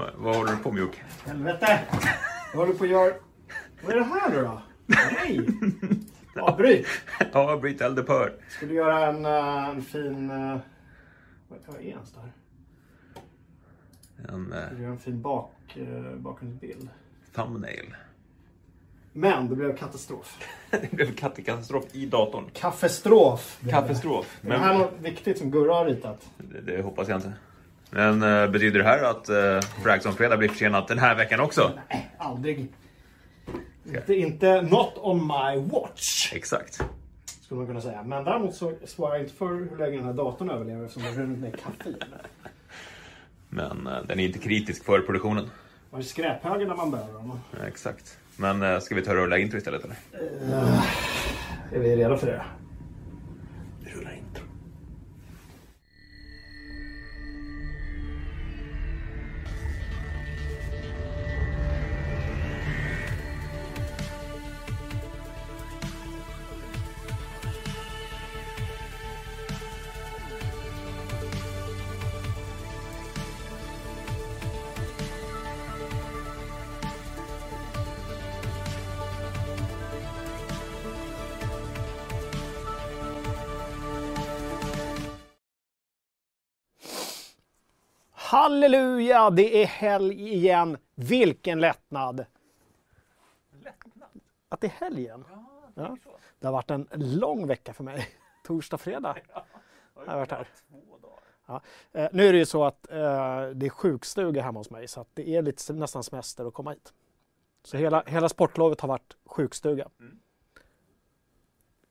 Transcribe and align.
Vad- 0.00 0.14
Vad 0.16 0.36
håller 0.36 0.52
du 0.52 0.58
på 0.58 0.72
med 0.72 0.80
Jocke? 0.80 0.98
Helvete! 1.26 1.80
Jag 2.52 2.58
håller 2.60 2.72
på 2.74 2.84
att 2.84 2.90
göra... 2.90 3.14
Vad 3.84 3.92
är 3.92 3.98
det 3.98 4.04
här 4.04 4.30
nu 4.30 4.42
då? 4.42 4.62
Nej! 4.86 5.48
Avbryt! 6.40 6.86
Ja, 7.32 7.56
bryt 7.56 7.80
eldupphör. 7.80 8.32
Skulle 8.48 8.74
göra 8.74 9.06
en, 9.06 9.24
eh, 9.26 9.68
en 9.68 9.82
fin... 9.82 10.30
eh, 10.30 10.58
Vad 11.48 11.58
vad 11.66 11.76
är 11.76 11.80
ens 11.80 12.12
det 12.12 12.20
här? 12.20 12.30
En 14.34 14.52
eh, 14.52 14.66
Skulle 14.66 14.82
göra 14.82 14.92
en 14.92 14.98
fin 14.98 15.22
bak, 15.22 15.78
bakgrundsbild. 16.16 16.88
thumbnail. 17.34 17.94
Men 19.12 19.48
det 19.48 19.56
blev 19.56 19.76
katastrof. 19.76 20.38
Det 20.70 20.92
blev 20.92 21.14
kattekatastrof 21.14 21.84
i 21.92 22.06
datorn. 22.06 22.50
Kaffestrof! 22.52 23.60
Katastrof. 23.70 24.38
Är 24.42 24.48
det 24.50 24.58
här 24.58 24.68
Men 24.72 24.78
något 24.82 25.00
viktigt 25.00 25.38
som 25.38 25.50
Gurra 25.50 25.74
har 25.74 25.84
ritat? 25.84 26.30
det, 26.38 26.60
det 26.60 26.82
hoppas 26.82 27.08
jag 27.08 27.18
inte. 27.18 27.32
Men 27.90 28.22
eh, 28.22 28.50
betyder 28.50 28.78
det 28.78 28.84
här 28.84 29.02
att 29.02 29.28
eh, 29.28 29.60
Fragsson 29.82 30.14
fredag 30.14 30.36
blir 30.36 30.48
försenat 30.48 30.88
den 30.88 30.98
här 30.98 31.14
veckan 31.14 31.40
också? 31.40 31.70
Nej, 31.90 32.10
aldrig. 32.18 32.68
Inte, 33.86 34.14
inte 34.14 34.62
not 34.62 34.92
on 34.96 35.26
my 35.26 35.60
watch, 35.72 36.32
Exakt. 36.34 36.80
skulle 37.42 37.58
man 37.58 37.66
kunna 37.66 37.80
säga. 37.80 38.02
Men 38.02 38.24
däremot 38.24 38.54
så 38.54 38.72
svarar 38.86 39.14
jag 39.14 39.22
inte 39.22 39.34
för 39.34 39.48
hur 39.48 39.76
länge 39.78 39.96
den 39.96 40.06
här 40.06 40.12
datorn 40.12 40.50
överlever 40.50 40.84
eftersom 40.84 41.02
har 41.02 41.22
runnit 41.22 41.38
ner 41.38 41.50
kaffe 41.50 41.88
i 41.88 41.92
den. 41.92 42.08
Men 43.48 43.86
eh, 43.86 44.02
den 44.06 44.20
är 44.20 44.24
inte 44.26 44.38
kritisk 44.38 44.84
för 44.84 45.00
produktionen. 45.00 45.50
Var 45.90 45.98
det 45.98 46.04
skräphögen 46.04 46.68
när 46.68 46.76
man 46.76 46.90
behöver 46.90 47.12
dem? 47.12 47.40
Exakt. 47.66 48.18
Men 48.36 48.62
eh, 48.62 48.78
ska 48.80 48.94
vi 48.94 49.02
ta 49.02 49.14
rulla 49.14 49.38
intro 49.38 49.58
istället 49.58 49.84
eller? 49.84 49.96
Är 51.72 51.78
vi 51.78 51.96
redo 51.96 52.16
för 52.16 52.26
det? 52.26 52.42
Halleluja, 88.50 89.30
det 89.30 89.62
är 89.62 89.66
helg 89.66 90.28
igen. 90.34 90.76
Vilken 90.94 91.60
lättnad! 91.60 92.24
Att 94.48 94.60
det 94.60 94.66
är 94.66 94.70
helg 94.70 95.00
igen. 95.00 95.24
Ja. 95.74 95.96
Det 96.38 96.46
har 96.46 96.52
varit 96.52 96.70
en 96.70 96.88
lång 96.94 97.46
vecka 97.46 97.74
för 97.74 97.84
mig. 97.84 98.08
Torsdag, 98.44 98.78
fredag 98.78 99.16
har 99.94 100.04
jag 100.06 100.16
varit 100.16 100.30
här. 100.30 100.48
Ja. 101.46 101.62
Eh, 101.92 102.08
nu 102.12 102.26
är 102.26 102.32
det 102.32 102.38
ju 102.38 102.46
så 102.46 102.64
att 102.64 102.90
eh, 102.90 102.96
det 103.54 103.66
är 103.66 103.68
sjukstuga 103.68 104.42
hemma 104.42 104.60
hos 104.60 104.70
mig 104.70 104.88
så 104.88 105.00
att 105.00 105.08
det 105.14 105.36
är 105.36 105.42
lite, 105.42 105.72
nästan 105.72 106.04
semester 106.04 106.44
att 106.44 106.54
komma 106.54 106.70
hit. 106.70 106.92
Så 107.62 107.76
hela, 107.76 108.02
hela 108.06 108.28
sportlovet 108.28 108.80
har 108.80 108.88
varit 108.88 109.16
sjukstuga. 109.24 109.88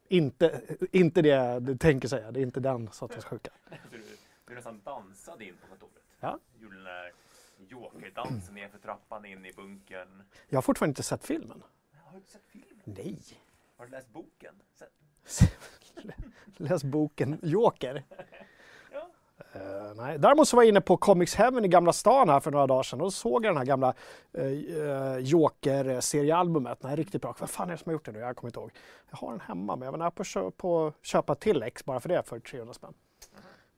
Inte, 0.08 0.62
inte 0.92 1.22
det 1.22 1.60
du 1.60 1.78
tänker 1.78 2.08
säga, 2.08 2.32
det 2.32 2.40
är 2.40 2.44
inte 2.44 2.60
den 2.60 2.92
sortens 2.92 3.26
sjuka. 3.26 3.52
Du, 3.92 4.04
du 4.48 4.56
nästan 4.56 4.82
dansade 4.86 5.46
in 5.46 5.58
på 5.62 5.68
kontoret. 5.68 5.99
Ja. 6.20 6.40
Gjorde 6.60 6.76
den 6.76 6.84
där 6.84 7.12
jokerdansen 7.68 8.56
nerför 8.56 8.78
trappan 8.78 9.26
in 9.26 9.46
i 9.46 9.54
bunkern. 9.54 10.24
Jag 10.48 10.58
har 10.58 10.62
fortfarande 10.62 10.92
inte 10.92 11.04
sett 11.04 11.26
filmen. 11.26 11.64
Har 12.04 12.12
du 12.12 12.18
inte 12.18 12.32
sett 12.32 12.46
filmen? 12.52 12.82
Nej. 12.84 13.20
Har 13.78 13.86
du 13.86 13.92
läst 13.92 14.10
boken? 14.10 14.56
Läs 16.58 16.84
boken 16.84 17.40
Joker. 17.44 18.04
Ja. 18.92 19.10
Eh, 19.54 19.94
nej. 19.96 20.20
Däremot 20.20 20.48
så 20.48 20.56
var 20.56 20.64
jag 20.64 20.70
inne 20.70 20.82
på 20.82 20.98
Comics 20.98 21.36
Heaven 21.36 21.66
i 21.66 21.68
Gamla 21.68 21.94
stan 21.94 22.30
här 22.30 22.40
för 22.40 22.52
några 22.52 22.68
dagar 22.68 22.84
sedan 22.84 23.02
och 23.02 23.06
då 23.08 23.12
såg 23.12 23.46
jag 23.46 23.50
den 23.54 23.58
här 23.58 23.66
gamla 23.66 23.94
uh, 24.38 25.18
Joker-seriealbumet. 25.20 26.84
Är 26.86 26.98
riktigt 26.98 27.22
bra. 27.22 27.36
Vad 27.40 27.50
fan 27.50 27.68
är 27.68 27.72
det 27.72 27.78
som 27.78 27.90
har 27.90 27.94
gjort 27.94 28.06
det 28.06 28.12
nu? 28.12 28.20
Jag 28.20 28.36
kommer 28.36 28.50
inte 28.50 28.60
ihåg. 28.60 28.72
Jag 29.10 29.18
har 29.18 29.32
den 29.32 29.40
hemma 29.42 29.76
men 29.76 29.86
jag 29.86 29.92
var 29.92 29.98
nära 30.00 30.12
på 30.12 30.22
att 30.22 30.28
kö- 30.28 30.52
på 30.52 30.88
att 30.88 31.06
köpa 31.06 31.36
till 31.36 31.64
ex 31.64 31.86
bara 31.86 32.00
för 32.00 32.10
det 32.10 32.24
för 32.24 32.40
300 32.40 32.74
spänn. 32.74 32.94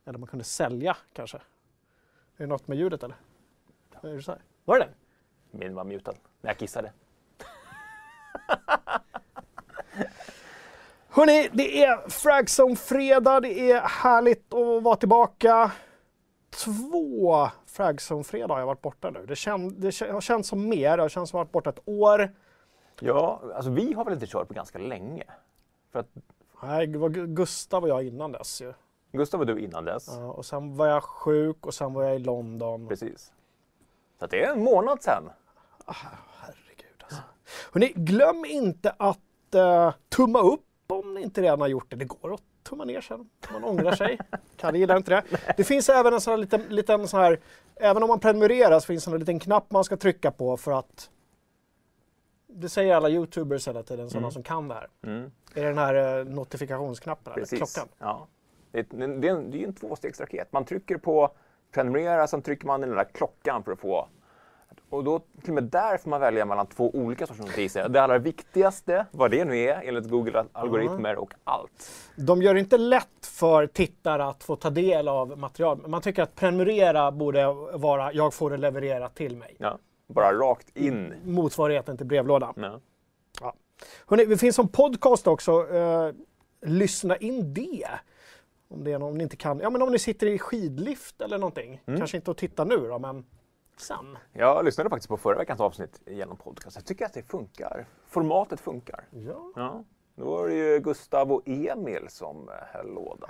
Eller 0.05 0.19
man 0.19 0.27
kunde 0.27 0.45
sälja 0.45 0.97
kanske. 1.13 1.39
Är 2.41 2.43
det 2.45 2.49
något 2.49 2.67
med 2.67 2.77
ljudet 2.77 3.03
eller? 3.03 3.15
Är 4.01 4.15
det 4.15 4.21
så 4.21 4.31
här? 4.31 4.41
Var 4.65 4.79
det 4.79 4.85
det? 4.85 4.91
Min 5.57 5.75
var 5.75 5.83
mutad 5.83 6.13
när 6.41 6.49
jag 6.49 6.57
kissade. 6.57 6.91
Hörni, 11.09 11.49
det 11.53 11.83
är 11.83 12.09
Fragzone 12.09 12.75
fredag. 12.75 13.39
Det 13.39 13.71
är 13.71 13.81
härligt 13.81 14.53
att 14.53 14.83
vara 14.83 14.95
tillbaka. 14.95 15.71
Två 16.49 17.47
Fragzone 17.65 18.23
fredag 18.23 18.53
har 18.53 18.59
jag 18.59 18.67
varit 18.67 18.81
borta 18.81 19.09
nu. 19.09 19.25
Det, 19.25 19.35
kän, 19.35 19.81
det 19.81 19.99
har 20.11 20.21
känts 20.21 20.49
som 20.49 20.69
mer. 20.69 20.97
Det 20.97 21.03
har 21.03 21.09
känts 21.09 21.31
som 21.31 21.39
att 21.39 21.39
jag 21.39 21.45
varit 21.45 21.51
borta 21.51 21.69
ett 21.69 21.81
år. 21.85 22.35
Ja, 22.99 23.41
alltså 23.55 23.71
vi 23.71 23.93
har 23.93 24.05
väl 24.05 24.13
inte 24.13 24.27
kört 24.27 24.47
på 24.47 24.53
ganska 24.53 24.79
länge. 24.79 25.23
För 25.91 25.99
att 25.99 26.09
Nej, 26.63 26.87
det 26.87 26.97
var 26.97 27.09
Gu- 27.09 27.27
Gustav 27.27 27.83
och 27.83 27.89
jag 27.89 28.03
innan 28.07 28.31
dess 28.31 28.61
ju. 28.61 28.73
Gustav 29.11 29.37
var 29.37 29.45
du 29.45 29.59
innan 29.59 29.85
dess. 29.85 30.07
Ja, 30.07 30.25
och 30.25 30.45
sen 30.45 30.77
var 30.77 30.87
jag 30.87 31.03
sjuk 31.03 31.65
och 31.65 31.73
sen 31.73 31.93
var 31.93 32.03
jag 32.03 32.15
i 32.15 32.19
London. 32.19 32.87
Precis. 32.87 33.33
Så 34.19 34.27
det 34.27 34.43
är 34.43 34.51
en 34.51 34.63
månad 34.63 35.03
sedan. 35.03 35.29
Herregud 35.85 37.03
alltså. 37.03 37.21
Hörrni, 37.73 37.93
glöm 37.95 38.45
inte 38.45 38.95
att 38.97 39.17
uh, 39.55 39.91
tumma 40.09 40.41
upp 40.41 40.65
om 40.87 41.13
ni 41.13 41.21
inte 41.21 41.41
redan 41.41 41.61
har 41.61 41.67
gjort 41.67 41.89
det. 41.89 41.95
Det 41.95 42.05
går 42.05 42.33
att 42.33 42.41
tumma 42.63 42.85
ner 42.85 43.01
sen 43.01 43.19
om 43.19 43.29
man 43.53 43.63
ångrar 43.63 43.95
sig. 43.95 44.19
Kalle 44.57 44.77
gillar 44.77 44.97
inte 44.97 45.11
det. 45.11 45.23
Det 45.57 45.63
finns 45.63 45.89
även 45.89 46.13
en 46.13 46.21
sån 46.21 46.31
här 46.31 46.37
liten, 46.37 46.61
liten 46.61 47.07
sån 47.07 47.19
här, 47.19 47.39
även 47.75 48.03
om 48.03 48.09
man 48.09 48.19
prenumererar 48.19 48.79
så 48.79 48.85
finns 48.85 49.05
det 49.05 49.11
en 49.11 49.19
liten 49.19 49.39
knapp 49.39 49.71
man 49.71 49.83
ska 49.83 49.97
trycka 49.97 50.31
på 50.31 50.57
för 50.57 50.71
att 50.71 51.09
det 52.47 52.69
säger 52.69 52.95
alla 52.95 53.09
youtubers 53.09 53.67
hela 53.67 53.83
tiden, 53.83 54.09
sådana 54.09 54.31
som 54.31 54.43
kan 54.43 54.67
det 54.67 54.73
här. 54.73 54.87
Mm, 55.03 55.31
Är 55.53 55.61
det 55.61 55.67
den 55.67 55.77
här 55.77 56.19
eh, 56.19 56.25
notifikationsknappen, 56.25 57.33
eller 57.33 57.41
precis. 57.41 57.73
klockan? 57.73 57.89
Ja. 57.99 58.27
Det, 58.71 58.79
är, 58.79 58.85
det, 58.89 59.27
är 59.27 59.33
en, 59.33 59.51
det 59.51 59.63
är 59.63 59.67
en 59.67 59.73
tvåstegsraket. 59.73 60.53
Man 60.53 60.65
trycker 60.65 60.97
på 60.97 61.31
prenumerera, 61.71 62.27
sen 62.27 62.41
trycker 62.41 62.67
man 62.67 62.81
den 62.81 62.89
där 62.89 63.07
klockan 63.13 63.63
för 63.63 63.71
att 63.71 63.79
få 63.79 64.07
och 64.91 65.03
då 65.03 65.19
till 65.19 65.49
och 65.49 65.55
med 65.55 65.63
där 65.63 65.97
får 65.97 66.09
man 66.09 66.21
välja 66.21 66.45
mellan 66.45 66.67
två 66.67 66.89
olika 66.95 67.27
sorters 67.27 67.45
notiser. 67.45 67.89
Det 67.89 68.01
allra 68.01 68.17
viktigaste, 68.17 69.05
vad 69.11 69.31
det 69.31 69.45
nu 69.45 69.57
är 69.57 69.81
enligt 69.85 70.09
Google 70.09 70.45
algoritmer 70.51 71.15
och 71.15 71.33
allt. 71.43 71.91
De 72.15 72.41
gör 72.41 72.53
det 72.53 72.59
inte 72.59 72.77
lätt 72.77 73.25
för 73.25 73.67
tittare 73.67 74.25
att 74.25 74.43
få 74.43 74.55
ta 74.55 74.69
del 74.69 75.07
av 75.07 75.37
material. 75.37 75.87
Man 75.87 76.01
tycker 76.01 76.23
att 76.23 76.35
prenumerera 76.35 77.11
borde 77.11 77.53
vara, 77.73 78.13
jag 78.13 78.33
får 78.33 78.49
det 78.49 78.57
levererat 78.57 79.15
till 79.15 79.37
mig. 79.37 79.55
Ja, 79.57 79.77
bara 80.07 80.33
rakt 80.33 80.77
in. 80.77 81.13
Motsvarigheten 81.25 81.97
till 81.97 82.05
brevlådan. 82.05 82.53
Ja. 82.57 82.79
Ja. 83.41 83.53
Hörrni, 84.07 84.25
det 84.25 84.37
finns 84.37 84.55
som 84.55 84.67
podcast 84.67 85.27
också. 85.27 85.75
Eh, 85.75 86.11
lyssna 86.61 87.17
in 87.17 87.53
det. 87.53 87.87
Om 88.73 88.83
det 88.83 88.91
är 88.91 88.99
någon, 88.99 89.09
om 89.09 89.17
ni 89.17 89.23
inte 89.23 89.35
kan. 89.35 89.59
Ja, 89.59 89.69
men 89.69 89.81
om 89.81 89.91
ni 89.91 89.99
sitter 89.99 90.27
i 90.27 90.39
skidlift 90.39 91.21
eller 91.21 91.37
någonting. 91.37 91.81
Kanske 91.85 92.17
inte 92.17 92.31
att 92.31 92.37
titta 92.37 92.63
nu 92.63 92.77
då, 92.77 92.99
men 92.99 93.25
sen. 93.77 94.17
Jag 94.33 94.65
lyssnade 94.65 94.89
faktiskt 94.89 95.09
på 95.09 95.17
förra 95.17 95.37
veckans 95.37 95.59
avsnitt 95.59 96.01
genom 96.05 96.37
podcast. 96.37 96.75
Jag 96.75 96.85
tycker 96.85 97.05
att 97.05 97.13
det 97.13 97.23
funkar. 97.23 97.85
Formatet 98.07 98.59
funkar. 98.59 99.05
Ja. 99.11 99.51
Ja. 99.55 99.83
Då 100.15 100.25
var 100.25 100.47
det 100.47 100.53
ju 100.53 100.79
Gustav 100.79 101.31
och 101.31 101.41
Emil 101.45 102.05
som 102.09 102.49
eh, 102.49 102.55
höll 102.73 102.93
låda. 102.93 103.29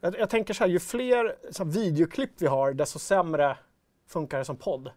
Jag, 0.00 0.18
jag 0.18 0.30
tänker 0.30 0.54
så 0.54 0.64
här, 0.64 0.70
ju 0.70 0.80
fler 0.80 1.36
så 1.50 1.64
här, 1.64 1.70
videoklipp 1.70 2.30
vi 2.38 2.46
har, 2.46 2.72
desto 2.72 2.98
sämre 2.98 3.56
funkar 4.06 4.38
det 4.38 4.44
som 4.44 4.56
podd. 4.56 4.90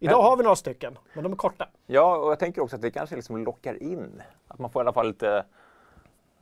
Idag 0.00 0.22
har 0.22 0.36
vi 0.36 0.42
några 0.42 0.56
stycken, 0.56 0.98
men 1.14 1.22
de 1.24 1.32
är 1.32 1.36
korta. 1.36 1.68
Ja, 1.86 2.16
och 2.16 2.30
jag 2.30 2.38
tänker 2.38 2.62
också 2.62 2.76
att 2.76 2.82
det 2.82 2.90
kanske 2.90 3.16
liksom 3.16 3.44
lockar 3.44 3.82
in. 3.82 4.22
Att 4.48 4.58
man 4.58 4.70
får 4.70 4.80
i 4.80 4.82
alla 4.82 4.92
fall 4.92 5.06
lite... 5.06 5.44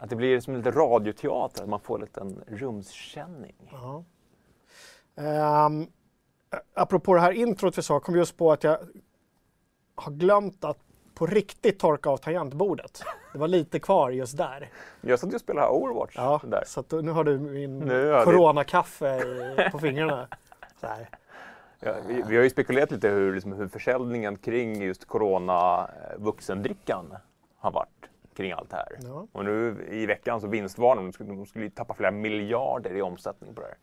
Att 0.02 0.10
det 0.10 0.16
blir 0.16 0.40
som 0.40 0.56
lite 0.56 0.70
radioteater, 0.70 1.62
att 1.62 1.68
man 1.68 1.80
får 1.80 1.98
lite 1.98 2.20
en 2.20 2.44
rumskänning. 2.46 3.54
Ja. 3.72 4.04
Um, 5.66 5.86
apropå 6.74 7.14
det 7.14 7.20
här 7.20 7.32
introt 7.32 7.78
vi 7.78 7.82
sa, 7.82 8.00
kom 8.00 8.16
just 8.16 8.36
på 8.36 8.52
att 8.52 8.64
jag 8.64 8.78
har 9.94 10.12
glömt 10.12 10.64
att 10.64 10.78
på 11.14 11.26
riktigt 11.26 11.78
torka 11.78 12.10
av 12.10 12.16
tangentbordet. 12.16 13.02
Det 13.32 13.38
var 13.38 13.48
lite 13.48 13.78
kvar 13.80 14.10
just 14.10 14.36
där. 14.36 14.70
Jag 15.00 15.18
satt 15.18 15.30
ju 15.30 15.34
och 15.34 15.40
spelade 15.40 15.68
Overwatch 15.68 16.12
Ja, 16.16 16.40
där. 16.44 16.62
så 16.66 16.80
att 16.80 16.90
nu 16.92 17.10
har 17.10 17.24
du 17.24 17.38
min 17.38 17.78
Nu 17.78 18.10
det- 18.12 18.24
coronakaffe 18.24 19.18
i- 19.18 19.70
på 19.70 19.78
fingrarna. 19.78 20.28
Ja, 21.80 21.94
vi, 22.08 22.22
vi 22.28 22.36
har 22.36 22.42
ju 22.44 22.50
spekulerat 22.50 22.90
lite 22.90 23.08
hur, 23.08 23.34
liksom, 23.34 23.52
hur 23.52 23.68
försäljningen 23.68 24.36
kring 24.36 24.82
just 24.82 25.04
corona 25.08 25.88
eh, 26.10 26.18
vuxendrickan 26.18 27.16
har 27.58 27.70
varit 27.70 27.89
kring 28.40 28.52
allt 28.52 28.70
det 28.70 28.76
här. 28.76 28.98
Ja. 29.02 29.26
Och 29.32 29.44
nu 29.44 29.86
i 29.90 30.06
veckan 30.06 30.40
så 30.40 30.46
vinstvarnade 30.46 31.06
de, 31.06 31.12
skulle- 31.12 31.30
de 31.34 31.46
skulle 31.46 31.64
ju 31.64 31.70
tappa 31.70 31.94
flera 31.94 32.10
miljarder 32.10 32.96
i 32.96 33.02
omsättning 33.02 33.54
på 33.54 33.60
det 33.60 33.66
här. 33.66 33.76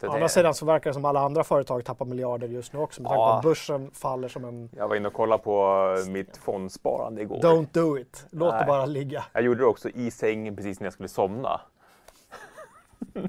Det- 0.00 0.08
Å 0.08 0.12
andra 0.12 0.28
sidan 0.28 0.54
så 0.54 0.66
verkar 0.66 0.90
det 0.90 0.94
som 0.94 1.04
alla 1.04 1.20
andra 1.20 1.44
företag 1.44 1.84
tappar 1.84 2.04
miljarder 2.06 2.48
just 2.48 2.72
nu 2.72 2.78
också 2.78 3.02
med 3.02 3.08
tanke 3.08 3.16
på 3.18 3.22
Ja. 3.22 3.36
att 3.36 3.42
börsen 3.42 3.90
faller 3.90 4.28
som 4.28 4.44
en... 4.44 4.68
Jag 4.76 4.88
var 4.88 4.96
inne 4.96 5.08
och 5.08 5.14
kollade 5.14 5.42
på 5.42 5.78
mitt 6.08 6.36
fondsparande 6.36 7.22
igår. 7.22 7.40
Don't 7.40 7.66
do 7.72 7.98
it. 7.98 8.26
Låt 8.30 8.50
det 8.52 8.56
Nej. 8.56 8.66
bara 8.66 8.86
ligga. 8.86 9.24
Jag 9.32 9.42
gjorde 9.42 9.60
det 9.60 9.66
också 9.66 9.88
i 9.88 10.10
sängen 10.10 10.56
precis 10.56 10.80
när 10.80 10.86
jag 10.86 10.92
skulle 10.92 11.08
somna. 11.08 11.60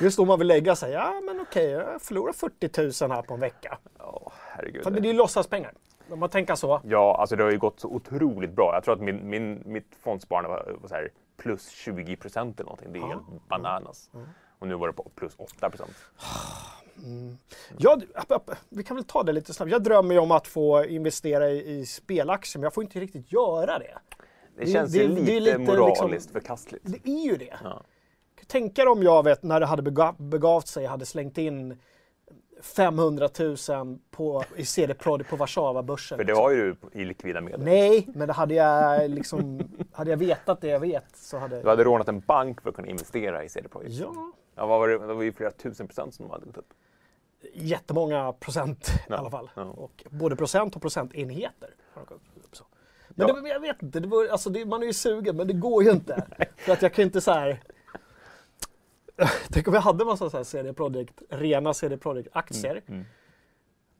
Just 0.00 0.16
då 0.16 0.24
man 0.24 0.38
vill 0.38 0.48
lägga 0.48 0.76
sig. 0.76 0.92
Ja, 0.92 1.20
men 1.26 1.40
okej, 1.40 1.70
jag 1.70 2.02
förlorar 2.02 2.32
40 2.32 3.04
000 3.06 3.10
här 3.12 3.22
på 3.22 3.34
en 3.34 3.40
vecka. 3.40 3.78
Ja, 3.98 4.32
herregud. 4.48 4.82
För 4.84 4.90
det 4.90 4.98
är 4.98 5.02
ju 5.02 5.12
låtsaspengar. 5.12 5.72
Om 6.12 6.18
man 6.18 6.28
tänker 6.28 6.54
så. 6.54 6.80
Ja, 6.84 7.16
alltså 7.20 7.36
det 7.36 7.42
har 7.42 7.50
ju 7.50 7.58
gått 7.58 7.80
så 7.80 7.88
otroligt 7.88 8.50
bra. 8.52 8.70
Jag 8.74 8.84
tror 8.84 8.94
att 8.94 9.00
min, 9.00 9.30
min, 9.30 9.62
mitt 9.66 9.96
fondsparande 10.02 10.48
var, 10.48 10.76
var 10.80 10.88
så 10.88 10.94
här 10.94 11.08
plus 11.36 11.68
20 11.68 12.16
procent 12.16 12.60
eller 12.60 12.66
någonting. 12.70 12.92
Det 12.92 12.98
är 12.98 13.02
helt 13.06 13.48
bananas. 13.48 14.10
Och 14.58 14.68
nu 14.68 14.74
var 14.74 14.86
det 14.86 14.92
på 14.92 15.10
plus 15.14 15.34
8 15.38 15.70
procent. 15.70 15.92
Jag, 17.78 18.02
app, 18.14 18.32
app, 18.32 18.50
vi 18.68 18.84
kan 18.84 18.96
väl 18.96 19.04
ta 19.04 19.22
det 19.22 19.32
lite 19.32 19.54
snabbt. 19.54 19.72
Jag 19.72 19.82
drömmer 19.82 20.14
ju 20.14 20.20
om 20.20 20.30
att 20.30 20.46
få 20.46 20.84
investera 20.84 21.48
i, 21.50 21.78
i 21.78 21.86
spelaktier, 21.86 22.58
men 22.60 22.62
jag 22.62 22.74
får 22.74 22.84
inte 22.84 23.00
riktigt 23.00 23.32
göra 23.32 23.78
det. 23.78 23.98
Det, 24.56 24.64
Det- 24.64 24.70
känns 24.72 24.92
det- 24.92 24.98
ju 24.98 25.08
det 25.08 25.14
lite, 25.20 25.32
är 25.32 25.40
lite 25.40 25.58
moraliskt 25.58 26.02
liksom- 26.10 26.32
förkastligt. 26.32 26.84
Det 26.86 27.10
är 27.10 27.24
ju 27.24 27.36
det. 27.36 27.58
Ja. 27.64 27.82
Tänk 28.46 28.78
er 28.78 28.88
om 28.88 29.02
jag 29.02 29.22
vet 29.22 29.42
när 29.42 29.60
det 29.60 29.66
hade 29.66 29.82
bega- 29.90 30.14
begavt 30.18 30.66
sig 30.66 30.86
hade 30.86 31.06
slängt 31.06 31.38
in 31.38 31.78
500 32.62 33.28
000 33.68 33.98
på, 34.10 34.44
i 34.56 34.64
CD 34.64 34.94
Prod 34.94 35.26
på 35.28 35.36
Warszawa-börsen. 35.36 36.18
För 36.18 36.24
det 36.24 36.34
var 36.34 36.50
ju 36.50 36.76
du 36.92 37.00
i 37.00 37.04
likvida 37.04 37.40
medel. 37.40 37.60
Nej, 37.62 38.08
men 38.14 38.26
det 38.28 38.32
hade 38.34 38.54
jag 38.54 39.10
liksom, 39.10 39.60
hade 39.92 40.10
jag 40.10 40.16
vetat 40.16 40.60
det 40.60 40.68
jag 40.68 40.80
vet 40.80 41.16
så 41.16 41.38
hade... 41.38 41.62
Du 41.62 41.68
hade 41.68 41.84
rånat 41.84 42.08
en 42.08 42.20
bank 42.20 42.60
för 42.60 42.68
att 42.68 42.74
kunna 42.76 42.88
investera 42.88 43.44
i 43.44 43.48
CD 43.48 43.68
Projekt. 43.68 43.92
Ja, 43.94 44.32
Ja, 44.54 44.66
vad 44.66 44.80
var 44.80 44.88
det? 44.88 44.98
det 45.06 45.14
var 45.14 45.22
ju 45.22 45.32
flera 45.32 45.50
tusen 45.50 45.86
procent 45.86 46.14
som 46.14 46.26
de 46.26 46.32
hade 46.32 46.46
gått 46.46 46.56
upp. 46.56 46.72
jättemånga 47.54 48.32
procent 48.32 48.88
i 48.88 48.92
Ja, 49.08 49.16
alla 49.16 49.30
fall. 49.30 49.50
ja. 49.54 49.62
Och 49.62 50.04
både 50.10 50.36
procent 50.36 50.76
och 50.76 50.82
procentenheter. 50.82 51.70
Men 53.14 53.28
Ja. 53.28 53.40
det, 53.42 53.48
jag 53.48 53.60
vet 53.60 53.82
inte, 53.82 54.00
det 54.00 54.08
var, 54.08 54.26
alltså 54.28 54.50
det, 54.50 54.64
man 54.64 54.82
är 54.82 54.86
ju 54.86 54.92
sugen 54.92 55.36
men 55.36 55.46
det 55.46 55.52
går 55.52 55.82
ju 55.84 55.90
inte. 55.90 56.26
För 56.56 56.72
att 56.72 56.82
jag 56.82 56.94
kan 56.94 57.04
inte 57.04 57.20
så 57.20 57.32
här... 57.32 57.60
Tänk 59.50 59.68
om 59.68 59.74
jag 59.74 59.80
hade 59.80 60.04
massa 60.04 60.30
så 60.30 60.36
här 60.36 60.44
CD 60.44 60.72
Projekt, 60.72 61.22
rena 61.28 61.74
CD 61.74 61.96
Projekt-aktier. 61.96 62.82
Mm. 62.86 63.04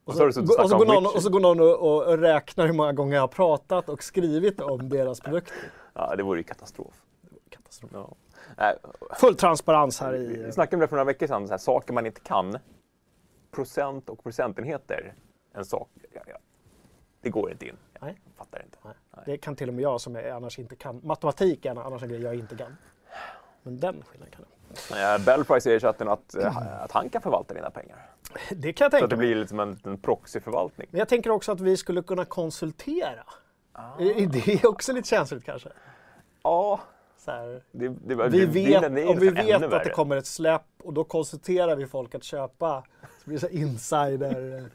Och 0.04 0.08
Och 0.08 0.14
så, 0.14 0.22
och 0.22 0.28
och, 0.28 0.34
så 0.34 0.46
snackat 0.46 0.78
går 0.78 0.86
någon, 0.86 1.06
och 1.06 1.22
så 1.22 1.30
går 1.30 1.40
någon 1.40 1.60
och, 1.60 1.78
och, 1.78 2.06
och 2.06 2.18
räknar 2.18 2.66
hur 2.66 2.72
många 2.72 2.92
gånger 2.92 3.14
jag 3.14 3.22
har 3.22 3.28
pratat 3.28 3.88
och 3.88 4.02
skrivit 4.02 4.60
om 4.60 4.88
deras 4.88 5.20
produkter. 5.20 5.56
Ja, 5.94 6.16
det 6.16 6.22
vore 6.22 6.38
ju 6.38 6.44
katastrof. 6.44 7.02
Katastrof. 7.48 7.90
Ja. 7.94 8.14
Nej, 8.56 8.76
Full 9.16 9.34
transparens 9.34 10.00
här 10.00 10.12
vi 10.12 10.18
i... 10.18 10.52
snackade 10.52 10.76
om 10.76 10.80
det 10.80 10.88
för 10.88 10.96
några 10.96 11.04
veckor 11.04 11.26
sedan, 11.26 11.46
så 11.46 11.52
här, 11.52 11.58
saker 11.58 11.92
man 11.92 12.06
inte 12.06 12.20
kan. 12.20 12.58
Procent 13.50 14.08
och 14.08 14.22
procentenheter. 14.22 15.14
En 15.52 15.64
sak, 15.64 15.88
ja, 16.12 16.20
ja. 16.26 16.38
det 17.20 17.30
går 17.30 17.50
inte 17.50 17.66
in. 17.66 17.76
Jag 17.92 18.02
Nej. 18.02 18.20
fattar 18.36 18.62
inte. 18.64 18.78
Nej. 18.84 18.94
Nej. 19.16 19.22
Det 19.26 19.36
kan 19.36 19.56
till 19.56 19.68
och 19.68 19.74
med 19.74 19.82
jag 19.82 20.00
som 20.00 20.16
är, 20.16 20.30
annars 20.30 20.58
inte 20.58 20.76
kan. 20.76 21.00
Matematik 21.04 21.64
är 21.64 21.70
annars 21.86 22.02
en 22.02 22.08
grej 22.08 22.22
jag 22.22 22.34
inte 22.34 22.56
kan. 22.56 22.76
Men 23.62 23.76
den 23.76 24.02
skillnaden 24.02 24.32
kan 24.32 24.44
jag. 24.50 24.59
Eh, 24.90 25.24
Bellprice 25.24 25.60
säger 25.60 25.76
i 25.76 25.80
chatten 25.80 26.08
att, 26.08 26.34
eh, 26.34 26.82
att 26.82 26.92
han 26.92 27.08
kan 27.08 27.22
förvalta 27.22 27.54
dina 27.54 27.70
pengar. 27.70 28.10
Det 28.50 28.72
kan 28.72 28.84
jag 28.84 28.90
Så 28.92 28.94
tänka 28.94 29.04
att 29.04 29.10
det 29.10 29.16
blir 29.16 29.36
liksom 29.36 29.60
en, 29.60 29.78
en 29.84 29.98
proxyförvaltning. 29.98 30.88
Men 30.90 30.98
jag 30.98 31.08
tänker 31.08 31.30
också 31.30 31.52
att 31.52 31.60
vi 31.60 31.76
skulle 31.76 32.02
kunna 32.02 32.24
konsultera. 32.24 33.24
Ah. 33.72 33.98
Är 33.98 34.26
Det 34.26 34.48
är 34.48 34.66
också 34.66 34.92
lite 34.92 35.08
känsligt 35.08 35.44
kanske. 35.44 35.68
Ja, 36.42 36.80
Så 37.18 37.30
här, 37.30 37.62
det, 37.72 37.88
det, 37.88 38.28
vi 38.28 38.46
vet, 38.46 38.84
om 38.84 39.18
vi 39.18 39.30
vet 39.30 39.62
att 39.62 39.84
det 39.84 39.90
kommer 39.90 40.16
ett 40.16 40.26
släpp 40.26 40.62
och 40.82 40.92
då 40.92 41.04
konsulterar 41.04 41.76
vi 41.76 41.86
folk 41.86 42.14
att 42.14 42.24
köpa. 42.24 42.84
Så 43.02 43.24
blir 43.24 43.38
det 43.38 43.40
så 43.40 43.48
insider. 43.48 44.70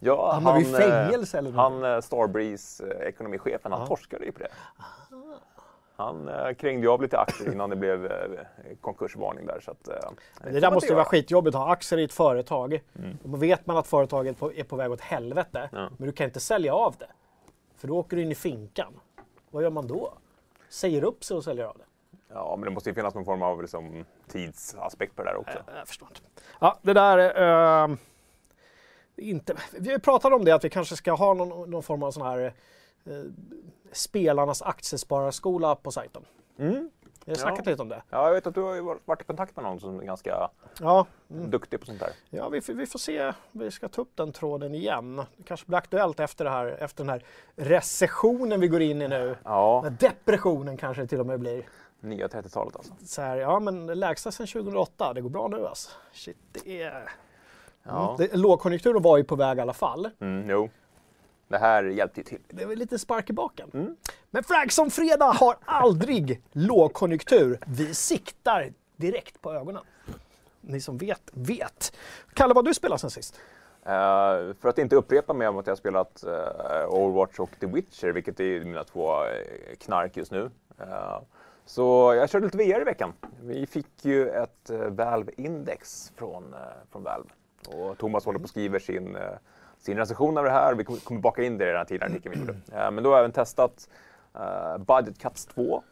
Ja, 0.00 0.32
Hamnar 0.32 0.58
vi 0.58 0.64
i 0.64 0.72
eh, 0.72 0.78
fängelse 0.78 1.38
eller 1.38 1.52
Han, 1.52 1.84
eh, 1.84 2.00
Starbreeze, 2.00 2.84
eh, 2.84 3.08
ekonomichefen, 3.08 3.72
han 3.72 3.86
torskade 3.86 4.24
ju 4.24 4.32
på 4.32 4.38
det. 4.38 4.48
Han 5.96 6.28
eh, 6.28 6.52
krängde 6.52 6.86
ju 6.86 6.92
av 6.92 7.02
lite 7.02 7.18
aktier 7.18 7.52
innan 7.52 7.70
det 7.70 7.76
blev 7.76 8.06
eh, 8.06 8.12
konkursvarning 8.80 9.46
där. 9.46 9.60
Så 9.60 9.70
att, 9.70 9.88
eh, 9.88 10.10
Det 10.52 10.60
där 10.60 10.70
måste 10.70 10.88
ju 10.88 10.94
vara 10.94 11.04
skitjobbigt 11.04 11.56
att 11.56 11.62
ha 11.62 11.72
aktier 11.72 11.98
i 11.98 12.04
ett 12.04 12.12
företag. 12.12 12.82
Mm. 12.98 13.18
Då 13.22 13.36
vet 13.36 13.66
man 13.66 13.76
att 13.76 13.86
företaget 13.86 14.42
är 14.42 14.64
på 14.64 14.76
väg 14.76 14.92
åt 14.92 15.00
helvete. 15.00 15.68
Ja. 15.72 15.88
Men 15.96 16.06
du 16.06 16.12
kan 16.12 16.24
inte 16.24 16.40
sälja 16.40 16.74
av 16.74 16.94
det. 16.98 17.08
För 17.76 17.88
då 17.88 17.98
åker 17.98 18.16
du 18.16 18.22
in 18.22 18.32
i 18.32 18.34
finkan. 18.34 19.00
Vad 19.50 19.62
gör 19.62 19.70
man 19.70 19.86
då? 19.86 20.12
Säger 20.68 21.04
upp 21.04 21.24
sig 21.24 21.36
och 21.36 21.44
säljer 21.44 21.64
av 21.64 21.78
det? 21.78 21.84
Ja, 22.28 22.56
men 22.56 22.64
det 22.64 22.74
måste 22.74 22.90
ju 22.90 22.94
finnas 22.94 23.14
någon 23.14 23.24
form 23.24 23.42
av 23.42 23.62
liksom, 23.62 24.04
tidsaspekt 24.28 25.16
på 25.16 25.22
det 25.22 25.30
där 25.30 25.36
också. 25.36 25.58
Jag, 25.66 25.76
jag 25.78 25.88
förstår 25.88 26.08
inte. 26.08 26.20
Ja, 26.60 26.78
det 26.82 26.92
där... 26.92 27.42
Eh, 27.82 27.96
inte, 29.16 29.56
vi 29.78 29.98
pratat 29.98 30.32
om 30.32 30.44
det 30.44 30.52
att 30.52 30.64
vi 30.64 30.70
kanske 30.70 30.96
ska 30.96 31.12
ha 31.12 31.34
någon, 31.34 31.70
någon 31.70 31.82
form 31.82 32.02
av 32.02 32.10
sån 32.10 32.26
här 32.26 32.52
spelarnas 33.92 34.62
aktiespararskola 34.62 35.74
på 35.74 35.90
sajten. 35.90 36.22
Mm. 36.58 36.90
Vi 37.24 37.32
har 37.32 37.36
snackat 37.38 37.66
Ja. 37.66 37.70
lite 37.70 37.82
om 37.82 37.88
det. 37.88 38.02
Ja, 38.10 38.26
jag 38.26 38.34
vet 38.34 38.46
att 38.46 38.54
du 38.54 38.60
har 38.60 38.98
varit 39.04 39.22
i 39.22 39.24
kontakt 39.24 39.56
med 39.56 39.64
någon 39.64 39.80
som 39.80 40.00
är 40.00 40.04
ganska 40.04 40.50
Ja, 40.80 41.06
duktig 41.28 41.80
på 41.80 41.86
sånt 41.86 42.00
där. 42.00 42.10
Ja, 42.30 42.48
vi, 42.48 42.60
får- 42.60 42.72
vi 42.72 42.86
får 42.86 42.98
se. 42.98 43.32
Vi 43.52 43.70
ska 43.70 43.88
ta 43.88 44.02
upp 44.02 44.10
den 44.16 44.32
tråden 44.32 44.74
igen. 44.74 45.16
Det 45.36 45.42
kanske 45.44 45.66
blir 45.66 45.78
aktuellt 45.78 46.20
efter, 46.20 46.44
det 46.44 46.50
här, 46.50 46.66
efter 46.66 47.04
den 47.04 47.08
här 47.10 47.24
recessionen 47.56 48.60
vi 48.60 48.68
går 48.68 48.82
in 48.82 49.02
i 49.02 49.08
nu. 49.08 49.36
Ja, 49.44 49.84
depressionen 50.00 50.76
kanske 50.76 51.02
det 51.02 51.06
till 51.08 51.20
och 51.20 51.26
med 51.26 51.40
blir. 51.40 51.62
nya 52.00 52.26
30-talet 52.26 52.76
alltså. 52.76 52.92
Så 53.04 53.22
här, 53.22 53.36
ja, 53.36 53.60
men 53.60 53.86
lägsta 53.86 54.30
sedan 54.32 54.46
2008. 54.46 55.12
Det 55.14 55.20
går 55.20 55.30
bra 55.30 55.48
nu 55.48 55.66
alltså. 55.66 55.90
Shit, 56.12 56.36
det 56.52 56.82
är... 56.82 57.08
Ja. 57.82 58.14
Mm. 58.14 58.16
Det, 58.30 58.36
lågkonjunkturen 58.36 59.02
var 59.02 59.16
ju 59.16 59.24
på 59.24 59.36
väg 59.36 59.58
i 59.58 59.60
alla 59.60 59.72
fall. 59.72 60.10
Mm, 60.20 60.50
jo. 60.50 60.68
Det 61.48 61.58
här 61.58 61.84
hjälpte 61.84 62.20
ju 62.20 62.24
till. 62.24 62.40
Det 62.48 62.64
väl 62.64 62.78
lite 62.78 62.98
spark 62.98 63.30
i 63.30 63.32
baken. 63.32 63.70
Mm. 63.74 63.96
Men 64.30 64.44
Fragsson 64.44 64.90
Fredag 64.90 65.32
har 65.32 65.56
aldrig 65.64 66.42
lågkonjunktur. 66.52 67.58
Vi 67.66 67.94
siktar 67.94 68.72
direkt 68.96 69.42
på 69.42 69.52
ögonen. 69.52 69.82
Ni 70.60 70.80
som 70.80 70.98
vet, 70.98 71.30
vet. 71.32 71.96
Kalle, 72.34 72.54
vad 72.54 72.64
har 72.64 72.70
du 72.70 72.74
spelat 72.74 73.00
sen 73.00 73.10
sist? 73.10 73.40
Eh, 73.86 74.54
för 74.60 74.68
att 74.68 74.78
inte 74.78 74.96
upprepa 74.96 75.32
mig 75.32 75.48
om 75.48 75.58
att 75.58 75.66
jag 75.66 75.72
har 75.72 75.76
spelat 75.76 76.24
eh, 76.24 76.88
Overwatch 76.88 77.38
och 77.38 77.50
The 77.60 77.66
Witcher, 77.66 78.08
vilket 78.12 78.40
är 78.40 78.64
mina 78.64 78.84
två 78.84 79.24
eh, 79.24 79.76
knark 79.78 80.16
just 80.16 80.32
nu. 80.32 80.50
Så 81.64 82.14
jag 82.14 82.30
körde 82.30 82.44
lite 82.44 82.58
VR 82.58 82.80
i 82.80 82.84
veckan. 82.84 83.12
Vi 83.42 83.66
fick 83.66 84.04
ju 84.04 84.28
ett 84.28 84.70
uh, 84.70 84.86
Valve-index 84.88 86.12
från, 86.16 86.54
från 86.90 87.02
Valve. 87.02 87.28
Och 87.68 87.98
Thomas 87.98 88.24
håller 88.24 88.38
på 88.38 88.42
och 88.42 88.48
skriver 88.48 88.78
sin, 88.78 89.16
sin 89.86 89.96
recension 89.96 90.38
av 90.38 90.44
det 90.44 90.50
här. 90.50 90.74
Vi 90.74 90.84
kommer, 90.84 91.20
baka 91.20 91.42
in 91.42 91.58
det 91.58 91.64
i 91.64 91.66
den 91.66 91.76
här 91.76 91.84
tidigare 91.84 92.10
artikeln 92.10 92.34
vi 92.34 92.40
gjorde. 92.40 92.52
Eh, 92.52 92.90
men 92.90 93.04
då 93.04 93.10
har 93.10 93.16
jag 93.16 93.20
även 93.20 93.32
testat 93.32 93.88
uh, 94.38 94.78
Budget 94.78 95.18
Cuts 95.18 95.46
2. 95.46 95.82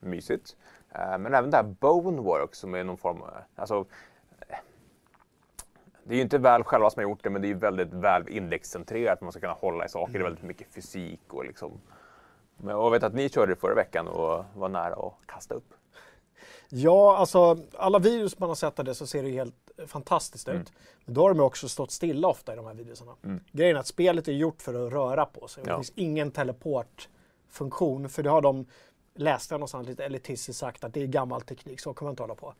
Mysigt. 0.00 0.56
Eh, 0.94 1.18
men 1.18 1.34
även 1.34 1.50
det 1.50 1.56
här 1.56 1.64
Bonework 1.64 2.54
som 2.54 2.74
är 2.74 2.84
någon 2.84 2.96
form 2.96 3.22
av... 3.22 3.30
Alltså, 3.56 3.84
det 6.04 6.14
är 6.14 6.16
ju 6.16 6.22
inte 6.22 6.38
Valve 6.38 6.64
själva 6.64 6.90
som 6.90 7.02
har 7.02 7.10
gjort 7.10 7.22
det, 7.22 7.30
men 7.30 7.42
det 7.42 7.46
är 7.46 7.48
ju 7.48 7.58
väldigt 7.58 7.94
Valve 7.94 8.30
indexcentrerat. 8.30 9.20
Man 9.20 9.32
ska 9.32 9.40
kunna 9.40 9.52
hålla 9.52 9.84
i 9.84 9.88
saker. 9.88 10.12
Det 10.12 10.18
är 10.18 10.22
väldigt 10.22 10.44
mycket 10.44 10.74
fysik 10.74 11.20
och 11.28 11.44
liksom... 11.44 11.80
Men 12.56 12.76
jag 12.76 12.90
vet 12.90 13.02
att 13.02 13.14
ni 13.14 13.28
körde 13.28 13.52
det 13.52 13.60
förra 13.60 13.74
veckan 13.74 14.08
och 14.08 14.44
var 14.54 14.68
nära 14.68 14.94
att 14.94 15.26
kasta 15.26 15.54
upp. 15.54 15.74
Ja, 16.68 17.16
alltså 17.16 17.58
alla 17.76 17.98
videos 17.98 18.38
man 18.38 18.48
har 18.48 18.56
sett 18.56 18.78
av 18.78 18.84
det 18.84 18.94
så 18.94 19.06
ser 19.06 19.22
det 19.22 19.28
ju 19.28 19.34
helt 19.34 19.54
eh, 19.63 19.63
fantastiskt 19.86 20.48
ut. 20.48 20.72
Men 21.04 21.14
då 21.14 21.20
har 21.22 21.34
de 21.34 21.40
också 21.40 21.68
stått 21.68 21.90
stilla 21.90 22.28
ofta 22.28 22.52
i 22.52 22.56
de 22.56 22.66
här 22.66 22.74
videorna. 22.74 23.12
Grejen 23.52 23.76
är 23.76 23.80
att 23.80 23.86
spelet 23.86 24.28
är 24.28 24.32
gjort 24.32 24.62
för 24.62 24.86
att 24.86 24.92
röra 24.92 25.26
på 25.26 25.48
sig. 25.48 25.60
och 25.60 25.66
Det 25.66 25.72
Ja. 25.72 25.76
finns 25.78 25.92
ingen 25.94 26.30
teleportfunktion. 26.30 28.08
För 28.08 28.22
det 28.22 28.30
har 28.30 28.40
de, 28.42 28.66
läste 29.14 29.54
jag 29.54 29.58
någonstans 29.58 29.86
lite 29.88 30.04
elitistiskt 30.04 30.60
sagt, 30.60 30.84
att 30.84 30.94
det 30.94 31.02
är 31.02 31.06
gammal 31.06 31.42
teknik. 31.42 31.80
Så 31.80 31.94
kan 31.94 32.04
man 32.06 32.12
inte 32.12 32.22
hålla 32.22 32.34
på. 32.34 32.54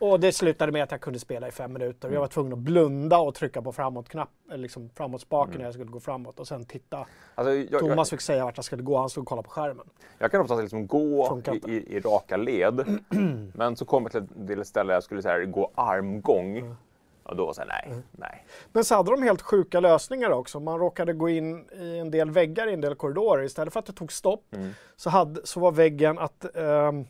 Och 0.00 0.20
det 0.20 0.32
slutade 0.32 0.72
med 0.72 0.82
att 0.82 0.90
jag 0.90 1.00
kunde 1.00 1.18
spela 1.18 1.48
i 1.48 1.50
fem 1.50 1.72
minuter. 1.72 2.08
Och 2.08 2.14
jag 2.14 2.20
var 2.20 2.26
tvungen 2.26 2.52
att 2.52 2.58
blunda 2.58 3.18
och 3.18 3.34
trycka 3.34 3.62
på 3.62 3.72
framåt-knapp, 3.72 4.28
eller 4.48 4.58
liksom 4.62 4.90
framåt-spaken 4.94 5.58
när 5.58 5.64
jag 5.64 5.74
skulle 5.74 5.90
gå 5.90 6.00
framåt. 6.00 6.40
Och 6.40 6.48
sen 6.48 6.64
titta. 6.64 7.06
Alltså, 7.34 7.54
jag, 7.54 7.66
jag, 7.70 7.80
Thomas 7.80 8.10
fick 8.10 8.20
säga 8.20 8.44
vart 8.44 8.56
jag 8.58 8.64
skulle 8.64 8.82
gå. 8.82 8.96
Han 8.98 9.10
stod 9.10 9.22
och 9.22 9.28
kollade 9.28 9.44
på 9.48 9.50
skärmen. 9.52 9.86
jag 10.18 10.30
kan 10.30 10.40
oftast 10.40 10.62
liksom 10.62 10.86
gå 10.86 11.40
i, 11.52 11.70
i, 11.72 11.96
i 11.96 12.00
raka 12.00 12.36
led, 12.36 12.98
men 13.54 13.76
så 13.76 13.84
kom 13.84 14.02
jag 14.02 14.12
till 14.12 14.20
ett- 14.22 14.46
till 14.46 14.60
ett 14.60 14.66
ställe 14.66 14.86
där 14.88 14.94
jag 14.94 15.02
skulle 15.02 15.22
så 15.22 15.28
här, 15.28 15.44
gå 15.44 15.70
armgång. 15.74 16.74
Och 17.22 17.36
då 17.36 17.46
var 17.46 17.54
jag 17.58 17.66
nej, 17.68 18.02
nej. 18.12 18.46
Men 18.72 18.84
så 18.84 18.94
hade 18.94 19.10
de 19.10 19.22
helt 19.22 19.42
sjuka 19.42 19.80
lösningar 19.80 20.30
också. 20.30 20.60
Man 20.60 20.78
råkade 20.78 21.12
gå 21.12 21.28
in 21.28 21.64
i 21.80 21.98
en 21.98 22.10
del 22.10 22.30
väggar 22.30 22.66
i 22.66 22.72
en 22.72 22.80
del 22.80 22.94
korridorer. 22.94 23.42
Istället 23.42 23.72
för 23.72 23.80
att 23.80 23.86
det 23.86 23.92
tog 23.92 24.12
stopp 24.12 24.54
Mm. 24.54 24.70
så, 24.96 25.10
hade, 25.10 25.46
så 25.46 25.60
var 25.60 25.72
väggen 25.72 26.18
att 26.18 26.56
ehm, 26.56 27.04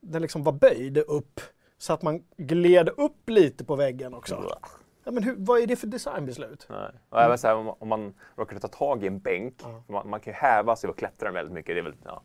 den 0.00 0.22
liksom 0.22 0.44
var 0.44 0.52
böjd 0.52 0.98
upp. 0.98 1.40
Så 1.78 1.92
att 1.92 2.02
man 2.02 2.24
gled 2.36 2.88
upp 2.88 3.30
lite 3.30 3.64
på 3.64 3.76
väggen 3.76 4.14
också. 4.14 4.58
Ja, 5.04 5.10
men 5.10 5.22
hur, 5.22 5.34
vad 5.38 5.60
är 5.60 5.66
det 5.66 5.76
för 5.76 5.86
designbeslut? 5.86 6.66
Nej. 6.70 6.90
Och 7.08 7.20
även 7.20 7.38
så 7.38 7.46
här, 7.46 7.54
om, 7.56 7.64
man- 7.64 7.74
om 7.78 7.88
man 7.88 8.14
råkade 8.36 8.60
ta 8.60 8.68
tag 8.68 9.04
i 9.04 9.06
en 9.06 9.18
bänk, 9.18 9.60
för 9.60 9.92
man, 9.92 10.10
man 10.10 10.20
kan 10.20 10.32
ju 10.32 10.36
häva 10.36 10.76
sig 10.76 10.90
och 10.90 10.98
klättra 10.98 11.32
väldigt 11.32 11.54
mycket. 11.54 11.74
Det 11.74 11.78
är 11.78 11.82
väldigt, 11.82 12.00
ja. 12.04 12.22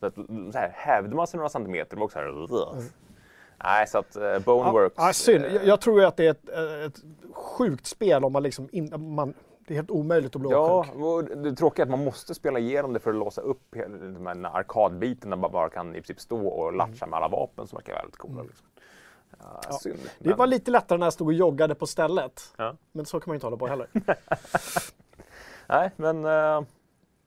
så 0.00 0.06
att, 0.06 0.14
så 0.52 0.58
här, 0.58 0.72
hävde 0.74 1.16
man 1.16 1.26
sig 1.26 1.38
några 1.38 1.48
centimeter, 1.48 1.96
det 1.96 2.00
var 2.00 2.04
också 2.04 2.18
så 2.48 2.74
här, 2.74 2.82
Nej, 3.64 3.86
så 3.86 3.98
att 3.98 4.16
uh, 4.16 4.38
Boneworks... 4.38 4.94
Ja, 4.98 5.06
ja, 5.06 5.12
synd. 5.12 5.44
Jag, 5.44 5.66
jag 5.66 5.80
tror 5.80 6.00
ju 6.00 6.06
att 6.06 6.16
det 6.16 6.26
är 6.26 6.30
ett, 6.30 6.48
ett 6.86 7.04
sjukt 7.32 7.86
spel 7.86 8.24
om 8.24 8.32
man 8.32 8.42
liksom 8.42 8.68
in, 8.72 9.14
man, 9.14 9.34
det 9.66 9.74
är 9.74 9.76
helt 9.76 9.90
omöjligt 9.90 10.36
att 10.36 10.40
bli 10.40 10.50
Ja, 10.50 10.86
och 10.94 11.24
det 11.24 11.56
tråkiga 11.56 11.82
är 11.82 11.86
att 11.86 11.90
man 11.90 12.04
måste 12.04 12.34
spela 12.34 12.58
igenom 12.58 12.92
det 12.92 13.00
för 13.00 13.10
att 13.10 13.16
låsa 13.16 13.40
upp 13.40 13.62
den 13.70 14.26
här 14.26 14.56
arkadbiten 14.56 15.30
där 15.30 15.36
man 15.36 15.52
bara 15.52 15.68
kan 15.68 15.90
i 15.90 15.92
princip 15.92 16.20
stå 16.20 16.48
och 16.48 16.72
latcha 16.72 17.06
med 17.06 17.16
alla 17.16 17.28
vapen 17.28 17.66
som 17.66 17.76
verkar 17.76 17.94
väldigt 17.94 18.16
coola. 18.16 18.42
Liksom. 18.42 18.66
Ja, 19.38 19.60
Ja. 19.68 19.78
Synd. 19.78 19.98
Det 20.18 20.28
men- 20.28 20.38
var 20.38 20.46
lite 20.46 20.70
lättare 20.70 20.98
när 20.98 21.06
jag 21.06 21.12
stod 21.12 21.26
och 21.26 21.32
joggade 21.34 21.74
på 21.74 21.86
stället. 21.86 22.54
Ja. 22.56 22.76
Men 22.92 23.06
så 23.06 23.20
kan 23.20 23.30
man 23.30 23.34
ju 23.34 23.36
inte 23.36 23.46
hålla 23.46 23.56
på 23.56 23.66
heller. 23.66 23.88
Nej, 25.68 25.90
men 25.96 26.24
uh, 26.24 26.62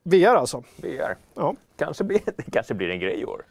VR 0.04 0.36
alltså. 0.36 0.64
VR. 0.78 1.18
Ja. 1.34 1.56
Kanske 1.76 2.04
blir, 2.04 2.22
det 2.38 2.52
kanske 2.52 2.74
blir 2.74 2.90
en 2.90 3.00
grej 3.00 3.20
i 3.22 3.26
år. 3.26 3.46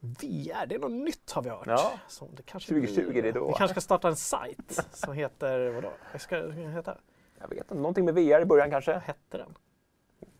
VR, 0.00 0.66
det 0.66 0.74
är 0.74 0.78
något 0.78 0.90
nytt 0.92 1.32
har 1.32 1.42
vi 1.42 1.50
hört. 1.50 1.66
Ja. 1.66 1.92
Så 2.08 2.28
det 2.36 2.42
kanske 2.42 2.68
2020 2.74 3.10
blir- 3.10 3.22
det 3.22 3.28
är 3.28 3.32
då. 3.32 3.46
Vi 3.46 3.52
kanske 3.52 3.74
ska 3.74 3.80
starta 3.80 4.08
en 4.08 4.16
sajt 4.16 4.86
som 4.92 5.12
heter, 5.14 5.70
vadå? 5.70 5.90
Vad 6.12 6.20
ska 6.20 6.36
den 6.36 6.52
heta? 6.72 6.96
Jag 7.40 7.48
vet 7.48 7.58
inte, 7.58 7.74
någonting 7.74 8.04
med 8.04 8.14
VR 8.14 8.40
i 8.40 8.44
början 8.44 8.70
kanske? 8.70 8.92
Vad 8.92 9.02
hette 9.02 9.36
den? 9.38 9.54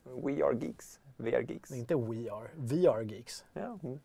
We 0.05 0.45
are 0.45 0.57
geeks. 0.61 1.01
VR 1.17 1.41
geeks. 1.51 1.69
Det 1.71 1.75
är 1.77 1.79
inte 1.79 1.95
We 1.95 2.33
Are, 2.33 2.49
VR 2.55 3.03
Geeks. 3.03 3.45
Ja. 3.53 3.79
mm. 3.83 4.01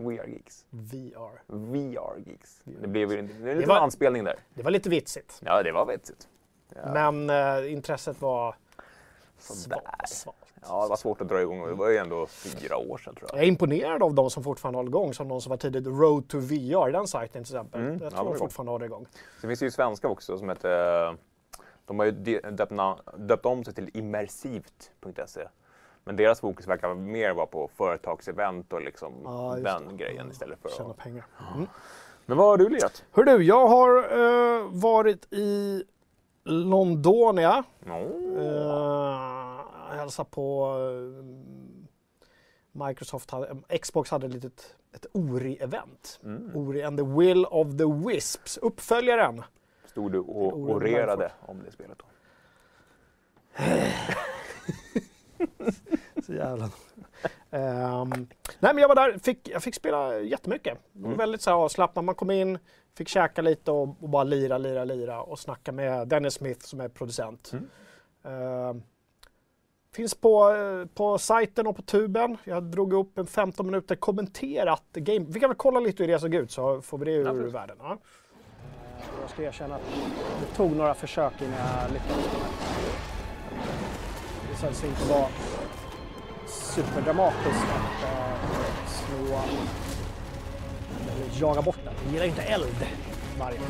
We 0.00 0.20
are 0.20 0.30
geeks. 0.30 0.64
VR. 0.70 1.42
VR 1.46 2.18
geeks. 2.26 2.60
Det 2.64 2.88
blev 2.88 3.12
ju 3.12 3.18
en, 3.18 3.26
det 3.42 3.50
en 3.50 3.58
liten 3.58 3.70
anspelning 3.70 4.24
där. 4.24 4.36
Det 4.54 4.62
var 4.62 4.70
lite 4.70 4.88
vitsigt. 4.88 5.40
Ja, 5.44 5.62
det 5.62 5.72
var 5.72 5.86
vetsigt. 5.86 6.28
Ja. 6.74 6.92
Men 7.14 7.30
eh, 7.64 7.72
intresset 7.72 8.20
var 8.20 8.54
svalt. 9.38 9.84
ja, 10.62 10.82
det 10.82 10.88
var 10.88 10.96
svårt 10.96 11.20
att 11.20 11.28
dra 11.28 11.40
igång 11.42 11.66
det 11.66 11.74
var 11.74 11.88
ju 11.88 11.96
ändå 11.96 12.26
fyra 12.26 12.76
år 12.76 12.98
sedan 12.98 13.14
tror 13.14 13.30
Jag 13.32 13.38
jag. 13.38 13.44
är 13.44 13.48
imponerad 13.48 14.02
av 14.02 14.14
de 14.14 14.30
som 14.30 14.44
fortfarande 14.44 14.78
håller 14.78 14.88
igång, 14.90 15.14
som 15.14 15.28
de 15.28 15.40
som 15.40 15.50
var 15.50 15.56
tidigt 15.56 15.86
Road 15.86 16.28
to 16.28 16.38
VR, 16.38 16.92
den 16.92 17.06
sajten 17.06 17.44
till 17.44 17.54
exempel. 17.54 17.80
Mm, 17.80 17.92
Jag 17.92 18.02
ja, 18.02 18.10
tror 18.10 18.24
var 18.24 18.32
de 18.32 18.38
fortfarande 18.38 18.78
det 18.78 18.84
igång. 18.86 19.06
Så 19.40 19.46
finns 19.48 19.58
det 19.60 19.64
ju 19.64 19.70
svenska 19.70 20.08
också 20.08 20.38
som 20.38 20.48
heter... 20.48 21.16
De 21.84 21.98
har 21.98 22.06
ju 22.06 22.12
döpt, 22.12 22.72
döpt 23.16 23.46
om 23.46 23.64
sig 23.64 23.74
till 23.74 23.90
immersivt.se. 23.94 25.48
Men 26.08 26.16
deras 26.16 26.40
fokus 26.40 26.66
verkar 26.66 26.94
mer 26.94 27.32
vara 27.32 27.46
på 27.46 27.70
företagsevent 27.76 28.72
och 28.72 28.82
liksom 28.82 29.12
just 29.54 29.64
den 29.64 29.88
det. 29.88 29.94
grejen 30.04 30.30
istället 30.30 30.58
för 30.62 30.68
Tjäna 30.68 30.90
att... 30.90 30.96
pengar. 30.96 31.26
Mm. 31.54 31.66
Men 32.26 32.36
vad 32.36 32.46
har 32.46 32.56
du 32.56 32.68
lirat? 32.68 33.04
Hör 33.12 33.24
du, 33.24 33.42
jag 33.42 33.68
har 33.68 33.98
eh, 33.98 34.62
varit 34.70 35.32
i 35.32 35.84
Londonia. 36.44 37.64
Oh. 37.86 38.38
Uh, 38.38 39.60
hälsade 39.96 40.28
på 40.30 40.76
eh, 40.78 40.84
Microsoft, 42.86 43.30
hade, 43.30 43.78
Xbox 43.78 44.10
hade 44.10 44.26
ett 44.26 44.32
litet 44.32 44.76
ett 44.94 45.06
Ori-event. 45.12 46.20
Mm. 46.24 46.56
Ori 46.56 46.82
and 46.82 46.98
the 46.98 47.04
Will 47.04 47.44
of 47.44 47.78
the 47.78 48.08
Wisps, 48.08 48.58
uppföljaren. 48.58 49.42
Stod 49.86 50.12
du 50.12 50.18
och 50.18 50.58
orerade 50.58 51.32
om 51.40 51.62
det 51.64 51.72
spelet 51.72 51.98
då? 51.98 52.04
Så 56.28 56.34
jävla... 56.34 56.70
Ehm, 57.50 58.10
nej 58.60 58.74
men 58.74 58.78
jag 58.78 58.88
var 58.88 58.94
där, 58.94 59.18
fick, 59.18 59.48
jag 59.48 59.62
fick 59.62 59.74
spela 59.74 60.18
jättemycket. 60.18 60.78
Mm. 60.96 61.16
Väldigt 61.16 61.42
så 61.42 61.50
avslappnat. 61.50 62.04
Man 62.04 62.14
kom 62.14 62.30
in, 62.30 62.58
fick 62.96 63.08
käka 63.08 63.42
lite 63.42 63.70
och, 63.70 63.82
och 63.82 64.08
bara 64.08 64.24
lira, 64.24 64.58
lira, 64.58 64.84
lira 64.84 65.22
och 65.22 65.38
snacka 65.38 65.72
med 65.72 66.08
Dennis 66.08 66.34
Smith 66.34 66.66
som 66.66 66.80
är 66.80 66.88
producent. 66.88 67.52
Mm. 67.52 67.68
Ehm, 68.24 68.82
finns 69.94 70.14
på, 70.14 70.50
eh, 70.54 70.86
på 70.94 71.18
sajten 71.18 71.66
och 71.66 71.76
på 71.76 71.82
tuben. 71.82 72.36
Jag 72.44 72.62
drog 72.62 72.92
upp 72.92 73.18
en 73.18 73.26
15 73.26 73.66
minuter 73.66 73.96
kommenterat 73.96 74.84
game. 74.92 75.26
Vi 75.28 75.40
kan 75.40 75.50
väl 75.50 75.56
kolla 75.56 75.80
lite 75.80 76.02
hur 76.02 76.12
det 76.12 76.18
såg 76.18 76.34
ut 76.34 76.50
så 76.50 76.82
får 76.82 76.98
vi 76.98 77.04
det 77.04 77.12
ur 77.12 77.28
Absolut. 77.28 77.54
världen. 77.54 77.76
Ja. 77.80 77.98
Jag 79.20 79.30
ska 79.30 79.42
erkänna 79.42 79.74
att 79.74 79.82
det 80.40 80.56
tog 80.56 80.76
några 80.76 80.94
försök 80.94 81.32
innan 81.42 81.58
jag 81.58 81.92
lyckades 81.92 82.24
det. 82.24 82.38
Det 84.42 84.50
visade 84.50 84.74
sig 84.74 84.88
inte 84.88 85.12
vara 85.12 85.28
superdramatiskt 86.48 87.66
att 87.74 88.02
eh, 88.02 88.86
slå 88.86 89.38
eller 91.12 91.40
jaga 91.40 91.62
bort 91.62 91.78
den. 91.84 91.94
Den 92.04 92.12
gillar 92.12 92.26
inte 92.26 92.42
eld. 92.42 92.86
Vargen. 93.38 93.62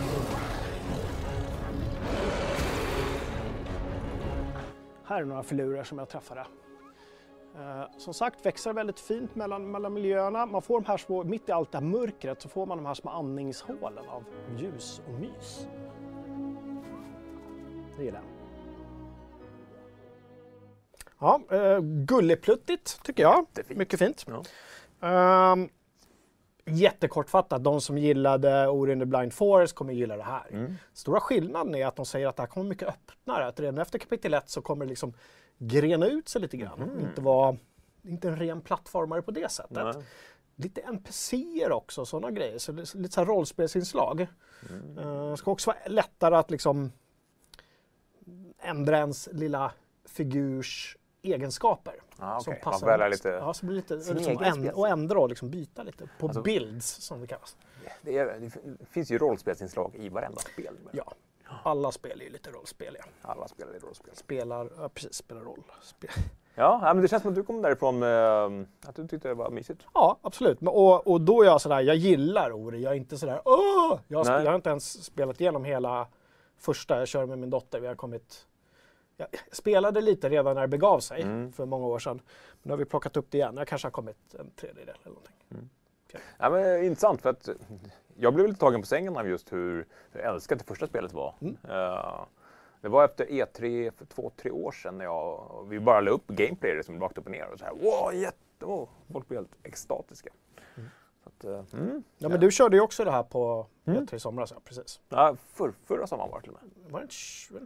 Här 5.05 5.21
är 5.21 5.25
några 5.25 5.43
filurer 5.43 5.85
som 5.85 5.99
jag 5.99 6.09
träffade. 6.09 6.47
Eh, 7.59 7.85
som 7.99 8.15
sagt 8.15 8.47
växer 8.47 8.73
väldigt 8.73 9.01
fint 9.01 9.35
mellan, 9.35 9.71
mellan 9.71 9.95
miljöerna. 9.95 10.47
Man 10.47 10.63
får 10.63 10.81
de 10.81 10.87
här 10.87 10.97
små, 10.97 11.25
mitt 11.25 11.49
i 11.49 11.53
allt 11.53 11.73
det 11.73 11.79
här 11.79 11.85
mörkret 11.85 12.43
så 12.43 12.49
får 12.49 12.67
man 12.67 12.79
de 12.79 12.87
här 12.87 12.95
små 12.95 13.11
andningshålen 13.11 14.09
av 14.09 14.25
ljus 14.57 15.03
och 15.07 15.21
mys. 15.21 15.67
Det 17.97 18.05
gillar 18.05 18.21
jag. 18.21 18.38
Ja, 21.19 21.41
eh, 21.51 21.81
gulligpluttigt 21.81 23.03
tycker 23.03 23.23
jag. 23.23 23.39
Jättefint. 23.39 23.79
Mycket 23.79 23.99
fint. 23.99 24.27
Ja. 25.01 25.53
Um, 25.53 25.69
jättekortfattat, 26.65 27.65
de 27.65 27.81
som 27.81 27.99
gillade 27.99 28.69
Ori 28.69 28.93
and 28.93 29.03
the 29.03 29.07
Blind 29.07 29.33
Forest 29.33 29.75
kommer 29.75 29.93
gilla 29.93 30.17
det 30.17 30.23
här. 30.23 30.47
Mm. 30.51 30.75
Stora 30.93 31.21
skillnaden 31.21 31.75
är 31.75 31.87
att 31.87 31.97
de 31.97 32.07
säger 32.07 32.27
att 32.27 32.37
det 32.37 32.43
här 32.43 32.49
kommer 32.49 32.67
mycket 32.69 32.89
öppnare. 32.89 33.47
Att 33.47 33.61
redan 33.61 33.79
efter 33.79 33.99
kapitel 33.99 34.35
1 34.35 34.51
så 34.51 34.63
kommer 34.63 34.85
det 34.85 34.89
liksom 34.89 35.13
grena 35.59 36.07
ut 36.07 36.29
sig 36.29 36.41
lite 36.41 36.57
grann. 36.57 36.79
Mhm. 36.81 37.01
Inte 37.01 37.21
vara 37.21 37.57
inte 38.03 38.29
en 38.29 38.37
ren 38.37 38.61
plattformare 38.61 39.23
på 39.23 39.31
det 39.31 39.51
sättet. 39.51 39.95
Nej. 39.95 40.05
Lite 40.57 40.81
NPCer 40.81 41.73
också, 41.73 42.05
sådana 42.07 42.31
grejer. 42.31 42.59
Så 42.59 42.73
lite 42.73 43.15
så 43.15 43.21
här 43.21 43.27
rollspelsinslag. 43.27 44.27
Mm. 44.71 44.99
Uh, 44.99 45.35
ska 45.35 45.51
också 45.51 45.71
vara 45.71 45.79
lättare 45.87 46.37
att 46.37 46.51
liksom 46.51 46.93
ändra 48.63 48.99
ens 48.99 49.29
lilla 49.33 49.73
figurs 50.05 50.97
egenskaper. 51.23 51.95
Ah, 52.19 52.41
Som 52.41 52.51
okej. 52.53 52.63
Man 52.65 52.73
passar 52.73 52.87
välja 52.87 53.09
bäst. 53.11 53.25
lite... 53.25 53.37
Ja, 53.37 53.55
så 53.55 53.67
blir 53.67 53.77
lite, 53.77 54.01
sin 54.01 54.17
liksom, 54.17 54.37
änd- 54.37 54.61
spel. 54.63 54.75
och 54.75 54.89
ändra 54.89 55.19
och 55.21 55.29
liksom 55.29 55.51
byta 55.51 55.83
lite 55.83 56.09
på 56.19 56.27
Alltså- 56.27 56.43
builds 56.43 56.87
som 56.87 57.21
det 57.21 57.27
kallas. 57.27 57.57
Det, 58.03 58.19
är, 58.19 58.51
det 58.79 58.87
finns 58.87 59.11
ju 59.11 59.19
rollspelsinslag 59.19 59.95
i 59.95 60.09
varenda 60.09 60.41
spel. 60.41 60.75
Ja, 60.93 61.13
alla 61.63 61.93
spel 61.93 62.21
är 62.21 62.25
ju 62.25 62.31
lite 62.31 62.51
rollspeliga. 62.51 63.05
Alla 63.23 63.49
spelar 63.49 63.77
i 63.77 63.79
rollspel. 63.79 64.17
Spelar, 64.17 64.71
ja, 64.79 64.89
precis, 64.89 65.15
spelar 65.15 65.41
roll. 65.43 65.63
Spe- 65.83 66.11
Ja, 66.55 66.81
ja, 66.83 66.95
men 66.95 67.03
det 67.03 67.09
känns 67.09 67.23
som 67.23 67.29
att 67.29 67.35
du 67.35 67.43
kom 67.45 67.63
därifrån 67.63 67.99
med 67.99 68.45
att 68.87 68.97
du 68.97 69.09
tyckte 69.09 69.29
det 69.29 69.35
var 69.35 69.51
mysigt. 69.51 69.83
Ja, 69.95 70.19
absolut. 70.23 70.59
Och, 70.63 71.07
och 71.07 71.21
då 71.21 71.43
är 71.43 71.47
jag 71.47 71.61
sådär, 71.61 71.81
jag 71.81 71.97
gillar 71.97 72.53
Ori. 72.53 72.83
Jag 72.83 72.93
är 72.93 72.97
inte 72.97 73.19
sådär 73.19 73.41
Åh! 73.45 73.99
Jag, 74.09 74.27
jag 74.27 74.45
har 74.47 74.55
inte 74.55 74.71
ens 74.71 75.05
spelat 75.05 75.41
igenom 75.41 75.65
hela 75.65 76.07
första. 76.57 76.99
Jag 76.99 77.09
kör 77.09 77.27
med 77.27 77.39
min 77.39 77.51
dotter. 77.51 77.81
Vi 77.81 77.87
har 77.87 77.95
kommit... 77.95 78.47
Jag 79.21 79.29
spelade 79.53 80.01
lite 80.01 80.29
redan 80.29 80.55
när 80.55 80.63
det 80.63 80.69
begav 80.69 81.01
sig 81.01 81.23
Mm. 81.23 81.53
för 81.53 81.67
många 81.67 81.87
år 81.87 81.99
sedan. 81.99 82.17
Men 82.17 82.61
nu 82.63 82.71
har 82.73 82.79
vi 82.79 82.85
plockat 82.85 83.17
upp 83.17 83.27
det 83.31 83.39
igen. 83.39 83.57
Jag 83.57 83.69
kanske 83.69 83.87
har 83.87 83.91
kommit 83.93 84.35
en 84.39 84.51
tredjedel 84.51 84.97
eller 85.03 85.15
någonting. 85.15 85.71
Ja, 86.39 86.51
men, 86.51 86.85
intressant 86.85 87.23
för 87.23 87.31
att 87.31 87.49
jag 88.17 88.35
blev 88.35 88.47
lite 88.47 88.61
tagen 88.61 88.81
på 88.81 88.87
sängen 88.87 89.17
av 89.17 89.29
just 89.29 89.53
hur, 89.53 89.87
hur 90.11 90.21
älskat 90.21 90.59
det 90.59 90.65
första 90.65 90.87
spelet 90.87 91.13
var. 91.13 91.35
Mm. 91.41 91.57
Eh, 91.71 92.21
det 92.81 92.89
var 92.89 93.05
efter 93.05 93.27
E3 93.27 93.91
för 93.91 94.05
två, 94.05 94.31
tre 94.37 94.51
år 94.51 94.73
sedan 94.73 94.99
när 94.99 95.05
jag, 95.05 95.67
vi 95.69 95.81
bara 95.81 96.01
la 96.01 96.11
upp 96.11 96.27
gameplay 96.27 96.75
liksom 96.77 97.01
rakt 97.01 97.19
upp 97.19 97.25
och 97.25 97.31
ner 97.31 97.49
och 97.53 97.59
så 97.59 97.65
här 97.65 97.73
wow, 97.75 98.15
jätte, 98.15 98.65
oh, 98.65 98.89
folk 99.13 99.29
blev 99.29 99.41
helt 99.41 99.51
extatiska. 99.63 100.31
Så 101.25 101.29
att, 101.29 101.45
eh, 101.45 101.81
mm. 101.81 102.03
Ja, 102.19 102.29
men 102.29 102.41
du 102.41 102.51
körde 102.51 102.77
ju 102.77 102.83
också 102.83 103.05
det 103.05 103.11
här 103.11 103.23
på 103.23 103.67
Mm. 103.85 104.07
E3 104.07 104.15
i 104.15 104.21
somras. 104.21 104.51
Ja, 104.51 104.61
precis. 104.65 105.01
ja, 105.09 105.37
för, 105.53 105.73
förra 105.87 106.07
sommaren 106.07 106.31
var 106.31 106.39
det 106.39 106.43
till 106.45 106.53
och 106.55 106.61
med. 106.63 106.93
Var 106.93 107.01
det 107.01 107.07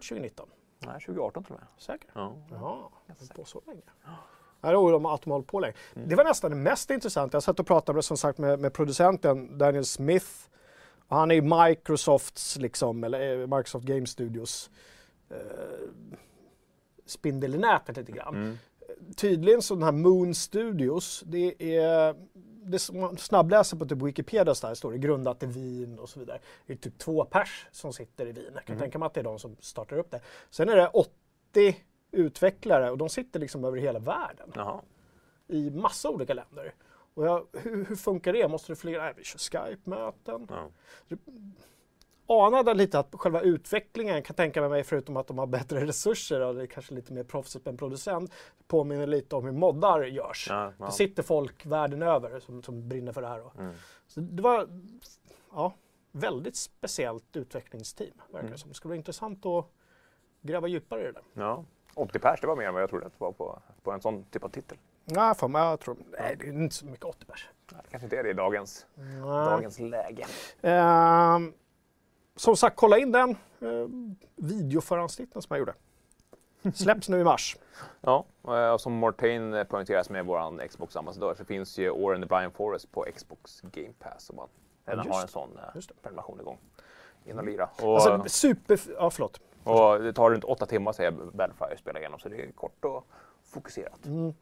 2019? 0.00 0.48
Nej, 0.86 1.00
2018 1.00 1.44
till 1.44 1.52
och 1.52 1.60
med. 1.60 1.68
Säker? 1.76 2.10
Ja. 2.12 2.36
Jaha, 2.50 2.88
på 3.36 3.44
så 3.44 3.62
länge. 3.66 3.82
Det 4.60 4.68
är 4.68 4.92
de 4.92 5.06
att 5.06 5.22
de 5.22 5.30
hållit 5.30 5.46
på 5.46 5.60
länge. 5.60 5.74
Mm. 5.94 6.08
Det 6.08 6.14
var 6.14 6.24
nästan 6.24 6.50
det 6.50 6.56
mest 6.56 6.90
intressanta. 6.90 7.36
Jag 7.36 7.42
satt 7.42 7.60
och 7.60 7.66
pratade 7.66 8.02
som 8.02 8.16
sagt 8.16 8.38
med, 8.38 8.60
med 8.60 8.72
producenten 8.72 9.58
Daniel 9.58 9.84
Smith. 9.84 10.26
Och 11.08 11.16
han 11.16 11.30
är 11.30 11.34
ju 11.34 11.42
Microsofts, 11.42 12.56
liksom, 12.56 13.04
eller 13.04 13.40
eh, 13.40 13.46
Microsoft 13.46 13.86
Game 13.86 14.06
Studios 14.06 14.70
eh, 15.30 15.36
spindel 17.06 17.54
i 17.54 17.58
nätet 17.58 17.96
lite 17.96 18.12
grann. 18.12 18.34
Mm. 18.34 18.58
Tydligen 19.16 19.62
så 19.62 19.74
den 19.74 19.82
här 19.82 19.92
Moon 19.92 20.34
Studios, 20.34 21.22
det 21.26 21.76
är 21.76 22.14
det 22.64 22.78
som 22.78 23.00
man 23.00 23.16
snabbläser 23.16 23.76
på 23.76 23.86
typ 23.86 24.02
Wikipedia 24.02 24.54
så 24.54 24.66
där 24.66 24.74
står 24.74 24.92
det 24.92 24.98
grundat 24.98 25.42
i 25.42 25.46
Wien 25.46 25.98
och 25.98 26.08
så 26.08 26.20
vidare. 26.20 26.38
Det 26.66 26.72
är 26.72 26.76
typ 26.76 26.98
två 26.98 27.24
pers 27.24 27.66
som 27.72 27.92
sitter 27.92 28.26
i 28.26 28.32
Wien. 28.32 28.52
Jag 28.54 28.64
kan 28.64 28.78
tänka 28.78 28.98
mig 28.98 29.06
att 29.06 29.14
det 29.14 29.20
är 29.20 29.24
de 29.24 29.38
som 29.38 29.56
startar 29.60 29.96
upp 29.96 30.10
det. 30.10 30.20
Sen 30.50 30.68
är 30.68 30.76
det 30.76 30.88
80 30.88 31.76
utvecklare 32.10 32.90
och 32.90 32.98
de 32.98 33.08
sitter 33.08 33.40
liksom 33.40 33.64
över 33.64 33.78
hela 33.78 33.98
världen 33.98 34.52
Jaha. 34.54 34.80
i 35.48 35.70
massa 35.70 36.10
olika 36.10 36.34
länder. 36.34 36.74
Och 37.14 37.26
jag, 37.26 37.46
hur, 37.52 37.84
hur 37.84 37.96
funkar 37.96 38.32
det? 38.32 38.48
Måste 38.48 38.72
du 38.72 38.76
flyga? 38.76 39.02
Nej, 39.02 39.14
vi 39.16 39.24
kör 39.24 39.38
Skype-möten. 39.38 40.46
Ja. 40.50 40.68
Anade 42.40 42.74
lite 42.74 42.98
att 42.98 43.14
själva 43.14 43.40
utvecklingen 43.40 44.22
kan 44.22 44.36
tänka 44.36 44.68
mig, 44.68 44.84
förutom 44.84 45.16
att 45.16 45.26
de 45.26 45.38
har 45.38 45.46
bättre 45.46 45.86
resurser 45.86 46.40
och 46.40 46.54
det 46.54 46.62
är 46.62 46.66
kanske 46.66 46.94
lite 46.94 47.12
mer 47.12 47.24
proffsigt 47.24 47.66
än 47.66 47.76
producent, 47.76 48.32
påminner 48.66 49.06
lite 49.06 49.36
om 49.36 49.44
hur 49.44 49.52
moddar 49.52 50.02
görs. 50.02 50.46
Ja, 50.50 50.72
ja. 50.78 50.86
Det 50.86 50.92
sitter 50.92 51.22
folk 51.22 51.66
världen 51.66 52.02
över 52.02 52.40
som, 52.40 52.62
som 52.62 52.88
brinner 52.88 53.12
för 53.12 53.22
det 53.22 53.28
här. 53.28 53.60
Mm. 53.60 53.74
Så 54.06 54.20
det 54.20 54.42
var, 54.42 54.68
ja, 55.52 55.72
väldigt 56.12 56.56
speciellt 56.56 57.36
utvecklingsteam. 57.36 58.12
Verkar 58.32 58.46
Mm. 58.46 58.58
som. 58.58 58.68
Det 58.68 58.74
skulle 58.74 58.90
vara 58.90 58.96
intressant 58.96 59.46
att 59.46 59.66
gräva 60.42 60.68
djupare 60.68 61.00
i 61.00 61.04
det 61.04 61.12
där. 61.12 61.22
Ja. 61.34 61.64
80 61.94 62.18
pers, 62.18 62.40
det 62.40 62.46
var 62.46 62.56
mer 62.56 62.64
än 62.68 62.74
vad 62.74 62.82
jag 62.82 62.90
trodde 62.90 63.06
att 63.06 63.12
det 63.12 63.24
var 63.24 63.32
på, 63.32 63.58
på 63.82 63.90
en 63.92 64.00
sån 64.00 64.24
typ 64.24 64.44
av 64.44 64.48
titel. 64.48 64.78
Nej, 65.04 65.34
för 65.34 65.48
mig, 65.48 65.62
jag 65.62 65.80
tror, 65.80 65.96
nej, 66.18 66.36
det 66.38 66.46
är 66.46 66.52
inte 66.52 66.74
så 66.74 66.86
mycket 66.86 67.04
80 67.04 67.24
pers. 67.26 67.48
Det 67.68 67.76
kanske 67.90 68.06
inte 68.06 68.16
är 68.18 68.22
det 68.22 68.30
i 68.30 68.32
dagens, 68.32 68.86
Nej. 68.94 69.20
dagens 69.20 69.78
läge. 69.78 70.26
Ehm, 70.62 71.52
som 72.36 72.56
sagt, 72.56 72.76
kolla 72.76 72.98
in 72.98 73.12
den 73.12 73.36
uh, 73.62 73.88
videoförhandsnitten 74.36 75.42
som 75.42 75.54
jag 75.54 75.58
gjorde. 75.58 75.74
Släpps 76.74 77.08
nu 77.08 77.20
i 77.20 77.24
mars. 77.24 77.56
Ja, 78.00 78.24
och 78.72 78.80
som 78.80 78.92
Mortain 78.92 79.66
poängterar 79.68 80.02
som 80.02 80.16
är 80.16 80.22
vår 80.22 80.68
Xbox-ambassadör 80.68 81.34
så 81.34 81.44
finns 81.44 81.78
ju 81.78 81.90
Or 81.90 82.14
and 82.14 82.24
the 82.24 82.36
Blind 82.36 82.52
Forest 82.52 82.92
på 82.92 83.06
Xbox 83.14 83.60
Game 83.60 83.92
Pass 83.98 84.30
om 84.30 84.36
man 84.36 84.48
redan 84.84 85.08
har 85.08 85.22
en 85.22 85.28
sån 85.28 85.58
eh, 85.58 85.80
prenumeration 86.02 86.40
igång. 86.40 86.58
In 87.24 87.38
och 87.38 87.44
lira. 87.44 87.68
Och, 87.82 87.94
Alltså 87.94 88.24
super... 88.26 88.80
Ja, 88.98 89.10
förlåt. 89.10 89.40
och 89.64 90.02
det 90.02 90.12
tar 90.12 90.30
runt 90.30 90.44
åtta 90.44 90.66
timmar 90.66 90.92
säger 90.92 91.10
Battlefire 91.10 91.72
att 91.72 91.78
spela 91.78 91.98
igenom 91.98 92.18
så 92.18 92.28
det 92.28 92.36
är 92.36 92.52
kort 92.52 92.84
och 92.84 93.06
fokuserat. 93.44 94.06
Mm. 94.06 94.34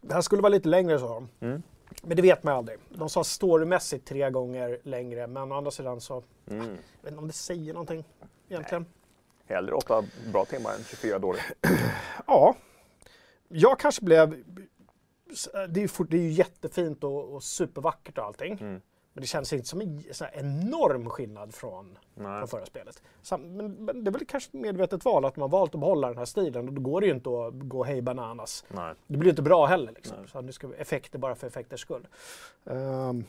Det 0.00 0.14
här 0.14 0.20
skulle 0.20 0.42
vara 0.42 0.50
lite 0.50 0.68
längre 0.68 0.98
sa 0.98 1.08
de. 1.08 1.28
Mm. 1.40 1.62
Men 2.02 2.16
det 2.16 2.22
vet 2.22 2.42
man 2.42 2.54
aldrig. 2.56 2.78
De 2.88 3.08
sa 3.08 3.24
storymässigt 3.24 4.08
tre 4.08 4.30
gånger 4.30 4.78
längre, 4.82 5.26
men 5.26 5.52
å 5.52 5.56
andra 5.56 5.70
sidan 5.70 6.00
så... 6.00 6.22
Mm. 6.50 6.66
Jag 6.66 7.02
vet 7.02 7.10
inte 7.10 7.18
om 7.18 7.26
det 7.26 7.32
säger 7.32 7.72
någonting 7.72 8.04
egentligen. 8.48 8.86
Hellre 9.46 9.74
åtta 9.74 10.04
bra 10.32 10.44
timmar 10.44 10.74
än 10.74 10.84
24 10.84 11.18
dåliga. 11.18 11.42
Ja. 12.26 12.54
Jag 13.48 13.78
kanske 13.78 14.04
blev... 14.04 14.44
Det 15.68 15.80
är 15.80 15.82
ju, 15.82 15.88
fort, 15.88 16.10
det 16.10 16.16
är 16.16 16.22
ju 16.22 16.30
jättefint 16.30 17.04
och, 17.04 17.34
och 17.34 17.42
supervackert 17.42 18.18
och 18.18 18.24
allting. 18.24 18.58
Mm. 18.60 18.80
Men 19.14 19.20
det 19.20 19.26
känns 19.26 19.52
inte 19.52 19.68
som 19.68 19.80
en 19.80 20.02
enorm 20.32 21.10
skillnad 21.10 21.54
från, 21.54 21.98
Nej. 22.14 22.38
från 22.38 22.48
förra 22.48 22.66
spelet. 22.66 23.02
Sam, 23.22 23.56
men, 23.56 23.72
men 23.84 24.04
det 24.04 24.10
är 24.10 24.12
väl 24.12 24.26
kanske 24.26 24.48
ett 24.48 24.52
medvetet 24.62 25.04
val 25.04 25.24
att 25.24 25.36
man 25.36 25.50
valt 25.50 25.74
att 25.74 25.80
behålla 25.80 26.08
den 26.08 26.18
här 26.18 26.24
stilen. 26.24 26.68
Och 26.68 26.74
då 26.74 26.80
går 26.82 27.00
det 27.00 27.06
ju 27.06 27.14
inte 27.14 27.28
att 27.30 27.54
gå 27.54 27.84
hej 27.84 28.02
bananas. 28.02 28.64
Nej. 28.68 28.94
Det 29.06 29.16
blir 29.16 29.30
inte 29.30 29.42
bra 29.42 29.66
heller. 29.66 29.92
Liksom. 29.92 30.16
Nej. 30.20 30.28
Så 30.28 30.40
nu 30.40 30.52
ska 30.52 30.66
vi 30.66 30.74
effekter 30.76 31.18
bara 31.18 31.34
för 31.34 31.46
effekters 31.46 31.80
skull. 31.80 32.06
Ehm, 32.64 33.24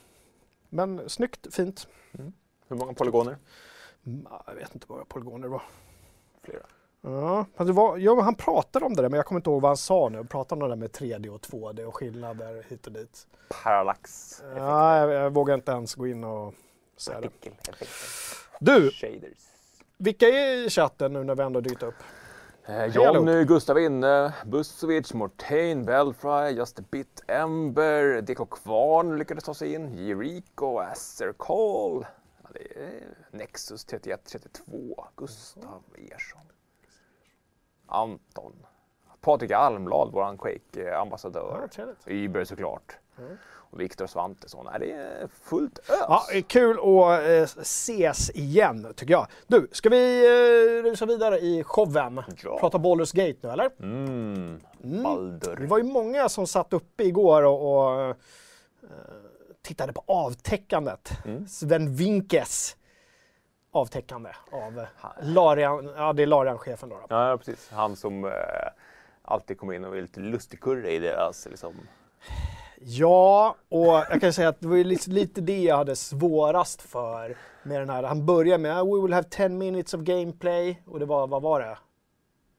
men 0.70 1.10
snyggt, 1.10 1.54
fint. 1.56 1.88
Hur 2.68 2.76
många 2.76 2.94
polygoner? 2.94 3.38
Mm, 4.06 4.28
Jag 4.48 4.56
vet 4.56 4.74
inte 4.76 4.86
vad 4.90 5.08
polygoner 5.08 5.44
det 5.44 5.50
var. 5.52 5.64
Flera. 6.44 6.66
Ja, 7.06 7.46
var, 7.58 7.98
ja, 7.98 8.22
han 8.22 8.36
pratade 8.36 8.86
om 8.86 8.96
det 8.96 9.02
där, 9.02 9.10
men 9.10 9.18
jag 9.18 9.26
kommer 9.26 9.40
inte 9.40 9.50
ihåg 9.50 9.62
vad 9.62 9.70
han 9.70 9.78
sa 9.78 10.10
nu. 10.10 10.18
Han 10.18 10.28
pratade 10.28 10.64
om 10.64 10.70
det 10.70 10.76
där 10.76 10.80
med 10.80 10.92
3D 10.92 11.30
och 11.30 11.42
2D 11.42 11.84
och 11.84 11.96
skillnader 11.96 12.66
hit 12.70 12.88
och 12.88 12.94
dit. 12.94 13.28
Parallax. 13.64 14.42
Ja, 14.56 14.98
jag, 14.98 15.12
jag 15.12 15.34
vågar 15.34 15.54
inte 15.56 15.72
ens 15.72 15.96
gå 15.96 16.08
in 16.08 16.24
och 16.24 16.54
säga 16.98 17.22
det. 17.22 17.30
Du, 18.60 18.92
Shaders. 18.92 19.38
vilka 19.98 20.28
är 20.28 20.66
i 20.66 20.70
chatten 20.70 21.14
nu 21.14 21.24
när 21.24 21.36
vi 21.36 21.44
ändå 21.44 21.62
dykt 21.62 21.84
upp? 21.84 21.96
Eh. 22.66 22.86
Jonny, 22.86 23.44
Gustav 23.44 23.80
Inne, 23.80 24.34
Busovic, 24.46 25.14
Mortain, 25.14 25.86
Belfry, 25.86 26.50
Just 26.50 26.80
a 26.80 26.84
Bit, 26.92 27.24
Ember, 27.28 28.22
DK 28.22 28.50
Kvarn 28.50 29.18
lyckades 29.18 29.44
ta 29.44 29.54
sig 29.54 29.74
in, 29.74 30.08
Jericho, 30.08 30.80
Acer 30.80 31.34
Call. 31.38 32.06
Ja, 32.44 32.50
det 32.54 32.80
är 32.80 33.04
Nexus 33.32 33.86
3132, 33.86 35.06
Gustav 35.16 35.84
Ersson. 35.98 36.42
Anton. 37.88 38.54
Patrik 39.22 39.52
Almblad, 39.52 40.10
vår 40.12 40.38
Quake-ambassadör. 40.38 41.70
Ja. 41.78 41.84
Uber 42.06 42.44
såklart. 42.44 42.98
Mm. 43.18 43.38
Och 43.48 43.82
Viktor 43.82 44.08
Svantesson. 44.08 44.68
Det 44.80 44.92
är 44.92 45.28
fullt 45.44 45.80
ös. 45.80 45.86
Ja, 45.90 46.24
det 46.32 46.42
kul 46.42 46.78
att 46.80 47.24
eh, 47.58 47.62
ses 47.62 48.30
igen, 48.30 48.94
tycker 48.96 49.14
jag. 49.14 49.28
Du, 49.48 49.68
ska 49.72 49.90
vi 49.90 50.26
eh, 50.26 50.84
rusa 50.84 51.06
vidare 51.06 51.40
i 51.40 51.64
showen? 51.64 52.22
Ja. 52.44 52.60
Prata 52.60 52.78
Baldur's 52.78 53.16
Gate 53.16 53.40
nu, 53.42 53.50
eller? 53.50 53.70
Mm. 53.80 54.62
Det 54.78 55.04
Baldur. 55.04 55.68
var 55.68 55.78
ju 55.78 55.84
många 55.84 56.30
som 56.30 56.48
satt 56.48 56.74
uppe 56.74 57.04
igår 57.04 57.44
och, 57.44 57.76
och 57.76 58.02
eh, 58.02 58.16
tittade 59.62 59.94
på 59.94 60.04
avtäckandet. 60.08 61.12
Mm. 61.26 61.48
Sven 61.48 61.96
Vinkes 61.96 62.78
avtäckande 63.76 64.30
av 64.52 64.86
Larian, 65.22 65.94
ja 65.98 66.14
det 66.14 66.24
är 66.24 66.28
Larian-chefen 66.28 66.90
då. 66.90 66.96
då. 66.96 67.06
Ja, 67.10 67.38
precis. 67.38 67.70
Han 67.72 67.96
som 67.96 68.26
eh, 68.26 68.32
alltid 69.22 69.58
kommer 69.58 69.74
in 69.74 69.86
och 69.86 69.98
är 69.98 70.02
lite 70.02 70.20
lustigkurre 70.20 70.92
i 70.92 71.00
deras 71.00 71.48
liksom... 71.50 71.74
Ja, 72.80 73.56
och 73.70 73.88
jag 74.10 74.22
kan 74.22 74.34
säga 74.34 74.50
att 74.50 74.62
det 74.62 74.68
var 74.68 74.78
lite, 74.78 75.10
lite 75.10 75.42
det 75.42 75.64
jag 75.64 75.78
hade 75.78 75.96
svårast 75.96 76.82
för 76.82 77.38
med 77.64 77.82
den 77.82 77.90
här. 77.90 78.04
Han 78.04 78.26
börjar 78.26 78.58
med 78.58 78.86
We 78.86 79.02
will 79.02 79.14
have 79.14 79.28
10 79.30 79.50
minutes 79.50 79.94
of 79.94 80.02
gameplay 80.02 80.82
och 80.86 81.00
det 81.00 81.06
var, 81.06 81.28
vad 81.28 81.42
var 81.42 81.60
det? 81.60 81.78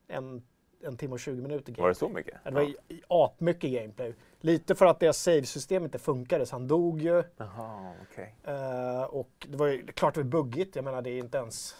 En, 0.08 0.42
en 0.86 0.96
timme 0.96 1.12
och 1.14 1.20
20 1.20 1.42
minuter 1.42 1.66
gameplay. 1.66 1.82
Var 1.82 1.88
det 1.88 1.94
så 1.94 2.08
mycket? 2.08 2.34
Ja, 2.44 2.50
det 2.50 2.56
var 2.56 2.62
i 2.62 3.02
apmycket 3.08 3.70
gameplay. 3.72 4.14
Lite 4.40 4.74
för 4.74 4.86
att 4.86 5.00
deras 5.00 5.18
save-system 5.22 5.84
inte 5.84 5.98
funkade, 5.98 6.46
så 6.46 6.54
han 6.54 6.68
dog 6.68 7.02
ju. 7.02 7.22
Jaha, 7.36 7.92
okej. 8.10 8.34
Eh, 8.44 9.02
och 9.02 9.30
det 9.48 9.56
var 9.56 9.66
ju 9.66 9.86
klart 9.86 10.14
det 10.14 10.20
var 10.20 10.28
buggigt. 10.30 10.76
Jag 10.76 10.84
menar, 10.84 11.02
det 11.02 11.10
är 11.10 11.18
inte 11.18 11.38
ens... 11.38 11.76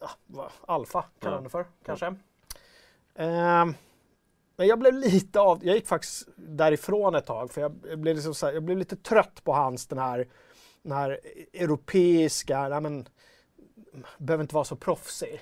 Ja, 0.00 0.10
vad, 0.26 0.50
alfa 0.66 1.04
kallar 1.20 1.32
Ja. 1.32 1.36
de 1.36 1.44
det 1.44 1.50
för, 1.50 1.66
kanske. 1.84 2.06
Ehm, 3.14 3.74
men 4.56 4.66
jag 4.66 4.78
blev 4.78 4.94
lite 4.94 5.40
av... 5.40 5.64
Jag 5.64 5.74
gick 5.74 5.86
faktiskt 5.86 6.28
därifrån 6.36 7.14
ett 7.14 7.26
tag, 7.26 7.50
för 7.50 7.60
jag, 7.60 7.74
jag, 7.88 7.98
blev, 7.98 8.14
liksom 8.14 8.34
så 8.34 8.46
här, 8.46 8.52
jag 8.52 8.62
blev 8.62 8.78
lite 8.78 8.96
trött 8.96 9.44
på 9.44 9.52
hans 9.52 9.86
den 9.86 9.98
här, 9.98 10.28
den 10.82 10.92
här 10.92 11.20
europeiska... 11.52 12.68
Nej, 12.68 12.80
men, 12.80 13.08
behöver 14.18 14.42
inte 14.42 14.54
vara 14.54 14.64
så 14.64 14.76
proffsig. 14.76 15.40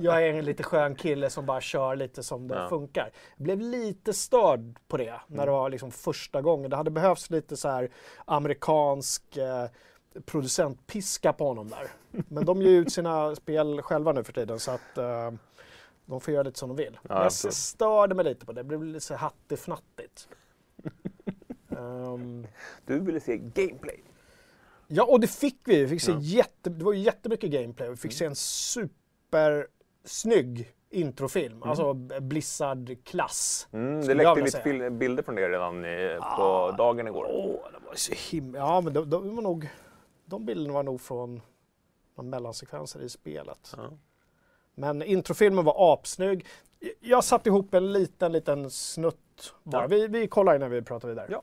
Jag 0.00 0.26
är 0.26 0.34
en 0.34 0.44
lite 0.44 0.62
skön 0.62 0.94
kille 0.94 1.30
som 1.30 1.46
bara 1.46 1.60
kör 1.60 1.96
lite 1.96 2.22
som 2.22 2.48
det 2.48 2.54
Ja. 2.54 2.68
funkar. 2.68 3.10
Jag 3.36 3.44
blev 3.44 3.60
lite 3.60 4.12
störd 4.12 4.78
på 4.88 4.96
det 4.96 5.20
när 5.26 5.46
det 5.46 5.52
var 5.52 5.70
liksom 5.70 5.90
första 5.90 6.42
gången. 6.42 6.70
Det 6.70 6.76
hade 6.76 6.90
behövts 6.90 7.30
lite 7.30 7.56
så 7.56 7.68
här 7.68 7.88
amerikansk 8.24 9.36
eh, 9.36 9.66
producentpiska 10.24 11.32
på 11.32 11.46
honom 11.48 11.68
där. 11.68 11.86
Men 12.28 12.44
de 12.44 12.62
ger 12.62 12.70
ut 12.70 12.92
sina 12.92 13.34
spel 13.34 13.82
själva 13.82 14.12
nu 14.12 14.24
för 14.24 14.32
tiden 14.32 14.58
så 14.60 14.70
att 14.70 14.98
eh, 14.98 15.30
de 16.06 16.20
får 16.20 16.34
göra 16.34 16.42
lite 16.42 16.58
som 16.58 16.68
de 16.68 16.76
vill. 16.76 16.98
Men 17.02 17.16
jag 17.16 17.26
absolut. 17.26 17.54
störde 17.54 18.14
mig 18.14 18.24
lite 18.24 18.46
på 18.46 18.52
det. 18.52 18.60
Det 18.60 18.64
blev 18.64 18.84
lite 18.84 19.00
så 19.06 19.14
hattifnattigt. 19.14 20.28
Ehm, 21.70 22.46
Du 22.86 23.00
ville 23.00 23.20
se 23.20 23.36
gameplay. 23.36 24.02
Ja, 24.86 25.04
och 25.04 25.20
det 25.20 25.26
fick 25.26 25.58
vi. 25.64 25.80
Vi 25.82 25.88
fick 25.88 26.02
se 26.02 26.12
Ja. 26.12 26.18
jätte, 26.20 26.70
det 26.70 26.84
var 26.84 26.92
ju 26.92 26.98
jättemycket 27.00 27.50
gameplay. 27.50 27.88
Vi 27.90 27.96
fick 27.96 28.12
se 28.12 28.24
en 28.24 28.36
supersnygg 29.32 30.72
introfilm. 30.90 31.62
Alltså 31.62 31.94
Blizzard-klass. 32.20 33.68
Mm, 33.72 34.06
det 34.06 34.14
läckte 34.14 34.34
lite 34.34 34.50
säga. 34.50 34.64
bil- 34.64 34.90
bilder 34.90 35.22
från 35.22 35.34
det 35.34 35.48
redan 35.48 35.84
eh, 35.84 36.16
på 36.36 36.42
Ah, 36.42 36.72
dagen 36.72 37.06
igår. 37.06 37.26
Åh, 37.30 37.70
det 37.72 37.86
var 37.86 37.94
så 37.94 38.12
himla... 38.30 38.58
Ja, 38.58 38.80
men 38.80 38.92
de, 38.92 39.10
de 39.10 39.36
var 39.36 39.42
nog... 39.42 39.68
De 40.24 40.46
bilderna 40.46 40.74
var 40.74 40.82
nog 40.82 41.00
från 41.00 41.40
mellansekvenser 42.22 43.00
i 43.02 43.08
spelet. 43.08 43.74
Ja. 43.76 43.90
Men 44.74 45.02
introfilmen 45.02 45.64
var 45.64 45.92
apsnygg. 45.92 46.46
Jag 47.00 47.24
satte 47.24 47.48
ihop 47.48 47.74
en 47.74 47.92
liten, 47.92 48.32
liten 48.32 48.70
snutt 48.70 49.54
bara. 49.62 49.82
Ja. 49.82 49.86
Vi, 49.88 50.06
vi 50.06 50.28
kollar 50.28 50.56
innan 50.56 50.70
vi 50.70 50.82
pratar 50.82 51.08
vidare. 51.08 51.26
Ja. 51.30 51.42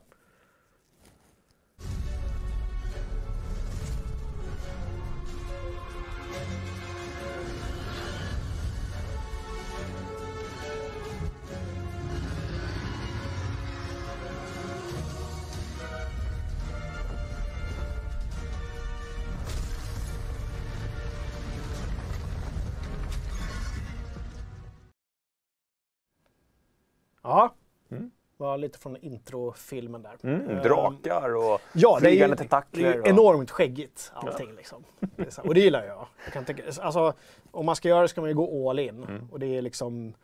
Ja. 27.22 27.54
Mm. 27.90 28.10
Var 28.36 28.58
lite 28.58 28.78
från 28.78 28.96
introfilmen 28.96 30.02
där. 30.02 30.16
Mm, 30.22 30.50
Ehm, 30.50 30.62
drakar 30.62 31.34
och 31.36 31.60
Ja, 31.72 31.98
det 32.00 32.06
är 32.06 32.10
ju 32.10 32.16
flygande 32.16 32.36
det 32.36 32.38
är 32.38 32.44
tentakler. 32.44 32.94
ju 32.94 33.02
enormt 33.04 33.50
skäggigt 33.50 34.12
allting 34.14 34.52
liksom. 34.54 34.84
Är 35.16 35.30
så, 35.30 35.42
och 35.42 35.54
det 35.54 35.60
gillar 35.60 35.84
jag. 35.84 36.06
jag 36.24 36.32
kan 36.32 36.44
tänka, 36.44 36.62
alltså, 36.82 37.12
om 37.50 37.66
man 37.66 37.76
ska 37.76 37.88
göra 37.88 38.02
det 38.02 38.08
ska 38.08 38.20
man 38.20 38.30
ju 38.30 38.34
gå 38.36 38.70
all 38.70 38.78
in. 38.78 39.04
Mm. 39.04 39.28
Och 39.32 39.38
det 39.40 39.46
är 39.56 39.62
liksom 39.62 40.14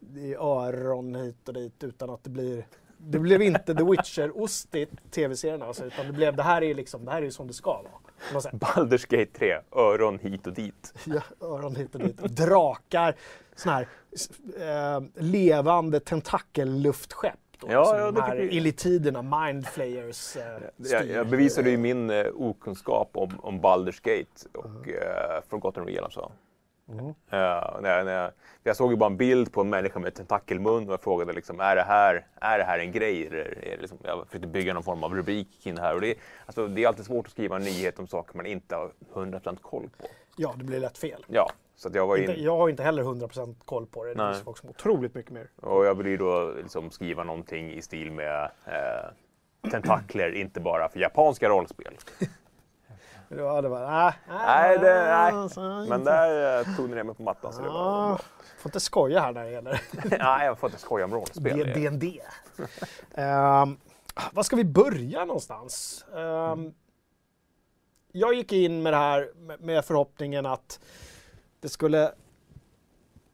det 0.00 0.32
är 0.32 0.36
öron 0.38 1.14
hit 1.14 1.48
och 1.48 1.54
dit 1.54 1.84
utan 1.84 2.10
att 2.10 2.24
det 2.24 2.30
blir 2.30 2.66
det 3.04 3.18
blev 3.18 3.42
inte 3.42 3.74
The 3.74 3.82
Witcher-ostigt 3.82 5.10
tv-serien 5.10 5.62
alltså, 5.62 5.84
utan 5.84 6.06
det 6.06 6.12
blev 6.12 6.36
det 6.36 6.42
här 6.42 6.62
är 6.62 6.74
liksom, 6.74 7.04
det 7.04 7.10
här 7.10 7.18
är 7.18 7.22
ju 7.22 7.30
som 7.30 7.46
det 7.46 7.52
ska 7.52 7.70
vara. 7.72 8.42
Baldur's 8.52 9.06
Gate 9.08 9.38
3, 9.38 9.58
öron 9.72 10.18
hit 10.18 10.46
och 10.46 10.52
dit. 10.52 10.94
Ja, 11.04 11.22
öron 11.40 11.76
hit 11.76 11.94
och 11.94 12.00
dit. 12.00 12.16
Drakar, 12.16 13.16
såna 13.56 13.74
här 13.74 13.88
eh, 14.96 15.02
levande 15.14 16.00
tentakelluftsskepp. 16.00 17.38
då. 17.58 17.66
Ja, 17.70 17.98
ja, 17.98 18.04
de 18.04 18.14
det 18.14 18.22
här 18.22 18.36
vi- 18.36 18.56
Illitiderna, 18.56 19.22
Mindflayers 19.22 20.36
eh, 20.36 20.42
Jag, 20.76 21.08
jag 21.08 21.28
bevisade 21.28 21.70
ju 21.70 21.76
min 21.76 22.10
eh, 22.10 22.26
okunskap 22.34 23.10
om, 23.12 23.30
om 23.42 23.60
Baldur's 23.60 24.00
Gate 24.02 24.58
och 24.58 24.86
uh, 24.88 25.42
Forgotten 25.48 25.86
Realms. 25.86 26.18
Mm. 26.88 27.06
Eh, 27.08 27.14
när, 27.80 28.04
när 28.04 28.12
jag, 28.22 28.30
jag 28.62 28.76
såg 28.76 28.90
ju 28.90 28.96
bara 28.96 29.06
en 29.10 29.16
bild 29.16 29.52
på 29.52 29.60
en 29.60 29.70
människa 29.70 29.98
med 29.98 30.14
tentakelmun 30.14 30.86
och 30.86 30.92
jag 30.92 31.00
frågade 31.02 31.32
liksom, 31.32 31.60
är 31.60 31.76
det 31.76 31.82
här, 31.82 32.26
är 32.40 32.58
det 32.58 32.64
här 32.64 32.78
en 32.78 32.92
grej? 32.92 33.26
Eller, 33.26 33.38
är 33.38 33.70
det 33.76 33.80
liksom, 33.80 33.98
jag 34.02 34.26
försökte 34.26 34.48
bygga 34.48 34.74
någon 34.74 34.82
form 34.82 35.04
av 35.04 35.14
rubrik 35.14 35.62
kring 35.62 35.74
det 35.74 35.80
här. 35.82 35.94
Och 35.94 36.00
det, 36.00 36.10
är- 36.10 36.16
alltså, 36.46 36.66
det 36.68 36.84
är 36.84 36.88
alltid 36.88 37.04
svårt 37.04 37.26
att 37.26 37.32
skriva 37.32 37.56
en 37.56 37.62
nyhet 37.62 37.98
om 37.98 38.06
saker 38.06 38.36
man 38.36 38.46
inte 38.46 38.76
har 38.76 38.90
100% 39.14 39.56
koll 39.62 39.88
på. 39.98 40.06
Ja, 40.36 40.54
det 40.58 40.64
blir 40.64 40.80
lätt 40.80 40.98
fel. 40.98 41.24
Ja, 41.28 41.50
så 41.76 41.90
jag 41.92 42.06
var 42.06 42.16
Inte, 42.16 42.32
in, 42.34 42.44
jag 42.44 42.56
har 42.56 42.68
inte 42.68 42.82
heller 42.82 43.02
100% 43.02 43.54
koll 43.64 43.86
på 43.86 44.04
det. 44.04 44.14
Det 44.14 44.32
finns 44.32 44.44
folk 44.44 44.58
som 44.58 44.66
har 44.68 44.70
otroligt 44.74 45.14
mycket 45.14 45.32
mer. 45.32 45.48
och 45.56 45.84
jag 45.86 45.94
ville 45.94 46.10
ju 46.10 46.16
då 46.16 46.52
liksom 46.56 46.90
skriva 46.90 47.24
någonting 47.24 47.72
i 47.72 47.82
stil 47.82 48.12
med 48.12 48.50
eh, 48.66 49.70
tentakler, 49.70 50.32
inte 50.34 50.60
bara 50.60 50.88
för 50.88 51.00
japanska 51.00 51.48
rollspel. 51.48 51.94
Då 53.36 53.48
hade 53.48 53.68
bara, 53.68 53.90
nej, 53.90 54.14
Nej, 54.28 54.78
det, 54.78 54.94
nej. 54.94 55.12
alltså, 55.12 55.60
men 55.88 56.04
där 56.04 56.58
eh, 56.60 56.76
tog 56.76 56.88
ni 56.88 56.94
ner 56.94 57.02
mig 57.02 57.14
på 57.14 57.22
mattan. 57.22 57.52
Så 57.52 57.62
det 57.62 57.68
var 57.68 58.08
bra. 58.08 58.18
får 58.58 58.68
inte 58.68 58.80
skoja 58.80 59.20
här 59.20 59.32
när 59.32 59.44
det 59.44 59.50
gäller 59.50 59.80
Nej, 60.18 60.46
jag 60.46 60.58
får 60.58 60.68
inte 60.70 60.80
skoja 60.80 61.04
om 61.04 61.14
rollspel. 61.14 61.58
D- 61.58 61.72
D&D. 61.74 62.20
Ehm, 63.14 63.76
var 64.32 64.42
ska 64.42 64.56
vi 64.56 64.64
börja 64.64 65.24
någonstans? 65.24 66.04
Ehm, 66.16 66.74
jag 68.12 68.34
gick 68.34 68.52
in 68.52 68.82
med 68.82 68.92
det 68.92 68.96
här 68.96 69.30
med- 69.60 69.84
förhoppningen 69.84 70.46
att 70.46 70.80
det 71.60 71.68
skulle 71.68 72.12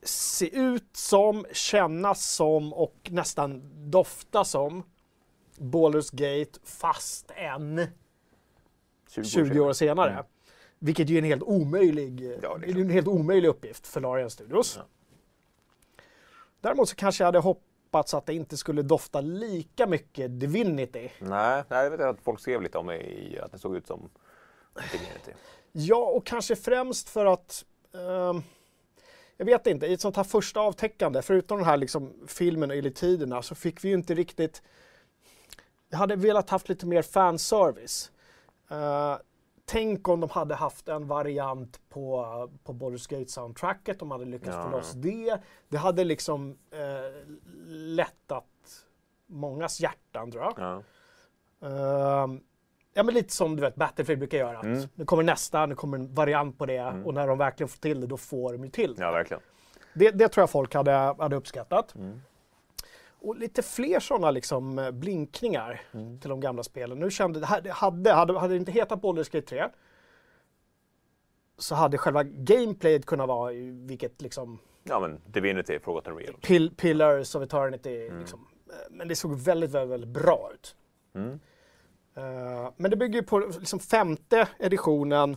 se 0.02 0.56
ut 0.58 0.96
som, 0.96 1.46
kännas 1.52 2.26
som 2.34 2.72
och 2.72 2.94
nästan 3.10 3.62
dofta 3.90 4.44
som 4.44 4.82
Baldur's 5.58 6.10
Gate 6.12 6.58
fast 6.64 7.30
en 7.36 7.86
20 9.08 9.60
år 9.60 9.72
senare. 9.72 10.24
Vilket 10.78 11.08
ju 11.08 11.14
är 11.14 11.18
en 11.18 11.24
helt 11.24 11.42
omöjlig, 11.42 12.20
Mm. 12.20 12.40
Ja, 12.42 12.58
det 12.58 12.66
är 12.66 12.76
en 12.76 12.90
helt 12.90 13.08
omöjlig 13.08 13.48
uppgift 13.48 13.86
för 13.86 14.00
Larian 14.00 14.30
Studios. 14.30 14.76
Ja. 14.76 14.82
Däremot 16.60 16.88
så 16.88 16.96
kanske 16.96 17.22
jag 17.22 17.26
hade 17.26 17.38
hoppats 17.38 18.14
att 18.14 18.26
det 18.26 18.34
inte 18.34 18.56
skulle 18.56 18.82
dofta 18.82 19.20
lika 19.20 19.86
mycket 19.86 20.40
Divinity. 20.40 21.10
Nej, 21.18 21.64
nej, 21.68 21.84
jag 21.84 21.90
vet 21.90 22.00
att 22.00 22.20
folk 22.20 22.40
skrev 22.40 22.62
lite 22.62 22.78
om 22.78 22.90
i 22.90 23.38
att 23.42 23.52
det 23.52 23.58
såg 23.58 23.76
ut 23.76 23.86
som 23.86 24.10
Divinity. 24.92 25.32
Ja, 25.72 26.06
och 26.06 26.26
kanske 26.26 26.56
främst 26.56 27.08
för 27.08 27.26
att 27.26 27.64
ehm, 27.94 28.42
jag 29.36 29.46
vet 29.46 29.66
inte, 29.66 29.86
i 29.86 29.92
ett 29.92 30.00
sånt 30.00 30.16
här 30.16 30.24
första 30.24 30.60
avtäckande, 30.60 31.22
förutom 31.22 31.58
den 31.58 31.66
här 31.66 31.76
liksom 31.76 32.12
filmen 32.26 32.70
och 32.70 32.76
Elitiderna, 32.76 33.42
så 33.42 33.54
fick 33.54 33.84
vi 33.84 33.88
ju 33.88 33.94
inte 33.94 34.14
riktigt... 34.14 34.62
Jag 35.90 35.98
hade 35.98 36.16
velat 36.16 36.50
haft 36.50 36.68
lite 36.68 36.86
mer 36.86 37.02
fanservice. 37.02 38.10
Uh, 38.72 39.16
tänk 39.64 40.08
om 40.08 40.20
de 40.20 40.30
hade 40.30 40.54
haft 40.54 40.88
en 40.88 41.06
variant 41.06 41.80
på, 41.88 42.24
på 42.64 42.72
Baldur's 42.72 43.10
Gate-soundtracket, 43.10 43.98
de 43.98 44.10
hade 44.10 44.24
lyckats 44.24 44.56
Ja. 44.56 44.62
få 44.62 44.70
loss 44.70 44.92
det. 44.92 45.38
Det 45.68 45.76
hade 45.76 46.04
liksom 46.04 46.58
eh, 46.70 47.28
lättat 47.68 48.44
mångas 49.26 49.80
hjärtan, 49.80 50.30
tror 50.30 50.44
jag. 50.44 50.54
Ja. 50.58 50.82
Ehm, 51.68 52.40
ja, 52.94 53.02
men 53.02 53.14
lite 53.14 53.32
som 53.34 53.56
du 53.56 53.62
vet 53.62 53.74
Battlefield 53.74 54.18
brukar 54.18 54.38
göra. 54.38 54.58
Att 54.58 54.64
Mm. 54.64 54.88
Nu 54.94 55.04
kommer 55.04 55.22
nästa, 55.22 55.66
nu 55.66 55.74
kommer 55.74 55.98
en 55.98 56.14
variant 56.14 56.58
på 56.58 56.66
det 56.66 57.02
och 57.04 57.14
när 57.14 57.26
de 57.26 57.38
verkligen 57.38 57.68
får 57.68 57.78
till 57.78 58.00
det, 58.00 58.06
då 58.06 58.16
får 58.16 58.52
de 58.52 58.64
ju 58.64 58.70
till 58.70 58.94
det. 58.94 59.02
ja, 59.02 59.10
verkligen. 59.12 59.42
Det, 59.94 60.10
det 60.10 60.28
tror 60.28 60.42
jag 60.42 60.50
folk 60.50 60.74
hade, 60.74 60.90
hade 60.92 61.36
uppskattat. 61.36 61.94
Mm. 61.94 62.20
Och 63.20 63.36
lite 63.36 63.62
fler 63.62 64.00
sådana 64.00 64.30
liksom, 64.30 64.78
eh, 64.78 64.90
blinkningar 64.90 65.80
Mm. 65.92 66.20
till 66.20 66.30
de 66.30 66.40
gamla 66.40 66.62
spelen. 66.62 66.98
Nu 66.98 67.10
kände, 67.10 67.46
hade, 67.46 67.72
hade, 67.72 68.12
hade 68.12 68.48
det 68.48 68.56
inte 68.56 68.72
hetat 68.72 69.00
Baldur's 69.02 69.32
Gate 69.32 69.46
3 69.46 69.68
så 71.58 71.74
hade 71.74 71.98
själva 71.98 72.22
gameplayet 72.22 73.06
kunnat 73.06 73.28
vara 73.28 73.52
vilket 73.86 74.22
liksom 74.22 74.58
Ja, 74.84 75.00
men 75.00 75.20
Divinity, 75.26 75.78
Forgotten 75.78 76.16
Realms. 76.16 76.40
Pill, 76.40 76.70
Pillars 76.76 77.34
of 77.34 77.42
Eternity. 77.42 78.06
Mm. 78.06 78.18
Liksom. 78.20 78.46
Eh, 78.70 78.74
Men 78.90 79.08
det 79.08 79.16
såg 79.16 79.34
väldigt, 79.40 79.70
väldigt, 79.70 79.90
väldigt 79.92 80.10
bra 80.10 80.50
ut. 80.54 80.76
Mm. 81.14 81.40
Eh, 82.14 82.70
men 82.76 82.90
det 82.90 82.96
bygger 82.96 83.20
ju 83.20 83.26
på 83.26 83.38
liksom 83.38 83.78
femte 83.80 84.48
editionen 84.58 85.36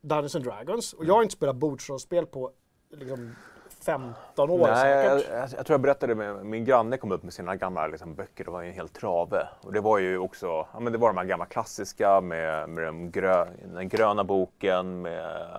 Dungeons 0.00 0.34
and 0.36 0.44
Dragons. 0.44 0.92
Och 0.92 1.04
jag 1.04 1.14
har 1.14 1.22
inte 1.22 1.34
spelat 1.34 1.56
bordsrollspel 1.56 2.26
på 2.26 2.50
liksom 2.90 3.34
15 3.84 4.50
år 4.50 4.58
Nej, 4.58 4.76
säkert. 4.76 5.28
jag, 5.30 5.40
jag, 5.40 5.48
jag 5.58 5.66
tror 5.66 5.74
jag 5.74 5.80
berättade 5.80 6.14
med 6.14 6.46
min 6.46 6.64
granne 6.64 6.96
kom 6.96 7.12
upp 7.12 7.22
med 7.22 7.32
sina 7.32 7.56
gamla 7.56 7.86
liksom, 7.86 8.14
böcker. 8.14 8.44
Det 8.44 8.50
var 8.50 8.62
ju 8.62 8.68
en 8.68 8.74
hel 8.74 8.88
trave. 8.88 9.48
Och 9.60 9.72
det 9.72 9.80
var 9.80 9.98
ju 9.98 10.18
också, 10.18 10.46
ja 10.46 10.80
men 10.80 10.92
det 10.92 10.98
var 10.98 11.08
de 11.08 11.16
här 11.16 11.24
gamla 11.24 11.46
klassiska 11.46 12.20
med, 12.20 12.68
med 12.68 12.84
den, 12.84 13.10
grö, 13.10 13.46
den 13.74 13.88
gröna 13.88 14.24
boken 14.24 15.02
med 15.02 15.50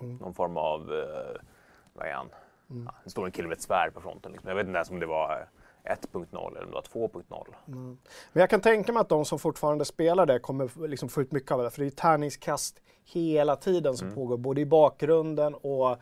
Mm. 0.00 0.16
någon 0.16 0.34
form 0.34 0.56
av, 0.56 0.80
eh, 0.80 1.40
vad 1.92 2.06
är 2.06 2.12
han? 2.12 2.28
Ja, 2.86 2.92
det 3.04 3.10
står 3.10 3.24
en 3.26 3.32
kille 3.32 3.48
med 3.48 3.54
ett 3.56 3.62
svärd 3.62 3.94
på 3.94 4.00
fronten. 4.00 4.32
Liksom. 4.32 4.48
Jag 4.48 4.56
vet 4.56 4.66
inte 4.66 4.76
ens 4.76 4.90
om 4.90 5.00
det 5.00 5.06
var 5.06 5.48
1.0 5.84 6.50
eller 6.50 6.64
om 6.64 6.70
det 6.70 6.74
var 6.74 6.82
2.0. 6.82 7.46
Men 7.66 7.98
jag 8.32 8.50
kan 8.50 8.60
tänka 8.60 8.92
mig 8.92 9.00
att 9.00 9.08
de 9.08 9.24
som 9.24 9.38
fortfarande 9.38 9.84
spelar 9.84 10.26
det 10.26 10.38
kommer 10.38 10.86
liksom 10.88 11.08
få 11.08 11.20
ut 11.22 11.32
mycket 11.32 11.52
av 11.52 11.62
det. 11.62 11.70
För 11.70 11.78
det 11.78 11.82
är 11.82 11.90
ju 11.90 11.90
tärningskast 11.90 12.82
hela 13.04 13.56
tiden 13.56 13.96
som 13.96 14.14
pågår. 14.14 14.36
Både 14.36 14.60
i 14.60 14.66
bakgrunden 14.66 15.54
och 15.54 15.96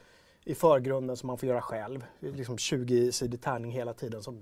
i 0.44 0.54
förgrunden 0.54 1.16
som 1.16 1.26
man 1.26 1.38
får 1.38 1.48
göra 1.48 1.60
själv. 1.62 2.04
Liksom 2.20 2.56
20-sidig 2.56 3.40
tärning 3.40 3.70
hela 3.72 3.94
tiden 3.94 4.22
som 4.22 4.40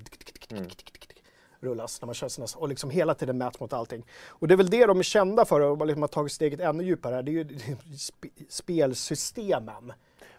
rullas 1.61 2.01
när 2.01 2.07
man 2.07 2.15
kör 2.15 2.29
sina... 2.29 2.47
Och 2.57 2.69
liksom 2.69 2.91
hela 2.91 3.15
tiden 3.15 3.39
mäts 3.39 3.61
mot 3.61 3.73
allting. 3.73 4.07
Och 4.27 4.49
det 4.49 4.55
är 4.55 4.57
väl 4.57 4.71
det 4.71 4.87
de 4.87 4.99
är 4.99 5.03
kända 5.03 5.45
för 5.45 5.61
och 5.61 5.87
liksom 5.87 6.03
har 6.03 6.09
tagit 6.09 6.33
steget 6.33 6.61
ännu 6.61 6.85
djupare. 6.85 7.15
här. 7.15 7.23
Det 7.23 7.31
är 7.31 7.33
ju 7.33 7.59
sp 8.09 8.23
spelsystemen. 8.49 9.93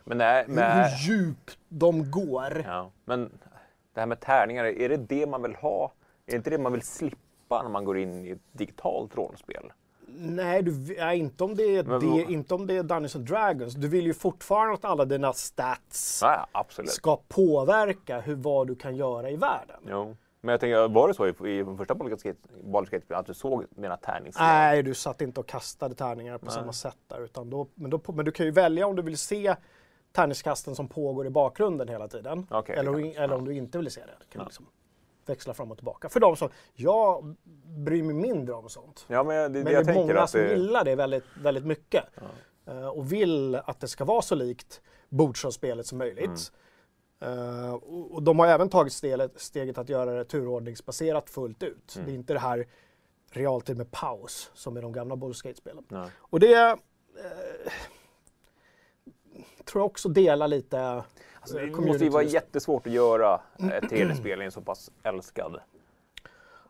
Men, 0.03 0.17
nej, 0.17 0.45
Hur, 0.47 0.53
men, 0.53 0.83
hur 0.83 0.97
djupt 0.97 1.57
de 1.69 2.11
går. 2.11 2.63
ja, 2.67 2.91
men 3.05 3.31
det 3.93 3.99
här 3.99 4.07
med 4.07 4.19
tärningar, 4.19 4.65
är 4.65 4.89
det 4.89 4.97
det 4.97 5.27
man 5.27 5.41
vill 5.41 5.55
ha? 5.55 5.93
Är 6.25 6.31
det 6.31 6.37
inte 6.37 6.49
det 6.49 6.57
man 6.57 6.71
vill 6.71 6.81
slippa 6.81 7.63
när 7.63 7.69
man 7.69 7.85
går 7.85 7.97
in 7.97 8.25
i 8.25 8.29
ett 8.29 8.39
digitalt 8.51 9.15
rollspel? 9.15 9.71
Nej, 10.15 10.61
du, 10.63 10.95
nej 10.97 11.19
inte, 11.19 11.43
om 11.43 11.55
det 11.55 11.63
är 11.77 11.83
Men 11.83 11.99
det, 11.99 12.33
inte 12.33 12.53
om 12.53 12.67
det 12.67 12.77
är 12.77 12.83
Dungeons 12.83 13.15
and 13.15 13.25
Dragons. 13.25 13.73
Du 13.73 13.87
vill 13.87 14.05
ju 14.05 14.13
fortfarande 14.13 14.73
att 14.73 14.85
alla 14.85 15.05
dina 15.05 15.33
stats 15.33 16.21
Nej, 16.23 16.39
absolut. 16.51 16.91
ska 16.91 17.19
påverka 17.27 18.19
hur, 18.19 18.35
vad 18.35 18.67
du 18.67 18.75
kan 18.75 18.95
göra 18.95 19.29
i 19.29 19.35
världen. 19.35 19.77
Jo. 19.87 20.17
Men 20.41 20.51
jag 20.51 20.59
tänker, 20.59 20.87
var 20.87 21.07
det 21.07 21.13
så 21.13 21.27
i, 21.27 21.29
i 21.29 21.65
första 21.77 21.93
Baldur's 21.93 22.33
Gate- 22.91 23.15
att 23.15 23.25
du 23.25 23.33
såg 23.33 23.65
dina 23.69 23.97
tärningsslag? 23.97 24.45
Nej, 24.47 24.83
du 24.83 24.93
satt 24.93 25.21
inte 25.21 25.39
och 25.39 25.47
kastade 25.47 25.95
tärningar 25.95 26.37
på 26.37 26.51
samma 26.51 26.73
sätt 26.73 26.97
där. 27.07 27.23
Utan 27.23 27.49
då, 27.49 27.67
men, 27.75 27.89
då, 27.89 28.01
men 28.13 28.25
du 28.25 28.31
kan 28.31 28.45
ju 28.45 28.51
välja 28.51 28.87
om 28.87 28.95
du 28.95 29.01
vill 29.01 29.17
se 29.17 29.55
tärningskasten 30.11 30.75
som 30.75 30.87
pågår 30.87 31.25
i 31.27 31.29
bakgrunden 31.29 31.87
hela 31.87 32.07
tiden. 32.07 32.47
Okej, 32.49 32.75
eller, 32.75 33.19
eller 33.19 33.35
om 33.35 33.45
du 33.45 33.53
inte 33.53 33.77
vill 33.77 33.91
se 33.91 34.01
det. 34.01 34.33
Kan 34.33 34.45
liksom 34.45 34.65
växla 35.25 35.53
fram 35.53 35.71
och 35.71 35.77
tillbaka. 35.77 36.09
För 36.09 36.19
de 36.19 36.35
som, 36.35 36.49
jag 36.73 37.35
bryr 37.65 38.03
mig 38.03 38.15
mindre 38.15 38.55
om 38.55 38.69
sånt. 38.69 39.05
Ja, 39.07 39.23
men 39.23 39.53
det, 39.53 39.59
det 39.59 39.63
Men 39.63 39.65
det 39.65 39.71
jag 39.71 39.89
är 39.89 39.93
många 39.93 40.27
som 40.27 40.39
det, 40.41 40.49
gillar 40.49 40.85
det 40.85 40.95
väldigt, 40.95 41.23
väldigt 41.41 41.65
mycket. 41.65 42.03
Eh, 42.65 42.87
och 42.87 43.11
vill 43.11 43.55
att 43.55 43.79
det 43.79 43.87
ska 43.87 44.05
vara 44.05 44.21
så 44.21 44.35
likt 44.35 44.81
bordsrollspelet 45.09 45.85
som 45.85 45.97
möjligt. 45.97 46.51
Eh, 47.19 47.73
och, 47.73 48.11
och 48.11 48.23
de 48.23 48.39
har 48.39 48.47
även 48.47 48.69
tagit 48.69 48.93
steget, 48.93 49.41
steget 49.41 49.77
att 49.77 49.89
göra 49.89 50.11
det 50.11 50.25
turordningsbaserat 50.25 51.29
fullt 51.29 51.63
ut. 51.63 51.99
Det 52.05 52.11
är 52.11 52.15
inte 52.15 52.33
det 52.33 52.39
här 52.39 52.67
realtid 53.31 53.77
med 53.77 53.91
paus 53.91 54.51
som 54.53 54.77
i 54.77 54.81
de 54.81 54.91
gamla. 54.91 55.15
Nej. 55.87 56.09
Och 56.17 56.39
det 56.39 56.53
eh, 56.55 57.71
tror 59.65 59.81
jag 59.81 59.85
också 59.85 60.09
delar 60.09 60.47
lite 60.47 61.03
alltså, 61.41 61.57
det 61.57 61.71
måste 61.71 62.03
ju 62.03 62.09
vara 62.09 62.23
jättesvårt 62.23 62.87
att 62.87 62.93
göra 62.93 63.41
ett 63.73 63.89
tv-spel 63.89 64.41
i 64.41 64.45
en 64.45 64.51
så 64.51 64.61
pass 64.61 64.91
älskad. 65.03 65.59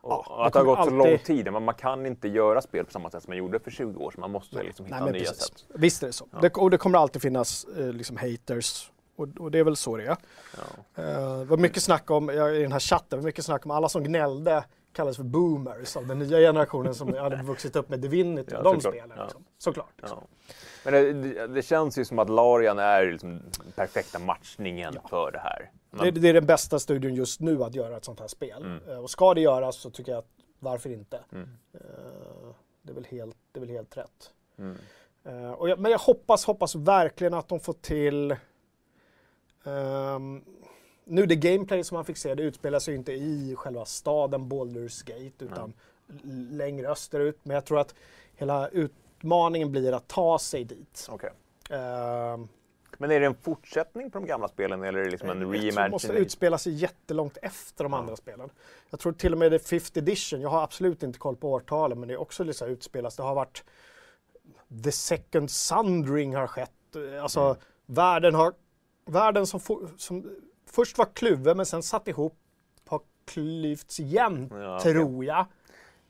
Ja, 0.02 0.24
det 0.38 0.44
att 0.46 0.52
det 0.52 0.58
har 0.58 0.66
gått 0.66 0.76
så 0.76 0.80
alltid- 0.82 0.98
lång 0.98 1.18
tid. 1.18 1.52
Men 1.52 1.64
man 1.64 1.74
kan 1.74 2.06
inte 2.06 2.28
göra 2.28 2.60
spel 2.62 2.84
på 2.84 2.90
samma 2.90 3.10
sätt 3.10 3.22
som 3.22 3.30
man 3.30 3.38
gjorde 3.38 3.58
för 3.60 3.70
20 3.70 4.04
år 4.04 4.10
sedan. 4.10 4.20
Man 4.20 4.30
måste 4.30 4.62
liksom 4.62 4.86
hitta 4.86 5.04
Nej, 5.04 5.12
nya 5.12 5.20
precis. 5.22 5.36
sätt. 5.42 5.64
Visst 5.68 6.02
är 6.02 6.06
det 6.06 6.12
så. 6.12 6.26
Det, 6.40 6.56
och 6.56 6.70
det 6.70 6.78
kommer 6.78 6.98
alltid 6.98 7.22
finnas 7.22 7.64
eh, 7.78 7.92
liksom 7.92 8.16
haters. 8.16 8.90
Och, 9.16 9.28
och 9.38 9.50
det 9.50 9.58
är 9.58 9.64
väl 9.64 9.76
så 9.76 9.96
det 9.96 10.02
är. 10.04 10.16
Ja. 10.56 11.02
Eh, 11.02 11.38
det 11.38 11.44
var 11.44 11.56
mycket 11.56 11.82
snack 11.82 12.10
om, 12.10 12.28
ja, 12.28 12.50
i 12.50 12.62
den 12.62 12.72
här 12.72 12.80
chatten, 12.80 13.18
var 13.18 13.24
mycket 13.26 13.44
snack 13.44 13.64
om 13.64 13.70
alla 13.70 13.88
som 13.88 14.04
gnällde 14.04 14.64
kallades 14.92 15.16
för 15.16 15.24
boomers 15.24 15.96
av 15.96 16.06
den 16.06 16.18
nya 16.18 16.38
generationen 16.38 16.94
som 16.94 17.14
hade 17.14 17.36
vuxit 17.42 17.76
upp 17.76 17.88
med 17.88 18.00
Divinity 18.00 18.52
Ja, 18.52 18.58
och 18.58 18.64
de 18.64 18.80
såklart. 18.80 18.94
spelen. 18.94 19.16
Ja. 19.16 19.22
Liksom. 19.24 19.44
Såklart. 19.58 19.92
Liksom. 19.96 20.18
Ja. 20.20 20.54
Men 20.84 21.22
det, 21.22 21.46
det, 21.46 21.62
känns 21.62 21.98
ju 21.98 22.04
som 22.04 22.18
att 22.18 22.28
Larian 22.30 22.78
är 22.78 23.06
liksom 23.12 23.30
den 23.30 23.72
perfekta 23.74 24.18
matchningen 24.18 24.98
för 25.10 25.32
det 25.32 25.38
här. 25.38 25.70
Man, 25.90 26.04
Det, 26.04 26.10
det 26.10 26.28
är 26.28 26.34
den 26.34 26.46
bästa 26.46 26.78
studion 26.78 27.14
just 27.14 27.40
nu 27.40 27.62
att 27.62 27.74
göra 27.74 27.96
ett 27.96 28.04
sånt 28.04 28.20
här 28.20 28.28
spel. 28.28 28.62
Mm. 28.62 28.88
Eh, 28.88 28.98
och 28.98 29.10
ska 29.10 29.34
det 29.34 29.40
göras 29.40 29.76
så 29.76 29.90
tycker 29.90 30.12
jag 30.12 30.18
att 30.18 30.30
varför 30.58 30.90
inte? 30.90 31.20
Mm. 31.32 31.48
Eh, 31.74 31.80
det, 32.82 32.92
är 32.92 32.94
väl 32.94 33.04
helt, 33.04 33.36
det 33.52 33.58
är 33.58 33.60
väl 33.60 33.70
helt 33.70 33.96
rätt. 33.96 34.30
Mm. 34.58 34.76
Eh, 35.24 35.68
jag, 35.68 35.78
men 35.78 35.92
jag 35.92 35.98
hoppas, 35.98 36.44
hoppas 36.44 36.74
verkligen 36.74 37.34
att 37.34 37.48
de 37.48 37.60
får 37.60 37.72
till 37.72 38.36
ehm, 39.64 40.44
nu 41.04 41.26
det 41.26 41.36
gameplay 41.36 41.84
som 41.84 41.94
man 41.94 42.04
fick 42.04 42.16
se, 42.16 42.34
det 42.34 42.42
utspelar 42.42 42.78
sig 42.78 42.94
inte 42.94 43.12
i 43.12 43.54
själva 43.56 43.84
staden 43.84 44.40
Baldur's 44.52 45.04
Gate 45.06 45.44
utan 45.44 45.72
l- 46.08 46.48
längre 46.50 46.88
österut. 46.88 47.38
Men 47.42 47.54
jag 47.54 47.64
tror 47.64 47.78
att 47.80 47.94
hela 48.34 48.68
utmaningen 48.68 49.70
blir 49.72 49.92
att 49.92 50.08
ta 50.08 50.38
sig 50.38 50.64
dit. 50.64 51.06
Okej. 51.10 51.30
Ehm, 51.70 52.48
Men 52.98 53.10
är 53.10 53.20
det 53.20 53.26
en 53.26 53.34
fortsättning 53.34 54.10
på 54.10 54.18
de 54.18 54.26
gamla 54.26 54.48
spelen 54.48 54.82
eller 54.82 54.98
är 54.98 55.04
det 55.04 55.10
liksom 55.10 55.30
en 55.30 55.40
jag 55.40 55.46
tror 55.48 55.52
det 55.52 55.90
måste 55.90 56.08
reimagining? 56.08 56.26
utspela 56.26 56.58
sig 56.58 56.72
jättelångt 56.72 57.36
efter 57.42 57.84
de 57.84 57.94
andra 57.94 58.16
spelen. 58.16 58.50
Jag 58.90 59.00
tror 59.00 59.12
till 59.12 59.32
och 59.32 59.38
med 59.38 59.52
det 59.52 59.58
5th 59.58 59.98
edition, 59.98 60.40
jag 60.40 60.48
har 60.48 60.62
absolut 60.62 61.02
inte 61.02 61.18
koll 61.18 61.36
på 61.36 61.52
årtalen, 61.52 61.98
men 62.00 62.08
det 62.08 62.14
är 62.14 62.20
också 62.20 62.44
liksom 62.44 62.68
utspelas. 62.68 63.16
Det 63.16 63.22
har 63.22 63.34
varit 63.34 63.64
The 64.84 64.92
Second 64.92 65.50
Sundering 65.50 66.34
har 66.36 66.46
skett. 66.46 66.70
Eh, 67.14 67.22
Alltså 67.22 67.40
Mm. 67.40 67.56
världen 67.86 68.34
har, 68.34 68.52
världen 69.06 69.46
som, 69.46 69.60
som 69.96 70.30
först 70.72 70.98
var 70.98 71.06
kluven 71.14 71.56
men 71.56 71.66
sen 71.66 71.82
satt 71.82 72.08
ihop 72.08 72.38
har 72.86 73.00
klyvts 73.24 74.00
igen, 74.00 74.50
Ja, 74.54 74.80
tror 74.80 75.24
jag. 75.24 75.46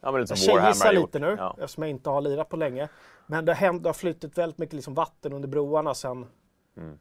Ja, 0.01 0.13
men 0.13 0.21
lite 0.21 0.33
Jag 0.33 0.77
som 0.77 0.95
gjort. 0.95 1.03
lite 1.15 1.19
nu 1.19 1.35
Ja. 1.39 1.57
eftersom 1.61 1.83
jag 1.83 1.91
inte 1.91 2.11
har 2.11 2.21
lirat 2.21 2.49
på 2.49 2.57
länge. 2.57 2.89
Men 3.27 3.45
det 3.45 3.53
har, 3.53 3.57
hänt, 3.57 3.83
det 3.83 3.89
har 3.89 3.95
flyttit 3.95 4.39
väldigt 4.39 4.59
mycket 4.59 4.73
liksom 4.75 4.95
vatten 4.95 5.33
under 5.33 5.49
broarna 5.49 5.95
sen, 5.95 6.27
Mm. 6.77 6.99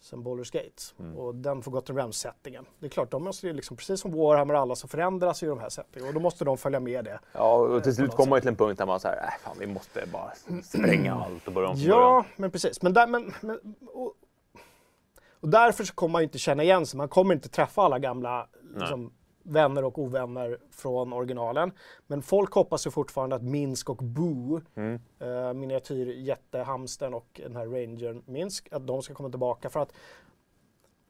sen 0.00 0.24
Baldur's 0.24 0.52
Gate. 0.52 1.18
Och 1.20 1.34
den 1.34 1.62
Forgotten 1.62 1.96
Realms-settingen. 1.96 2.66
Det 2.78 2.86
är 2.86 2.90
klart, 2.90 3.10
de 3.10 3.24
måste 3.24 3.46
ju 3.46 3.52
liksom, 3.52 3.76
precis 3.76 4.00
som 4.00 4.12
Warhammer 4.12 4.54
och 4.54 4.60
alla 4.60 4.74
så 4.76 4.88
förändras 4.88 5.42
ju 5.42 5.48
de 5.48 5.58
här 5.60 5.68
settingarna 5.68 6.08
och 6.08 6.14
då 6.14 6.20
måste 6.20 6.44
de 6.44 6.58
följa 6.58 6.80
med 6.80 7.04
det. 7.04 7.20
Ja, 7.32 7.54
och 7.56 7.82
till 7.82 7.92
på 7.92 7.94
slut 7.96 8.10
kommer 8.10 8.30
man 8.30 8.40
till 8.40 8.48
en 8.48 8.56
punkt 8.56 8.78
där 8.78 8.86
man 8.86 9.00
säger, 9.00 9.22
äh, 9.22 9.30
fan 9.42 9.56
vi 9.60 9.66
måste 9.66 10.06
bara 10.12 10.32
spränga 10.64 11.14
allt 11.14 11.46
och 11.46 11.52
börja 11.52 11.68
om 11.68 11.76
Ja, 11.76 11.94
början. 11.96 12.24
men 12.36 12.50
precis. 12.50 12.82
Men, 12.82 12.92
där, 12.92 13.06
men, 13.06 13.34
men, 13.40 13.74
och, 13.86 14.14
och 15.40 15.48
därför 15.48 15.84
så 15.84 15.94
kommer 15.94 16.12
man 16.12 16.22
ju 16.22 16.24
inte 16.24 16.38
känna 16.38 16.62
igen 16.62 16.86
sig. 16.86 16.98
Man 16.98 17.08
kommer 17.08 17.34
inte 17.34 17.48
träffa 17.48 17.82
alla 17.82 17.98
gamla 17.98 18.48
liksom, 18.76 19.12
vänner 19.42 19.84
och 19.84 19.98
ovänner 19.98 20.58
från 20.70 21.12
originalen. 21.12 21.72
Men 22.06 22.22
folk 22.22 22.52
hoppas 22.54 22.86
ju 22.86 22.90
fortfarande 22.90 23.36
att 23.36 23.42
Minsk 23.42 23.90
och 23.90 23.96
Boo, 23.96 24.60
Mm. 24.74 25.00
eh, 25.20 25.52
miniatyrjättehamstern 25.54 27.14
och 27.14 27.40
den 27.44 27.56
här 27.56 27.66
rangern 27.66 28.22
Minsk, 28.26 28.68
att 28.72 28.86
de 28.86 29.02
ska 29.02 29.14
komma 29.14 29.30
tillbaka. 29.30 29.70
För 29.70 29.80
att 29.80 29.92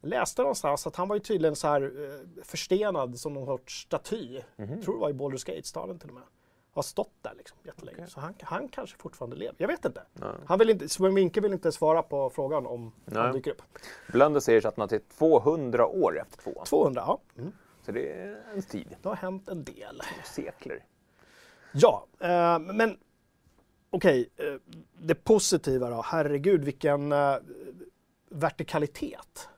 jag 0.00 0.08
läste 0.08 0.42
någonstans 0.42 0.86
att 0.86 0.96
han 0.96 1.08
var 1.08 1.16
ju 1.16 1.20
tydligen 1.20 1.56
så 1.56 1.68
här 1.68 1.82
eh, 1.82 2.42
förstenad 2.44 3.18
som 3.18 3.34
någon 3.34 3.46
sorts 3.46 3.82
staty. 3.82 4.40
Jag 4.56 4.82
tror 4.82 4.94
det 4.94 5.00
var 5.00 5.10
i 5.10 5.12
Baldur's 5.12 5.46
Gate-staden 5.46 5.98
till 5.98 6.08
och 6.08 6.14
med. 6.14 6.24
Har 6.78 6.82
stått 6.82 7.12
där 7.22 7.34
liksom 7.36 7.58
jättelänge. 7.62 8.06
Så 8.06 8.20
han, 8.20 8.34
han 8.42 8.68
kanske 8.68 8.98
fortfarande 8.98 9.36
lever. 9.36 9.54
Jag 9.58 9.68
vet 9.68 9.84
inte. 9.84 10.02
Han 10.46 10.58
vill 10.58 10.70
inte, 10.70 10.88
Sven 10.88 11.14
Winke 11.14 11.40
vill 11.40 11.52
inte 11.52 11.72
svara 11.72 12.02
på 12.02 12.30
frågan 12.30 12.66
om 12.66 12.92
Nej. 13.04 13.22
han 13.22 13.32
dyker 13.32 13.50
upp. 13.50 13.62
Blönder 14.12 14.40
säger 14.40 14.66
att 14.66 14.76
man 14.76 14.88
till 14.88 15.00
200 15.00 15.86
år 15.86 16.20
efter 16.20 16.42
tvåan. 16.42 16.66
200, 16.66 17.02
ja. 17.06 17.20
Mm. 17.38 17.52
Så 17.82 17.92
det 17.92 18.12
är 18.12 18.42
en 18.54 18.62
tid. 18.62 18.96
Det 19.02 19.08
har 19.08 19.16
hänt 19.16 19.48
en 19.48 19.64
del. 19.64 20.00
Sekler. 20.24 20.84
Ja, 21.72 22.06
eh, 22.20 22.58
men 22.58 22.98
okej. 23.90 24.28
eh, 24.36 24.44
det 24.98 25.14
positiva 25.14 25.90
då. 25.90 26.02
Herregud 26.04 26.64
vilken 26.64 27.12
eh, 27.12 27.36
vertikalitet. 28.28 29.48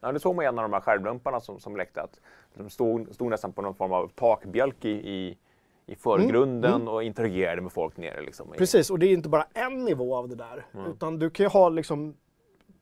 Ja, 0.00 0.12
det 0.12 0.20
såg 0.20 0.36
man 0.36 0.44
i 0.44 0.48
en 0.48 0.58
av 0.58 0.62
de 0.62 0.72
här 0.72 0.80
skärmdumparna 0.80 1.40
som, 1.40 1.60
som 1.60 1.76
läckte 1.76 2.02
att 2.02 2.20
de 2.54 2.70
stod, 2.70 3.14
stod 3.14 3.30
nästan 3.30 3.52
på 3.52 3.62
någon 3.62 3.74
form 3.74 3.92
av 3.92 4.08
takbjälk 4.08 4.84
i, 4.84 4.90
i, 4.90 5.38
i 5.90 5.96
förgrunden 5.96 6.88
och 6.88 7.02
interagerade 7.02 7.62
med 7.62 7.72
folk 7.72 7.96
nere. 7.96 8.22
Liksom, 8.22 8.52
Precis, 8.58 8.90
och 8.90 8.98
det 8.98 9.06
är 9.06 9.12
inte 9.12 9.28
bara 9.28 9.46
en 9.54 9.84
nivå 9.84 10.16
av 10.16 10.28
det 10.28 10.34
där. 10.34 10.66
Utan 10.90 11.18
du 11.18 11.30
kan 11.30 11.44
ju 11.44 11.50
ha 11.50 11.68
liksom 11.68 12.16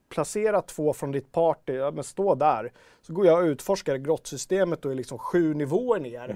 placera 0.08 0.62
två 0.62 0.92
från 0.92 1.12
ditt 1.12 1.32
party, 1.32 1.72
ja, 1.72 1.90
men 1.90 2.04
stå 2.04 2.34
där. 2.34 2.72
Så 3.02 3.12
går 3.12 3.26
jag 3.26 3.38
och 3.38 3.44
utforskar 3.46 3.96
grottsystemet 3.96 4.84
och 4.84 4.90
är 4.90 4.94
liksom 4.94 5.18
sju 5.18 5.54
nivåer 5.54 6.00
ner. 6.00 6.28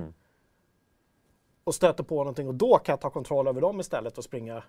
Och 1.65 1.75
stöter 1.75 2.05
på 2.05 2.17
någonting 2.17 2.49
och 2.49 2.55
då 2.55 2.79
kan 2.79 2.93
jag 2.93 3.01
ta 3.01 3.11
kontroll 3.11 3.49
över 3.49 3.61
dem 3.61 3.81
istället 3.81 4.19
och 4.19 4.25
springa 4.25 4.63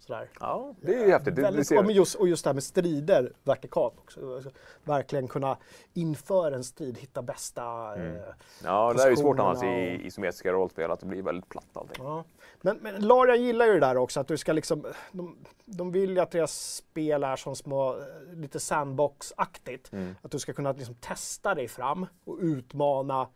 sådär. 0.00 0.28
Ja, 0.40 0.74
det 0.80 0.94
är 0.94 1.06
ju 1.06 1.10
häftigt. 1.10 1.36
Det, 1.36 1.42
det 1.42 1.50
Väldigt, 1.50 1.70
men 1.70 1.90
just, 1.90 2.14
och 2.14 2.28
just 2.28 2.44
det 2.44 2.50
här 2.50 2.54
med 2.54 2.62
strider 2.62 3.32
vertikalt 3.44 3.94
också. 3.98 4.34
Alltså, 4.34 4.50
Verkligen 4.84 5.28
kunna 5.28 5.56
inför 5.92 6.52
en 6.52 6.64
strid 6.64 6.98
hitta 6.98 7.22
bästa... 7.22 7.94
Mm. 7.94 8.16
Eh, 8.16 8.22
ja, 8.64 8.92
det 8.96 9.02
är 9.02 9.10
ju 9.10 9.16
svårt 9.16 9.38
annars 9.38 9.62
i 9.62 10.06
isometriska 10.06 10.52
rollspel 10.52 10.90
att 10.90 11.00
det 11.00 11.06
blir 11.06 11.22
väldigt 11.22 11.48
platt 11.48 11.68
allting. 11.72 12.04
ja. 12.04 12.24
Men, 12.60 12.76
men 12.76 13.06
Larian 13.06 13.42
gillar 13.42 13.66
ju 13.66 13.72
det 13.72 13.80
där 13.80 13.96
också, 13.96 14.20
att 14.20 14.28
du 14.28 14.36
ska 14.36 14.52
liksom... 14.52 14.86
De, 15.12 15.36
de 15.64 15.92
vill 15.92 16.10
ju 16.10 16.20
att 16.20 16.30
deras 16.30 16.74
spel 16.74 17.24
är 17.24 17.36
som 17.36 17.56
små, 17.56 17.90
eh, 17.90 18.34
lite 18.34 18.60
sandbox-aktigt. 18.60 19.92
Mm. 19.92 20.16
Att 20.22 20.30
du 20.30 20.38
ska 20.38 20.52
kunna 20.52 20.72
liksom 20.72 20.94
testa 20.94 21.54
dig 21.54 21.68
fram 21.68 22.06
och 22.24 22.38
utmana 22.40 23.28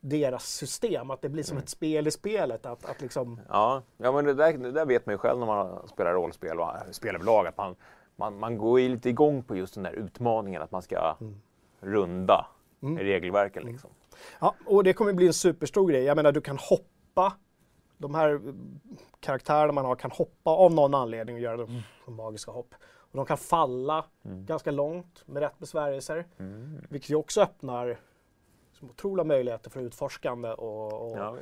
deras 0.00 0.44
system. 0.44 1.10
Att 1.10 1.22
det 1.22 1.28
blir 1.28 1.42
Mm. 1.42 1.46
som 1.48 1.58
ett 1.58 1.68
spel 1.68 2.06
i 2.06 2.10
spelet. 2.10 2.66
Att, 2.66 2.84
att 2.84 3.00
liksom... 3.00 3.40
Ja, 3.48 3.82
ja 3.96 4.12
men 4.12 4.24
det 4.24 4.34
där, 4.34 4.52
det 4.52 4.70
där 4.72 4.86
vet 4.86 5.06
man 5.06 5.12
ju 5.12 5.18
själv 5.18 5.38
när 5.38 5.46
man 5.46 5.88
spelar 5.88 6.12
rollspel 6.12 6.60
och 6.60 6.70
spelar 6.90 7.14
överlag. 7.14 7.46
Att 7.46 7.56
man, 7.56 7.76
man, 8.16 8.38
man 8.38 8.58
går 8.58 8.80
ju 8.80 8.88
lite 8.88 9.08
igång 9.08 9.42
på 9.42 9.56
just 9.56 9.74
den 9.74 9.82
där 9.82 9.92
utmaningen 9.92 10.62
att 10.62 10.70
man 10.72 10.82
ska 10.82 11.16
runda 11.80 12.46
regelverken. 12.80 13.62
Liksom. 13.62 13.90
Ja, 14.40 14.54
och 14.66 14.84
det 14.84 14.92
kommer 14.92 15.12
bli 15.12 15.26
en 15.26 15.32
superstor 15.32 15.88
grej. 15.88 16.02
Jag 16.02 16.16
menar, 16.16 16.32
du 16.32 16.40
kan 16.40 16.58
hoppa. 16.58 17.32
De 17.98 18.14
här 18.14 18.34
eh, 18.34 18.40
karaktärerna 19.20 19.72
man 19.72 19.84
har 19.84 19.96
kan 19.96 20.10
hoppa 20.10 20.50
av 20.50 20.72
någon 20.74 20.94
anledning 20.94 21.36
och 21.36 21.42
göra 21.42 21.56
de 22.06 22.14
magiska 22.16 22.50
hopp. 22.50 22.74
Och 22.82 23.16
de 23.16 23.26
kan 23.26 23.36
falla 23.36 24.04
ganska 24.22 24.70
långt 24.70 25.22
med 25.26 25.42
rätt 25.42 25.58
besvärjelser. 25.58 26.24
Vilket 26.88 27.10
ju 27.10 27.14
också 27.14 27.40
öppnar 27.40 27.98
som 28.78 28.90
otroliga 28.90 29.24
möjligheter 29.24 29.70
för 29.70 29.80
utforskande 29.80 30.48
och, 30.48 31.10
och 31.10 31.18
Ja, 31.18 31.36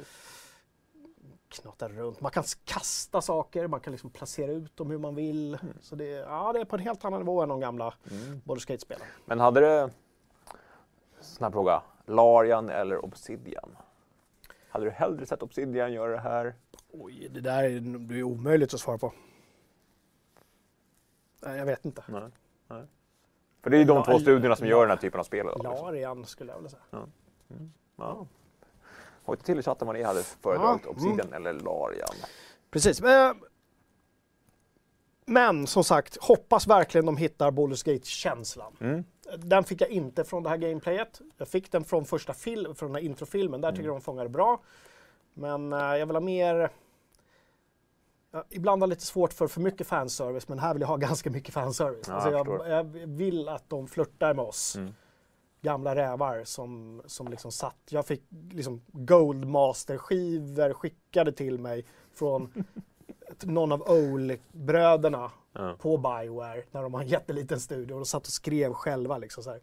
knata 1.49 1.89
runt. 1.89 2.21
Man 2.21 2.31
kan 2.31 2.45
kasta 2.65 3.21
saker, 3.21 3.67
man 3.67 3.81
kan 3.81 3.91
liksom 3.91 4.11
placera 4.11 4.53
ut 4.53 4.77
dem 4.77 4.91
hur 4.91 4.99
man 4.99 5.15
vill. 5.15 5.59
Så 5.81 5.97
det, 5.97 6.05
ja, 6.05 6.53
det 6.53 6.61
är 6.61 6.65
på 6.65 6.77
en 6.77 6.83
helt 6.83 7.05
annan 7.05 7.21
nivå 7.21 7.43
än 7.43 7.49
de 7.49 7.61
gamla 7.61 7.95
mm. 8.11 8.41
Baldur's 8.45 8.69
Gate-spelen. 8.69 9.07
men 9.25 9.41
hade 9.41 9.61
det, 9.61 9.91
snabb 11.21 11.53
fråga, 11.53 11.83
Larian 12.07 12.69
eller 12.69 13.05
Obsidian? 13.05 13.77
Hade 14.69 14.85
du 14.85 14.91
hellre 14.91 15.27
sett 15.27 15.43
Obsidian 15.43 15.93
göra 15.93 16.13
det 16.13 16.21
här? 16.21 16.55
Oj, 16.93 17.29
det 17.31 17.41
där 17.41 17.65
är, 17.65 17.81
det 17.81 18.19
är 18.19 18.23
omöjligt 18.23 18.75
att 18.75 18.81
svara 18.81 18.99
på. 18.99 19.13
Nej, 21.41 21.59
jag 21.59 21.67
vet 21.67 21.85
inte. 21.85 22.05
Nej. 22.09 22.31
Nej. 22.69 22.83
För 23.63 23.71
det 23.71 23.77
är 23.77 23.79
ju 23.79 23.85
de 23.85 24.05
två 24.05 24.19
studierna 24.19 24.57
som 24.57 24.67
gör 24.67 24.81
den 24.81 24.91
här 24.91 24.97
typen 24.97 25.21
av 25.21 25.25
spel. 25.25 25.47
Liksom. 25.47 25.65
Larian 25.65 26.25
skulle 26.25 26.53
jag 26.53 26.57
vilja 26.57 26.71
säga. 26.71 27.07
Ja. 27.97 28.27
Hojta 29.25 29.43
till 29.43 29.59
i 29.59 29.63
chatten 29.63 29.87
vad 29.87 29.97
ni 29.97 30.03
hade 30.03 30.23
föredragit, 30.23 30.83
Ja, 30.85 30.91
Obsidian 30.91 31.33
eller 31.33 31.53
Larian. 31.53 32.15
Precis. 32.71 33.01
Eh, 33.01 33.33
Men 35.27 35.67
som 35.67 35.85
sagt, 35.85 36.17
hoppas 36.21 36.67
verkligen 36.67 37.07
de 37.07 37.17
hittar 37.17 37.51
Baldur's 37.51 37.93
Gate-känslan. 37.93 38.77
Mm. 38.81 39.05
Den 39.39 39.65
fick 39.65 39.81
jag 39.81 39.91
inte 39.91 40.25
från 40.25 40.43
det 40.43 40.49
här 40.49 40.57
gameplayet. 40.57 41.21
Jag 41.37 41.49
fick 41.49 41.73
den 41.73 41.85
från 41.85 42.05
första 42.05 42.35
film, 42.35 42.75
från 42.75 42.93
den 42.93 43.03
här 43.03 43.11
introfilmen. 43.11 43.61
Där 43.61 43.71
tycker 43.73 43.85
jag 43.85 43.95
de 43.95 44.01
fångar 44.01 44.23
det 44.23 44.29
bra. 44.31 44.61
Men 45.35 45.73
eh, 45.73 45.79
jag 45.79 46.07
vill 46.07 46.17
ha 46.17 46.21
mer... 46.21 46.71
Ja, 48.31 48.45
ibland 48.51 48.83
har 48.83 48.87
jag 48.87 48.91
lite 48.91 49.07
svårt 49.07 49.33
för 49.33 49.47
för 49.47 49.61
mycket 49.61 49.87
fanservice, 49.87 50.49
men 50.49 50.59
här 50.59 50.73
vill 50.75 50.81
jag 50.81 50.89
ha 50.89 50.97
ganska 51.09 51.31
mycket 51.31 51.55
fanservice. 51.55 52.09
Ja, 52.09 52.15
alltså 52.15 52.31
jag 52.31 52.49
jag, 52.49 52.69
jag 52.69 52.85
vill 53.07 53.49
att 53.49 53.71
de 53.71 53.89
flörtar 53.89 54.35
med 54.35 54.45
oss. 54.45 54.77
Mm. 54.77 54.95
Gamla 55.65 55.95
rävar 55.95 56.45
som, 56.45 57.03
som 57.07 57.29
liksom 57.29 57.53
satt. 57.53 57.77
Jag 57.91 58.07
fick 58.07 58.23
liksom 58.51 58.83
Goldmaster-skivor 58.93 60.73
skickade 60.73 61.33
till 61.33 61.59
mig 61.59 61.85
från 62.15 62.65
någon 63.43 63.73
av 63.73 63.83
Owl-bröderna 63.83 65.31
Ja. 65.57 65.77
på 65.81 65.97
Bioware 65.99 66.63
när 66.71 66.83
de 66.83 66.95
har 66.95 67.01
en 67.01 67.07
jätteliten 67.09 67.61
studio 67.61 67.95
och 67.95 68.01
de 68.01 68.07
satt 68.07 68.23
och 68.27 68.33
skrev 68.33 68.73
själva 68.73 69.19
liksom 69.19 69.43
så 69.45 69.51
här. 69.51 69.61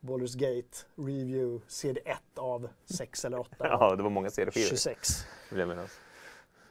Baldur's 0.00 0.36
Gate 0.38 0.78
Review 0.96 1.64
CD1 1.68 2.16
av 2.36 2.68
6 2.84 3.24
eller 3.24 3.38
8 3.38 3.50
Ja, 3.58 3.96
det 3.96 4.02
var 4.02 4.10
många 4.10 4.30
CD-skivor. 4.30 4.68
26. 4.68 5.08
vill 5.50 5.58
jag. 5.68 5.78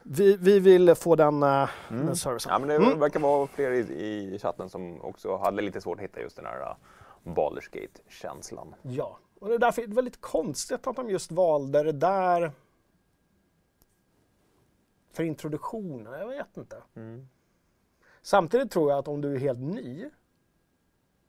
Vi, 0.02 0.36
vi 0.36 0.60
vill 0.60 0.94
få 0.94 1.16
den, 1.16 1.42
uh, 1.42 1.68
den 1.88 2.16
servicen. 2.16 2.52
Ja, 2.52 2.58
men 2.58 2.68
det 2.68 2.74
Mm. 2.76 2.98
verkar 2.98 3.20
vara 3.20 3.46
fler 3.46 3.70
i, 3.70 3.78
i 4.34 4.38
chatten 4.38 4.68
som 4.68 5.00
också 5.00 5.36
hade 5.36 5.62
lite 5.62 5.80
svårt 5.80 5.98
att 5.98 6.04
hitta 6.04 6.20
just 6.20 6.36
den 6.36 6.46
här 6.46 6.60
uh, 6.60 6.74
Baldur's 7.22 7.70
Gate-känslan. 7.72 8.74
Ja, 8.82 9.18
och 9.40 9.48
det 9.48 9.54
är 9.54 9.58
därför 9.58 9.86
det 9.86 9.94
var 9.94 10.02
lite 10.02 10.18
konstigt 10.18 10.86
att 10.86 10.96
de 10.96 11.10
just 11.10 11.32
valde 11.32 11.82
det 11.82 11.92
där 11.92 12.52
för 15.12 15.22
introduktionen. 15.22 16.12
Jag 16.12 16.28
vet 16.28 16.56
inte. 16.56 16.82
Samtidigt 18.22 18.70
tror 18.70 18.90
jag 18.90 18.98
att 18.98 19.08
om 19.08 19.20
du 19.20 19.34
är 19.34 19.38
helt 19.38 19.60
ny 19.60 20.10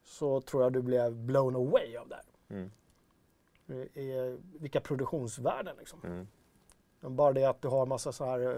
så 0.04 0.41
tror 0.41 0.63
jag 0.63 0.73
du 0.73 0.82
blev 0.82 1.15
blown 1.15 1.56
away 1.56 1.97
av 1.97 2.08
det 2.08 2.15
här. 2.15 2.25
Mm. 2.49 2.71
I, 3.93 4.38
vilka 4.60 4.82
produktionsvärden 4.82 5.75
liksom. 5.80 5.99
Mm. 6.04 6.27
Men 6.99 7.15
Bara 7.15 7.34
det 7.34 7.45
att 7.45 7.62
du 7.62 7.67
har 7.67 7.86
massa 7.86 8.12
så 8.12 8.25
här, 8.25 8.39
eh, 8.39 8.54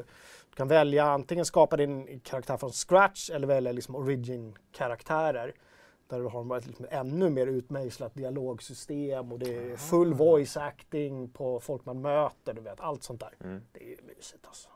du 0.50 0.56
kan 0.56 0.68
välja 0.68 1.06
antingen 1.06 1.46
skapa 1.46 1.78
din 1.78 2.20
karaktär 2.20 2.58
från 2.58 2.72
scratch 2.72 3.30
eller 3.30 3.48
välja 3.48 3.72
liksom 3.72 3.96
origin-karaktärer. 3.96 5.54
Där 6.14 6.20
du 6.20 6.28
har 6.28 6.58
ett 6.58 6.68
liksom 6.68 6.86
ännu 6.90 7.30
mer 7.30 7.48
utmejslat 7.48 8.16
dialogsystem 8.16 9.32
och 9.32 9.40
det 9.40 9.72
är 9.72 9.78
full 9.78 10.14
voice 10.14 10.58
acting 10.58 11.30
på 11.30 11.60
folk 11.60 11.86
man 11.86 12.02
möter. 12.02 12.54
Du 12.54 12.62
vet, 12.62 12.80
allt 12.80 13.04
sånt 13.04 13.20
där. 13.20 13.36
Mm. 13.40 13.62
Det 13.72 13.84
är 13.84 13.88
ju 13.88 13.98
mysigt 14.08 14.48
alltså. 14.48 14.70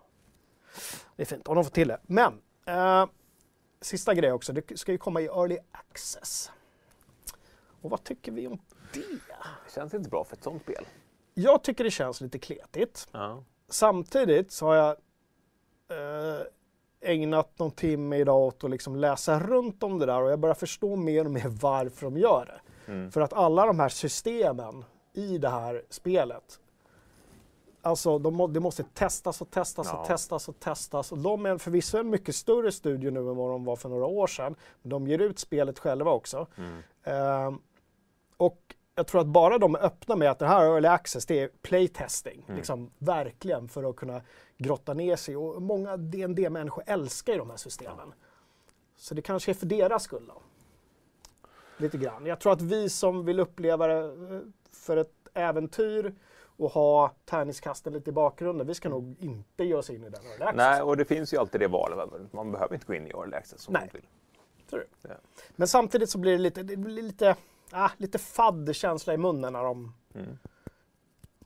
Det 1.16 1.22
är 1.22 1.26
fint 1.26 1.48
om 1.48 1.56
de 1.56 1.64
får 1.64 1.72
till 1.72 1.88
det. 1.88 2.00
Men, 2.04 2.42
eh, 2.66 3.06
sista 3.82 4.14
grej 4.14 4.32
också. 4.32 4.54
Det 4.54 4.80
ska 4.80 4.92
ju 4.92 4.98
komma 4.98 5.22
i 5.22 5.26
early 5.26 5.58
access. 5.72 6.52
Och 7.82 7.90
vad 7.90 8.04
tycker 8.04 8.32
vi 8.32 8.48
om 8.48 8.60
det? 8.94 9.00
Det 9.00 9.72
känns 9.74 9.94
inte 9.94 10.10
bra 10.10 10.24
för 10.24 10.36
ett 10.36 10.44
sånt 10.44 10.64
spel. 10.64 10.86
Jag 11.34 11.64
tycker 11.64 11.84
det 11.84 11.92
känns 11.92 12.22
lite 12.22 12.40
kletigt. 12.40 13.08
Ja. 13.12 13.44
Samtidigt 13.68 14.52
så 14.52 14.66
har 14.66 14.76
jag 14.76 14.98
eh, 15.90 16.42
ägnat 17.02 17.60
någon 17.60 17.72
timme 17.72 18.18
idag 18.18 18.40
åt 18.40 18.64
att 18.64 18.70
liksom 18.70 18.96
läsa 18.96 19.40
runt 19.40 19.84
om 19.84 20.00
det 20.00 20.06
där 20.06 20.22
och 20.22 20.32
jag 20.32 20.40
börjar 20.40 20.56
förstå 20.56 20.96
mer 20.96 21.26
och 21.26 21.32
mer 21.32 21.48
varför 21.62 22.06
de 22.06 22.18
gör 22.18 22.46
det. 22.46 22.92
Mm. 22.92 23.12
För 23.12 23.22
att 23.22 23.34
alla 23.34 23.66
de 23.66 23.80
här 23.80 23.90
systemen 23.90 24.86
i 25.14 25.38
det 25.38 25.50
här 25.50 25.84
spelet, 25.90 26.60
alltså 27.82 28.20
de, 28.20 28.36
må- 28.36 28.48
det 28.48 28.60
måste 28.60 28.84
testas 28.84 29.42
och 29.42 29.52
testas 29.52 29.88
Ja. 29.92 30.00
och 30.02 30.08
testas 30.08 30.50
och 30.50 30.60
testas. 30.60 31.12
Och 31.12 31.18
de 31.18 31.46
är 31.46 31.58
förvisso 31.58 31.98
en 31.98 32.10
mycket 32.10 32.36
större 32.36 32.72
studio 32.72 33.12
nu 33.12 33.20
än 33.20 33.36
vad 33.36 33.52
de 33.52 33.66
var 33.66 33.76
för 33.76 33.90
några 33.90 34.06
år 34.06 34.28
sedan. 34.28 34.56
Men 34.82 34.90
de 34.90 35.08
ger 35.08 35.20
ut 35.20 35.40
spelet 35.40 35.80
själva 35.80 36.12
också. 36.12 36.48
Mm. 36.58 36.80
Ehm, 37.04 37.60
och 38.38 38.76
jag 38.96 39.08
tror 39.08 39.22
att 39.22 39.28
bara 39.28 39.58
de 39.58 39.76
är 39.76 39.80
öppna 39.86 40.16
med 40.16 40.32
att 40.32 40.40
det 40.40 40.48
här 40.48 40.66
early 40.66 40.88
access, 40.88 41.26
det 41.26 41.40
är 41.40 41.50
playtesting. 41.62 42.44
Mm. 42.48 42.58
Liksom, 42.58 42.92
verkligen 42.98 43.68
för 43.70 43.90
att 43.90 43.96
kunna 43.96 44.22
grotta 44.58 44.94
ner 44.94 45.16
sig. 45.16 45.38
Och 45.38 45.62
många 45.62 45.98
dd 45.98 46.50
människor 46.50 46.84
älskar 46.88 47.34
ju 47.34 47.40
de 47.40 47.50
här 47.50 47.58
systemen. 47.58 48.14
Så 48.96 49.16
det 49.16 49.22
kanske 49.22 49.52
är 49.52 49.54
för 49.54 49.66
deras 49.66 50.04
skull 50.04 50.28
då. 50.28 50.42
Lite 51.78 51.98
grann. 51.98 52.26
Jag 52.26 52.40
tror 52.40 52.54
att 52.54 52.62
vi 52.62 52.90
som 52.90 53.26
vill 53.26 53.40
uppleva 53.40 53.88
det 53.88 54.04
eh, 54.04 54.42
för 54.72 54.98
ett 54.98 55.14
äventyr 55.34 56.16
och 56.58 56.72
ha 56.72 57.12
tärningskasten 57.26 57.94
lite 57.94 58.10
i 58.10 58.14
bakgrunden, 58.14 58.68
vi 58.68 58.74
ska 58.74 58.90
nog 58.90 59.16
inte 59.20 59.64
ge 59.64 59.74
oss 59.74 59.90
in 59.90 60.04
i 60.04 60.10
den 60.10 60.26
early 60.26 60.44
access. 60.44 60.56
Nej, 60.56 60.82
och 60.82 60.98
det 60.98 61.06
finns 61.06 61.34
ju 61.34 61.38
alltid 61.38 61.62
det 61.62 61.68
valet. 61.68 62.10
Man 62.34 62.52
behöver 62.52 62.74
inte 62.74 62.86
gå 62.86 62.94
in 62.94 63.08
i 63.08 63.10
early 63.10 63.36
access 63.36 63.68
om 63.68 63.74
man 63.74 63.80
Nej. 63.80 63.88
inte 63.88 63.98
vill. 63.98 64.08
Tror 64.70 64.80
du? 64.80 65.10
Ja. 65.10 65.16
Men 65.56 65.68
samtidigt 65.68 66.10
så 66.10 66.18
blir 66.18 66.32
det 66.32 66.38
lite, 66.38 66.64
det 66.64 66.78
blir 66.78 66.94
lite, 66.94 67.36
ah, 67.72 67.90
lite 67.98 68.20
fadd 68.20 68.76
känsla 68.76 69.14
i 69.14 69.18
munnen 69.18 69.54
när 69.54 69.64
de... 69.64 69.94
Mm. 70.16 70.38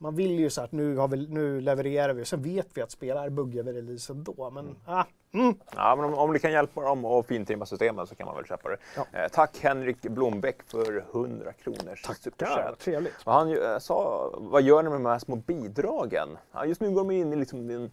Man 0.02 0.14
vill 0.14 0.38
ju 0.38 0.50
så 0.50 0.62
att 0.62 0.72
nu, 0.72 0.96
har 0.96 1.08
vi, 1.08 1.26
nu 1.28 1.60
levererar 1.60 2.12
vi 2.12 2.22
och 2.22 2.26
sen 2.26 2.42
vet 2.42 2.68
vi 2.74 2.82
att 2.82 2.90
spel 2.90 3.16
är 3.16 3.30
buggiga 3.30 3.62
vid 3.62 3.74
releasen 3.74 4.24
då. 4.24 4.50
Men 4.50 4.76
ah, 4.86 5.04
mm. 5.32 5.54
Ja, 5.76 5.96
men 5.96 6.04
om, 6.04 6.14
om 6.14 6.32
det 6.32 6.38
kan 6.38 6.52
hjälpa 6.52 6.80
dem 6.80 7.04
att 7.04 7.26
fintrimma 7.26 7.66
systemen 7.66 8.06
så 8.06 8.14
kan 8.14 8.26
man 8.26 8.36
väl 8.36 8.44
köpa 8.46 8.68
det. 8.68 8.76
Ja. 8.96 9.06
Eh, 9.12 9.28
tack 9.28 9.58
Henrik 9.60 10.02
Blombeck 10.02 10.62
för 10.62 11.04
100 11.12 11.52
kronors 11.52 12.02
Tackar, 12.02 12.74
trevligt. 12.74 13.14
Och 13.24 13.32
han 13.32 13.52
eh, 13.52 13.78
sa, 13.78 14.30
vad 14.38 14.62
gör 14.62 14.82
ni 14.82 14.90
med 14.90 15.00
de 15.00 15.06
här 15.06 15.18
små 15.18 15.36
bidragen? 15.36 16.28
Ja, 16.52 16.64
just 16.64 16.80
nu 16.80 16.90
går 16.90 17.00
de 17.00 17.10
in 17.10 17.32
i 17.32 17.36
liksom 17.36 17.68
den 17.68 17.90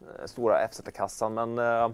eh, 0.00 0.26
stora 0.26 0.68
FZ-kassan, 0.68 1.34
men 1.34 1.58
eh, 1.58 1.84
eh, 1.84 1.90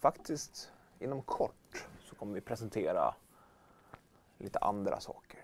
faktiskt 0.00 0.70
inom 1.00 1.22
kort 1.22 1.86
så 2.08 2.14
kommer 2.14 2.34
vi 2.34 2.40
presentera 2.40 3.14
lite 4.38 4.58
andra 4.58 5.00
saker. 5.00 5.43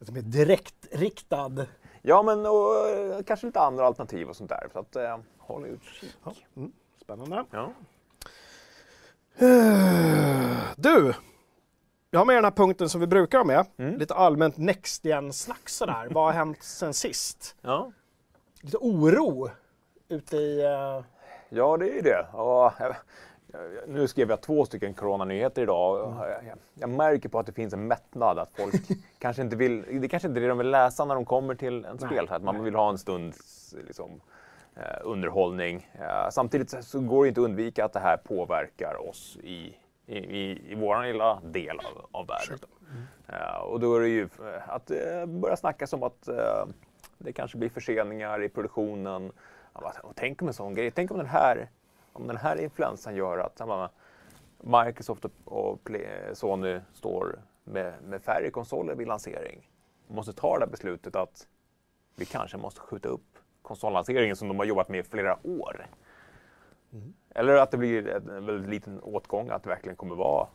Som 0.00 0.16
är 0.16 0.20
direktriktad. 0.22 1.66
Ja, 2.02 2.22
men 2.22 2.46
och, 2.46 2.88
eh, 2.88 3.22
kanske 3.22 3.46
lite 3.46 3.60
andra 3.60 3.86
alternativ 3.86 4.28
och 4.28 4.36
sånt 4.36 4.50
där. 4.50 4.68
Så 4.72 4.78
att, 4.78 4.96
eh, 4.96 5.18
håll 5.38 5.66
utkik. 5.66 6.16
Ja, 6.24 6.32
mm, 6.56 6.72
spännande. 7.02 7.44
Ja. 7.50 7.72
Du! 10.76 11.14
Jag 12.10 12.20
har 12.20 12.24
med 12.24 12.36
den 12.36 12.44
här 12.44 12.50
punkten 12.50 12.88
som 12.88 13.00
vi 13.00 13.06
brukar 13.06 13.38
ha 13.38 13.44
med. 13.44 13.66
Mm. 13.76 13.98
Lite 13.98 14.14
allmänt 14.14 14.56
next 14.56 15.04
gen-snack 15.04 15.68
sådär. 15.68 16.08
Vad 16.10 16.24
har 16.24 16.32
hänt 16.32 16.62
sen 16.62 16.94
sist? 16.94 17.56
Ja. 17.60 17.92
Lite 18.62 18.76
oro 18.76 19.50
ute 20.08 20.36
i... 20.36 20.64
eh, 20.64 21.04
Ja, 21.50 21.76
det 21.76 21.90
är 21.90 21.94
ju 21.94 22.00
det. 22.00 22.26
Och, 22.32 22.72
nu 23.86 24.08
skrev 24.08 24.30
jag 24.30 24.40
två 24.40 24.64
stycken 24.64 24.94
coronanyheter 24.94 25.62
idag. 25.62 26.00
och 26.08 26.24
Jag, 26.74 26.90
märker 26.90 27.28
på 27.28 27.38
att 27.38 27.46
det 27.46 27.52
finns 27.52 27.74
en 27.74 27.86
mättnad. 27.86 28.38
Att 28.38 28.50
folk 28.56 28.74
kanske 29.18 29.42
inte 29.42 29.56
vill, 29.56 30.00
det 30.00 30.08
kanske 30.08 30.28
inte 30.28 30.40
är 30.40 30.42
det 30.42 30.48
de 30.48 30.58
vill 30.58 30.70
läsa 30.70 31.04
när 31.04 31.14
de 31.14 31.24
kommer 31.24 31.54
till 31.54 31.84
en 31.84 31.96
Nej, 32.00 32.08
spel. 32.10 32.26
Att 32.30 32.42
man 32.42 32.54
nej. 32.54 32.64
vill 32.64 32.74
ha 32.74 32.88
en 32.90 32.98
stunds 32.98 33.74
liksom, 33.86 34.20
eh, 34.76 34.82
underhållning. 35.02 35.90
Eh, 36.00 36.30
samtidigt 36.30 36.84
så- 36.84 37.00
går 37.00 37.24
det 37.24 37.28
inte 37.28 37.40
att 37.40 37.44
undvika 37.44 37.84
att 37.84 37.92
det 37.92 38.00
här 38.00 38.16
påverkar 38.16 39.08
oss 39.08 39.38
i, 39.42 39.76
i, 40.06 40.18
i, 40.18 40.72
i 40.72 40.74
vår 40.74 41.02
lilla 41.02 41.40
del 41.44 41.78
av, 41.78 42.06
av 42.12 42.26
världen. 42.26 42.58
Eh, 43.28 43.60
och 43.60 43.80
då 43.80 43.96
är 43.96 44.00
det 44.00 44.08
ju 44.08 44.28
att 44.66 44.90
börja 45.26 45.56
snacka 45.56 45.86
som 45.86 46.02
att 46.02 46.28
det 47.18 47.32
kanske 47.32 47.58
blir 47.58 47.68
förseningar 47.68 48.42
i 48.42 48.48
produktionen. 48.48 49.32
Tänk 50.14 50.42
om 50.42 50.48
en 50.48 50.54
sån 50.54 50.74
grej. 50.74 50.90
Tänk 50.90 51.10
om 51.10 51.16
den 51.16 51.26
här, 51.26 51.68
om 52.18 52.26
den 52.26 52.36
här 52.36 52.60
influensan 52.60 53.14
gör 53.16 53.38
att 53.38 53.58
menar, 53.58 53.90
Microsoft 54.60 55.24
och- 55.44 55.90
Sony 56.32 56.80
står 56.92 57.40
med, 57.64 58.02
med 58.02 58.22
färre 58.22 58.50
konsoler 58.50 58.94
vid 58.94 59.08
lansering. 59.08 59.70
Måste 60.08 60.32
ta 60.32 60.58
det 60.58 60.66
beslutet 60.66 61.16
att 61.16 61.46
vi 62.16 62.24
kanske 62.24 62.56
måste 62.56 62.80
skjuta 62.80 63.08
upp 63.08 63.38
konsollanseringen 63.62 64.36
som 64.36 64.48
de 64.48 64.58
har 64.58 64.66
jobbat 64.66 64.88
med 64.88 65.00
i 65.00 65.02
flera 65.02 65.38
år. 65.42 65.86
Eller 67.34 67.54
att 67.54 67.70
det 67.70 67.76
blir 67.76 68.08
en 68.08 68.46
väldigt 68.46 68.70
liten 68.70 69.00
åtgång, 69.00 69.48
att 69.50 69.62
det 69.62 69.68
verkligen 69.68 69.96
kommer 69.96 70.14
vara 70.14 70.48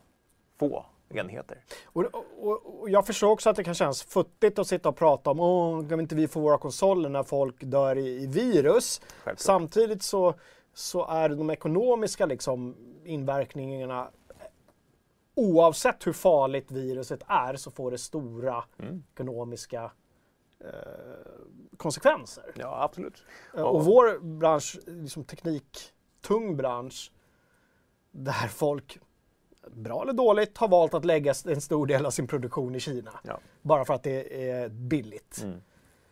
få 0.60 0.86
enheter. 1.10 1.58
Och, 1.86 2.06
och, 2.40 2.82
och 2.82 2.90
jag 2.90 3.06
förstår 3.08 3.30
också 3.30 3.50
att 3.50 3.56
det 3.56 3.64
kan 3.64 3.74
kännas 3.74 4.04
futtigt 4.04 4.60
att 4.60 4.68
sitta 4.68 4.90
och 4.90 4.96
prata 4.96 5.30
om 5.32 5.40
åh, 5.40 5.88
kan 5.90 6.00
inte 6.00 6.16
vi 6.16 6.28
få 6.28 6.40
våra 6.40 6.58
konsoler 6.58 7.10
när 7.10 7.24
folk 7.24 7.56
dör 7.64 7.96
i, 7.98 8.24
i 8.24 8.28
virus? 8.28 9.00
Självklart. 9.00 9.40
Samtidigt 9.40 10.04
så, 10.04 10.34
så 10.74 11.08
är 11.08 11.30
de 11.30 11.50
ekonomiska 11.50 12.26
liksom, 12.26 12.76
inverkningarna 13.06 14.08
oavsett 15.36 16.08
hur 16.08 16.14
farligt 16.14 16.72
viruset 16.72 17.22
är 17.28 17.56
så 17.56 17.72
får 17.72 17.92
det 17.92 17.98
stora 17.98 18.64
Mm. 18.80 19.04
ekonomiska 19.14 19.92
eh, 20.60 20.70
konsekvenser. 21.78 22.44
Ja, 22.56 22.84
absolut. 22.84 23.24
Eh, 23.58 23.62
Och 23.62 23.86
vår 23.86 24.20
bransch, 24.20 24.80
liksom 24.86 25.24
tekniktung 25.24 26.58
bransch, 26.58 27.12
där 28.12 28.48
folk, 28.48 29.00
bra 29.72 30.02
eller 30.04 30.14
dåligt, 30.14 30.58
har 30.58 30.68
valt 30.68 30.94
att 30.94 31.06
lägga 31.06 31.34
en 31.48 31.62
stor 31.62 31.86
del 31.86 32.06
av 32.06 32.12
sin 32.12 32.28
produktion 32.28 32.76
i 32.76 32.80
Kina. 32.80 33.20
Ja. 33.24 33.40
Bara 33.62 33.86
för 33.86 33.94
att 33.94 34.04
det 34.04 34.50
är 34.52 34.70
billigt. 34.70 35.42
Mm. 35.44 35.62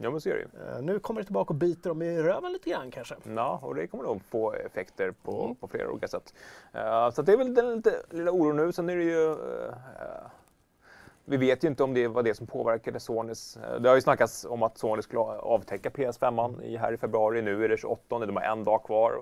Ja, 0.02 0.12
men 0.12 0.22
så 0.22 0.30
är 0.30 0.34
det 0.34 0.40
ju. 0.40 0.76
Eh, 0.76 0.82
Nu 0.82 1.00
kommer 1.00 1.22
det 1.22 1.26
tillbaka 1.26 1.50
och 1.50 1.56
biter 1.56 1.90
dem 1.90 2.02
i 2.02 2.22
röven 2.22 2.54
lite 2.54 2.70
grann 2.70 2.92
kanske. 2.92 3.16
Ja, 3.36 3.60
och 3.64 3.76
det 3.76 3.88
kommer 3.88 4.04
nog 4.04 4.22
få 4.24 4.54
effekter 4.54 5.12
på, 5.24 5.44
Mm. 5.44 5.56
på 5.56 5.68
flera 5.68 5.90
olika 5.92 6.08
sätt. 6.08 6.34
Eh, 6.74 7.10
så 7.12 7.22
det 7.22 7.34
är 7.34 7.38
väl 7.38 7.54
den 7.54 7.76
lite, 7.76 7.96
lilla 8.10 8.32
oron 8.32 8.56
nu. 8.56 8.72
Sen 8.72 8.90
är 8.90 8.96
det 8.96 9.04
ju... 9.04 9.32
eh, 9.32 10.24
vi 11.26 11.38
vet 11.38 11.64
ju 11.64 11.68
inte 11.68 11.84
om 11.84 11.94
det 11.94 12.08
var 12.08 12.24
det 12.24 12.34
som 12.34 12.48
påverkade 12.48 13.00
Sonys... 13.00 13.58
det 13.80 13.90
har 13.90 13.96
ju 13.96 14.02
snackats 14.02 14.46
om 14.46 14.64
att 14.64 14.78
Sony 14.78 15.02
skulle 15.02 15.20
avtäcka 15.22 15.90
PS5 15.90 16.62
i, 16.64 16.78
här 16.78 16.94
i 16.94 16.98
februari. 16.98 17.42
Nu 17.42 17.64
är 17.66 17.70
det 17.70 17.78
28, 17.78 18.20
de 18.26 18.36
har 18.36 18.44
en 18.44 18.64
dag 18.64 18.84
kvar 18.84 19.22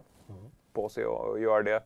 på 0.73 0.89
sig 0.89 1.03
att 1.03 1.41
göra 1.41 1.63
det. 1.63 1.83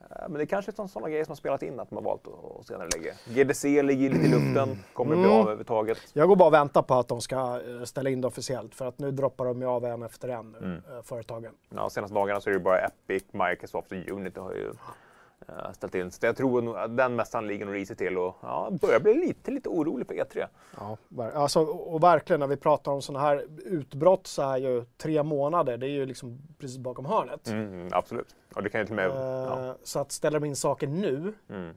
Eh, 0.00 0.06
Men 0.28 0.32
det 0.32 0.42
är 0.42 0.46
kanske 0.46 0.72
är 0.72 0.88
sådana 0.88 1.08
grejer 1.10 1.24
som 1.24 1.30
har 1.32 1.36
spelat 1.36 1.62
in 1.62 1.80
att 1.80 1.90
har 1.96 2.04
valt 2.04 2.26
att- 2.28 2.66
senare 2.66 2.88
lägga. 2.96 3.14
GDC 3.44 3.82
ligger 3.82 4.10
lite 4.10 4.24
i 4.24 4.28
luften. 4.54 4.78
Kommer 4.92 5.14
det 5.14 5.20
bli 5.20 5.24
Mm. 5.30 5.36
av 5.36 5.42
överhuvudtaget? 5.42 5.98
Jag 6.12 6.28
går 6.28 6.36
bara 6.36 6.46
och 6.48 6.54
väntar 6.54 6.82
på 6.82 6.94
att 6.94 7.08
de 7.08 7.20
ska 7.20 7.36
eh, 7.36 7.84
ställa 7.84 8.10
in 8.10 8.20
det 8.20 8.26
officiellt 8.26 8.74
för 8.74 8.86
att 8.86 8.98
nu 8.98 9.10
droppar 9.10 9.44
de 9.44 9.60
ju 9.60 9.66
av 9.66 9.84
en 9.84 10.02
efter 10.02 10.28
en 10.28 10.54
Mm. 10.54 10.72
eh, 10.76 11.02
företagen. 11.02 11.52
Ja, 11.74 11.90
senaste 11.90 12.14
dagarna 12.14 12.40
så 12.40 12.50
är 12.50 12.54
det 12.54 12.60
bara 12.60 12.78
Epic, 12.78 13.24
Microsoft 13.32 13.92
och 13.92 13.98
Unity 14.12 14.40
har 14.40 14.52
ju 14.52 14.72
ställt 15.72 15.94
in. 15.94 16.10
Så 16.10 16.26
jag 16.26 16.36
tror 16.36 16.62
nog 16.62 16.76
att 16.76 16.96
den 16.96 17.16
mässan 17.16 17.46
ligger 17.46 17.66
nog 17.66 17.74
risigt 17.74 17.98
till 17.98 18.18
och 18.18 18.36
ja, 18.40 18.68
börjar 18.80 19.00
bli 19.00 19.14
lite, 19.14 19.50
lite 19.50 19.68
orolig 19.68 20.06
för 20.06 20.14
E 20.14 20.24
E3. 20.34 20.46
Ja, 20.76 20.96
alltså, 21.34 21.60
och 21.60 21.94
och 21.94 22.02
verkligen 22.02 22.40
när 22.40 22.46
vi 22.46 22.56
pratar 22.56 22.92
om 22.92 23.02
sådana 23.02 23.24
här 23.24 23.44
utbrott 23.64 24.26
så 24.26 24.42
är 24.42 24.56
ju 24.56 24.84
tre 24.96 25.22
månader, 25.22 25.76
det 25.76 25.86
är 25.86 25.90
ju 25.90 26.06
liksom 26.06 26.38
precis 26.58 26.78
bakom 26.78 27.04
hörnet. 27.04 27.48
Mm, 27.48 27.88
absolut. 27.92 28.36
Och 28.54 28.62
det 28.62 28.70
kan 28.70 28.80
ju 28.80 28.86
till 28.86 28.96
med... 28.96 29.10
Ja, 29.10 29.66
Eh, 29.68 29.74
Så 29.82 29.98
att 29.98 30.12
ställer 30.12 30.40
de 30.40 30.46
in 30.46 30.56
saker 30.56 30.86
nu 30.86 31.34
mm. 31.50 31.74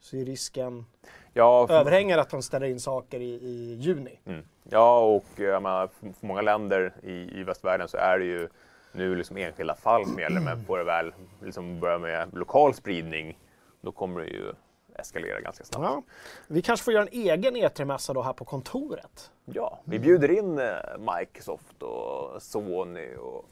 så 0.00 0.16
är 0.16 0.24
risken 0.24 0.86
ja, 1.32 1.66
för, 1.66 1.74
överhänger 1.74 2.18
att 2.18 2.30
de 2.30 2.42
ställer 2.42 2.66
in 2.66 2.80
saker 2.80 3.20
i, 3.20 3.30
i 3.30 3.74
juni. 3.74 4.20
mm. 4.24 4.42
ja, 4.64 5.00
och 5.00 5.40
eh, 5.40 5.60
menar, 5.60 5.86
för 5.86 6.12
för 6.20 6.26
många 6.26 6.42
länder 6.42 6.92
i, 7.02 7.40
i 7.40 7.42
västvärlden 7.44 7.88
så 7.88 7.96
är 7.96 8.18
det 8.18 8.24
ju 8.24 8.48
nu 8.92 9.14
liksom 9.14 9.36
enskilda 9.36 9.74
fall 9.74 10.06
som 10.06 10.18
gäller. 10.18 10.40
Men 10.40 10.64
får 10.64 10.78
det 10.78 10.84
väl 10.84 11.12
liksom 11.42 11.80
börja 11.80 11.98
med 11.98 12.28
lokal 12.32 12.74
spridning, 12.74 13.38
då 13.80 13.92
kommer 13.92 14.20
det 14.20 14.26
ju 14.26 14.52
eskalera 14.98 15.40
ganska 15.40 15.64
snabbt. 15.64 15.84
Ja. 15.84 16.02
Vi 16.48 16.62
kanske 16.62 16.84
får 16.84 16.92
göra 16.94 17.02
en 17.02 17.12
egen 17.12 17.56
E3-mässa 17.56 18.14
då 18.14 18.22
här 18.22 18.32
på 18.32 18.44
kontoret. 18.44 19.30
Ja, 19.44 19.80
vi 19.84 19.98
bjuder 19.98 20.30
in 20.30 20.58
eh, 20.58 20.74
Microsoft 20.98 21.82
och 21.82 22.42
Sony 22.42 23.14
och 23.14 23.44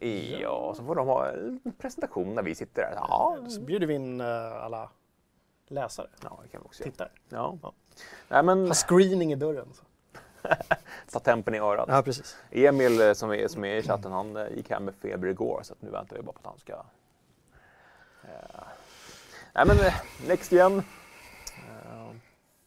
EA 0.00 0.50
och 0.50 0.76
så 0.76 0.84
får 0.84 0.94
de 0.94 1.06
ha 1.06 1.28
en 1.28 1.60
presentation 1.78 2.34
när 2.34 2.42
vi 2.42 2.54
sitter 2.54 2.82
där. 2.82 2.92
Ja, 2.96 3.36
Så 3.48 3.60
bjuder 3.60 3.86
vi 3.86 3.94
in 3.94 4.20
eh, 4.20 4.64
alla 4.64 4.90
läsare, 5.68 6.06
Ja, 6.22 6.38
det 6.42 6.48
kan 6.48 6.60
vi 6.60 6.66
också 6.66 6.82
göra. 6.82 6.90
tittare. 6.90 7.08
Ja. 7.28 7.58
Ja. 7.62 7.72
Nej, 8.28 8.42
men 8.42 8.66
Ha 8.66 8.74
screening 8.74 9.32
i 9.32 9.36
dörren. 9.36 9.68
Så. 9.74 9.82
ta 11.12 11.18
tempen 11.20 11.54
i 11.54 11.58
örat. 11.58 11.88
Ja, 11.88 12.02
precis. 12.02 12.36
Emil 12.50 13.00
eh, 13.00 13.12
som 13.12 13.30
är, 13.30 13.48
som 13.48 13.64
är 13.64 13.76
i 13.76 13.82
chatten, 13.82 14.12
han 14.12 14.36
eh, 14.36 14.48
gick 14.56 14.70
hem 14.70 14.84
med 14.84 14.94
feber 14.94 15.28
igår 15.28 15.60
så 15.62 15.72
att 15.72 15.82
nu 15.82 15.90
väntar 15.90 16.16
vi 16.16 16.22
bara 16.22 16.32
på 16.32 16.38
att 16.38 16.46
han 16.46 16.58
ska... 16.58 16.72
Eh, 18.22 18.60
nej 19.54 19.66
men 19.66 19.78
eh, 19.78 19.94
Next 20.28 20.52
Gen. 20.52 20.82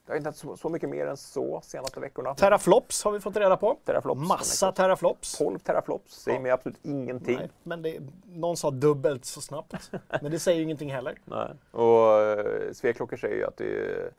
Eh, 0.04 0.08
det 0.08 0.12
har 0.12 0.18
inte 0.18 0.28
hänt 0.28 0.38
så, 0.38 0.58
så 0.58 0.70
mycket 0.70 0.90
mer 0.90 1.06
än 1.08 1.18
så 1.18 1.62
senaste 1.64 2.00
veckorna. 2.00 2.36
Teraflops 2.36 3.04
har 3.04 3.12
vi 3.12 3.20
fått 3.20 3.38
reda 3.38 3.58
på. 3.58 3.78
Teraflops. 3.86 4.22
Massa 4.28 4.72
teraflops. 4.72 5.38
12 5.38 5.60
teraflops, 5.60 6.14
säger 6.22 6.38
Ja. 6.38 6.42
mig 6.42 6.52
absolut 6.52 6.80
ingenting. 6.84 7.38
Nej, 7.38 7.50
men 7.64 7.82
det, 7.82 8.00
någon 8.26 8.58
sa 8.58 8.72
dubbelt 8.72 9.26
så 9.26 9.42
snabbt. 9.42 9.92
Men 10.22 10.32
det 10.32 10.40
säger 10.40 10.58
ju 10.58 10.64
ingenting 10.64 10.92
heller. 10.94 11.18
Nej. 11.26 11.50
Och 11.72 12.20
uh, 12.20 12.74
säger 12.74 13.36
ju 13.36 13.46
att 13.46 13.58
det 13.58 13.66
är, 13.66 14.12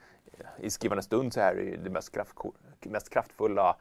i 0.59 0.71
skrivande 0.71 1.03
stund 1.03 1.33
så 1.33 1.41
här 1.41 1.57
är 1.57 1.77
det 1.77 1.91
mest, 1.91 2.15
kraftko- 2.17 2.53
mest 2.81 3.11
kraftfulla 3.11 3.69
eh, 3.69 3.77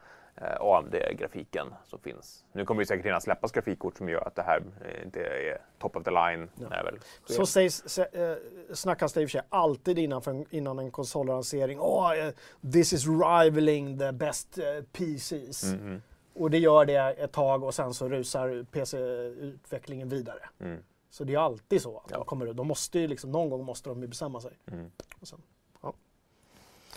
AMD-grafiken 0.60 1.74
som 1.84 1.98
finns. 1.98 2.44
Nu 2.52 2.64
kommer 2.64 2.82
det 2.82 2.86
säkert 2.86 3.06
hinna 3.06 3.20
släppas 3.20 3.52
grafikkort 3.52 3.96
som 3.96 4.08
gör 4.08 4.26
att 4.26 4.34
det 4.34 4.42
här 4.42 4.62
eh, 4.84 5.04
inte 5.04 5.20
är 5.20 5.58
top 5.78 5.96
of 5.96 6.04
the 6.04 6.10
line. 6.10 6.48
Är 6.70 6.84
väl. 6.84 6.98
Så 7.26 7.46
sägs, 7.46 7.82
sä- 7.84 8.30
eh, 8.32 8.36
snackas 8.74 9.12
det 9.12 9.22
i 9.22 9.24
och 9.26 9.30
för 9.30 9.38
sig 9.38 9.42
alltid 9.48 9.98
innan, 9.98 10.22
för, 10.22 10.44
innan 10.54 10.78
en 10.78 10.90
konsollansering. 10.90 11.80
Oh, 11.80 12.18
eh, 12.18 12.32
this 12.72 12.92
is 12.92 13.06
rivaling 13.06 13.98
the 13.98 14.12
best 14.12 14.58
eh, 14.58 14.64
PCs. 14.92 15.64
Mm, 15.64 16.02
Och 16.34 16.50
det 16.50 16.58
gör 16.58 16.84
det 16.84 16.96
ett 16.96 17.32
tag 17.32 17.64
och 17.64 17.74
sen 17.74 17.94
så 17.94 18.08
rusar 18.08 18.64
PC-utvecklingen 18.70 20.08
vidare. 20.08 20.40
mm, 20.60 20.78
Så 21.10 21.24
det 21.24 21.34
är 21.34 21.38
alltid 21.38 21.82
så. 21.82 21.98
Att 21.98 22.10
Ja. 22.10 22.16
de, 22.16 22.24
kommer, 22.24 22.52
de 22.52 22.66
måste 22.66 22.98
ju 22.98 23.06
liksom, 23.08 23.30
någon 23.32 23.50
gång 23.50 23.64
måste 23.64 23.88
de 23.88 24.02
ju 24.02 24.08
bestämma 24.08 24.40
sig. 24.40 24.58
mm. 24.72 24.90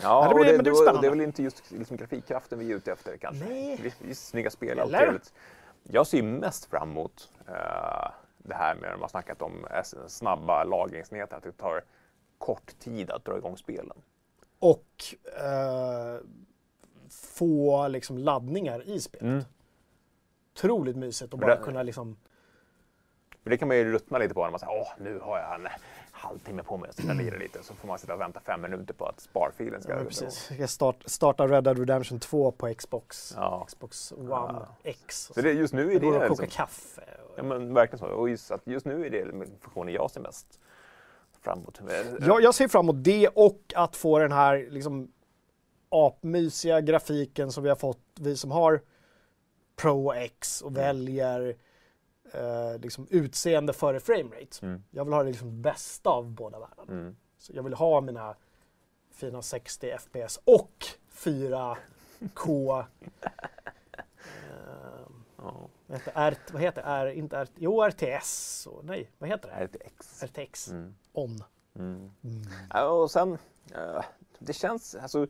Ja, 0.02 0.28
det 0.30 0.36
blir- 0.36 0.46
det, 0.46 0.52
men 0.56 0.64
det 0.64 0.70
är 0.70 0.72
det, 0.72 0.78
spännande. 0.78 1.02
det 1.02 1.08
är 1.08 1.10
väl 1.10 1.22
inte 1.22 1.44
just 1.44 1.72
liksom, 1.72 1.98
grafikkraften 1.98 2.60
vi 2.60 2.72
är 2.72 2.76
ute 2.76 2.92
efter 2.92 3.18
kanske. 3.18 3.46
Nej. 3.46 3.94
Visst, 4.02 4.28
snygga 4.28 4.50
spel, 4.50 4.80
allt 4.80 4.92
trevligt. 4.92 5.34
Jag 5.84 6.08
ser 6.08 6.24
mest 6.24 6.66
fram 6.66 6.92
emot 6.92 7.30
eh, 7.48 8.12
det 8.38 8.54
här 8.56 8.76
med, 8.76 8.92
de 8.92 9.02
har 9.02 9.08
snackat 9.08 9.42
om 9.42 9.66
S- 9.72 9.96
snabba 10.08 10.64
lagringsenheter, 10.64 11.38
att 11.38 11.44
det 11.44 11.52
tar 11.52 11.82
kort 12.38 12.80
tid 12.80 13.12
att 13.12 13.26
dra 13.26 13.38
igång 13.38 13.58
spelen. 13.58 13.98
och 14.60 14.86
eh, 15.44 16.22
få 17.10 17.88
liksom 17.88 18.18
laddningar 18.18 18.88
i 18.90 19.00
spelet. 19.02 19.22
Mm. 19.24 19.44
Otroligt 20.56 20.96
mysigt 20.98 21.34
att 21.34 21.40
Men 21.40 21.48
bara 21.48 21.56
det- 21.56 21.64
kunna 21.64 21.84
liksom... 21.84 22.18
För 23.44 23.50
det 23.50 23.58
kan 23.58 23.68
man 23.68 23.78
ju 23.78 23.92
ruttna 23.92 24.18
lite 24.18 24.34
på 24.34 24.44
när 24.44 24.52
man 24.52 24.60
säger 24.60 24.74
åh, 24.82 24.88
nu 25.00 25.20
har 25.20 25.38
jag 25.40 25.56
en 25.56 25.68
halvtimme 26.18 26.64
på 26.64 26.78
mig 26.78 26.90
att 26.90 26.96
sitta 26.96 27.10
och 27.10 27.16
lira 27.16 27.38
lite. 27.38 27.64
Så 27.64 27.74
får 27.74 27.88
man 27.88 28.00
sitta 28.00 28.14
och 28.14 28.20
vänta 28.22 28.40
fem 28.40 28.62
minuter 28.62 28.94
på 28.94 29.06
att 29.06 29.20
sparfilen 29.20 29.82
ska 29.82 29.94
Ja, 29.98 30.04
precis. 30.04 30.52
Jag 30.60 30.70
start, 30.70 31.04
starta 31.06 31.48
Red 31.48 31.64
Dead 31.64 31.80
Redemption 31.80 32.20
2 32.20 32.52
på 32.52 32.74
Xbox. 32.74 33.34
Ja. 33.36 33.64
Xbox 33.68 34.12
One 34.12 34.30
Ja. 34.30 34.68
X. 34.84 35.32
Så 35.36 35.42
det, 35.42 35.52
just 35.52 35.74
nu 35.74 35.92
är 35.92 36.00
det 36.00 36.06
går 36.06 36.14
det 36.20 36.24
att 36.26 36.30
koka 36.30 36.42
liksom, 36.44 36.66
kaffe. 36.66 37.02
och- 37.30 37.34
ja, 37.38 37.44
men 37.44 37.74
verkligen 37.74 38.00
så. 38.00 38.06
Och 38.08 38.30
just, 38.30 38.52
att 38.52 38.62
just 38.68 38.86
nu 38.86 39.06
är 39.06 39.10
det 39.10 39.26
funktionen 39.62 39.94
jag 39.94 40.12
ser 40.12 40.22
mest 40.22 40.60
fram 41.42 41.60
emot. 41.60 41.82
Jag, 42.28 42.42
jag 42.42 42.56
ser 42.56 42.68
fram 42.68 42.86
emot 42.86 43.04
det 43.04 43.28
och 43.28 43.74
att 43.76 43.96
få 43.96 44.20
den 44.20 44.32
här 44.32 44.68
liksom, 44.70 45.12
apmysiga 45.90 46.82
grafiken 46.82 47.52
som 47.52 47.64
vi 47.64 47.70
har 47.70 47.76
fått, 47.76 48.00
vi 48.20 48.38
som 48.38 48.52
har 48.52 48.82
Pro 49.76 50.14
X 50.14 50.62
och 50.62 50.78
väljer 50.78 51.56
eh, 52.34 52.80
liksom, 52.80 53.08
utseende 53.10 53.74
före 53.74 54.00
framerate. 54.00 54.66
Mm. 54.66 54.84
Jag 54.92 55.06
vill 55.06 55.14
ha 55.14 55.24
det 55.24 55.30
liksom 55.30 55.62
bästa 55.62 56.10
av 56.10 56.32
båda 56.32 56.60
världarna. 56.60 56.92
Mm. 56.92 57.16
Så 57.38 57.52
jag 57.56 57.64
vill 57.64 57.74
ha 57.74 58.02
mina 58.02 58.36
fina 59.12 59.42
60 59.42 59.98
FPS 60.00 60.40
och 60.44 60.86
4K. 61.14 62.80
eh, 63.92 65.54
vad 65.88 65.98
heter 65.98 66.12
R, 66.16 66.38
vad 66.52 66.62
heter? 66.62 66.84
R, 66.86 67.08
inte 67.08 67.38
R, 67.38 67.48
jo, 67.56 67.88
RTS. 67.88 68.68
Och, 68.72 68.86
nej, 68.86 69.12
vad 69.18 69.30
heter 69.30 69.50
det? 69.50 69.66
RTX. 69.66 70.24
RTX. 70.24 70.68
Mm. 70.68 70.96
On. 71.14 71.44
Mm. 71.76 72.12
Ja, 72.74 72.90
och 72.90 73.12
sen, 73.12 73.38
eh, 73.76 74.04
det 74.40 74.54
känns, 74.54 74.96
alltså, 74.96 75.28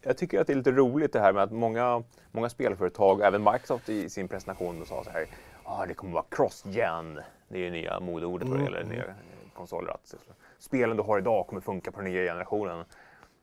jag 0.00 0.16
tycker 0.16 0.40
att 0.40 0.46
det 0.46 0.52
är 0.52 0.56
lite 0.56 0.72
roligt 0.72 1.12
det 1.12 1.20
här 1.20 1.32
med 1.32 1.42
att 1.42 1.52
många, 1.52 2.02
många 2.30 2.48
spelföretag, 2.48 3.20
även 3.20 3.44
Microsoft 3.44 3.88
i 3.88 4.10
sin 4.10 4.28
presentation, 4.28 4.86
sa 4.86 5.04
så 5.04 5.10
här, 5.10 5.26
ah, 5.66 5.86
det 5.86 5.94
kommer 5.94 6.12
vara 6.12 6.24
cross-gen, 6.30 7.20
det 7.48 7.58
är 7.58 7.62
ju 7.62 7.70
nya 7.70 8.00
modeordet 8.00 8.48
vad 8.48 8.58
det 8.58 8.64
gäller 8.64 8.84
nya 8.84 9.14
konsoler, 9.54 9.90
att 9.90 10.14
spelen 10.58 10.96
du 10.96 11.02
har 11.02 11.18
idag 11.18 11.46
kommer 11.46 11.60
funka 11.60 11.92
på 11.92 12.00
den 12.00 12.10
nya 12.12 12.24
generationen. 12.32 12.84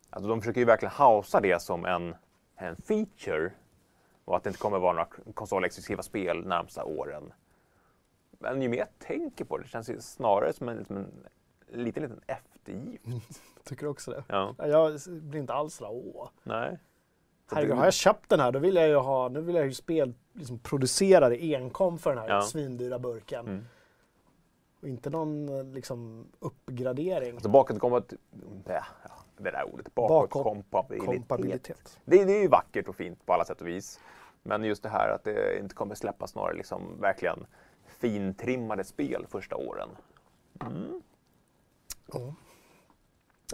Alltså, 0.09 0.29
de 0.29 0.41
försöker 0.41 0.59
ju 0.59 0.65
verkligen 0.65 0.91
hausa 0.91 1.39
det 1.41 1.61
som 1.61 1.85
en, 1.85 2.15
en 2.55 2.75
feature 2.75 3.51
och 4.25 4.35
att 4.37 4.43
det 4.43 4.49
inte 4.49 4.59
kommer 4.59 4.79
vara 4.79 4.93
några 4.93 5.07
konsolexklusiva 5.33 6.03
spel 6.03 6.47
närmsta 6.47 6.83
åren. 6.83 7.33
Men 8.39 8.61
ju 8.61 8.69
mer 8.69 8.77
jag 8.77 8.99
tänker 8.99 9.45
på 9.45 9.57
det, 9.57 9.63
det 9.63 9.69
känns 9.69 9.89
ju 9.89 9.99
snarare 10.01 10.53
som 10.53 10.69
en, 10.69 10.85
som 10.85 10.97
en 10.97 11.11
liten, 11.71 12.03
liten 12.03 12.21
eftergift. 12.27 13.03
Tycker 13.63 13.83
du 13.83 13.89
också 13.89 14.11
det? 14.11 14.23
Ja, 14.27 14.55
Ja, 14.57 14.67
Jag 14.67 14.99
blir 15.07 15.39
inte 15.39 15.53
alls 15.53 15.75
sådär, 15.75 15.91
åh. 15.93 16.29
nej. 16.43 16.77
Herregud, 17.55 17.77
har 17.77 17.83
jag 17.85 17.93
köpt 17.93 18.29
den 18.29 18.39
här 18.39 18.51
då 18.51 18.59
vill 18.59 18.75
jag 18.75 18.87
ju 18.87 18.95
ha, 18.95 19.29
nu 19.29 19.41
vill 19.41 19.55
jag 19.55 19.65
ju 19.65 19.73
spel 19.73 20.13
liksom, 20.33 20.59
producerade 20.59 21.35
enkom 21.35 21.97
för 21.97 22.09
den 22.09 22.19
här 22.19 22.29
Ja. 22.29 22.41
svindyra 22.41 22.99
burken. 22.99 23.47
Mm. 23.47 23.65
Och 24.81 24.87
inte 24.87 25.09
någon 25.09 25.71
liksom, 25.73 26.27
uppgradering. 26.39 27.33
Alltså 27.33 27.49
bakåtkompat, 27.49 28.13
ja, 28.65 28.83
det 29.37 29.51
där 29.51 29.73
ordet, 29.73 29.95
bakåtkompatibilitet. 29.95 31.15
Kompatibilitet. 31.15 31.99
Det, 32.05 32.25
det 32.25 32.33
är 32.37 32.41
ju 32.41 32.47
vackert 32.47 32.87
och 32.87 32.95
fint 32.95 33.25
på 33.25 33.33
alla 33.33 33.45
sätt 33.45 33.61
och 33.61 33.67
vis. 33.67 33.99
Men 34.43 34.63
just 34.63 34.83
det 34.83 34.89
här 34.89 35.09
att 35.09 35.23
det 35.23 35.59
inte 35.59 35.75
kommer 35.75 35.95
släppas 35.95 36.35
några 36.35 36.51
liksom 36.51 37.01
verkligen 37.01 37.45
fintrimmade 37.87 38.83
spel 38.83 39.25
första 39.29 39.55
åren. 39.55 39.89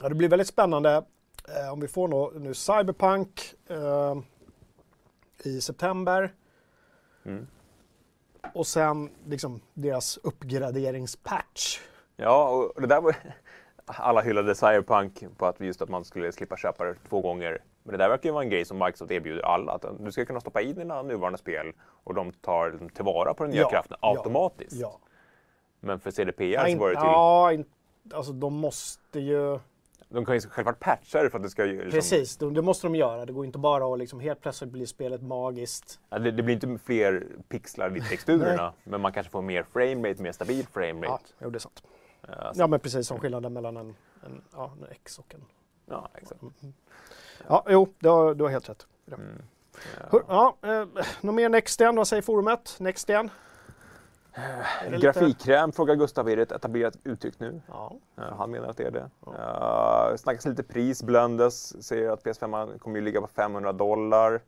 Ja, 0.02 0.10
det 0.10 0.16
blir 0.16 0.30
väldigt 0.30 0.48
spännande 0.48 1.04
eh, 1.48 1.74
om 1.74 1.80
vi 1.80 1.88
får 1.88 2.08
nå, 2.08 2.32
nu 2.36 2.54
Cyberpunk 2.54 3.56
eh, 3.68 4.16
i 5.44 5.62
september. 5.62 6.34
Mm. 7.26 7.48
Och 8.54 8.68
sen 8.68 9.10
liksom 9.26 9.62
deras 9.74 10.18
uppgraderingspatch. 10.18 11.80
Ja, 12.16 12.50
och 12.50 12.82
det 12.82 12.88
där 12.88 13.02
var... 13.02 13.16
Alla 13.86 14.22
hyllade 14.22 14.56
Cyberpunk 14.56 15.24
på 15.38 15.46
att 15.46 15.60
just 15.60 15.82
att 15.82 15.90
man 15.90 16.06
skulle 16.06 16.32
slippa 16.32 16.58
köpa 16.58 16.86
det 16.86 16.96
två 17.10 17.22
gånger. 17.22 17.62
Men 17.84 17.92
det 17.92 17.98
där 17.98 18.10
verkar 18.10 18.30
ju 18.30 18.34
vara 18.34 18.44
en 18.44 18.50
grej 18.50 18.66
som 18.66 18.78
Microsoft 18.80 19.12
erbjuder 19.12 19.42
alla. 19.42 19.72
Att 19.72 19.86
du 20.00 20.12
ska 20.12 20.26
kunna 20.26 20.40
stoppa 20.42 20.62
in 20.62 20.76
dina 20.76 21.02
nuvarande 21.02 21.40
spel 21.40 21.74
och 21.80 22.14
de 22.14 22.32
tar 22.32 22.90
tillvara 22.94 23.34
på 23.34 23.44
den 23.44 23.52
nya 23.52 23.62
Ja, 23.62 23.70
kraften 23.70 23.98
ja, 24.02 24.10
automatiskt. 24.10 24.76
Ja, 24.76 25.00
Men 25.80 26.00
för 26.00 26.12
CDPR 26.12 26.44
ja, 26.44 26.68
så 26.72 26.78
var 26.78 26.90
det 26.90 26.96
till... 26.96 27.06
ja 27.06 27.54
alltså 28.14 28.32
de 28.32 28.54
måste 28.54 29.20
ju... 29.20 29.60
De 30.10 30.26
kan 30.26 30.36
ju 30.36 30.42
självklart 30.42 30.80
patcha 30.80 31.24
det 31.24 31.30
för 31.30 31.38
att 31.38 31.44
det 31.44 31.50
ska. 31.50 31.64
Liksom, 31.64 31.92
Precis, 31.92 32.38
det, 32.38 32.52
det 32.52 32.62
måste 32.62 32.88
de 32.88 32.96
göra. 32.96 33.26
Det 33.26 33.34
går 33.34 33.46
inte 33.46 33.58
bara 33.58 33.94
att 33.94 34.00
liksom 34.00 34.20
helt 34.20 34.42
plötsligt 34.42 34.72
bli 34.72 34.88
spelet 34.88 35.22
magiskt. 35.22 36.00
Ja, 36.10 36.20
det, 36.20 36.32
det 36.32 36.44
blir 36.44 36.56
inte 36.56 36.84
fler 36.86 37.28
pixlar 37.50 37.98
i 37.98 38.02
texturerna, 38.02 38.74
men 38.84 39.02
man 39.02 39.12
kanske 39.12 39.32
får 39.32 39.42
mer 39.42 39.64
framerate, 39.64 40.22
mer 40.22 40.32
stabil 40.32 40.68
framerate. 40.74 41.24
Ja, 41.28 41.36
jo, 41.40 41.50
det 41.50 41.58
är 41.58 41.60
sant. 41.60 41.84
Ja, 42.28 42.52
Ja, 42.56 42.68
men 42.68 42.80
precis 42.80 43.08
som 43.08 43.20
skillnaden 43.20 43.54
mellan 43.54 43.78
en, 43.78 43.96
en, 44.26 44.42
ja, 44.54 44.74
en 44.82 44.88
X 44.92 45.20
och 45.20 45.34
en... 45.34 45.46
ja, 45.86 46.10
exakt. 46.16 46.42
Ja, 47.48 47.66
jo, 47.70 47.94
du 48.00 48.10
har, 48.10 48.36
du 48.36 48.44
har 48.44 48.52
helt 48.52 48.70
rätt. 48.70 48.88
Mm. 49.08 49.42
Hur, 50.12 50.22
ja, 50.28 50.58
eh, 50.62 50.86
något 51.22 51.36
mer 51.36 51.50
Nextgen? 51.50 51.96
Vad 51.96 52.08
säger 52.08 52.22
forumet? 52.22 52.76
Nextgen? 52.80 53.30
Lite- 54.86 54.98
Grafikkräm 54.98 55.72
frågar 55.72 55.96
Gustav, 55.96 56.30
är 56.30 56.36
det 56.36 56.42
ett 56.42 56.52
etablerat 56.52 56.98
uttryck 57.04 57.40
nu? 57.40 57.62
Ja. 57.68 57.94
Ja, 58.16 58.24
han 58.38 58.52
menar 58.52 58.68
att 58.68 58.78
det 58.78 58.84
är 58.84 58.92
det. 58.92 59.10
Uh, 59.28 60.18
snackas 60.18 60.46
lite 60.46 60.64
pris, 60.64 61.04
Blöndes 61.04 61.86
säger 61.86 62.10
att 62.10 62.24
PS5 62.24 62.78
kommer 62.78 62.96
ju 62.96 63.06
ligga 63.06 63.22
på 63.22 63.28
500 63.28 63.74
dollar. 63.74 64.42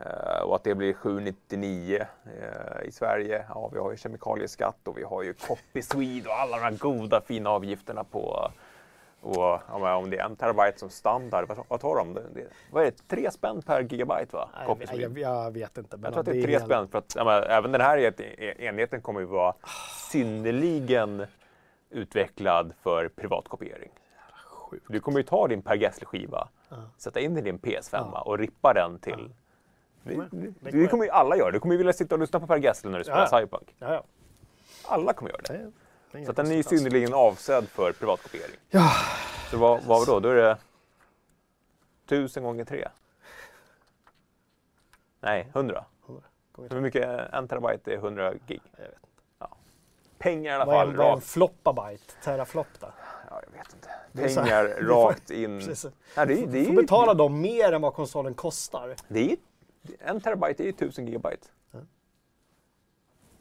Eh, 0.00 0.42
och 0.42 0.56
att 0.56 0.64
det 0.64 0.74
blir 0.74 0.92
799 0.92 2.06
eh, 2.24 2.88
i 2.88 2.92
Sverige. 2.92 3.44
Ja, 3.48 3.70
vi 3.72 3.78
har 3.78 3.90
ju 3.90 3.96
kemikalieskatt 3.96 4.88
och 4.88 4.98
vi 4.98 5.04
har 5.04 5.22
ju 5.22 5.34
Copy 5.34 5.82
Swede 5.82 6.28
och 6.28 6.34
alla 6.34 6.56
de 6.56 6.62
här 6.62 6.72
goda 6.72 7.20
fina 7.20 7.50
avgifterna 7.50 8.04
på 8.04 8.50
och 9.22 9.60
ja, 9.68 9.96
om 9.96 10.10
det 10.10 10.18
är 10.18 10.24
en 10.24 10.36
terabyte 10.36 10.78
som 10.78 10.90
standard, 10.90 11.50
vad, 11.68 11.80
tar 11.80 11.96
de? 11.96 12.14
Det, 12.14 12.22
vad 12.70 12.82
är 12.82 12.86
det? 12.90 13.08
Tre 13.08 13.30
spänn 13.30 13.62
per 13.62 13.80
gigabyte 13.80 14.36
va? 14.36 14.48
Nej, 14.66 15.00
jag, 15.00 15.18
jag, 15.18 15.44
jag 15.44 15.50
vet 15.50 15.78
inte. 15.78 15.96
Men 15.96 16.04
Jag 16.04 16.12
tror 16.12 16.20
att 16.20 16.26
det 16.26 16.38
är 16.38 16.42
tre 16.42 16.52
helt- 16.52 16.64
spänn 16.64 16.88
för 16.88 16.98
att 16.98 17.14
ja, 17.16 17.42
även 17.42 17.72
den 17.72 17.80
här 17.80 17.98
en- 17.98 18.60
enheten 18.60 19.00
kommer 19.00 19.20
ju 19.20 19.26
vara 19.26 19.54
synnerligen 20.10 21.26
utvecklad 21.90 22.72
för 22.82 23.08
privatkopiering. 23.08 23.90
Sjukt. 24.70 24.86
Du 24.88 25.00
kommer 25.00 25.18
ju 25.18 25.22
ta 25.24 25.48
din 25.48 25.62
Per 25.62 25.74
Gessle-skiva, 25.76 26.48
sätta 26.96 27.20
in 27.20 27.34
den 27.34 27.46
i 27.46 27.50
din 27.50 27.58
PS5 27.58 28.22
och 28.22 28.38
rippa 28.38 28.72
den 28.74 28.98
till... 28.98 29.34
Det, 30.04 30.14
det, 30.14 30.52
det 30.60 30.70
det 30.70 30.86
kommer 30.86 31.04
ju 31.04 31.10
alla 31.10 31.36
göra. 31.36 31.50
Du 31.50 31.60
kommer 31.60 31.74
ju 31.74 31.78
vilja 31.78 31.92
sitta 31.92 32.14
och 32.14 32.18
lyssna 32.18 32.40
på 32.40 32.46
Per 32.46 32.56
Gessle 32.56 32.90
när 32.90 32.98
du 32.98 33.04
spelar 33.04 33.28
Ja. 33.32 33.38
Cyberpunk. 33.38 33.74
Ja, 33.78 33.92
ja. 33.94 34.02
Alla 34.88 35.12
kommer 35.12 35.30
göra 35.30 35.40
det. 35.48 35.72
Är 36.12 36.24
Så 36.24 36.32
den 36.32 36.46
är 36.46 36.50
ju 36.50 36.56
alls. 36.56 36.68
synnerligen 36.68 37.14
avsedd 37.14 37.68
för 37.68 37.92
privatkopiering. 37.92 38.56
Så 39.50 39.58
vad, 39.58 39.82
vad 39.84 40.06
då? 40.06 40.20
Då 40.20 40.28
är 40.28 40.34
det 40.36 40.56
tusen 42.06 42.42
gånger 42.42 42.64
tre? 42.64 42.88
Nej, 45.20 45.50
hundra. 45.54 45.84
100 46.06 46.22
gånger 46.52 46.70
Hur 46.70 46.80
mycket 46.80 47.04
en 47.32 47.48
terabyte 47.48 47.92
är 47.92 47.96
100 47.96 48.34
gig? 48.46 48.62
Jag 48.76 48.84
vet. 48.84 48.98
Pengar 50.18 50.52
i 50.52 50.54
alla 50.54 50.64
Vad 50.64 50.74
är, 50.74 50.78
fall. 50.86 50.96
vad 50.96 51.06
är 51.06 51.10
en 51.10 51.14
Rakt, 51.16 51.26
floppabite? 51.26 52.14
Teraflop 52.24 52.66
då? 52.80 52.86
ja, 53.30 53.40
jag 53.46 53.58
vet 53.58 53.74
inte. 53.74 53.88
Här- 53.88 54.44
Pengar 54.44 54.74
får- 54.80 55.06
rakt 55.08 55.30
in. 55.30 55.58
Precis. 55.60 55.92
Ja, 56.16 56.24
det, 56.24 56.32
är- 56.42 56.46
det, 56.46 56.52
Du 56.52 56.60
är 56.60 56.64
får 56.64 56.72
betala 56.72 57.14
dem 57.14 57.40
mer 57.40 57.72
än 57.72 57.82
vad 57.82 57.94
konsolen 57.94 58.34
kostar. 58.34 58.94
Det 59.08 59.32
är, 59.32 59.36
en 59.98 60.20
terabyte 60.20 60.62
är 60.62 60.64
ju 60.64 60.70
1000 60.70 61.06
gigabyte. 61.06 61.46
Ja. 61.70 61.78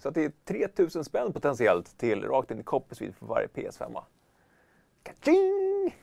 Så 0.02 0.08
att 0.10 0.14
det 0.16 0.26
är 0.26 0.32
3000 0.46 1.04
spänn 1.04 1.34
potentiellt 1.34 1.98
till 1.98 2.24
rakt 2.24 2.52
in 2.52 2.60
i 2.60 2.64
copperspeed 2.64 3.16
för 3.16 3.26
varje 3.26 3.48
PS5. 3.48 4.02
Kaching! 5.04 5.96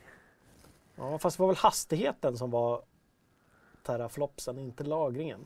Ja, 0.95 1.17
fast 1.17 1.37
det 1.37 1.41
var 1.43 1.47
väl 1.47 1.55
hastigheten 1.57 2.37
som 2.37 2.51
var 2.51 2.81
teraflopsen, 3.83 4.59
inte 4.59 4.83
lagringen. 4.83 5.45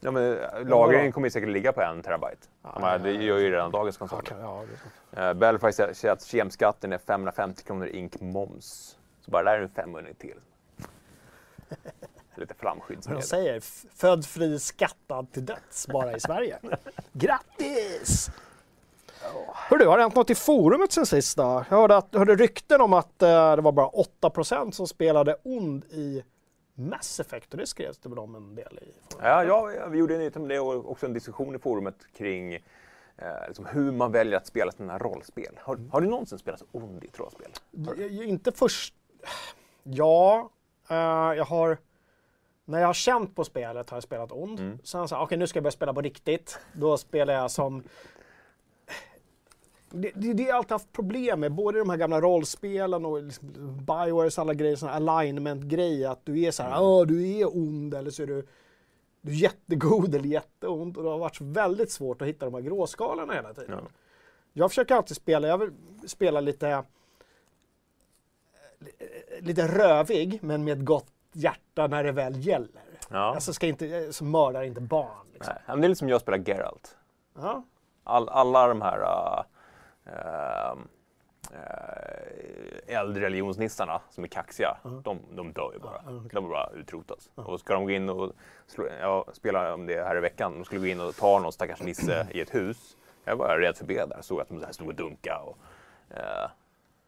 Ja, 0.00 0.10
men 0.10 0.38
eh, 0.38 0.64
lagringen 0.68 1.12
kommer 1.12 1.26
ju 1.26 1.30
säkert 1.30 1.48
ligga 1.48 1.72
på 1.72 1.82
en 1.82 2.02
terabyte. 2.02 2.46
Ja, 2.62 2.72
menar, 2.74 2.98
det 2.98 3.12
gör 3.12 3.38
ju 3.38 3.50
redan 3.50 3.70
dagens 3.70 3.96
Ja, 3.96 3.98
konsoler. 3.98 4.22
kan- 4.22 4.40
ja. 5.10 5.28
Uh, 5.30 5.34
Belfry 5.38 5.72
säger 5.72 6.10
att 6.12 6.24
kemskatten 6.24 6.92
är 6.92 6.98
550 6.98 7.64
kronor 7.64 7.86
ink 7.88 8.20
moms. 8.20 8.98
Så 9.20 9.30
bara 9.30 9.42
där 9.42 9.56
är 9.56 9.60
det 9.60 9.68
500 9.68 10.10
till. 10.18 10.40
Lite 12.38 12.54
Men 12.62 13.00
de 13.06 13.22
säger 13.22 13.60
född 13.94 14.24
fri 14.26 14.58
skattad 14.58 15.32
till 15.32 15.44
döds 15.44 15.86
bara 15.86 16.16
i 16.16 16.20
Sverige. 16.20 16.58
Grattis! 17.12 18.30
Hörru, 19.54 19.86
har 19.86 19.96
det 19.96 20.02
hänt 20.02 20.16
något 20.16 20.30
i 20.30 20.34
forumet 20.34 20.92
sen 20.92 21.06
sist 21.06 21.36
då? 21.36 21.42
Jag 21.42 21.76
hörde, 21.76 21.96
att, 21.96 22.14
hörde 22.14 22.34
rykten 22.34 22.80
om 22.80 22.92
att 22.92 23.22
eh, 23.22 23.56
det 23.56 23.62
var 23.62 23.72
bara 23.72 23.88
8% 24.22 24.70
som 24.70 24.86
spelade 24.86 25.36
ond 25.42 25.84
i 25.84 26.22
Mass 26.74 27.20
Effect 27.20 27.52
och 27.52 27.58
det 27.58 27.66
skrevs 27.66 27.98
det 27.98 28.08
väl 28.08 28.18
om 28.18 28.34
en 28.34 28.54
del 28.54 28.78
i 28.82 28.92
forumet. 29.10 29.44
Ja, 29.46 29.72
ja, 29.74 29.86
vi 29.88 29.98
gjorde 29.98 30.14
en 30.14 30.20
nyhet 30.20 30.36
om 30.36 30.48
det 30.48 30.60
och 30.60 30.90
också 30.90 31.06
en 31.06 31.12
diskussion 31.12 31.54
i 31.54 31.58
forumet 31.58 31.96
kring 32.16 32.54
eh, 32.54 32.60
liksom 33.46 33.66
hur 33.66 33.92
man 33.92 34.12
väljer 34.12 34.36
att 34.36 34.46
spela 34.46 34.72
sina 34.72 34.98
rollspel. 34.98 35.58
Har, 35.60 35.78
har 35.92 36.00
du 36.00 36.06
någonsin 36.06 36.38
spelat 36.38 36.62
ond 36.72 37.04
i 37.04 37.06
ett 37.06 37.18
rollspel? 37.18 37.50
Du? 37.70 38.24
Inte 38.24 38.52
först... 38.52 38.94
Ja, 39.82 40.50
eh, 40.90 40.96
jag 41.36 41.44
har... 41.44 41.78
När 42.68 42.80
jag 42.80 42.86
har 42.86 42.94
känt 42.94 43.34
på 43.36 43.44
spelet 43.44 43.90
har 43.90 43.96
jag 43.96 44.02
spelat 44.02 44.32
ond. 44.32 44.60
Mm. 44.60 44.78
Sen 44.84 45.08
sagt, 45.08 45.22
okej 45.22 45.38
nu 45.38 45.46
ska 45.46 45.56
jag 45.56 45.62
börja 45.64 45.72
spela 45.72 45.94
på 45.94 46.00
riktigt. 46.00 46.58
Då 46.72 46.96
spelar 46.96 47.34
jag 47.34 47.50
som... 47.50 47.82
Det, 49.90 50.12
det, 50.14 50.32
det 50.32 50.42
har 50.42 50.48
jag 50.48 50.56
alltid 50.56 50.72
haft 50.72 50.92
problem 50.92 51.40
med, 51.40 51.52
både 51.52 51.78
de 51.78 51.90
här 51.90 51.96
gamla 51.96 52.20
rollspelen 52.20 53.04
och 53.04 53.22
liksom 53.22 53.48
Biowares 53.86 54.38
alla 54.38 54.54
grejer, 54.54 54.76
såna 54.76 54.92
alignment-grejer. 54.92 56.08
Att 56.10 56.20
du 56.24 56.40
är 56.42 56.50
så 56.50 56.62
här, 56.62 56.70
Mm. 56.70 56.82
"Åh, 56.82 57.06
du 57.06 57.28
är 57.28 57.56
ond 57.56 57.94
eller 57.94 58.10
så 58.10 58.22
är 58.22 58.26
du, 58.26 58.46
du 59.20 59.32
är 59.32 59.36
jättegod 59.36 60.14
eller 60.14 60.28
jätteond. 60.28 60.96
Och 60.96 61.02
det 61.02 61.10
har 61.10 61.18
varit 61.18 61.40
väldigt 61.40 61.90
svårt 61.90 62.22
att 62.22 62.28
hitta 62.28 62.44
de 62.44 62.54
här 62.54 62.60
gråskalorna 62.60 63.32
hela 63.32 63.54
tiden. 63.54 63.70
Ja. 63.84 63.88
Jag 64.52 64.70
försöker 64.70 64.94
alltid 64.94 65.16
spela, 65.16 65.48
jag 65.48 65.58
vill 65.58 65.70
spela 66.06 66.40
lite 66.40 66.84
lite 69.40 69.68
rövig 69.68 70.38
men 70.42 70.64
med 70.64 70.78
ett 70.78 70.84
gott 70.84 71.12
hjärta 71.32 71.86
när 71.86 72.04
det 72.04 72.12
väl 72.12 72.46
gäller. 72.46 72.82
Ja. 73.10 73.34
Alltså 73.34 73.52
ska 73.52 73.66
inte, 73.66 74.12
så 74.12 74.24
mördar 74.24 74.62
inte 74.62 74.80
barn. 74.80 75.26
Liksom. 75.32 75.54
Nej, 75.54 75.62
men 75.66 75.80
det 75.80 75.86
är 75.86 75.88
lite 75.88 75.98
som 75.98 76.08
jag 76.08 76.20
spelar 76.20 76.38
Geralt. 76.38 76.96
Ja. 77.34 77.64
All, 78.04 78.28
alla 78.28 78.68
de 78.68 78.82
här 78.82 78.98
uh, 78.98 79.44
uh, 80.06 80.78
uh, 81.52 82.96
äldre 82.96 83.24
religionsnissarna 83.24 84.00
som 84.10 84.24
är 84.24 84.28
kaxiga, 84.28 84.76
de, 85.04 85.18
de 85.30 85.52
dör 85.52 85.72
ju 85.72 85.78
bara. 85.78 86.02
Ja, 86.06 86.16
okej. 86.16 86.30
De 86.32 86.48
bara 86.48 86.70
utrotas. 86.70 87.30
Och 87.34 87.60
ska 87.60 87.74
de 87.74 87.84
gå 87.84 87.90
in 87.90 88.08
och 88.08 88.32
slå, 88.66 88.88
jag 89.00 89.36
spelar 89.36 89.72
om 89.72 89.86
det 89.86 90.04
här 90.04 90.16
i 90.16 90.20
veckan, 90.20 90.52
de 90.52 90.64
skulle 90.64 90.80
gå 90.80 90.86
in 90.86 91.00
och 91.00 91.16
ta 91.16 91.38
någon 91.38 91.52
stackars 91.52 91.82
nisse 91.82 92.26
i 92.30 92.40
ett 92.40 92.54
hus. 92.54 92.96
Jag 93.24 93.36
var 93.36 93.58
rädd 93.58 93.76
förbi 93.76 93.94
där, 93.94 94.18
såg 94.20 94.40
att 94.40 94.48
de 94.48 94.58
där 94.58 94.72
stod 94.72 94.88
och 94.88 94.94
dunkade. 94.94 95.40
Och, 95.40 95.58
uh, 96.10 96.50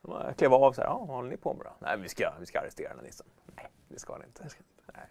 de 0.02 0.34
klev 0.34 0.54
av 0.54 0.72
så 0.72 0.80
här, 0.80 0.88
ja, 0.88 0.98
vad 0.98 1.16
håller 1.16 1.30
ni 1.30 1.36
på 1.36 1.54
med 1.54 1.66
då? 1.66 1.72
Nej, 1.78 1.98
vi 1.98 2.08
ska, 2.08 2.32
vi 2.40 2.46
ska 2.46 2.60
arrestera 2.60 2.88
den 2.88 2.98
här 2.98 3.04
nissen. 3.04 3.26
Nej, 3.56 3.70
det 3.94 3.98
ska 3.98 4.16
ni 4.18 4.24
inte. 4.24 4.48
Nej. 4.94 5.06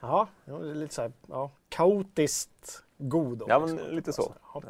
Ja, 0.00 0.28
ja, 0.44 0.58
det 0.58 0.70
är 0.70 0.74
lite 0.74 0.94
så 0.94 1.02
här, 1.02 1.12
ja, 1.28 1.50
kaotiskt 1.68 2.82
god. 2.98 3.42
Ja, 3.48 3.58
men 3.58 3.76
lite 3.76 4.12
så. 4.12 4.34
Ja. 4.54 4.62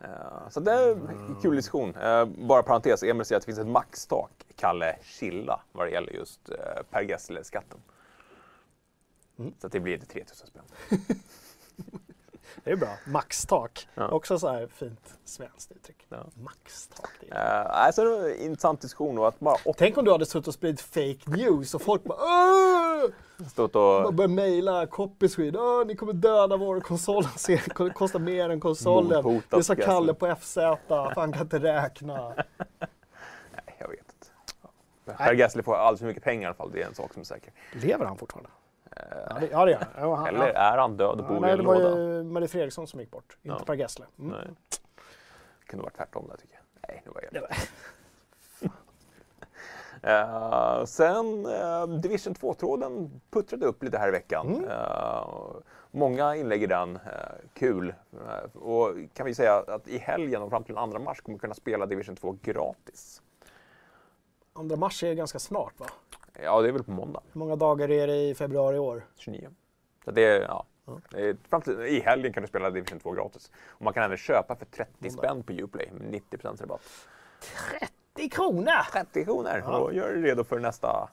Ja. 0.00 0.50
Så 0.50 0.60
det 0.60 0.72
är 0.72 0.90
en 0.90 1.36
kul 1.42 1.56
diskussion. 1.56 1.94
Eh, 1.96 2.24
Bara 2.24 2.62
parentes, 2.62 3.02
Emil 3.02 3.24
säger 3.24 3.36
att 3.36 3.42
det 3.42 3.46
finns 3.46 3.58
ett 3.58 3.66
maxtak, 3.66 4.46
Kalle 4.56 4.96
Chilla, 5.02 5.60
vad 5.72 5.86
det 5.86 5.90
gäller 5.90 6.12
just 6.12 6.48
eh, 6.50 6.82
Per 6.90 7.02
Gessle-skatten. 7.02 7.78
Mm. 9.38 9.54
Så 9.60 9.66
att 9.66 9.72
det 9.72 9.80
blir 9.80 9.94
inte 9.94 10.06
3000 10.06 10.46
spänn. 10.46 10.64
Det 12.64 12.70
är 12.70 12.76
bra. 12.76 12.98
Maxtak. 13.06 13.88
Ja. 13.94 14.08
Också 14.08 14.38
så 14.38 14.48
här 14.48 14.66
fint 14.66 15.14
svenskt 15.24 15.72
uttryck. 15.72 16.06
Ja. 16.08 16.26
Maxtak. 16.34 17.10
Det 17.20 17.26
är... 17.30 17.64
Uh, 17.64 17.70
alltså, 17.70 18.04
det 18.04 18.10
var 18.10 18.28
en 18.28 18.40
intressant 18.40 18.80
diskussion 18.80 19.18
och 19.18 19.28
att 19.28 19.40
bara 19.40 19.56
Tänk 19.76 19.96
om 19.96 20.04
du 20.04 20.12
hade 20.12 20.26
suttit 20.26 20.48
och 20.48 20.54
spridit 20.54 20.80
fake 20.80 21.18
news 21.26 21.74
och 21.74 21.82
folk 21.82 22.04
bara 22.04 22.18
Åh! 22.20 23.48
stått 23.50 23.76
och 23.76 24.14
börjar 24.14 24.28
mejla 24.28 24.86
Copyswede. 24.86 25.58
Åh, 25.58 25.86
ni 25.86 25.96
kommer 25.96 26.12
döda 26.12 26.56
vår 26.56 26.80
konsol. 26.80 27.24
Det 27.46 27.74
kommer 27.74 27.90
kosta 27.90 28.18
mer 28.18 28.50
än 28.50 28.60
konsolen. 28.60 29.22
Mordhotat 29.24 29.58
Det 29.58 29.64
sa. 29.64 29.74
Kalle 29.74 30.14
på 30.14 30.36
FZ. 30.40 30.58
Han 30.88 31.32
kan 31.32 31.42
inte 31.42 31.58
räkna. 31.58 32.34
Nej, 32.78 33.76
jag 33.78 33.88
vet 33.88 33.98
inte. 33.98 35.16
Per 35.16 35.34
Gessle 35.34 35.62
får 35.62 35.74
alldeles 35.74 36.00
för 36.00 36.06
mycket 36.06 36.24
pengar 36.24 36.42
i 36.42 36.46
alla 36.46 36.54
fall, 36.54 36.70
det 36.72 36.82
är 36.82 36.86
en 36.86 36.94
sak 36.94 37.12
som 37.12 37.20
är 37.20 37.24
säker. 37.24 37.52
Lever 37.72 38.04
han 38.04 38.18
fortfarande? 38.18 38.50
Ja, 39.30 39.36
det, 39.40 39.48
ja, 39.50 39.64
det 39.64 39.70
gör 39.70 40.14
han. 40.14 40.26
Eller 40.26 40.46
är 40.46 40.78
han 40.78 40.96
död 40.96 41.20
och 41.20 41.26
bor 41.26 41.36
i 41.36 41.40
nej, 41.40 41.50
en 41.50 41.58
det 41.58 41.64
var 41.64 41.74
låda? 41.74 41.98
ju 41.98 42.22
Marie 42.22 42.48
Fredriksson 42.48 42.86
som 42.86 43.00
gick 43.00 43.10
bort, 43.10 43.36
inte 43.42 43.56
Ja. 43.60 43.64
Per 43.66 43.74
Gessle. 43.74 44.06
Mm. 44.18 44.30
Nej. 44.30 44.48
Det 45.60 45.66
kunde 45.66 45.82
varit 45.82 45.96
tvärtom 45.96 46.28
där 46.28 46.36
tycker 46.36 46.54
jag. 46.54 46.88
Nej, 46.88 47.02
nu 47.06 47.12
var 47.12 47.22
jag 47.22 47.32
Det 47.32 47.48
Eh, 50.02 50.84
sen 50.84 51.46
uh, 51.46 51.86
Division 52.00 52.34
2-tråden 52.34 53.20
puttrade 53.30 53.66
upp 53.66 53.82
lite 53.82 53.98
här 53.98 54.08
i 54.08 54.10
veckan. 54.10 54.54
Mm. 54.54 54.70
Eh, 54.70 55.26
många 55.90 56.36
inlägg 56.36 56.62
i 56.62 56.66
den, 56.66 56.98
kul. 57.54 57.94
Och 58.54 58.94
kan 59.14 59.26
vi 59.26 59.34
säga 59.34 59.64
att 59.68 59.88
i 59.88 59.98
helgen 59.98 60.42
och 60.42 60.50
fram 60.50 60.64
till 60.64 60.74
den 60.74 60.90
2 60.90 60.98
mars 60.98 61.20
kommer 61.20 61.36
vi 61.36 61.40
kunna 61.40 61.54
spela 61.54 61.86
Division 61.86 62.16
2 62.16 62.38
gratis. 62.42 63.22
Andra 64.52 64.76
mars 64.76 65.02
är 65.02 65.14
ganska 65.14 65.38
snart 65.38 65.80
va? 65.80 65.86
Ja, 66.42 66.60
det 66.62 66.68
är 66.68 66.72
väl 66.72 66.84
på 66.84 66.90
måndag, 66.90 67.20
Hur 67.32 67.38
många 67.38 67.56
dagar 67.56 67.90
är 67.90 68.06
det 68.06 68.16
i 68.16 68.34
februari 68.34 68.76
i 68.76 68.78
år? 68.78 69.06
29. 69.16 69.50
Så 70.04 70.10
det 70.10 70.24
är, 70.24 70.40
ja. 70.40 70.64
Ja. 70.86 70.98
fram 71.48 71.62
till, 71.62 71.80
I 71.80 72.00
helgen 72.00 72.32
kan 72.32 72.42
du 72.42 72.46
spela 72.48 72.70
Division 72.70 73.00
2 73.00 73.12
gratis. 73.12 73.50
Och 73.68 73.82
man 73.82 73.94
kan 73.94 74.02
även 74.02 74.16
köpa 74.16 74.56
för 74.56 74.64
30 74.66 74.92
Måndag. 74.98 75.18
spänn 75.18 75.42
på 75.42 75.52
Uplay 75.52 75.90
med 75.92 76.10
90 76.10 76.38
rabatt. 76.42 76.80
30 78.14 78.28
kronor! 78.28 78.90
30 78.92 79.24
kronor! 79.24 79.62
Ja. 79.64 79.78
Och 79.78 79.94
gör 79.94 80.12
dig 80.12 80.22
redo 80.22 80.44
för 80.44 80.58
nästa 80.58 81.08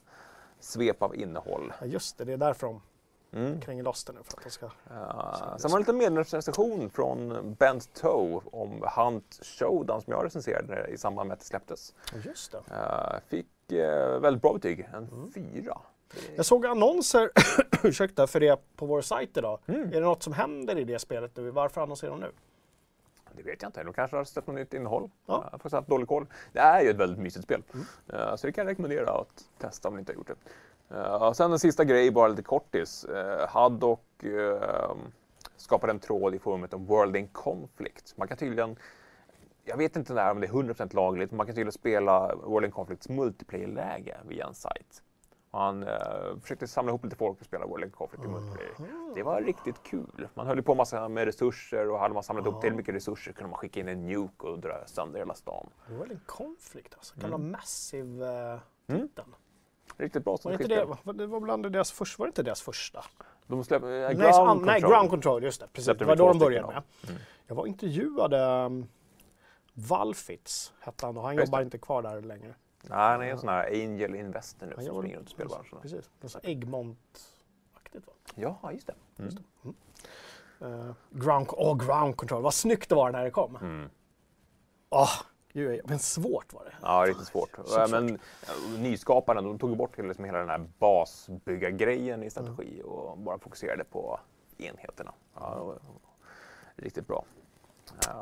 svep 0.60 1.02
av 1.02 1.16
innehåll. 1.16 1.74
Ja, 1.80 1.86
just 1.86 2.18
det, 2.18 2.26
det 2.26 2.34
är 2.34 2.38
därför 2.38 2.68
de 2.68 2.82
Mm. 3.34 3.62
kränger 3.62 3.84
loss 3.84 4.04
det 4.06 4.14
nu. 4.14 4.20
För 4.24 4.38
att 4.38 4.44
de 4.44 4.50
ska... 4.50 4.66
Uh, 4.66 4.72
sen 4.92 4.92
var 4.92 5.70
det 5.70 5.76
en 5.76 5.80
liten 5.80 5.98
medlemsrecension 5.98 6.90
från 6.90 7.54
Bent 7.60 7.94
Toe 7.94 8.42
om 8.52 8.84
Hunt 8.96 9.40
Showdown 9.44 10.02
som 10.02 10.14
jag 10.14 10.26
recenserade 10.26 10.88
i 10.88 10.98
samband 10.98 11.28
med 11.28 11.34
att 11.34 11.40
det 11.40 11.46
släpptes. 11.46 11.94
Ja, 12.14 12.20
Just 12.26 12.52
det. 12.52 12.58
Uh, 12.58 13.20
fick 13.30 13.48
väldigt 14.22 14.42
bra 14.42 14.54
betyg, 14.54 14.90
en 14.94 15.10
Mm. 15.12 15.32
fyra. 15.34 15.78
Jag 16.36 16.46
såg 16.46 16.66
annonser 16.66 17.30
ursäkta, 17.84 18.28
för 18.28 18.40
det 18.40 18.60
på 18.76 18.86
vår 18.86 19.02
sajt 19.02 19.38
idag. 19.38 19.60
Mm. 19.66 19.82
Är 19.82 19.92
det 19.92 20.00
något 20.00 20.24
som 20.24 20.34
händer 20.34 20.78
i 20.78 20.84
det 20.84 21.00
spelet 21.00 21.32
nu? 21.38 21.50
Varför 21.52 21.82
annonserar 21.82 22.12
de 22.12 22.20
nu? 22.20 22.32
Det 23.38 23.44
vet 23.44 23.62
jag 23.62 23.70
inte, 23.70 23.84
de 23.84 23.94
kanske 23.94 24.18
har 24.18 24.24
släppt 24.24 24.48
något 24.48 24.56
nytt 24.56 24.74
innehåll. 24.74 25.10
Ja. 25.26 25.34
Jag 25.34 25.38
har 25.38 25.50
faktiskt 25.50 25.74
haft 25.76 25.88
dålig 25.88 26.08
koll. 26.08 26.28
Det 26.54 26.60
är 26.60 26.82
ju 26.82 26.90
ett 26.90 26.96
väldigt 26.98 27.20
mysigt 27.20 27.44
spel. 27.44 27.64
Mm. 27.74 27.86
Uh, 28.14 28.36
så 28.36 28.48
det 28.48 28.54
kan 28.54 28.66
jag 28.66 28.72
rekommendera 28.72 29.12
att 29.12 29.44
testa 29.58 29.88
om 29.88 29.94
ni 29.96 30.00
inte 30.00 30.12
har 30.12 30.18
gjort 30.18 30.28
det. 30.28 30.96
Uh, 30.96 31.32
sen 31.32 31.52
en 31.52 31.60
sista 31.60 31.84
grej, 31.84 32.12
bara 32.12 32.28
lite 32.28 32.44
kortis. 32.44 33.06
Haddock 33.50 34.02
skapade 35.58 35.92
en 35.92 36.00
tråd 36.00 36.36
i 36.36 36.40
forumet 36.40 36.74
om 36.74 36.86
World 36.86 37.16
in 37.16 37.28
Conflict. 37.28 38.14
Man 38.18 38.28
kan 38.28 38.38
tydligen 38.38 38.76
jag 39.66 39.78
vet 39.78 39.96
inte 39.96 40.14
när, 40.14 40.32
om 40.32 40.40
det 40.42 40.48
är 40.48 40.52
100% 40.52 40.96
lagligt, 40.96 41.32
men 41.32 41.38
man 41.38 41.46
kan 41.46 41.56
tydligen 41.56 41.72
spela 41.72 42.36
World 42.36 42.66
in 42.66 42.72
Conflicts 42.72 43.10
multiplayer-läge 43.10 44.18
via 44.28 44.48
en 44.48 44.54
sajt. 44.54 45.02
Han 45.52 45.84
eh, 45.84 45.90
försökte 46.42 46.68
samla 46.68 46.90
ihop 46.90 47.04
lite 47.04 47.16
folk 47.16 47.40
och 47.40 47.46
spela 47.46 47.66
World 47.66 47.84
in 47.84 47.92
Conflict 47.92 48.24
i 48.24 48.28
multiplayer. 48.28 49.16
Det 49.16 49.24
var 49.24 49.42
riktigt 49.42 49.84
kul. 49.84 50.28
Man 50.34 50.48
höll 50.48 50.62
på 50.64 50.76
massa 50.76 51.10
med 51.10 51.26
resurser 51.26 51.90
och 51.90 52.00
hade 52.00 52.14
man 52.14 52.24
samlat 52.24 52.46
ihop 52.46 52.62
tillräckligt 52.62 52.78
mycket 52.78 52.96
resurser 52.96 53.32
kunde 53.32 53.50
man 53.50 53.58
skicka 53.60 53.80
in 53.80 53.88
en 53.88 54.06
nuke 54.06 54.48
och 54.48 54.60
dra 54.60 54.84
sönder 54.86 55.20
hela 55.20 55.34
stan. 55.34 55.70
Väl 55.88 56.12
en 56.12 56.20
konflikt 56.26 56.94
alltså? 56.98 57.16
Gamla 57.20 57.36
Mm. 57.36 57.52
Massive 57.52 58.54
uh, 58.54 58.60
Mm. 58.88 59.10
Riktigt 59.98 60.24
bra 60.24 60.38
Var 60.44 60.52
det, 60.52 60.64
inte 60.64 60.76
det, 60.76 60.86
var- 60.86 61.14
det 61.14 61.28
var 61.28 61.40
bland 61.40 61.72
deras 61.72 61.92
första, 61.92 62.20
var 62.22 62.26
det 62.28 62.30
inte 62.30 62.44
deras 62.44 62.62
första? 62.62 63.06
De 63.48 63.64
släppte 63.64 63.88
eh, 63.90 64.08
nej, 64.08 64.16
ground, 64.16 64.36
control. 64.36 64.66
nej, 64.66 64.82
ground 64.82 65.10
control, 65.10 65.44
just 65.44 65.62
det. 65.62 65.68
Precis. 65.74 65.98
Det 65.98 66.06
var 66.06 66.16
då 66.16 66.28
de 66.28 66.40
började 66.40 66.68
med. 66.68 66.84
Mm. 67.10 67.22
Jag 67.48 67.56
var 67.56 67.66
intervjuade 67.68 68.38
um, 68.66 68.88
Valfitz, 69.78 70.74
hette 70.80 71.06
han 71.06 71.18
och 71.18 71.24
han 71.24 71.36
Just 71.36 71.48
jobbar 71.48 71.60
det. 71.60 71.64
inte 71.66 71.78
kvar 71.78 72.02
där 72.02 72.22
längre. 72.22 72.56
Nej, 72.82 72.98
han 72.98 73.22
är 73.22 73.26
en 73.26 73.40
sån 73.40 73.50
här 73.50 73.68
angel 73.68 74.16
investor 74.16 74.66
nu 74.66 74.74
Han 74.76 74.86
som 74.86 74.96
springer 74.98 75.18
runt 75.18 75.30
i 75.30 75.32
spelbranschen. 75.32 75.80
Precis. 75.82 76.10
Sånt 76.26 76.46
Egmont-aktigt 76.46 78.08
va? 78.08 78.14
Ja, 78.36 78.72
just 78.72 78.88
det. 78.88 78.96
Mm. 79.20 79.34
Uh, 80.62 80.94
ground, 81.10 81.48
oh, 81.50 81.78
ground 81.78 82.18
control, 82.18 82.42
vad 82.42 82.54
snyggt 82.54 82.90
det 82.90 82.96
var 82.96 83.12
när 83.12 83.24
det 83.24 83.32
kom. 83.32 83.56
Mm. 83.56 83.90
Gud, 85.54 85.82
men 85.86 86.00
svårt 86.00 86.54
var 86.54 86.66
det. 86.66 86.74
Ja, 86.82 87.06
riktigt 87.08 87.28
svårt. 87.28 87.50
Ja, 87.70 87.88
Men 87.92 88.20
nyskaparna, 88.78 89.42
de 89.42 89.60
tog 89.60 89.78
bort 89.78 89.98
liksom 89.98 90.26
hela 90.26 90.38
den 90.38 90.50
här 90.50 90.68
basbyggargrejen 90.80 92.24
i 92.24 92.30
strategi 92.30 92.82
och 92.86 93.18
bara 93.18 93.40
fokuserade 93.40 93.84
på 93.84 94.20
enheterna. 94.58 95.14
Ja, 95.36 95.76
det 96.76 96.84
riktigt 96.84 97.08
bra. 97.08 97.26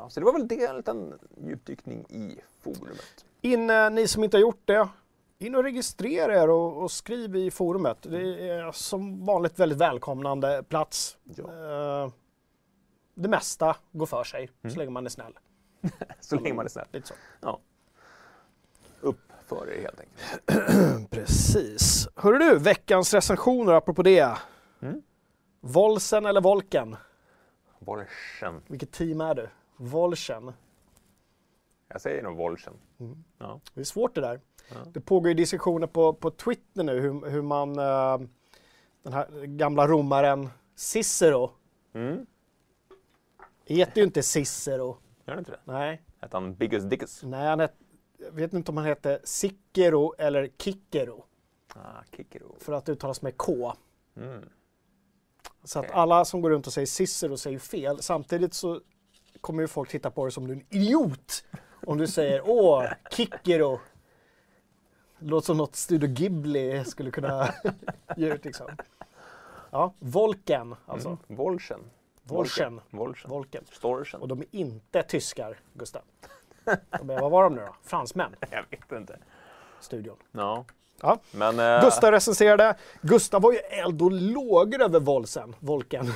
Så 0.08 0.20
det 0.20 0.26
var 0.26 0.32
väl 0.32 0.48
det, 0.48 0.64
en 0.64 0.76
liten 0.76 1.18
djupdykning 1.46 2.00
i 2.08 2.40
forumet. 2.60 3.24
In, 3.40 3.70
eh, 3.70 3.90
ni 3.90 4.08
som 4.08 4.24
inte 4.24 4.36
har 4.36 4.42
gjort 4.42 4.62
det, 4.64 4.88
in 5.38 5.54
och 5.54 5.62
registrera 5.62 6.42
er 6.42 6.50
och, 6.50 6.82
och 6.82 6.90
skriv 6.90 7.36
i 7.36 7.50
forumet. 7.50 7.98
Det 8.02 8.48
är 8.48 8.72
som 8.72 9.26
vanligt 9.26 9.58
väldigt 9.58 9.78
välkomnande 9.78 10.62
plats. 10.68 11.16
Ja. 11.24 11.44
Eh, 12.04 12.10
det 13.14 13.28
mesta 13.28 13.76
går 13.92 14.06
för 14.06 14.24
sig 14.24 14.50
Mm. 14.62 14.72
så 14.74 14.78
länge 14.78 14.90
man 14.90 15.06
är 15.06 15.10
snäll. 15.10 15.38
Så 16.20 16.36
länge 16.36 16.54
man 16.54 16.64
är 16.64 16.70
snäll. 16.70 16.86
Lite 16.92 17.06
så. 17.08 17.14
Ja. 17.40 17.60
Upp 19.00 19.20
för 19.46 19.70
er 19.70 19.82
helt 19.82 20.00
enkelt. 20.00 21.10
Precis. 21.10 22.08
Hörru 22.16 22.38
du, 22.38 22.58
veckans 22.58 23.14
recensioner 23.14 23.72
apropå 23.72 24.02
det. 24.02 24.38
Mm. 24.80 25.02
Volsen 25.60 26.26
eller 26.26 26.40
Volken? 26.40 26.96
Volchen. 27.78 28.62
Vilket 28.66 28.92
team 28.92 29.20
är 29.20 29.34
du? 29.34 29.48
Volchen. 29.76 30.52
Jag 31.88 32.00
säger 32.00 32.22
nog 32.22 32.36
Volchen. 32.36 32.74
Mm. 33.00 33.24
Ja. 33.38 33.60
Det 33.74 33.80
är 33.80 33.84
svårt 33.84 34.14
det 34.14 34.20
där. 34.20 34.40
Ja. 34.68 34.76
Det 34.92 35.00
pågår 35.00 35.28
ju 35.28 35.34
diskussioner 35.34 35.86
på, 35.86 36.12
på 36.14 36.30
Twitter 36.30 36.82
nu 36.84 37.00
hur, 37.00 37.30
hur 37.30 37.42
man, 37.42 37.78
eh, 37.78 38.18
den 39.02 39.12
här 39.12 39.46
gamla 39.46 39.86
romaren 39.88 40.48
Cicero, 40.74 41.50
Mm. 41.94 42.26
heter 43.64 44.00
ju 44.00 44.06
inte 44.06 44.22
Cicero. 44.22 44.96
Gör 45.26 45.34
det 45.34 45.38
inte 45.38 45.50
det? 45.50 45.60
Nej, 45.64 46.02
Hette 46.20 46.36
han 46.36 46.54
Biggest 46.54 46.90
Dickus? 46.90 47.22
nej 47.22 47.46
han 47.48 47.60
het, 47.60 47.74
jag 48.18 48.32
vet 48.32 48.52
inte 48.52 48.70
om 48.70 48.76
han 48.76 48.86
heter 48.86 49.20
Cicero 49.24 50.14
eller 50.18 50.48
Kikero 50.58 51.24
Ah, 51.74 52.02
Kikero. 52.16 52.56
för 52.58 52.72
att 52.72 52.84
det 52.86 52.92
uttalas 52.92 53.22
med 53.22 53.36
K. 53.36 53.72
Mm. 54.16 54.48
Så 55.64 55.78
att 55.78 55.90
alla 55.90 56.24
som 56.24 56.40
går 56.42 56.50
runt 56.50 56.66
och 56.66 56.72
säger 56.72 56.86
Cicero 56.86 57.36
säger 57.36 57.58
fel. 57.58 58.02
Samtidigt 58.02 58.54
så 58.54 58.80
kommer 59.44 59.62
ju 59.62 59.68
folk 59.68 59.88
titta 59.90 60.10
på 60.10 60.24
dig 60.24 60.32
som 60.32 60.46
du 60.46 60.52
är 60.52 60.56
en 60.56 60.64
idiot 60.70 61.44
om 61.86 61.98
du 61.98 62.06
säger 62.06 62.42
åh, 62.44 62.84
Kikero. 63.10 63.80
Låter 65.18 65.46
som 65.46 65.56
något 65.56 65.76
Studio 65.76 66.08
Ghibli 66.08 66.84
skulle 66.84 67.10
kunna 67.10 67.54
ge 68.16 68.32
ut 68.34 68.44
liksom. 68.44 68.66
Ja, 69.70 69.94
Volken 69.98 70.74
alltså. 70.86 71.08
Mm. 71.08 71.18
Volchen. 71.26 71.80
Volchen. 72.22 72.80
Volchen. 72.90 73.30
Volken. 73.30 73.64
Storchen. 73.72 74.20
Och 74.20 74.28
de 74.28 74.40
är 74.40 74.46
inte 74.50 75.02
tyskar, 75.02 75.60
Gustav. 75.74 76.02
De 76.98 77.10
är, 77.10 77.20
vad 77.20 77.30
var 77.30 77.42
de 77.42 77.54
nu 77.54 77.60
då? 77.60 77.74
Fransmän, 77.82 78.36
Jag 78.50 78.64
vet 78.70 78.92
inte. 78.92 79.18
studion. 79.80 80.16
Ja. 80.32 80.64
Ja. 81.00 81.18
Men... 81.30 81.58
eh, 81.60 81.80
Gustav 81.84 82.10
recenserade. 82.10 82.76
Gustav 83.02 83.42
var 83.42 83.52
ju 83.52 83.58
eld 83.58 84.02
och 84.02 84.12
lågor 84.12 84.82
över 84.82 85.00
Volsen, 85.00 85.56
Volken. 85.60 86.06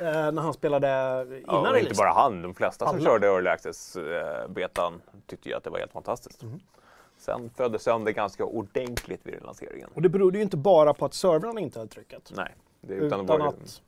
Eh, 0.00 0.32
när 0.32 0.42
han 0.42 0.52
spelade 0.54 0.88
innan 1.28 1.42
Ja, 1.46 1.58
och 1.58 1.64
release. 1.66 1.80
inte 1.88 1.94
bara 1.98 2.12
han, 2.12 2.42
de 2.42 2.54
flesta 2.54 2.86
som 2.86 2.96
Alla. 2.96 3.04
körde 3.04 3.26
Early 3.26 3.48
Access-betan 3.50 5.02
tyckte 5.26 5.48
ju 5.48 5.54
att 5.54 5.64
det 5.64 5.70
var 5.70 5.78
helt 5.78 5.92
fantastiskt. 5.92 6.42
Mm. 6.42 6.60
Sen 7.18 7.50
föddes 7.56 7.82
sönder 7.82 8.12
ganska 8.12 8.44
ordentligt 8.44 9.20
vid 9.22 9.42
lanseringen. 9.42 9.90
Och 9.94 10.02
det 10.02 10.08
berodde 10.08 10.38
ju 10.38 10.42
inte 10.44 10.56
bara 10.56 10.94
på 10.94 11.04
att 11.04 11.14
servrarna 11.14 11.60
inte 11.60 11.78
höll 11.78 11.88
trycket. 11.88 12.32
Nej, 12.36 12.54
det, 12.80 12.94
Utan, 12.94 13.20
utan, 13.24 13.38
var 13.40 13.48
att... 13.48 13.82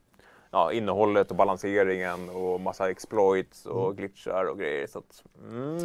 ja, 0.50 0.72
innehållet 0.72 1.30
och 1.30 1.36
balanseringen 1.36 2.28
och 2.30 2.60
massa 2.60 2.90
exploits 2.90 3.66
och 3.66 3.84
Mm. 3.84 3.96
glitchar 3.96 4.44
och 4.44 4.58
grejer. 4.58 4.86
Så 4.86 4.98
att, 4.98 5.24
mm, 5.48 5.78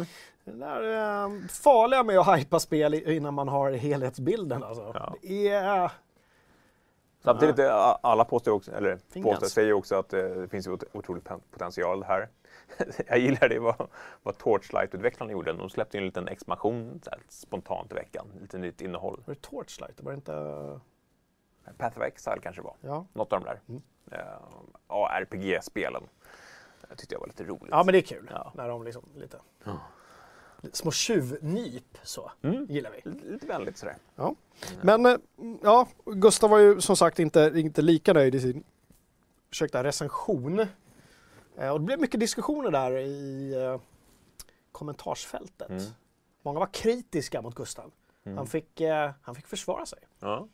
Det 0.44 0.52
där 0.52 0.96
eh, 1.24 1.30
farliga 1.48 2.02
med 2.02 2.18
att 2.18 2.38
hypa 2.38 2.60
spel 2.60 2.94
innan 2.94 3.34
man 3.34 3.48
har 3.48 3.72
helhetsbilden 3.72 4.62
alltså. 4.62 4.90
Ja. 4.94 5.14
Det 5.22 5.48
är... 5.48 5.90
Samtidigt, 7.24 7.58
är 7.58 7.70
a- 7.70 7.98
alla 8.02 8.24
påstår 8.24 8.52
också, 8.52 8.72
eller 8.72 8.98
påstår, 9.22 9.46
säger 9.46 9.72
också 9.72 9.96
att 9.96 10.12
eh, 10.12 10.22
det 10.22 10.48
finns 10.48 10.68
otrolig 10.92 11.24
potential 11.50 12.02
här. 12.04 12.28
Jag 13.06 13.18
gillar 13.18 13.48
det 13.48 13.58
vad, 13.58 13.88
vad 14.22 14.34
Torchlight-utvecklarna 14.38 15.32
gjorde. 15.32 15.52
De 15.52 15.70
släppte 15.70 15.98
en 15.98 16.04
liten 16.04 16.28
expansion 16.28 17.00
så 17.04 17.10
här, 17.10 17.20
spontant 17.28 17.92
i 17.92 17.94
veckan. 17.94 18.26
Lite 18.40 18.58
nytt 18.58 18.80
innehåll. 18.80 19.22
Var 19.26 19.34
det 19.34 19.40
Torchlight? 19.40 19.96
Det 19.96 20.02
var 20.04 20.12
inte... 20.12 20.32
Path 21.78 21.98
of 21.98 22.02
Exile 22.04 22.38
kanske 22.42 22.62
var. 22.62 22.74
Ja. 22.80 23.06
Något 23.12 23.32
av 23.32 23.40
de 23.40 23.46
där. 23.46 23.60
Mm. 23.68 23.82
Uh, 24.92 25.20
RPG-spelen. 25.20 26.02
Det 26.88 26.96
tyckte 26.96 27.14
jag 27.14 27.20
var 27.20 27.26
lite 27.26 27.44
roligt. 27.44 27.68
ja, 27.70 27.82
men 27.84 27.92
det 27.92 27.98
är 27.98 28.02
kul. 28.02 28.30
Ja. 28.34 28.52
När 28.54 28.68
de 28.68 28.82
liksom 28.84 29.04
lite... 29.14 29.38
Ja. 29.64 29.78
Små 30.72 30.90
tjuvnyp 30.90 31.98
så. 32.02 32.32
Mm. 32.42 32.66
Gillar 32.68 32.90
vi. 32.90 33.10
Lite, 33.10 33.46
vänligt 33.46 33.78
sådär. 33.78 33.96
Ja. 34.16 34.34
Men 34.82 35.06
eh, 35.06 35.16
ja, 35.62 35.88
Gustav 36.04 36.50
var 36.50 36.58
ju 36.58 36.80
som 36.80 36.96
sagt 36.96 37.18
inte, 37.18 37.52
inte 37.54 37.82
lika 37.82 38.12
nöjd 38.12 38.34
i 38.34 38.40
sin 38.40 38.64
ursäkta, 39.50 39.84
recension. 39.84 40.66
Eh, 41.56 41.68
och 41.70 41.80
det 41.80 41.86
blev 41.86 42.00
mycket 42.00 42.20
diskussioner 42.20 42.70
där 42.70 42.98
i 42.98 43.54
eh, 43.54 43.80
kommentarsfältet. 44.72 45.70
Mm. 45.70 45.84
Många 46.42 46.58
var 46.58 46.68
kritiska 46.72 47.42
mot 47.42 47.54
Gustav. 47.54 47.92
Mm. 48.24 48.38
Han, 48.38 48.46
fick, 48.46 48.80
eh, 48.80 49.10
han 49.22 49.34
fick 49.34 49.46
försvara 49.46 49.86
sig. 49.86 49.98
Ja. 50.20 50.48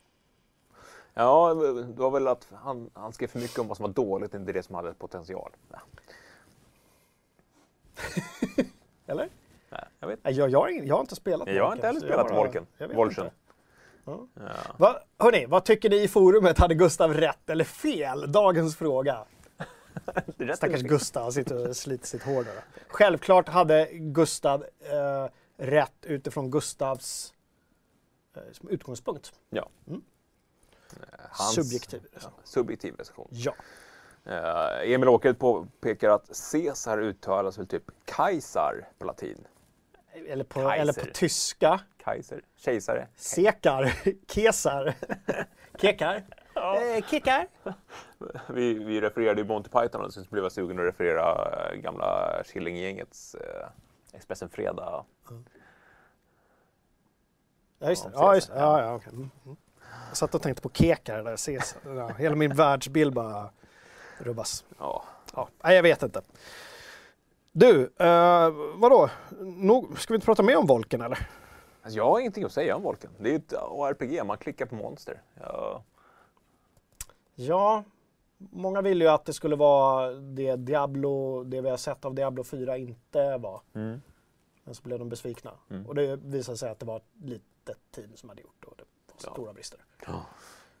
Ja, 1.13 1.53
det 1.53 2.01
var 2.01 2.11
väl 2.11 2.27
att 2.27 2.47
han, 2.53 2.89
han 2.93 3.13
skrev 3.13 3.27
för 3.27 3.39
mycket 3.39 3.59
om 3.59 3.67
vad 3.67 3.77
som 3.77 3.83
var 3.83 3.93
dåligt, 3.93 4.33
inte 4.33 4.51
det 4.51 4.63
som 4.63 4.75
hade 4.75 4.93
potential. 4.93 5.51
Ja. 5.71 5.79
Eller? 9.05 9.29
Jag 9.99 10.07
vet. 10.07 10.19
Jag, 10.23 10.49
jag, 10.49 10.59
har 10.59 10.67
ingen- 10.67 10.87
jag 10.87 10.95
har 10.95 11.01
inte 11.01 11.15
spelat 11.15 11.47
Jag 11.47 11.65
har 11.65 11.73
inte 11.73 11.87
heller 11.87 11.99
spelat 11.99 12.31
vet 12.79 12.95
Volchen. 12.95 13.29
Ja. 14.05 14.27
Va, 14.77 14.99
hörni, 15.17 15.45
vad 15.45 15.65
tycker 15.65 15.89
ni 15.89 15.95
i 16.03 16.07
forumet? 16.07 16.57
Hade 16.59 16.75
Gustav 16.75 17.13
rätt 17.13 17.49
eller 17.49 17.63
fel? 17.63 18.31
Dagens 18.31 18.75
fråga. 18.75 19.25
Stackars. 20.55 20.81
Gustav, 20.81 21.23
han 21.23 21.31
sitter 21.31 21.69
och 21.69 21.75
sliter 21.75 22.07
sitt 22.07 22.23
hår 22.23 22.43
där. 22.43 22.53
Självklart 22.87 23.47
hade 23.49 23.87
Gustav 23.91 24.65
eh, 24.79 25.27
rätt 25.57 25.93
utifrån 26.05 26.51
Gustavs 26.51 27.33
eh, 28.35 28.41
utgångspunkt. 28.69 29.33
Ja. 29.49 29.69
Mm. 29.87 30.01
Eh, 30.93 31.19
Hans, 31.31 31.55
Subjektiv. 31.55 32.01
Ja, 32.23 32.29
subjektiv 32.43 32.95
recension. 32.95 33.27
Ja. 33.31 33.53
Eh, 34.25 34.91
Emil 34.93 35.09
Åkerud 35.09 35.39
påpekar 35.39 36.09
att 36.09 36.29
Caesar 36.51 36.97
uttalas 37.01 37.59
väl 37.59 37.67
typ 37.67 37.83
Kaiser 38.05 38.87
på 38.99 39.05
latin. 39.05 39.47
Eller 40.13 40.43
på, 40.43 40.59
Kaiser. 40.61 40.81
eller 40.81 40.93
på 40.93 41.05
tyska. 41.13 41.79
Kaiser, 42.03 42.41
kejsare. 42.55 43.07
Sekar. 43.15 43.93
Kesar. 44.27 44.93
Kekar. 45.81 46.23
Eh, 46.55 47.05
kekar. 47.09 47.47
Vi, 48.47 48.73
vi 48.73 49.01
refererade 49.01 49.41
ju 49.41 49.47
Monty 49.47 49.69
Python 49.69 50.01
och 50.05 50.13
så 50.13 50.21
blev 50.29 50.43
jag 50.43 50.51
sugen 50.51 50.79
att 50.79 50.85
referera 50.85 51.51
eh, 51.71 51.75
gamla 51.75 52.41
Killinggängets 52.45 53.35
eh, 53.35 53.67
Expressen 54.13 54.49
Fredag. 54.49 55.05
Ja, 57.79 57.89
just 57.89 58.03
det. 58.03 58.11
Ja, 58.13 58.19
Ja, 58.21 58.35
just 58.35 58.47
det. 58.47 58.59
Ja, 58.59 58.81
ja, 58.81 58.95
okej. 58.95 59.13
Mm, 59.13 59.29
mm. 59.45 59.57
Jag 60.07 60.17
satt 60.17 60.35
och 60.35 60.41
tänkte 60.41 60.61
på 60.61 60.69
kekar 60.69 61.23
där. 61.23 61.95
Ja, 61.95 62.07
hela 62.17 62.35
min 62.35 62.55
världsbild 62.55 63.13
bara 63.13 63.49
rubbas. 64.17 64.65
Ja, 64.79 65.03
Ja, 65.35 65.49
nej, 65.63 65.75
jag 65.75 65.83
vet 65.83 66.03
inte. 66.03 66.21
Du, 67.51 67.93
eh, 67.97 68.49
vadå? 68.75 69.09
Nog, 69.39 69.99
ska 69.99 70.13
vi 70.13 70.15
inte 70.15 70.25
prata 70.25 70.43
mer 70.43 70.57
om 70.57 70.65
Volken 70.67 71.01
eller? 71.01 71.29
alltså 71.81 71.97
jag 71.97 72.05
har 72.05 72.19
ingenting 72.19 72.43
att 72.43 72.51
säga 72.51 72.75
om 72.75 72.81
Volken. 72.83 73.11
Det 73.19 73.31
är 73.31 73.35
ett 73.35 73.53
RPG, 73.53 74.25
man 74.25 74.37
klickar 74.37 74.65
på 74.65 74.75
monster. 74.75 75.21
Ja, 75.41 75.83
Ja, 77.35 77.83
många 78.37 78.81
vill 78.81 79.01
ju 79.01 79.07
att 79.07 79.25
det 79.25 79.33
skulle 79.33 79.55
vara 79.55 80.11
det 80.11 80.55
Diablo, 80.55 81.43
det 81.43 81.61
vi 81.61 81.69
har 81.69 81.77
sett 81.77 82.05
av 82.05 82.13
Diablo 82.15 82.43
4 82.43 82.77
inte 82.77 83.37
var. 83.37 83.61
mm. 83.73 84.01
Men 84.63 84.75
så 84.75 84.83
blev 84.83 84.99
de 84.99 85.09
besvikna. 85.09 85.51
Mm. 85.69 85.85
Och 85.85 85.95
det 85.95 86.15
visade 86.15 86.57
sig 86.57 86.69
att 86.69 86.79
det 86.79 86.85
var 86.85 86.97
ett 86.97 87.03
litet 87.23 87.77
team 87.95 88.09
som 88.15 88.29
hade 88.29 88.41
gjort 88.41 88.55
det 88.59 88.67
och 88.67 88.75
det 88.77 88.83
var 88.83 89.29
Ja. 89.29 89.31
stora 89.33 89.53
brister. 89.53 89.79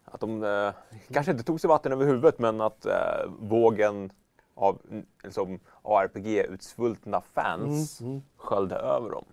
Att 0.05 0.19
de 0.19 0.43
eh, 0.43 0.73
kanske 1.13 1.31
inte 1.31 1.43
tog 1.43 1.61
sig 1.61 1.67
vatten 1.67 1.91
över 1.91 2.05
huvudet 2.05 2.39
men 2.39 2.61
att 2.61 2.85
eh, 2.85 2.93
vågen 3.39 4.11
av 4.59 4.81
mm, 4.91 5.05
liksom, 5.23 5.59
ARPG-utsvultna 5.83 7.21
fans 7.33 8.01
Mm, 8.01 8.21
sköljde 8.37 8.75
över 8.75 9.09
dem. 9.09 9.25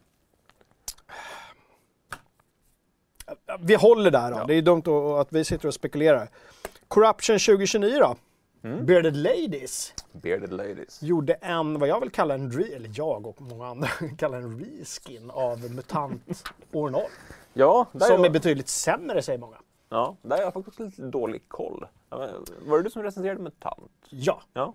Vi 3.61 3.74
håller 3.74 4.11
där 4.11 4.31
då. 4.31 4.37
Ja. 4.39 4.45
Det 4.45 4.55
är 4.55 4.62
dumt 4.62 4.83
att- 5.20 5.33
vi 5.33 5.45
sitter 5.45 5.68
och 5.68 5.74
spekulerar. 5.74 6.29
Corruption 6.89 7.39
2029 7.39 7.99
då? 8.01 8.16
Bearded 8.83 9.16
Ladies 9.16 9.95
Bearded 10.12 10.53
Ladies. 10.53 11.03
gjorde 11.03 11.35
en, 11.35 11.79
vad 11.79 11.89
jag 11.89 12.01
vill 12.01 12.11
kalla 12.11 12.35
en, 12.35 12.53
re, 12.53 12.74
eller 12.74 12.91
jag 12.95 13.27
och 13.27 13.41
många 13.41 13.66
andra 13.66 13.89
kallar 14.18 14.39
en 14.39 14.59
reskin 14.64 15.31
av 15.31 15.70
MUTANT 15.74 16.45
år 16.72 16.91
0. 16.91 17.03
Ja, 17.53 17.87
Som 17.93 18.20
är 18.20 18.27
är 18.27 18.31
betydligt 18.31 18.68
sämre 18.68 19.22
säger 19.22 19.39
många. 19.39 19.57
Ja, 19.89 20.16
där 20.22 20.37
har 20.37 20.43
jag 20.43 20.53
faktiskt 20.55 20.79
lite 20.81 21.03
dålig 21.03 21.49
koll. 21.49 21.87
Var 22.09 22.77
det 22.77 22.83
du 22.83 22.91
som 22.91 23.03
recenserade 23.03 23.41
med 23.41 23.61
tant? 23.61 23.91
Ja, 24.11 24.43
Ja. 24.53 24.74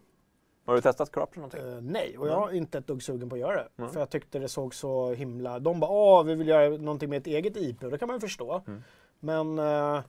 Har 0.66 0.76
du 0.76 0.82
testat 0.82 1.12
Corruption 1.12 1.41
någonting? 1.41 1.74
eh, 1.74 1.82
nej. 1.82 2.18
Och 2.18 2.28
jag 2.28 2.51
är 2.51 2.55
inte 2.57 2.78
ett 2.78 2.88
dugg 2.88 3.03
sugen 3.03 3.30
på 3.30 3.36
att 3.36 3.39
göra 3.41 3.64
det. 3.78 3.88
För 3.88 3.99
jag 3.99 4.09
tyckte 4.09 4.39
det 4.39 4.47
såg 4.47 4.76
så 4.76 5.14
himla... 5.14 5.59
De 5.59 5.80
bara, 5.80 5.91
åh, 5.91 6.24
vi 6.24 6.36
vill 6.36 6.47
göra 6.47 6.70
någonting 6.70 7.09
med 7.09 7.18
ett 7.18 7.28
eget 7.28 7.57
IP. 7.57 7.84
Och 7.84 7.91
det 7.91 7.97
kan 7.97 8.07
man 8.07 8.16
ju 8.18 8.22
förstå. 8.22 8.64
Mm. 8.68 8.84
Men... 9.20 9.59
eh, 9.59 10.01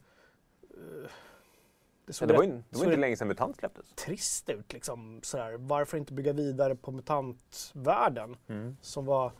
det 2.06 2.06
Ja, 2.06 2.12
såg 2.12 2.28
det 2.28 2.34
var, 2.34 2.42
ju, 2.42 2.50
det 2.50 2.78
var 2.78 2.84
inte 2.84 2.96
länge 2.96 3.16
sedan 3.16 3.28
MUTANT 3.28 3.56
släpptes. 3.56 3.86
trist 3.94 4.48
ut. 4.50 4.72
Liksom, 4.72 5.20
sådär. 5.22 5.56
Varför 5.58 5.98
inte 5.98 6.12
bygga 6.12 6.32
vidare 6.32 6.74
på 6.74 6.90
MUTANT-världen? 6.90 8.36
Mm. 8.48 8.76
Som 8.80 9.06
var... 9.06 9.32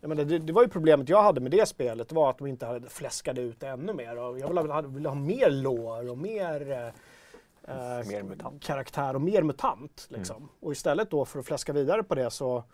Jag 0.00 0.08
menar, 0.08 0.24
det, 0.24 0.38
det 0.38 0.52
var 0.52 0.62
ju 0.62 0.68
problemet 0.68 1.08
jag 1.08 1.22
hade 1.22 1.40
med 1.40 1.50
det 1.50 1.68
spelet, 1.68 2.12
var 2.12 2.30
att 2.30 2.38
de 2.38 2.46
inte 2.46 2.66
hade 2.66 2.88
fläskade 2.88 3.40
ut 3.40 3.60
det 3.60 3.68
ännu 3.68 3.92
mer. 3.92 4.18
Och 4.18 4.38
jag 4.38 4.48
ville 4.48 4.60
ha, 4.72 4.80
ville 4.82 5.08
ha 5.08 5.16
mer 5.16 5.50
lore 5.50 6.10
och 6.10 6.18
mer, 6.18 6.92
eh, 7.70 8.06
Mer 8.08 8.22
mutant. 8.22 8.62
karaktär 8.62 9.14
och 9.14 9.20
mer 9.20 9.42
mutant. 9.42 10.06
Liksom. 10.10 10.48
Och 10.60 10.72
istället 10.72 11.10
då 11.10 11.24
för 11.24 11.38
att 11.38 11.46
fläska 11.46 11.72
vidare 11.72 12.02
på 12.02 12.14
det 12.14 12.30
så 12.30 12.64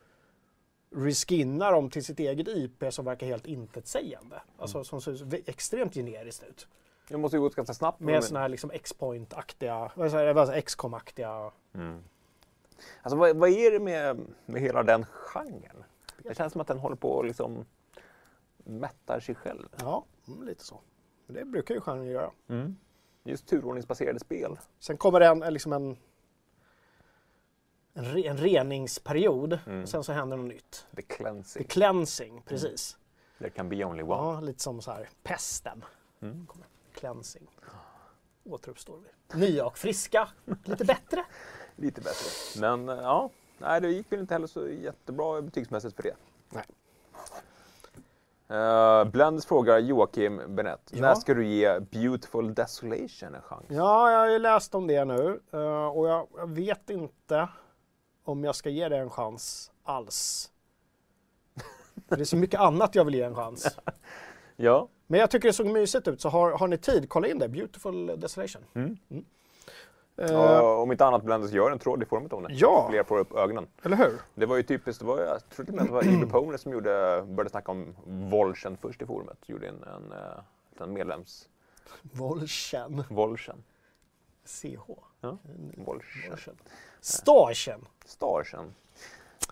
reskinnar 0.90 1.72
de 1.72 1.90
till 1.90 2.05
sitt 2.05 2.20
eget 2.20 2.49
IP 2.49 2.84
som 2.90 3.05
verkar 3.05 3.26
helt 3.26 3.47
intetsägande. 3.47 4.42
Alltså 4.59 4.84
som 4.84 5.01
ser 5.01 5.49
extremt 5.51 5.94
generiskt 5.94 6.44
ut. 6.44 6.68
Det 7.09 7.16
måste 7.16 7.36
ju 7.36 7.40
gått 7.40 7.55
ganska 7.55 7.74
snabbt. 7.74 8.01
Med 8.01 8.24
sådana 8.24 8.40
här 8.42 8.49
liksom 8.49 8.70
X-point-aktiga, 8.70 9.90
X-com-aktiga. 10.55 11.53
Mm. 11.74 12.03
Alltså, 13.03 13.16
vad, 13.16 13.36
vad 13.36 13.51
är 13.51 13.70
det 13.70 13.80
med, 13.80 14.20
med 14.47 14.62
hela 14.62 14.82
den 14.82 15.05
genren? 15.05 15.84
Det 16.22 16.36
känns 16.36 16.53
som 16.53 16.61
att 16.61 16.66
den 16.66 16.78
håller 16.78 16.97
på 16.97 17.20
att 17.20 17.26
liksom 17.26 17.64
mättar 18.64 19.20
sig 19.20 19.34
själv. 19.34 19.68
Ja, 19.80 20.05
mm, 20.28 20.42
lite 20.42 20.64
så. 20.64 20.80
Det 21.26 21.44
brukar 21.44 21.74
ju 21.74 21.80
genren 21.80 22.07
göra. 22.07 22.30
Just 23.27 23.47
turordningsbaserade 23.47 24.18
spel. 24.20 24.59
Sen 24.79 24.97
kommer 24.97 25.20
det 25.20 25.27
en, 25.27 25.43
en 25.43 25.53
liksom 25.53 25.72
en, 25.72 25.97
en, 27.95 28.05
re, 28.05 28.20
en 28.29 28.37
reningsperiod 28.37 29.59
Mm. 29.66 29.83
och 29.83 29.89
sen 29.89 30.05
så 30.05 30.12
händer 30.12 30.37
något 30.37 30.47
nytt. 30.47 30.87
The 30.97 31.03
cleansing. 31.03 31.62
The 31.64 31.68
cleansing, 31.68 32.43
precis. 32.43 32.97
There 33.39 33.51
can 33.51 33.68
be 33.68 33.85
only 33.85 34.03
one. 34.03 34.12
Ja, 34.35 34.41
lite 34.41 34.62
som 34.62 34.83
så 34.83 34.91
här 34.91 35.09
pesten. 35.22 35.85
Mm. 36.20 36.47
Kommer. 36.47 36.66
Cleansing. 36.95 37.47
Återuppstår 38.45 38.99
vi. 38.99 39.39
Nya 39.39 39.66
och 39.66 39.79
friska, 39.79 40.29
lite 40.64 40.85
bättre. 40.85 41.24
Lite 41.79 42.01
bättre. 42.01 42.61
Men 42.61 42.89
eh, 42.89 42.97
ja, 42.97 43.31
nej, 43.59 43.81
det 43.81 43.91
gick 43.91 44.12
väl 44.12 44.20
inte 44.20 44.35
heller 44.35 44.47
så 44.47 44.68
jättebra 44.68 45.43
betygsmässigt 45.43 45.97
för 45.97 46.03
det. 46.03 46.16
Nej. 46.51 46.64
Uh, 48.51 49.05
Blends 49.05 49.47
frågar 49.47 49.78
Joakim 49.78 50.55
Benett. 50.55 50.90
Ja. 50.90 51.01
När 51.01 51.14
ska 51.14 51.34
du 51.34 51.47
ge 51.47 51.80
Beautiful 51.80 52.55
Desolation 52.55 53.34
en 53.34 53.42
chans? 53.42 53.64
Ja, 53.68 54.11
jag 54.11 54.18
har 54.18 54.28
ju 54.28 54.38
läst 54.38 54.74
om 54.74 54.86
det 54.86 55.05
nu 55.05 55.40
eh, 55.53 55.86
och 55.86 56.09
jag, 56.09 56.26
jag 56.36 56.51
vet 56.51 56.90
inte 56.90 57.49
om 58.24 58.44
jag 58.44 58.55
ska 58.55 58.70
ge 58.70 58.88
det 58.88 58.97
en 58.97 59.11
chans 59.11 59.72
alls. 59.84 60.51
Det 62.09 62.20
är 62.20 62.24
så 62.24 62.36
mycket 62.36 62.61
annat 62.61 62.94
jag 62.94 63.05
vill 63.05 63.14
ge 63.14 63.22
en 63.22 63.34
chans. 63.34 63.78
Ja. 64.57 64.88
Men 65.07 65.20
jag 65.20 65.30
tycker 65.30 65.49
det 65.49 65.53
såg 65.53 65.66
mysigt 65.66 66.09
ut, 66.09 66.20
så 66.20 66.28
har, 66.28 66.53
har 66.53 66.68
ni 66.68 66.78
tid, 66.78 67.09
kolla 67.09 67.28
in 67.28 67.38
det. 67.38 67.49
Beautiful 67.49 68.20
Desolation. 68.20 68.64
Mm. 68.74 68.99
Eh, 69.11 69.18
Ja, 70.17 70.77
om 70.83 70.93
inte 70.93 71.05
annat 71.07 71.23
Blenders 71.23 71.51
gör 71.53 71.71
en 71.71 71.79
tråd 71.79 72.03
i 72.03 72.07
forumet 72.07 72.33
om 72.33 72.43
det. 72.43 72.53
Ja. 72.53 72.87
Fler 72.91 73.03
får 73.03 73.19
upp 73.19 73.33
ögonen. 73.35 73.67
Eller 73.83 73.97
hur? 73.97 74.21
Det 74.35 74.47
var 74.47 74.57
ju 74.57 74.62
typiskt, 74.62 75.01
det 75.01 75.07
var, 75.07 75.19
jag 75.21 75.49
tror 75.49 75.64
till 75.67 75.75
och 75.75 75.77
med 75.77 75.83
att 75.83 75.89
det 75.89 75.95
var 75.95 76.03
Evil 76.03 76.29
Pony 76.31 76.59
som 76.59 76.73
gjorde, 76.73 77.23
började 77.29 77.51
snacka 77.51 77.73
om 77.73 77.97
Volchen 78.07 78.77
först 78.77 79.03
i 79.03 79.07
forumet. 79.07 79.39
Gjorde 79.47 79.69
en, 79.69 79.83
en, 79.83 80.12
eh, 80.12 80.83
en 80.83 80.93
medlems... 80.93 81.49
Volchen. 82.03 83.05
Volchen. 83.11 83.64
CH. 84.45 84.91
Ja. 85.21 85.39
Volchen. 85.77 86.31
Volchen. 86.31 86.57
Starchen. 87.01 87.87
Starchen. 88.05 88.75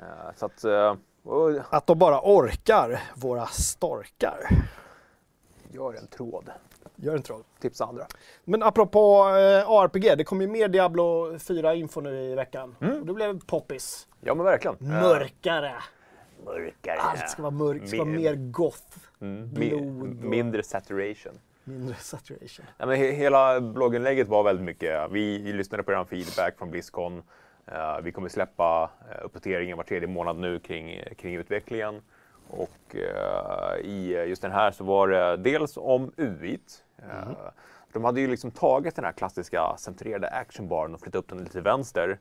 Eh, 0.00 0.34
så 0.36 0.46
att... 0.46 0.64
eh, 0.64 0.94
och 1.22 1.50
Att 1.70 1.86
de 1.86 1.98
bara 1.98 2.20
orkar, 2.22 3.02
våra 3.16 3.46
storkar. 3.46 4.48
gör 5.72 5.94
en 5.94 6.06
tråd. 6.06 6.50
Gör 6.96 7.16
inte 7.16 7.26
troll. 7.26 7.42
Tipsa 7.60 7.84
andra. 7.84 8.06
Men 8.44 8.62
apropå 8.62 9.24
eh, 9.28 9.70
RPG, 9.70 10.18
det 10.18 10.24
kom 10.24 10.40
ju 10.40 10.46
mer 10.46 10.68
Diablo 10.68 11.32
4-info 11.36 12.00
nu 12.00 12.20
i 12.20 12.34
veckan. 12.34 12.76
Mm. 12.80 13.00
Och 13.00 13.06
det 13.06 13.14
blev 13.14 13.40
poppis. 13.46 14.06
Ja 14.20 14.34
men 14.34 14.44
verkligen. 14.44 14.76
Mörkare. 14.80 15.74
mörkare. 16.44 16.98
Allt 16.98 17.30
ska 17.30 17.42
vara 17.42 17.50
mörkt, 17.50 17.88
ska 17.88 17.96
vara 17.98 18.08
Mer- 18.08 18.34
goth. 18.34 18.98
Mm, 19.20 19.54
blod 19.54 20.00
och- 20.02 20.24
mindre 20.24 20.62
saturation. 20.62 21.32
Mindre 21.64 21.94
saturation. 21.94 22.66
Ja, 22.78 22.86
men 22.86 22.96
he 22.96 23.10
hela 23.12 23.60
blogginlägget 23.60 24.28
var 24.28 24.42
väldigt 24.42 24.64
mycket, 24.64 25.10
vi, 25.10 25.38
vi 25.42 25.52
lyssnade 25.52 25.82
på 25.82 25.92
er 25.92 26.04
feedback 26.04 26.58
från 26.58 26.70
Blizzcon. 26.70 27.22
Eh, 27.66 28.00
vi 28.02 28.12
kommer 28.12 28.28
släppa 28.28 28.84
uh, 28.84 29.24
uppdateringen 29.24 29.76
var 29.76 29.84
tredje 29.84 30.08
månad 30.08 30.36
nu 30.36 30.58
kring, 30.58 31.02
kring 31.18 31.34
utvecklingen. 31.34 32.02
Och 32.48 32.96
eh, 32.96 33.76
i 33.86 34.24
just 34.28 34.42
den 34.42 34.52
här 34.52 34.70
så 34.70 34.84
var 34.84 35.08
det 35.08 35.36
dels 35.36 35.76
om 35.76 36.12
UIT. 36.16 36.83
Eh, 37.10 37.28
De 37.92 38.04
hade 38.04 38.20
ju 38.20 38.26
liksom 38.28 38.50
tagit 38.50 38.96
den 38.96 39.04
här 39.04 39.12
klassiska 39.12 39.76
centrerade 39.78 40.28
actionbaren 40.28 40.94
och 40.94 41.00
flyttat 41.00 41.18
upp 41.18 41.28
den 41.28 41.38
lite 41.38 41.52
till 41.52 41.60
vänster. 41.62 42.18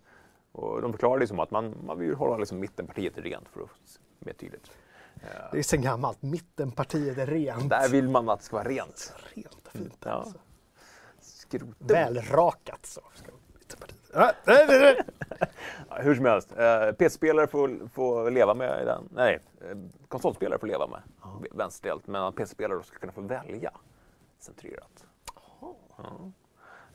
Och 0.51 0.81
de 0.81 0.91
förklarade 0.91 1.19
liksom 1.19 1.39
att 1.39 1.51
man, 1.51 1.75
man 1.85 1.99
vill 1.99 2.15
hålla 2.15 2.37
liksom 2.37 2.59
mittenpartiet 2.59 3.17
rent 3.17 3.49
för 3.49 3.61
att 3.61 3.69
se 3.85 3.99
mer 4.19 4.33
tydligt. 4.33 4.71
Eh, 5.15 5.27
Det 5.51 5.59
är 5.59 5.63
sen 5.63 5.81
gammalt. 5.81 6.21
Mittenpartiet 6.21 7.17
är 7.17 7.25
rent. 7.27 7.69
där 7.69 7.89
vill 7.89 8.09
man 8.09 8.29
att 8.29 8.39
det 8.39 8.45
ska 8.45 8.55
vara 8.55 8.67
rent. 8.67 9.13
Rent 9.33 9.55
och 9.65 9.71
fint. 9.71 9.97
Ja. 10.05 10.11
Alltså. 10.11 10.37
Skrot. 11.21 11.75
Välrakat 11.79 12.85
så. 12.85 13.01
Ja. 14.13 14.31
Ja, 15.89 15.95
hur 16.01 16.15
som 16.15 16.25
helst, 16.25 16.51
eh, 16.57 16.91
PC-spelare 16.91 17.47
får, 17.47 17.87
får 17.93 18.31
leva 18.31 18.53
med 18.53 18.85
den. 18.85 19.09
Nej, 19.13 19.39
konsolspelare 20.07 20.59
får 20.59 20.67
leva 20.67 20.87
med 20.87 21.01
vänsterstelt, 21.51 22.07
men 22.07 22.23
att 22.23 22.35
PC-spelare 22.35 22.83
ska 22.83 22.97
kunna 22.99 23.11
få 23.11 23.21
välja 23.21 23.71
centrerat. 24.43 25.05
Ja. 25.97 26.31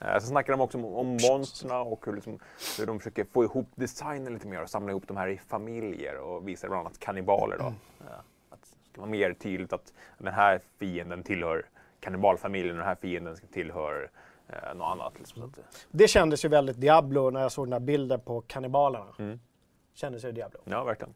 Eh, 0.01 0.19
så 0.19 0.27
snackar 0.27 0.53
de 0.53 0.61
också 0.61 0.79
om, 0.79 0.85
om 0.85 1.19
monstren 1.31 1.73
och 1.73 2.07
hur, 2.07 2.15
liksom, 2.15 2.39
hur 2.79 2.87
de 2.87 2.99
försöker 2.99 3.25
få 3.25 3.45
ihop 3.45 3.67
designen 3.75 4.33
lite 4.35 4.47
mer 4.47 4.63
och 4.63 4.71
samla 4.71 4.91
ihop 4.91 5.09
de 5.09 5.17
här 5.17 5.29
i 5.29 5.39
familjer 5.39 6.17
och 6.19 6.49
visar 6.49 6.69
bland 6.69 6.81
annat 6.87 6.99
kannibaler. 6.99 7.59
Då. 7.59 7.65
Eh, 7.65 8.19
att 8.51 8.61
det 8.63 8.91
ska 8.91 9.01
vara 9.01 9.11
mer 9.11 9.33
tydligt 9.33 9.73
att 9.73 9.93
den 10.19 10.35
här 10.35 10.61
fienden 10.79 11.23
tillhör 11.23 11.67
kannibalfamiljen 12.01 12.71
och 12.71 12.79
den 12.79 12.87
här 12.89 12.95
fienden 12.95 13.37
tillhör 13.53 14.11
eh, 14.49 14.75
något 14.75 14.87
annat. 14.93 15.19
Liksom, 15.19 15.43
att, 15.43 15.59
Det 15.91 16.09
kändes 16.09 16.45
ju 16.45 16.49
väldigt 16.49 16.81
Diablo 16.81 17.31
när 17.31 17.41
jag 17.41 17.53
såg 17.53 17.67
den 17.67 17.73
här 17.73 17.81
bilden 17.81 18.21
på 18.21 18.41
kannibalerna. 18.41 19.07
Mm. 19.19 19.41
Kändes 19.95 20.25
ju 20.25 20.33
Diablo. 20.33 20.61
ja, 20.65 20.85
verkligen. 20.85 21.15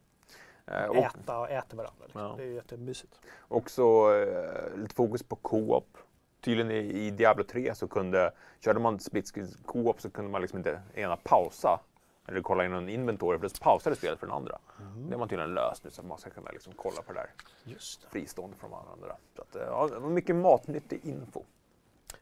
Eh, 0.66 0.84
och- 0.84 0.96
Äta 0.96 1.38
och 1.38 1.50
äter 1.50 1.76
varandra. 1.76 2.04
Liksom. 2.04 2.20
Ja. 2.20 2.34
Det 2.36 2.42
är 2.42 2.46
ju 2.46 2.54
jättemysigt. 2.54 3.20
Också 3.48 3.82
eh, 4.14 4.76
lite 4.76 4.94
fokus 4.94 5.22
på 5.22 5.36
co-op. 5.36 5.98
Tydligen 6.44 6.70
i, 6.70 7.10
Diablo 7.10 7.44
3 7.44 7.74
så 7.74 7.88
kunde, 7.88 8.32
körde 8.60 8.80
man 8.80 9.00
split 9.00 9.32
co-op 9.66 10.00
så 10.00 10.10
kunde 10.10 10.30
man 10.30 10.40
liksom 10.40 10.58
inte 10.58 10.82
ena 10.94 11.16
pausa 11.16 11.80
eller 12.26 12.42
kolla 12.42 12.64
in 12.64 12.72
en 12.72 12.88
inventory 12.88 13.38
för 13.38 13.48
då 13.48 13.54
pausade 13.60 13.96
spelet 13.96 14.18
för 14.18 14.26
den 14.26 14.36
andra. 14.36 14.58
Det 14.96 15.14
har 15.14 15.18
man 15.18 15.28
tydligen 15.28 15.54
löst 15.54 15.84
nu 15.84 15.90
så 15.90 16.00
att 16.00 16.06
man 16.06 16.18
ska 16.18 16.30
kunna 16.30 16.50
liksom 16.50 16.72
kolla 16.76 17.02
på 17.02 17.12
det 17.12 17.18
där 17.18 17.30
Just 17.72 18.02
det. 18.02 18.08
fristående 18.08 18.56
från 18.56 18.70
varandra. 18.70 19.16
Så 19.36 19.42
att, 19.42 19.56
eh, 19.56 19.62
ja, 19.62 20.00
mycket 20.08 20.36
matnyttig 20.36 21.00
info. 21.04 21.42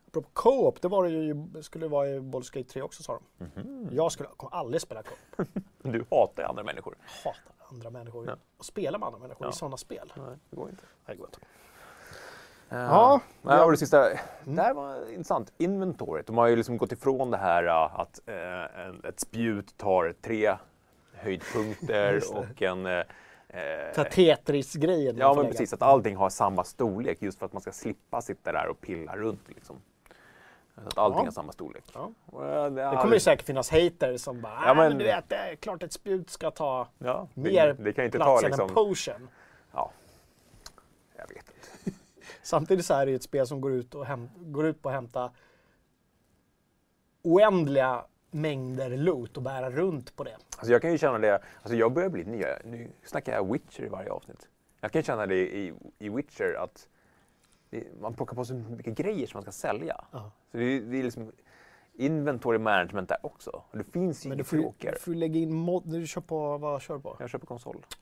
Apropå 0.09 0.29
co-op, 0.33 0.81
det 0.83 0.89
var 0.89 1.05
det 1.05 1.11
ju, 1.11 1.63
skulle 1.63 1.89
vara 1.89 2.09
i 2.09 2.19
Baldur's 2.21 2.55
Gate 2.59 2.69
3 2.71 2.83
också 2.83 3.03
sa 3.03 3.21
de. 3.39 3.45
Mhm. 3.45 3.89
Jag 3.93 4.13
skulle, 4.13 4.29
kommer 4.37 4.55
aldrig 4.55 4.81
spela 4.83 5.03
co-op. 5.03 5.49
Du 5.83 6.05
hatar 6.11 6.43
andra 6.43 6.63
människor. 6.63 6.95
Hatar 7.25 7.53
andra 7.71 7.91
människor. 7.91 8.27
Ja. 8.27 8.37
Och 8.59 8.65
spela 8.65 8.99
med 8.99 9.07
andra 9.07 9.19
människor 9.21 9.47
Ja. 9.47 9.51
i 9.51 9.53
sådana 9.53 9.77
spel. 9.77 10.13
Nej, 10.17 10.37
det 10.51 10.57
går 10.57 10.71
inte. 10.71 10.83
Nej, 11.07 11.17
det 11.17 11.21
går 11.21 11.27
inte. 11.29 11.39
Ja, 12.73 12.77
Ja, 12.79 13.21
Nej, 13.43 13.61
och 13.61 13.71
det 13.71 13.77
sista, 13.77 14.09
det 14.45 14.63
här 14.63 14.75
var 14.75 15.11
intressant. 15.11 15.53
Inventoriet. 15.59 16.27
De 16.27 16.39
har 16.39 16.47
ju 16.47 16.57
liksom 16.57 16.77
gått 16.79 16.93
ifrån 16.93 17.31
det 17.31 17.37
här 17.37 17.65
äh, 17.65 18.01
att 18.01 18.21
eh, 18.27 18.81
en- 18.87 19.05
ett 19.05 19.21
spjut 19.21 19.77
tar 19.77 20.15
tre 20.23 20.57
höjdpunkter 21.15 22.13
det. 22.21 22.27
och 22.39 22.63
en... 22.63 22.87
eh, 22.87 23.03
Så 23.95 24.05
Tetris-grejen. 24.05 25.17
ja, 25.19 25.29
men 25.29 25.37
lägga. 25.37 25.51
precis. 25.51 25.73
Att 25.73 25.83
allting 25.83 26.17
har 26.17 26.31
samma 26.31 26.65
storlek 26.65 27.23
just 27.23 27.39
för 27.39 27.47
att 27.47 27.53
man 27.53 27.63
ska 27.63 27.73
slippa 27.73 28.21
sitta 28.23 28.53
där 28.53 28.69
och 28.69 28.81
pilla 28.81 29.17
runt. 29.17 29.49
Liksom. 29.49 29.77
Så 30.83 30.87
att 30.89 30.99
allting 30.99 31.19
Ja. 31.19 31.25
har 31.25 31.31
samma 31.33 31.53
storlek. 31.53 31.85
Ja. 31.95 32.11
Eh, 32.33 32.71
Det 32.71 32.99
kommer 33.01 33.15
ju 33.15 33.21
säkert 33.21 33.47
finnas 33.47 33.71
haters 33.71 34.21
som 34.21 34.41
bara, 34.41 34.53
Ja, 34.53 34.63
ja, 34.67 34.75
men, 34.75 34.89
men- 34.89 34.99
du 34.99 35.05
vet, 35.05 35.29
det 35.29 35.37
är 35.37 35.55
klart 35.57 35.83
ett 35.83 35.93
spjut 35.93 36.31
ska 36.31 36.51
ta 36.51 36.89
ja, 36.99 37.29
mer 37.35 37.67
det, 37.67 37.73
det 37.85 37.93
kan 37.93 38.05
inte 38.05 38.19
plats 38.19 38.41
ta 38.41 38.47
än 38.47 38.53
en 38.53 38.59
liksom... 38.59 38.75
potion. 38.75 39.29
Ja, 39.73 39.91
jag 41.17 41.29
vet 41.29 41.37
inte. 41.37 41.60
Samtidigt 42.51 42.87
så 42.87 42.95
är 42.95 43.07
det 43.07 43.11
ju 43.11 43.17
ett 43.17 43.23
spel 43.23 43.47
som 43.47 43.61
går 43.61 43.73
ut, 43.73 43.95
och 43.95 44.07
går 44.37 44.67
ut 44.67 44.83
på 44.83 44.89
att 44.89 44.95
hämta 44.95 45.33
oändliga 47.23 48.05
mängder 48.31 48.97
loot 48.97 49.37
och 49.37 49.43
bära 49.43 49.71
runt 49.71 50.17
på 50.17 50.25
det. 50.25 50.37
Alltså 50.57 50.73
jag 50.73 50.83
kan 50.83 50.93
ju 50.93 50.99
känna 50.99 51.19
det, 51.19 51.43
alltså 51.63 51.77
jag 51.77 51.93
börjar 51.93 52.09
bli 52.09 52.25
ny. 52.25 52.45
Nu 52.65 52.91
snackar 53.05 53.33
jag 53.33 53.53
Witcher 53.53 53.83
i 53.83 53.89
varje 53.89 54.11
avsnitt. 54.11 54.49
Jag 54.81 54.93
kan 54.93 55.03
känna 55.03 55.27
det 55.27 55.37
i, 55.37 55.75
i 55.99 56.09
Witcher 56.09 56.55
att 56.55 56.89
det, 57.71 57.85
man 58.01 58.15
plockar 58.15 58.35
på 58.35 58.45
sig 58.45 58.57
mycket 58.57 58.95
grejer 58.95 59.27
som 59.27 59.37
man 59.37 59.43
ska 59.43 59.53
sälja. 59.53 60.05
Ja. 60.11 60.31
Så 60.51 60.57
det, 60.57 60.81
det 60.81 60.99
är 60.99 61.03
liksom 61.03 61.33
inventory 61.93 62.59
management 62.59 63.09
där 63.09 63.27
också. 63.27 63.51
Och 63.71 63.79
det 63.79 63.85
finns 63.85 64.25
ju 64.25 64.29
Men 64.29 64.39
du 64.39 64.45
får, 64.45 64.75
du 64.79 64.99
får 64.99 65.15
lägga 65.15 65.41
in 65.41 65.53
mod. 65.55 65.83
Du 65.85 66.07
kör 66.07 66.21
på, 66.21 66.59
vad 66.59 66.83
kör 66.83 66.95
du 66.95 67.01
på? 67.01 67.17
Jag 67.19 67.31
köper 67.31 67.47
konsol. 67.47 67.77
Det 67.81 67.97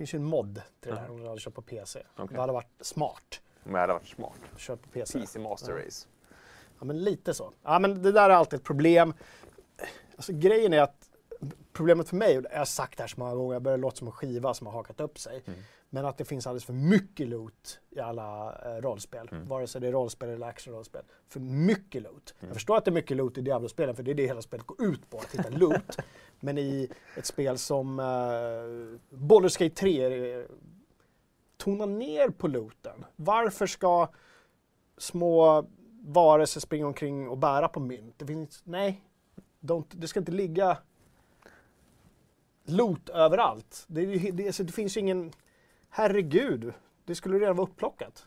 finns 0.00 0.14
ju 0.14 0.16
en 0.16 0.24
mod 0.24 0.62
till 0.80 0.90
det 0.94 1.02
Ja. 1.06 1.12
om 1.12 1.20
du 1.22 1.28
hade 1.28 1.40
kört 1.40 1.54
på 1.54 1.62
PC. 1.62 2.02
Okej. 2.16 2.34
Det 2.34 2.40
hade 2.40 2.52
varit 2.52 2.68
smart. 2.80 3.40
Om 3.64 3.74
jag 3.74 3.80
hade 3.80 3.92
varit 3.92 4.06
smart. 4.08 4.32
Kört 4.56 4.82
på 4.82 4.88
PC. 4.88 5.20
PC 5.20 5.38
Master 5.38 5.72
Ja. 5.78 5.86
Race. 5.86 6.06
Ja, 6.78 6.84
men 6.84 7.04
lite 7.04 7.34
så. 7.34 7.52
Ja, 7.62 7.78
men 7.78 8.02
det 8.02 8.12
där 8.12 8.30
är 8.30 8.34
alltid 8.34 8.58
ett 8.58 8.64
problem. 8.64 9.14
Alltså, 10.16 10.32
grejen 10.32 10.72
är 10.72 10.80
att 10.82 11.10
problemet 11.72 12.08
för 12.08 12.16
mig, 12.16 12.42
jag 12.50 12.58
har 12.58 12.64
sagt 12.64 12.96
det 12.96 13.02
här 13.02 13.08
så 13.08 13.20
många 13.20 13.34
gånger, 13.34 13.52
jag 13.54 13.62
börjar 13.62 13.78
låta 13.78 13.96
som 13.96 14.06
en 14.06 14.12
skiva 14.12 14.54
som 14.54 14.66
har 14.66 14.74
hakat 14.74 15.00
upp 15.00 15.18
sig. 15.18 15.42
Mm. 15.46 15.60
Men 15.90 16.04
att 16.04 16.18
det 16.18 16.24
finns 16.24 16.46
alldeles 16.46 16.64
för 16.64 16.72
mycket 16.72 17.28
loot 17.28 17.80
i 17.90 18.00
alla 18.00 18.58
eh, 18.64 18.80
rollspel. 18.82 19.28
Mm. 19.32 19.48
Vare 19.48 19.66
sig 19.66 19.80
det 19.80 19.88
är 19.88 19.92
rollspel 19.92 20.28
eller 20.28 20.46
actionrollspel. 20.46 21.02
För 21.28 21.40
mycket 21.40 22.02
loot. 22.02 22.34
Mm. 22.38 22.48
Jag 22.48 22.54
förstår 22.54 22.76
att 22.76 22.84
det 22.84 22.90
är 22.90 22.92
mycket 22.92 23.16
loot 23.16 23.38
i 23.38 23.40
Diablo-spelen, 23.40 23.96
för 23.96 24.02
det 24.02 24.10
är 24.10 24.14
det 24.14 24.26
hela 24.26 24.42
spelet 24.42 24.66
går 24.66 24.82
ut 24.82 25.10
på, 25.10 25.18
att 25.18 25.34
hitta 25.34 25.48
loot. 25.58 25.98
Men 26.40 26.58
i 26.58 26.88
ett 27.16 27.26
spel 27.26 27.58
som 27.58 27.98
uh, 27.98 28.04
Baldur's 29.10 29.58
Gate 29.58 29.74
3, 29.74 30.04
är 30.04 30.10
det- 30.10 30.48
tona 31.56 31.86
ner 31.86 32.28
på 32.28 32.48
looten. 32.48 33.04
Varför 33.16 33.66
ska 33.66 34.08
små 34.98 35.66
varelser 36.02 36.60
springa 36.60 36.86
omkring 36.86 37.28
och 37.28 37.38
bära 37.38 37.68
på 37.68 37.80
mynt? 37.80 38.14
Det 38.18 38.26
finns, 38.26 38.62
nej, 38.64 39.04
don't, 39.60 39.86
det 39.90 40.08
ska 40.08 40.20
inte 40.20 40.32
ligga 40.32 40.78
loot 42.64 43.08
överallt. 43.08 43.84
Det, 43.86 44.06
det, 44.30 44.46
alltså, 44.46 44.64
det 44.64 44.72
finns 44.72 44.96
ju 44.96 45.00
ingen, 45.00 45.32
herregud, 45.90 46.72
det 47.04 47.14
skulle 47.14 47.38
redan 47.38 47.56
vara 47.56 47.66
upplockat. 47.68 48.26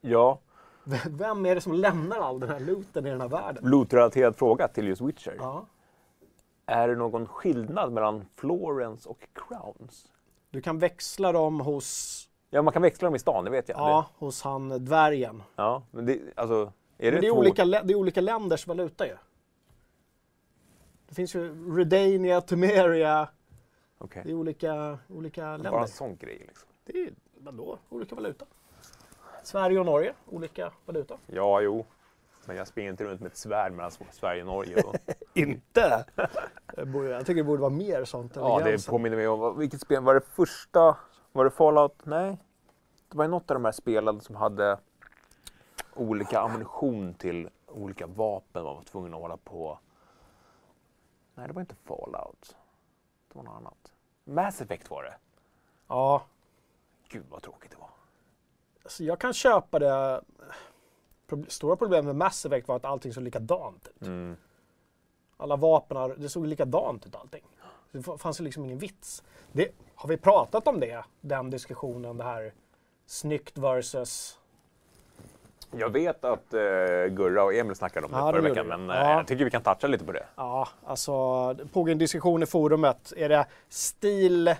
Ja, 0.00 0.38
Vem 1.10 1.46
är 1.46 1.54
det 1.54 1.60
som 1.60 1.72
lämnar 1.72 2.20
all 2.20 2.40
den 2.40 2.48
här 2.50 2.60
looten 2.60 3.06
i 3.06 3.10
den 3.10 3.20
här 3.20 3.28
världen? 3.28 3.64
loot-relaterad 3.70 4.36
fråga 4.36 4.68
till 4.68 4.88
just 4.88 5.00
Witcher. 5.00 5.36
Ja. 5.38 5.66
Är 6.66 6.88
det 6.88 6.96
någon 6.96 7.26
skillnad 7.26 7.92
mellan 7.92 8.26
Florence 8.36 9.08
och 9.08 9.26
Crowns? 9.32 10.12
Du 10.50 10.60
kan 10.60 10.78
växla 10.78 11.32
dem 11.32 11.60
hos, 11.60 12.20
Ja, 12.50 12.62
man 12.62 12.72
kan 12.72 12.82
växla 12.82 13.06
dem 13.06 13.14
i 13.14 13.18
stan, 13.18 13.44
det 13.44 13.50
vet 13.50 13.68
jag. 13.68 13.78
ja, 13.78 14.06
hos 14.18 14.42
han 14.42 14.84
dvärgen. 14.84 15.38
Det, 15.38 15.44
ja 15.56 15.82
men 15.90 16.06
det, 16.06 16.20
alltså, 16.36 16.72
är 16.98 17.10
det, 17.10 17.12
Men 17.12 17.20
det 17.20 17.26
är, 17.26 17.30
två- 17.32 17.38
olika, 17.38 17.64
det 17.64 17.92
är 17.92 17.94
olika 17.94 18.20
länders 18.20 18.66
valuta 18.66 19.06
ju. 19.06 19.16
Det 21.08 21.14
finns 21.14 21.34
ju 21.34 21.74
Redania, 21.78 22.40
Temeria, 22.40 23.28
Okej. 23.98 24.22
det 24.24 24.30
är 24.30 24.34
olika, 24.34 24.98
olika 25.08 25.42
Bara 25.42 25.56
länder. 25.56 25.78
en 25.80 25.88
sån 25.88 26.16
grej 26.16 26.38
liksom. 26.48 26.68
Det 26.84 26.98
är 26.98 27.14
vadå, 27.38 27.78
olika 27.88 28.14
valuta. 28.14 28.44
Sverige 29.42 29.78
och 29.78 29.86
Norge, 29.86 30.14
olika 30.26 30.72
valuta. 30.86 31.18
Ja, 31.26 31.60
jo. 31.60 31.86
Men 32.46 32.56
jag 32.56 32.68
springer 32.68 32.90
inte 32.90 33.04
runt 33.04 33.20
med 33.20 33.30
ett 33.30 33.36
svärd 33.36 33.72
mellan 33.72 33.90
Sverige 34.10 34.42
och 34.42 34.46
Norge. 34.46 34.82
Inte? 35.34 36.04
Jag 36.76 37.26
tycker 37.26 37.34
det 37.34 37.44
borde 37.44 37.60
vara 37.62 37.70
mer 37.70 38.04
sånt 38.04 38.32
ja, 38.36 38.60
det 38.64 38.86
påminner 38.86 39.16
mig 39.16 39.28
om, 39.28 39.58
vilket 39.58 39.80
spel 39.80 40.02
var 40.02 40.14
det 40.14 40.20
första? 40.20 40.96
Var 41.32 41.44
det 41.44 41.50
Fallout? 41.50 42.06
Nej. 42.06 42.38
Det 43.08 43.16
var 43.16 43.24
ju 43.24 43.30
något 43.30 43.50
av 43.50 43.54
de 43.54 43.64
här 43.64 43.72
spelen 43.72 44.20
som 44.20 44.36
hade 44.36 44.78
olika 45.94 46.40
ammunition 46.40 47.14
till 47.14 47.48
olika 47.66 48.06
vapen 48.06 48.64
man 48.64 48.76
var 48.76 48.82
tvungen 48.82 49.14
att 49.14 49.20
hålla 49.20 49.36
på. 49.36 49.78
Nej, 51.34 51.46
det 51.46 51.52
var 51.52 51.60
inte 51.60 51.74
Fallout. 51.74 52.56
Det 53.28 53.38
var 53.38 53.42
något 53.42 53.56
annat. 53.56 53.92
Mass 54.24 54.60
Effect 54.60 54.90
var 54.90 55.02
det. 55.02 55.14
Ja, 55.88 56.22
Gud 57.08 57.24
vad 57.30 57.42
tråkigt 57.42 57.70
det 57.70 57.76
var. 57.76 57.90
alltså 58.82 59.04
jag 59.04 59.18
kan 59.20 59.32
köpa 59.32 59.78
det. 59.78 60.20
Stora 61.48 61.76
problemet 61.76 62.04
med 62.04 62.16
Mass 62.16 62.46
Effect 62.46 62.68
var 62.68 62.76
att 62.76 62.84
allting 62.84 63.12
såg 63.12 63.22
likadant 63.22 63.88
ut. 63.94 64.06
Mm. 64.06 64.36
Alla 65.36 65.56
vapen, 65.56 66.14
det 66.22 66.28
såg 66.28 66.46
likadant 66.46 67.06
ut 67.06 67.14
allting. 67.16 67.44
Det 67.92 68.02
fanns 68.18 68.40
ju 68.40 68.44
liksom 68.44 68.64
ingen 68.64 68.78
vits. 68.78 69.22
Det, 69.52 69.68
har 69.94 70.08
vi 70.08 70.16
pratat 70.16 70.68
om 70.68 70.80
det? 70.80 71.04
Den 71.20 71.50
diskussionen, 71.50 72.16
det 72.16 72.24
här 72.24 72.52
snyggt 73.06 73.58
versus... 73.58 74.38
Jag 75.76 75.90
vet 75.90 76.24
att 76.24 76.54
eh, 76.54 76.60
Gurra 77.08 77.44
och 77.44 77.54
Emil 77.54 77.74
snackade 77.76 78.06
om 78.06 78.12
det 78.12 78.18
Ja, 78.18 78.26
det 78.26 78.32
förra 78.38 78.48
gjorde 78.48 78.62
veckan, 78.62 78.86
men 78.86 78.90
eh, 78.90 78.96
Ja. 79.10 79.10
jag 79.16 79.26
tycker 79.26 79.44
vi 79.44 79.50
kan 79.50 79.62
toucha 79.62 79.86
lite 79.86 80.04
på 80.04 80.12
det. 80.12 80.26
Ja, 80.36 80.68
alltså 80.86 81.52
det 81.52 81.66
pågår 81.66 81.92
en 81.92 81.98
diskussion 81.98 82.42
i 82.42 82.46
forumet. 82.46 83.12
Är 83.16 83.28
det 83.28 83.46
stil 83.68 84.54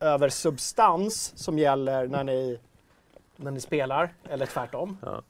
över 0.00 0.28
substans 0.28 1.32
som 1.36 1.58
gäller 1.58 2.06
när 2.06 2.24
ni, 2.24 2.60
när 3.36 3.50
ni 3.50 3.60
spelar, 3.60 4.14
eller 4.28 4.46
tvärtom? 4.46 4.96
Ja. 5.02 5.22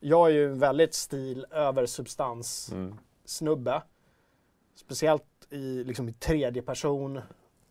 Jag 0.00 0.28
är 0.28 0.32
ju 0.32 0.46
en 0.46 0.58
väldigt 0.58 0.94
stil 0.94 1.46
över 1.50 1.86
substans 1.86 2.72
Mm. 2.72 2.98
Speciellt 4.76 5.24
i, 5.50 5.84
liksom, 5.84 6.08
i 6.08 6.12
tredje 6.12 6.62
person 6.62 7.20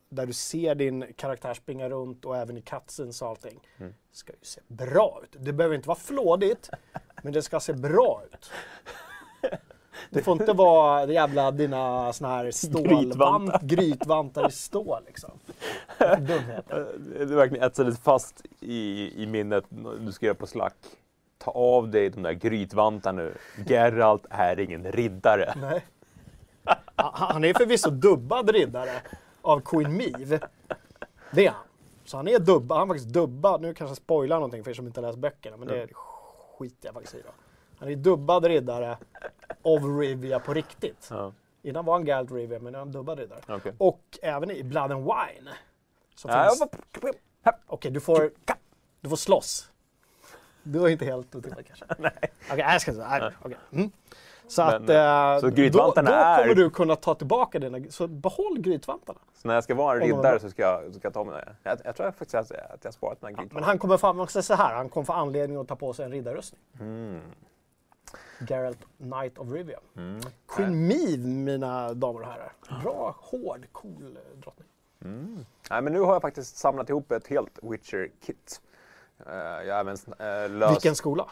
där 0.09 0.25
du 0.25 0.33
ser 0.33 0.75
din 0.75 1.13
karaktär 1.13 1.53
springa 1.53 1.89
runt 1.89 2.25
och 2.25 2.37
även 2.37 2.57
i 2.57 2.61
cutscenes 2.61 3.21
och 3.21 3.27
allting. 3.27 3.59
Mm. 3.77 3.93
Det 4.11 4.17
ska 4.17 4.33
ju 4.33 4.39
se 4.41 4.61
bra 4.67 5.21
ut. 5.23 5.35
Det 5.39 5.53
behöver 5.53 5.75
inte 5.75 5.87
vara 5.87 5.99
flådigt, 5.99 6.69
men 7.23 7.33
det 7.33 7.41
ska 7.41 7.59
se 7.59 7.73
bra 7.73 8.21
ut. 8.31 8.51
Det 10.09 10.21
får 10.21 10.33
inte 10.41 10.53
vara 10.53 11.05
det 11.05 11.13
jävla 11.13 11.51
dina 11.51 12.13
såna 12.13 12.29
här 12.29 12.51
stålvant, 12.51 13.61
Grytvantar. 13.61 14.49
i 14.49 14.51
stål 14.51 15.01
liksom. 15.05 15.31
Dumheter. 15.99 16.87
Det 17.25 17.35
verkligen 17.35 17.63
etsades 17.63 17.99
fast 17.99 18.45
i, 18.59 19.11
i 19.23 19.25
minnet. 19.25 19.63
Du 19.99 20.11
skrev 20.11 20.33
på 20.33 20.47
Slack. 20.47 20.75
Ta 21.37 21.51
av 21.51 21.89
dig 21.89 22.09
de 22.09 22.23
där 22.23 22.33
grytvantarna 22.33 23.21
nu. 23.21 23.33
Geralt 23.67 24.25
är 24.29 24.59
ingen 24.59 24.91
riddare. 24.91 25.53
Nej. 25.61 25.85
Han 26.95 27.43
är 27.43 27.53
förvisso 27.53 27.89
dubbad 27.89 28.49
riddare 28.49 28.91
av 29.41 29.59
Queen 29.59 29.97
Meve. 29.97 30.39
Det 31.31 31.45
är 31.45 31.51
han. 31.51 31.63
Så 32.05 32.17
han 32.17 32.27
är 32.27 32.39
dubbad. 32.39 32.77
Han 32.77 32.89
är 32.89 32.93
faktiskt 32.93 33.13
dubbad. 33.13 33.61
Nu 33.61 33.73
kanske 33.73 33.91
jag 33.91 33.97
spoilar 33.97 34.35
någonting 34.35 34.63
för 34.63 34.71
er 34.71 34.75
som 34.75 34.87
inte 34.87 35.01
har 35.01 35.07
läst 35.07 35.19
böckerna, 35.19 35.57
men 35.57 35.67
det 35.67 35.87
skiter 36.57 36.87
jag 36.87 36.93
faktiskt 36.93 37.15
i. 37.15 37.21
Då. 37.25 37.31
Han 37.83 37.91
är 37.91 37.95
dubbad 37.95 38.45
riddare 38.45 38.97
av 39.63 39.99
Rivia 39.99 40.39
på 40.39 40.53
riktigt. 40.53 41.07
Ja, 41.11 41.31
Innan 41.61 41.85
var 41.85 41.93
han 41.93 42.05
Geralt 42.05 42.31
Rivia, 42.31 42.59
men 42.59 42.71
nu 42.71 42.77
är 42.77 42.79
han 42.79 42.91
dubbad 42.91 43.19
riddare. 43.19 43.39
okej. 43.47 43.73
Och 43.77 44.01
även 44.21 44.51
i 44.51 44.63
Blood 44.63 44.91
and 44.91 45.03
Wine. 45.03 45.51
Så 46.15 46.27
Ja, 46.29 46.49
finns... 46.49 46.63
Okej, 47.67 47.91
du 47.91 47.99
får, 47.99 48.31
du 49.01 49.09
får 49.09 49.15
slåss. 49.15 49.71
Du 50.63 50.79
var 50.79 50.89
inte 50.89 51.05
helt 51.05 51.35
otippat 51.35 51.65
kanske? 51.67 51.85
Nej. 51.97 52.11
Okej, 52.51 52.59
jag 52.59 52.81
ska 52.81 52.93
säga. 52.93 53.33
Okej. 53.41 53.57
Mm. 53.71 53.91
Så 54.47 54.65
Men, 54.65 54.73
att 54.75 54.89
eh, 54.89 55.39
så 55.41 55.49
då, 55.49 55.55
grytvantarna 55.55 56.09
då 56.11 56.15
är- 56.17 56.37
kommer 56.43 56.55
du 56.55 56.69
kunna 56.69 56.95
ta 56.95 57.15
tillbaka 57.15 57.59
dina... 57.59 57.79
Så 57.89 58.07
behåll 58.07 58.59
grytvantarna. 58.59 59.19
Så 59.33 59.47
när 59.47 59.55
jag 59.55 59.63
ska 59.63 59.75
vara 59.75 59.95
en 59.95 60.01
riddare 60.07 60.39
så 60.39 60.49
ska 60.49 60.61
jag, 60.61 60.85
så 60.93 60.99
ska 60.99 61.05
jag 61.05 61.13
ta 61.13 61.23
mig 61.23 61.33
det. 61.45 61.55
Jag, 61.69 61.79
jag 61.85 61.95
tror 61.95 62.11
faktiskt 62.11 62.35
att 62.35 62.49
jag, 62.49 62.59
att 62.71 62.83
jag 62.85 62.93
sparat 62.93 63.21
mina 63.21 63.29
Men 63.31 63.43
grytvantar. 63.43 63.67
han 63.67 63.79
kommer 63.79 63.97
få, 63.97 64.13
man 64.13 64.27
ska 64.27 64.41
säga 64.41 64.57
så 64.57 64.63
här, 64.63 64.75
han 64.75 64.89
kommer 64.89 65.05
få 65.05 65.13
anledning 65.13 65.57
att 65.61 65.67
ta 65.67 65.75
på 65.75 65.93
sig 65.93 66.05
en 66.05 66.11
riddarrustning. 66.11 66.61
Mm. 66.79 67.21
Geralt 68.47 68.85
Knight 68.97 69.37
of 69.37 69.51
Rivia. 69.51 69.79
Mm. 69.97 70.21
Queen 70.47 70.87
Meve, 70.87 71.27
mina 71.27 71.93
damer 71.93 72.19
och 72.21 72.27
herrar. 72.27 72.53
Bra, 72.83 73.15
hård, 73.19 73.65
cool 73.71 74.17
eh, 74.17 74.37
drottning. 74.39 74.67
Mm. 75.05 75.45
Nej, 75.69 75.81
men 75.81 75.93
nu 75.93 75.99
har 75.99 76.13
jag 76.13 76.21
faktiskt 76.21 76.57
samlat 76.57 76.89
ihop 76.89 77.11
ett 77.11 77.27
helt 77.27 77.59
Witcher-kit. 77.61 78.61
Eh, 79.27 79.33
jag 79.35 79.79
även 79.79 79.95
uh, 79.97 80.57
löst 80.57 80.71
Vilken 80.75 80.95
skola? 80.95 81.29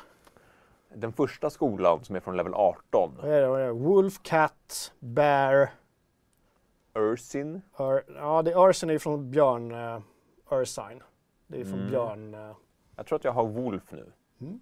den 0.95 1.13
första 1.13 1.49
skolan 1.49 2.03
som 2.03 2.15
är 2.15 2.19
från 2.19 2.37
level 2.37 2.53
18. 2.53 3.11
Vad 3.21 3.31
är 3.31 3.41
det, 3.41 3.47
vad 3.47 3.61
är 3.61 3.65
det? 3.65 3.71
Wolf, 3.71 4.19
Cat, 4.23 4.91
Bear. 4.99 5.69
Ursin. 6.93 7.61
Ur, 7.79 8.03
ja, 8.15 8.41
det 8.41 8.51
är 8.51 8.69
Ursin 8.69 8.89
är 8.89 8.97
från 8.99 9.31
Björn 9.31 9.71
uh, 9.71 10.01
Ursine. 10.51 11.01
Det 11.47 11.59
är 11.61 11.65
från 11.65 11.73
Mm. 11.79 11.89
Björn... 11.89 12.33
eh, 12.33 12.55
Jag 12.95 13.05
tror 13.05 13.15
att 13.15 13.23
jag 13.23 13.31
har 13.31 13.45
Wolf 13.45 13.91
nu. 13.91 14.11
Mm. 14.41 14.59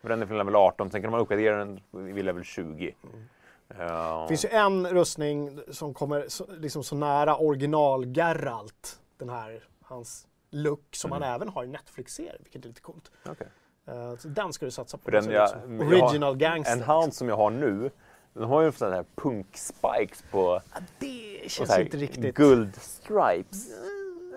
Men 0.00 0.10
Den 0.10 0.22
är 0.22 0.26
från 0.26 0.38
level 0.38 0.56
18, 0.56 0.90
sen 0.90 1.02
kan 1.02 1.10
man 1.10 1.20
uppgradera 1.20 1.56
den 1.56 1.80
vid 1.90 2.24
level 2.24 2.44
20. 2.44 2.94
Ja. 3.78 4.22
Det 4.22 4.28
finns 4.28 4.44
ju 4.44 4.48
en 4.48 4.86
rustning 4.86 5.60
som 5.70 5.94
kommer 5.94 6.24
så, 6.28 6.46
liksom 6.58 6.84
så 6.84 6.94
nära 6.96 7.36
original 7.36 8.06
Geralt. 8.16 9.00
Den 9.18 9.28
här, 9.28 9.64
hans 9.82 10.26
look 10.50 10.82
som 10.90 11.12
Mm. 11.12 11.22
han 11.22 11.34
även 11.34 11.48
har 11.48 11.64
i 11.64 11.66
Netflix-serien, 11.66 12.36
vilket 12.42 12.64
är 12.64 12.68
lite 12.68 12.80
coolt. 12.80 13.10
Okej. 13.28 13.46
Eh, 13.86 14.16
så 14.16 14.28
den 14.28 14.52
ska 14.52 14.64
du 14.64 14.70
satsa 14.70 14.96
på. 14.96 15.04
För 15.04 15.10
den 15.12 15.30
jag- 15.30 15.42
liksom 15.50 15.80
jag 15.80 15.86
har- 15.98 16.02
original 16.04 16.36
gangster. 16.36 16.72
En 16.72 16.82
hand 16.82 17.14
som 17.14 17.28
jag 17.28 17.36
har 17.36 17.50
nu, 17.50 17.90
den 18.32 18.44
har 18.44 18.62
ju 18.62 18.72
sådana 18.72 18.96
här 18.96 19.04
punk-spikes 19.14 20.24
på 20.30 20.60
Ja, 20.74 20.80
det 20.98 21.50
känns 21.50 21.78
inte 21.78 21.96
riktigt... 21.96 22.34
guld-stripes. 22.36 23.68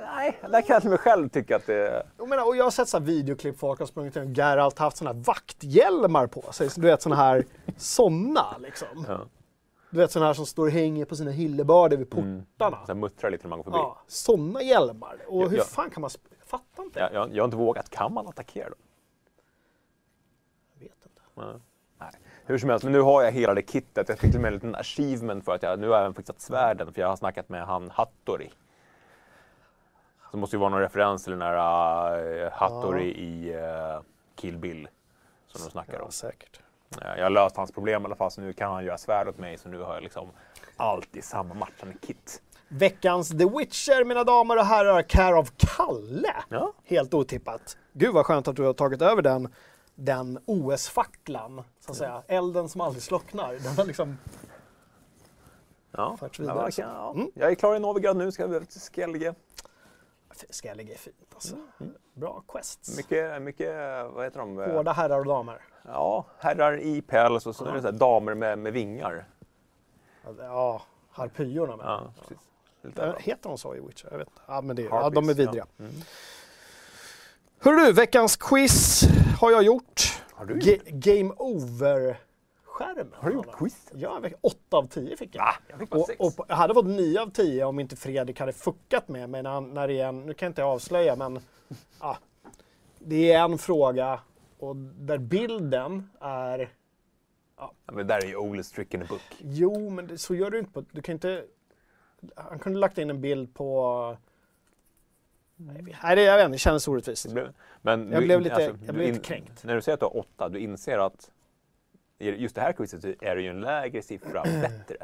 Nej, 0.05 0.39
där 0.41 0.61
kan 0.61 0.73
jag 0.73 0.81
till 0.81 0.89
mig 0.89 0.99
själv 0.99 1.29
tycka 1.29 1.55
att 1.55 1.65
det... 1.65 2.05
Jag, 2.17 2.29
menar, 2.29 2.47
och 2.47 2.55
jag 2.55 2.63
har 2.63 2.71
sett 2.71 2.89
så 2.89 2.99
videoklipp, 2.99 3.59
folk 3.59 3.79
har 3.79 3.85
sprungit 3.85 4.15
och 4.15 4.25
Geralt 4.25 4.79
haft 4.79 4.97
såna 4.97 5.13
här 5.13 5.19
vakthjälmar 5.19 6.27
på 6.27 6.51
sig. 6.51 6.69
Så 6.69 6.81
du 6.81 6.87
vet 6.87 7.01
såna 7.01 7.15
här, 7.15 7.45
såna 7.77 8.57
liksom. 8.57 9.05
Ja. 9.07 9.19
Du 9.89 9.97
vet 9.97 10.11
sådana 10.11 10.27
här 10.27 10.33
som 10.33 10.45
står 10.45 10.65
och 10.65 10.71
hänger 10.71 11.05
på 11.05 11.15
sina 11.15 11.31
hillebarder 11.31 11.97
vid 11.97 12.09
portarna. 12.09 12.77
Så 12.85 12.87
här 12.87 12.93
muttrar 12.93 13.29
lite 13.31 13.43
när 13.43 13.49
man 13.49 13.59
går 13.59 13.63
förbi. 13.63 13.77
Ja, 13.77 13.97
sådana 14.07 14.61
hjälmar. 14.61 15.17
Och 15.27 15.49
hur 15.49 15.57
ja. 15.57 15.63
fan 15.63 15.89
kan 15.89 16.01
man... 16.01 16.09
Jag 16.39 16.47
fattar 16.47 16.83
inte. 16.83 16.99
Jag, 16.99 17.13
jag, 17.13 17.35
jag 17.35 17.43
har 17.43 17.45
inte 17.45 17.57
vågat. 17.57 17.89
Kan 17.89 18.13
man 18.13 18.27
attackera 18.27 18.69
dem? 18.69 18.79
Jag 20.73 20.79
vet 20.79 20.97
inte. 21.05 21.21
Nej. 21.33 21.61
Nej. 21.99 22.09
Hur 22.45 22.57
som 22.57 22.69
helst, 22.69 22.83
men 22.83 22.93
nu 22.93 23.01
har 23.01 23.23
jag 23.23 23.31
hela 23.31 23.53
det 23.53 23.61
kittet. 23.61 24.09
Jag 24.09 24.19
fick 24.19 24.31
till 24.31 24.37
och 24.37 24.41
med 24.41 24.47
en 24.47 24.53
liten 24.53 24.75
achievement 24.75 25.45
för 25.45 25.55
att 25.55 25.63
jag 25.63 25.79
nu 25.79 25.87
har 25.87 25.95
jag 25.95 26.01
även 26.01 26.13
fixat 26.13 26.41
svärden 26.41 26.93
för 26.93 27.01
jag 27.01 27.07
har 27.07 27.15
snackat 27.15 27.49
med 27.49 27.65
han 27.65 27.89
Hattori. 27.89 28.51
Så 30.33 30.37
det 30.37 30.41
måste 30.41 30.55
ju 30.55 30.59
vara 30.59 30.69
någon 30.69 30.79
referens 30.79 31.23
till 31.23 31.31
den 31.31 31.39
där 31.39 32.43
uh, 32.43 32.51
Hattori 32.51 33.11
i 33.11 33.55
uh, 33.55 34.01
Kill 34.35 34.57
Bill 34.57 34.87
som 35.47 35.61
de 35.61 35.69
snackar 35.71 35.99
om. 35.99 36.05
Ja, 36.05 36.11
säkert. 36.11 36.61
Eh, 37.01 37.07
Jag 37.17 37.23
har 37.23 37.29
löst 37.29 37.57
hans 37.57 37.71
problem 37.71 38.01
i 38.01 38.05
alla 38.05 38.15
fall 38.15 38.31
så 38.31 38.41
nu 38.41 38.53
kan 38.53 38.71
han 38.73 38.85
göra 38.85 38.97
svärd 38.97 39.27
åt 39.27 39.37
mig 39.37 39.57
så 39.57 39.69
nu 39.69 39.79
har 39.79 39.93
jag 39.93 40.03
liksom 40.03 40.29
allt 40.77 41.15
i 41.15 41.21
samma 41.21 41.53
matchande 41.53 41.95
kit. 42.01 42.41
Veckans 42.67 43.29
The 43.29 43.45
Witcher, 43.45 44.05
mina 44.05 44.23
damer 44.23 44.57
och 44.57 44.65
herrar, 44.65 45.01
Care 45.01 45.35
of 45.35 45.51
Kalle. 45.57 46.33
Ja. 46.49 46.73
Helt 46.83 47.13
otippat. 47.13 47.77
Gud 47.93 48.13
vad 48.13 48.25
skönt 48.25 48.47
att 48.47 48.55
du 48.55 48.63
har 48.63 48.73
tagit 48.73 49.01
över 49.01 49.21
den, 49.21 49.53
den 49.95 50.39
OS-facklan, 50.45 51.63
så 51.79 51.91
att 51.91 51.97
säga. 51.97 52.23
Elden 52.27 52.69
som 52.69 52.81
aldrig 52.81 53.03
slocknar. 53.03 53.53
Den 53.53 53.77
har 53.77 53.85
liksom... 53.85 54.17
Ja, 55.91 56.17
ja, 56.21 56.29
vidare, 56.39 56.55
verkligen, 56.55 56.89
så. 56.89 56.95
ja. 56.95 57.11
Mm. 57.15 57.31
Jag 57.33 57.51
är 57.51 57.55
klar 57.55 57.75
i 57.75 57.79
Novigrad 57.79 58.17
nu, 58.17 58.31
ska 58.31 58.43
jag 58.43 58.69
till 58.69 58.81
Skellige. 60.33 60.53
Skellige 60.53 60.93
är 60.93 60.97
fint 60.97 61.31
alltså. 61.33 61.55
Bra 62.13 62.43
quests. 62.47 62.97
Mycket, 62.97 63.41
mycket, 63.41 63.75
vad 64.13 64.23
heter 64.23 64.39
de? 64.39 64.59
Eh, 64.59 64.71
Hårda 64.71 64.91
herrar 64.91 65.19
och 65.19 65.25
damer. 65.25 65.61
Ja, 65.85 66.25
herrar 66.39 66.79
i 66.79 67.01
päls 67.01 67.45
och 67.45 67.55
så 67.55 67.65
är 67.65 67.73
det 67.73 67.81
så 67.81 67.91
damer 67.91 68.33
med, 68.33 68.59
med 68.59 68.73
vingar. 68.73 69.25
Ja, 70.39 70.81
harpyorna 71.11 71.75
med. 71.77 71.85
Ja, 71.85 72.13
precis. 72.21 72.37
Ja. 72.81 72.89
bra. 72.89 73.15
Heter 73.19 73.49
de 73.49 73.57
så 73.57 73.75
i 73.75 73.79
Witcher? 73.79 74.07
Jag 74.11 74.17
vet 74.17 74.27
inte. 74.27 74.41
Ja, 74.47 74.61
men 74.61 74.75
det, 74.75 74.81
ja, 74.81 75.01
Harpies, 75.01 75.13
de 75.15 75.29
är 75.29 75.33
vidriga. 75.33 75.65
ja. 75.77 75.83
Mm. 75.85 75.95
Hörru 77.59 77.85
du, 77.85 77.91
veckans 77.93 78.35
quiz 78.35 79.03
har 79.39 79.51
jag 79.51 79.63
gjort. 79.63 80.21
Har 80.33 80.45
du 80.45 80.53
Ga- 80.55 80.81
Game 80.85 81.33
over-skärmen. 82.79 83.13
Har 83.15 83.29
du 83.29 83.35
gjort 83.35 83.51
quiz? 83.57 83.91
Ja, 83.93 84.21
8 84.41 84.57
av 84.77 84.87
10 84.87 85.17
fick 85.17 85.35
jag. 85.35 85.41
Va? 85.43 85.53
Jag 85.67 85.79
fick 85.79 85.89
bara 85.89 85.99
Och, 86.01 86.05
sex. 86.07 86.19
och 86.19 86.35
på- 86.35 86.45
jag 86.47 86.55
hade 86.55 86.73
fått 86.73 86.85
9 86.85 87.21
av 87.21 87.29
10 87.31 87.63
om 87.65 87.79
inte 87.79 87.95
Fredrik 87.95 88.39
hade 88.39 88.53
fuckat 88.53 89.07
med 89.07 89.29
mig 89.29 89.43
när, 89.43 89.49
han- 89.49 89.73
när 89.73 89.87
det 89.87 89.99
är 89.99 90.07
en, 90.07 90.25
nu 90.25 90.33
kan 90.33 90.45
jag 90.45 90.49
inte 90.51 90.63
avslöja 90.63 91.15
men 91.15 91.39
ja, 91.99 92.17
det 92.99 93.31
är 93.33 93.43
en 93.43 93.57
fråga 93.57 94.19
och 94.59 94.75
där 94.75 95.17
bilden 95.17 96.09
är, 96.19 96.69
Ja, 97.57 97.73
men 97.93 98.07
där 98.07 98.17
är 98.23 98.27
ju 98.27 98.35
oldest 98.35 98.75
trick 98.75 98.93
in 98.93 99.01
the 99.01 99.07
book. 99.07 99.21
jo 99.39 99.89
men 99.89 100.07
det, 100.07 100.17
så 100.17 100.35
gör 100.35 100.49
du 100.51 100.59
inte 100.59 100.71
på, 100.71 100.83
du 100.91 101.01
kan 101.01 101.13
inte, 101.13 101.45
han 102.35 102.59
kunde 102.59 102.79
lagt 102.79 102.97
in 102.97 103.09
en 103.09 103.21
bild 103.21 103.53
på, 103.53 104.17
nej 105.55 106.15
det, 106.15 106.23
jag 106.23 106.35
vet 106.37 106.45
inte, 106.45 106.53
det 106.55 106.57
kändes 106.57 106.87
orättvist. 106.87 107.27
Men 107.81 108.11
Jag 108.11 108.21
du- 108.21 108.25
blev 108.25 108.41
lite- 108.41 108.55
alltså, 108.55 108.85
jag 108.85 108.95
blev 108.95 109.07
lite 109.13 109.19
kränkt. 109.23 109.63
När 109.63 109.75
du 109.75 109.81
säger 109.81 109.93
att 109.93 109.99
du 109.99 110.05
har 110.05 110.17
åtta, 110.17 110.49
du 110.49 110.59
inser 110.59 110.97
att 110.97 111.31
just 112.31 112.55
det 112.55 112.61
här 112.61 112.73
quizet 112.73 113.03
är 113.23 113.35
det 113.35 113.41
ju 113.41 113.49
en 113.49 113.61
lägre 113.61 114.01
siffra 114.01 114.43
bättre. 114.61 114.95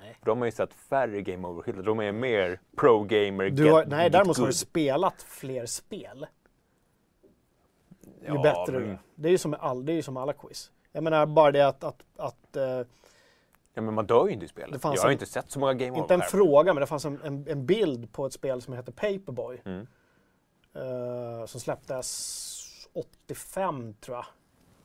Nej. 0.00 0.16
De 0.24 0.38
har 0.38 0.44
ju 0.44 0.52
sett 0.52 0.74
färre 0.74 1.22
game 1.22 1.48
over-skyltar. 1.48 1.82
De 1.82 2.00
är 2.00 2.12
mer 2.12 2.60
pro-gamer. 2.76 3.50
Du 3.50 3.70
har, 3.72 3.82
get- 3.82 3.88
nej, 3.88 4.04
get 4.04 4.12
däremot 4.12 4.38
har 4.38 4.46
du 4.46 4.52
spelat 4.52 5.22
fler 5.22 5.66
spel. 5.66 6.26
Ju 8.20 8.34
Ja, 8.34 8.42
bättre 8.42 8.78
men-. 8.78 8.98
Det 9.14 9.28
är 9.28 9.32
ju 9.32 9.38
som, 9.38 9.54
all, 9.60 9.84
det 9.86 9.92
är 9.92 9.94
ju 9.96 10.02
som 10.02 10.16
alla 10.16 10.32
quiz. 10.32 10.70
Jag 10.92 11.04
menar 11.04 11.26
bara 11.26 11.52
det 11.52 11.66
att, 11.68 11.84
att, 11.84 12.02
att 12.16 12.56
eh, 12.56 12.80
Ja, 13.74 13.82
men 13.82 13.94
man 13.94 14.06
dör 14.06 14.26
ju 14.26 14.32
inte 14.32 14.44
i 14.44 14.48
spelet. 14.48 14.80
Jag 14.84 14.90
har 14.90 15.06
en- 15.06 15.12
inte 15.12 15.26
sett 15.26 15.50
så 15.50 15.58
många 15.60 15.74
game 15.74 15.98
inte 15.98 16.14
en 16.14 16.20
over 16.20 16.28
fråga, 16.30 16.74
men 16.74 16.80
det 16.80 16.86
fanns 16.86 17.04
en, 17.04 17.20
en, 17.22 17.48
en 17.48 17.66
bild 17.66 18.12
på 18.12 18.26
ett 18.26 18.32
spel 18.32 18.62
som 18.62 18.74
heter 18.74 18.92
Paperboy. 18.92 19.62
Mm. 19.64 19.86
eh, 20.74 21.46
som 21.46 21.60
släpptes 21.60 22.88
85 22.92 23.94
tror 24.00 24.16
jag. 24.16 24.26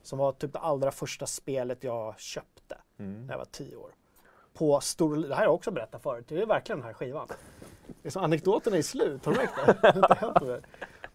Som 0.03 0.19
var 0.19 0.31
typ 0.31 0.53
det 0.53 0.59
allra 0.59 0.91
första 0.91 1.25
spelet 1.25 1.83
jag 1.83 2.19
köpte 2.19 2.77
Mm. 2.97 3.25
när 3.25 3.33
jag 3.33 3.37
var 3.37 3.45
10 3.45 3.75
år. 3.75 3.91
På 4.53 4.79
stor, 4.79 5.15
det 5.17 5.27
här 5.29 5.35
har 5.35 5.43
jag 5.43 5.53
också 5.53 5.71
berättat 5.71 6.03
förut, 6.03 6.25
det 6.27 6.41
är 6.41 6.45
verkligen 6.45 6.79
den 6.79 6.85
här 6.87 6.93
skivan. 6.93 7.27
Det 8.01 8.07
är 8.07 8.11
som 8.11 8.23
anekdoten 8.23 8.73
är 8.73 8.77
i 8.77 8.83
slut, 8.83 9.25
har 9.25 9.31
du 9.33 9.37
märkt 9.37 10.39
det? 10.41 10.61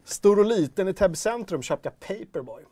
Stor 0.05 0.39
och 0.39 0.45
liten 0.45 0.89
i 0.89 0.95
Täby 0.95 1.17
centrum 1.17 1.63
köpte 1.63 1.89
jag 1.89 2.01
Paperboy. 2.01 2.65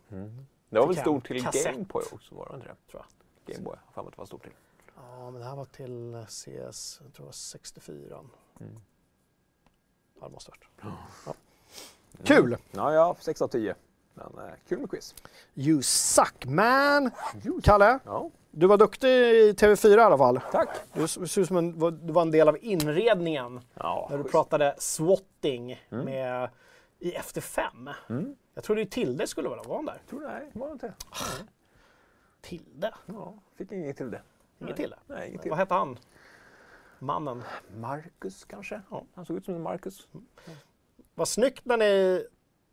Det 0.69 0.79
var 0.79 0.87
väl 0.87 0.97
stort 0.97 1.27
till 1.27 1.43
kassett. 1.45 1.65
Gameboy 1.75 2.03
också, 2.13 2.35
var 2.35 2.49
det 2.49 2.55
inte 2.55 2.69
det? 2.69 2.75
Tror 2.91 3.03
jag. 3.47 3.55
Gameboy, 3.55 3.77
mig 3.77 4.07
att 4.07 4.13
det 4.13 4.19
var 4.19 4.27
stort 4.27 4.43
till. 4.43 4.53
Ja, 4.97 5.31
men 5.31 5.41
det 5.41 5.47
här 5.47 5.57
var 5.57 5.65
till 5.65 6.25
CS, 6.29 7.01
jag 7.05 7.13
tror 7.15 7.25
det 7.25 7.27
var 7.27 7.33
64. 7.33 8.21
Mm. 8.61 8.81
Ja, 10.21 10.27
det 10.27 10.33
måste 10.33 10.51
ha 10.51 10.57
varit. 10.57 10.95
Ja. 11.27 11.35
Kul! 12.25 12.57
Ja, 12.71 12.93
ja, 12.95 13.17
6 13.21 13.43
av 13.43 13.49
10. 13.49 13.75
Men 14.17 14.45
eh, 14.47 14.53
kul 14.69 14.79
med 14.79 14.91
quiz. 14.91 15.15
You 15.55 15.83
suck 15.83 16.45
man! 16.47 17.11
Kalle, 17.63 17.99
Ja, 18.05 18.31
du 18.51 18.67
var 18.67 18.77
duktig 18.77 19.09
i 19.09 19.53
TV4 19.53 19.97
i 19.99 20.01
alla 20.01 20.19
fall. 20.19 20.41
tack. 20.53 20.69
Du 20.93 21.09
ser 21.09 21.41
ut 21.41 21.49
som 21.49 21.57
en, 21.57 21.79
du 22.07 22.13
var 22.13 22.23
en 22.23 22.31
del 22.31 22.49
av 22.49 22.57
inredningen 22.61 23.61
Ja, 23.75 24.07
när 24.11 24.17
du 24.17 24.23
schysst. 24.23 24.33
pratade 24.33 24.75
swatting 24.79 25.87
med, 25.91 26.51
i 26.99 27.13
Efter 27.13 27.41
fem. 27.41 27.91
Mm. 28.09 28.37
Jag 28.55 28.65
trodde 28.65 28.81
ju 28.81 28.87
Tilde 28.87 29.27
skulle 29.27 29.49
vara 29.49 29.63
var 29.63 29.77
hon 29.77 29.85
där? 29.87 30.01
Tror 30.11 30.21
nej, 30.21 30.51
var 30.55 30.73
inte. 30.73 30.93
Tilde? 32.41 32.95
Ja, 33.07 33.35
fick 33.57 33.73
inget 33.73 33.97
till 33.97 34.11
det. 34.11 34.23
Inget 34.59 34.77
Tilde? 34.77 34.99
Nej, 35.07 35.29
inget 35.29 35.43
till. 35.43 35.51
Vad 35.51 35.59
hette 35.59 35.75
han? 35.75 35.99
Mannen. 36.99 37.43
Marcus 37.77 38.45
kanske? 38.45 38.81
Ja, 38.91 39.05
han 39.15 39.25
såg 39.27 39.37
ut 39.37 39.45
som 39.45 39.55
en 39.55 39.63
Marcus. 39.63 40.09
Vad 41.15 41.29
snyggt 41.29 41.65
när 41.65 41.77
ni, 41.77 42.25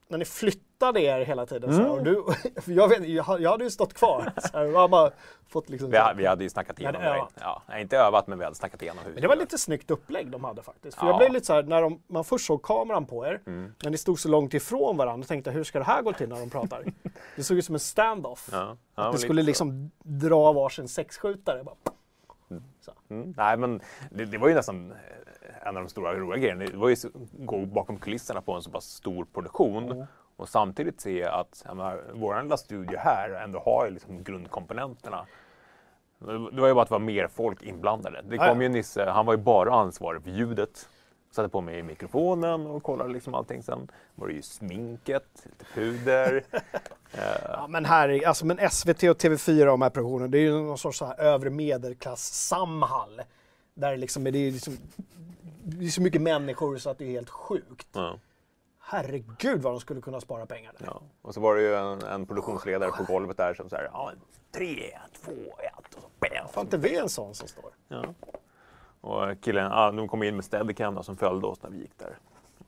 när 0.08 0.18
ni 0.18 0.26
flyttade 0.26 1.01
er 1.01 1.20
hela 1.26 1.45
tiden. 1.45 1.70
Så 1.76 1.82
här, 1.82 1.86
Mm. 1.86 1.91
och 1.97 2.04
du, 2.04 2.24
för 2.62 2.72
jag, 2.72 2.88
vet, 2.88 3.08
jag, 3.08 3.24
hade 3.51 3.64
ju 3.64 3.70
stått 3.70 3.93
kvar. 3.93 4.32
Så 4.51 4.58
här, 4.58 4.66
jag 4.66 4.89
bara 4.89 5.12
fått 5.47 5.70
liksom, 5.70 5.91
Vi, 5.91 5.97
ha- 5.97 6.14
vi 6.18 6.26
hade 6.26 6.43
ju 6.43 6.49
snackat 6.49 6.84
hade 6.84 6.97
igenom 6.99 7.28
det. 7.36 7.41
Ja, 7.70 7.78
inte 7.80 7.97
övat, 7.97 8.28
men 8.28 8.38
vi 8.38 8.43
hade 8.43 8.56
snackat 8.56 8.82
igenom 8.82 9.04
hur 9.06 9.14
Men 9.14 9.22
det 9.22 9.28
var 9.28 9.36
lite 9.36 9.58
snyggt 9.58 9.91
upplägg 9.91 10.32
de 10.32 10.43
hade 10.43 10.62
faktiskt. 10.62 10.97
För 10.97 11.06
Ja. 11.06 11.10
jag 11.12 11.18
blev 11.20 11.32
lite 11.34 11.45
så 11.45 11.54
här, 11.54 11.64
när 11.64 11.82
de, 11.82 12.01
man 12.08 12.24
först 12.24 12.45
såg 12.45 12.62
kameran 12.64 13.06
på 13.06 13.26
er, 13.28 13.41
Mm. 13.45 13.74
när 13.84 13.89
ni 13.91 13.97
stod 13.97 14.20
så 14.20 14.30
långt 14.30 14.54
ifrån 14.54 14.97
varandra, 14.97 15.28
tänkte 15.28 15.49
jag, 15.49 15.56
hur 15.56 15.64
ska 15.64 15.80
det 15.80 15.86
här 15.86 16.01
gå 16.01 16.14
till 16.14 16.30
när 16.30 16.39
de 16.39 16.49
pratar? 16.49 16.84
Det 17.36 17.43
såg 17.43 17.58
ut 17.58 17.66
som 17.66 17.76
en 17.76 17.80
stand-off. 17.80 18.49
Ja, 18.51 18.78
ja, 18.95 19.04
Att 19.04 19.14
ni 19.14 19.20
skulle 19.20 19.41
liksom 19.41 19.91
dra 20.04 20.54
varsin 20.54 20.88
sexskjutare. 20.88 21.64
Bara. 21.64 21.76
Mm. 23.10 23.34
Nej, 23.38 23.58
men 23.58 23.82
det, 24.12 24.26
det 24.26 24.38
var 24.38 24.47
ju 24.47 24.54
nästan 24.54 24.93
en 25.66 25.78
av 25.78 25.84
de 25.84 25.89
stora 25.89 26.16
roliga 26.16 26.38
grejerna. 26.39 26.66
Det 26.66 26.78
var 26.78 26.89
ju 26.89 26.93
att 26.93 27.05
gå 27.32 27.66
bakom 27.66 27.97
kulisserna 27.97 28.41
på 28.41 28.53
en 28.53 28.61
så 28.61 28.72
pass 28.72 28.86
stor 28.86 29.26
produktion 29.26 30.05
och 30.36 30.49
samtidigt 30.49 31.01
se 31.01 31.24
att 31.24 31.64
menar, 31.68 32.03
vår 32.14 32.43
lilla 32.43 32.57
studio 32.57 32.97
här 32.97 33.30
ändå 33.30 33.59
har 33.59 33.86
ju 33.86 33.91
liksom 33.91 34.24
grundkomponenterna. 34.24 35.26
Det 36.51 36.61
var 36.61 36.68
ju 36.68 36.74
bara 36.74 36.82
att 36.82 36.89
det 36.89 36.93
var 36.93 36.99
mer 36.99 37.28
folk 37.28 37.64
inblandade. 37.64 38.22
Det 38.30 38.38
kom 38.38 38.61
ju 38.61 38.70
Nisse, 38.70 39.09
han 39.09 39.26
var 39.26 39.34
ju 39.34 39.39
bara 39.39 39.74
ansvarig 39.74 40.24
för 40.24 40.30
ljudet. 40.30 40.89
Satte 41.32 41.49
på 41.49 41.61
mig 41.61 41.84
mikrofonen 41.84 42.68
och 42.68 42.84
kollade 42.84 43.14
liksom 43.14 43.34
allting. 43.36 43.64
Sen 43.64 43.88
var 44.16 44.28
det 44.28 44.34
ju 44.34 44.41
sminket, 44.41 45.45
lite 45.45 45.66
puder. 45.74 46.43
Ja, 47.47 47.66
men 47.70 47.86
här, 47.86 48.28
alltså, 48.28 48.45
men 48.45 48.70
SVT 48.70 49.03
och 49.03 49.18
TV4 49.22 49.66
de 49.66 49.82
här 49.82 49.89
produktionerna, 49.89 50.28
det 50.28 50.38
är 50.38 50.41
ju 50.41 50.51
någon 50.51 50.78
sorts 50.78 50.97
så 50.97 51.05
här 51.05 51.20
övre 51.20 51.49
medelklass 51.49 52.47
Samhall. 52.47 53.22
Där 53.74 53.97
liksom, 53.97 54.24
det 54.24 54.30
är 54.30 54.51
liksom, 54.51 54.78
det 55.63 55.86
är 55.86 55.89
så 55.89 56.01
mycket 56.01 56.21
människor 56.21 56.78
så 56.78 56.89
att 56.89 56.97
det 56.97 57.05
är 57.05 57.11
helt 57.11 57.30
sjukt. 57.30 57.88
Ja. 57.91 58.19
Herregud 58.80 59.61
vad 59.61 59.74
de 59.74 59.80
skulle 59.80 60.01
kunna 60.01 60.21
spara 60.21 60.45
pengar 60.45 60.74
där. 60.78 60.86
Ja. 60.86 61.01
Och 61.21 61.34
så 61.34 61.39
var 61.39 61.55
det 61.55 61.61
ju 61.61 61.76
en, 61.76 62.01
en 62.01 62.26
produktionsledare 62.26 62.91
på 62.91 63.03
golvet 63.03 63.38
där 63.38 63.53
som 63.53 63.69
säger 63.69 63.89
ja, 63.93 64.11
tre, 64.51 64.99
två, 65.13 65.32
ett 65.59 65.95
och 65.95 66.01
så 66.01 66.07
bam. 66.19 66.47
Fan 66.51 66.65
inte 66.65 66.78
vi 66.78 66.97
en 66.97 67.09
sån 67.09 67.36
som 67.36 67.47
står? 67.47 67.71
Ja. 67.88 68.03
Och 69.01 69.41
killen, 69.41 69.71
ja, 69.71 69.91
de 69.91 70.07
kom 70.07 70.24
in 70.24 70.36
med 70.36 70.45
Steadicam 70.45 71.03
som 71.03 71.17
följde 71.17 71.47
oss 71.47 71.63
när 71.63 71.69
vi 71.69 71.78
gick 71.78 71.97
där. 71.97 72.17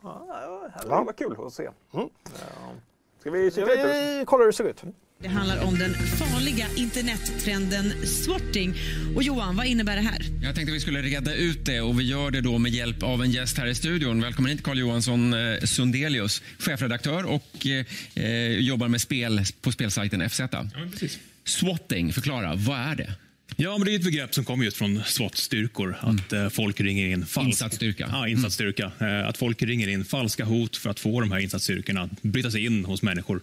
Ja, 0.03 0.69
det 0.81 0.89
var 0.89 1.13
kul 1.13 1.37
att 1.45 1.53
se. 1.53 1.69
Mm. 1.93 2.09
Ja. 2.23 2.71
Ska 3.19 3.31
vi 3.31 3.51
kika 3.51 3.67
lite? 3.67 4.17
Vi 4.19 4.25
kollar 4.25 4.43
hur 4.43 4.51
det 4.51 4.57
ser 4.57 4.63
ut. 4.63 4.83
Det 5.21 5.27
handlar 5.27 5.63
om 5.63 5.79
den 5.79 5.93
farliga 5.93 6.67
internettrenden 6.75 8.07
swatting. 8.07 8.73
Och 9.15 9.23
Johan, 9.23 9.55
vad 9.55 9.65
innebär 9.65 9.95
det 9.95 10.01
här? 10.01 10.17
Jag 10.43 10.55
tänkte 10.55 10.73
vi 10.73 10.79
skulle 10.79 11.01
reda 11.01 11.35
ut 11.35 11.65
det 11.65 11.81
och 11.81 11.99
vi 11.99 12.03
gör 12.03 12.31
det 12.31 12.41
då 12.41 12.57
med 12.57 12.71
hjälp 12.71 13.03
av 13.03 13.23
en 13.23 13.31
gäst 13.31 13.57
här 13.57 13.67
i 13.67 13.75
studion. 13.75 14.21
Välkommen 14.21 14.51
hit 14.51 14.63
Carl 14.63 14.79
Johansson 14.79 15.33
eh, 15.33 15.59
Sundelius, 15.59 16.41
chefredaktör 16.59 17.23
och 17.23 17.67
eh, 17.67 17.85
eh, 18.25 18.59
jobbar 18.59 18.87
med 18.87 19.01
spel 19.01 19.41
på 19.61 19.71
spelsajten 19.71 20.29
FZ. 20.29 20.39
Ja, 20.39 20.65
precis. 20.91 21.19
Swatting, 21.43 22.13
förklara, 22.13 22.55
vad 22.55 22.79
är 22.79 22.95
det? 22.95 23.13
Ja, 23.55 23.77
men 23.77 23.85
det 23.85 23.91
är 23.91 23.95
ett 23.95 24.05
begrepp 24.05 24.33
som 24.33 24.45
kommer 24.45 24.65
just 24.65 24.77
från 24.77 25.03
SWAT-styrkor. 25.03 25.95
Att 25.99 26.33
eh, 26.33 26.49
folk 26.49 26.81
ringer 26.81 27.07
in 27.07 27.25
falsk... 27.25 27.47
Insatsstyrka. 27.47 28.09
Ja, 28.11 28.27
insatsstyrka. 28.27 28.91
Eh, 28.99 29.27
att 29.27 29.37
folk 29.37 29.61
ringer 29.61 29.87
in 29.87 30.05
falska 30.05 30.45
hot 30.45 30.77
för 30.77 30.89
att 30.89 30.99
få 30.99 31.21
de 31.21 31.31
här 31.31 31.39
insatsstyrkorna 31.39 32.01
att 32.01 32.21
bryta 32.21 32.51
sig 32.51 32.65
in 32.65 32.85
hos 32.85 33.01
människor. 33.01 33.41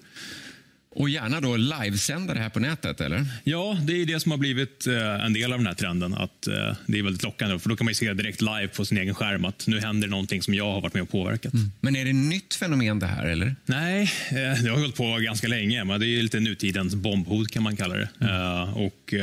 Och 0.95 1.09
gärna 1.09 1.41
då 1.41 1.57
livesända 1.57 2.35
det 2.35 2.41
här 2.41 2.49
på 2.49 2.61
nätet, 2.61 3.01
eller? 3.01 3.27
Ja, 3.45 3.79
det 3.83 4.03
är 4.03 4.07
det 4.07 4.21
som 4.21 4.31
har 4.31 4.39
blivit 4.39 4.87
eh, 4.87 5.25
en 5.25 5.33
del 5.33 5.53
av 5.53 5.59
den 5.59 5.67
här 5.67 5.75
trenden. 5.75 6.15
Att 6.15 6.47
eh, 6.47 6.77
Det 6.87 6.99
är 6.99 7.03
väldigt 7.03 7.23
lockande, 7.23 7.59
för 7.59 7.69
då 7.69 7.77
kan 7.77 7.85
man 7.85 7.91
ju 7.91 7.95
se 7.95 8.13
direkt 8.13 8.41
live 8.41 8.69
på 8.69 8.85
sin 8.85 8.99
egen 8.99 9.15
skärm 9.15 9.45
att 9.45 9.67
nu 9.67 9.81
händer 9.81 10.09
någonting 10.09 10.43
som 10.43 10.55
jag 10.55 10.73
har 10.73 10.81
varit 10.81 10.95
med 10.95 11.03
och 11.03 11.11
påverkat. 11.11 11.53
Men 11.81 11.97
är 11.97 12.05
det 12.05 12.11
ett 12.11 12.17
nytt 12.17 12.55
fenomen 12.55 12.99
det 12.99 13.07
här, 13.07 13.27
eller? 13.27 13.57
Nej, 13.67 14.03
eh, 14.31 14.63
det 14.63 14.71
har 14.71 14.79
hållit 14.79 14.97
på 14.97 15.19
ganska 15.19 15.49
länge, 15.49 15.85
men 15.85 16.01
det 16.01 16.07
är 16.07 16.23
lite 16.23 16.41
nutidens 16.41 16.95
bombhot 16.95 17.51
kan 17.51 17.63
man 17.63 17.77
kalla 17.77 17.95
det. 17.95 18.09
Eh, 18.21 18.77
och, 18.77 19.15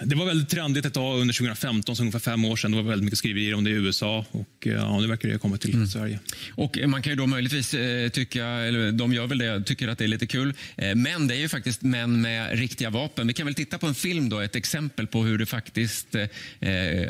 det 0.00 0.16
var 0.16 0.26
väldigt 0.26 0.48
trendigt 0.48 0.86
ett 0.86 0.94
tag 0.94 1.20
under 1.20 1.34
2015, 1.34 1.96
så 1.96 2.02
ungefär 2.02 2.18
fem 2.18 2.44
år 2.44 2.56
sedan. 2.56 2.70
Det 2.70 2.76
var 2.76 2.84
väldigt 2.84 3.04
mycket 3.04 3.18
skriverier 3.18 3.54
om 3.54 3.64
det 3.64 3.70
i 3.70 3.72
USA 3.72 4.24
och 4.30 4.66
eh, 4.66 4.72
ja, 4.72 5.00
nu 5.00 5.06
verkar 5.06 5.28
det 5.28 5.34
ha 5.34 5.38
kommit 5.38 5.60
till 5.60 5.90
Sverige. 5.90 6.18
Och 6.54 6.78
man 6.86 7.02
kan 7.02 7.10
ju 7.10 7.16
då 7.16 7.26
möjligtvis 7.26 7.74
eh, 7.74 8.08
tycka, 8.08 8.46
eller 8.46 8.92
de 8.92 9.12
gör 9.12 9.26
väl 9.26 9.38
det, 9.38 9.64
tycker 9.64 9.88
att 9.88 9.98
det 9.98 10.04
är 10.04 10.08
lite 10.08 10.26
kul. 10.26 10.54
Eh, 10.76 10.94
men 10.94 11.28
det 11.28 11.34
är 11.34 11.38
ju 11.38 11.48
faktiskt 11.48 11.82
män 11.82 12.20
med 12.20 12.58
riktiga 12.58 12.90
vapen. 12.90 13.26
Vi 13.26 13.32
kan 13.32 13.46
väl 13.46 13.54
titta 13.54 13.78
på 13.78 13.86
en 13.86 13.94
film 13.94 14.28
då, 14.28 14.40
ett 14.40 14.56
exempel 14.56 15.06
på 15.06 15.22
hur 15.22 15.38
det 15.38 15.46
faktiskt 15.46 16.14
eh, 16.14 16.26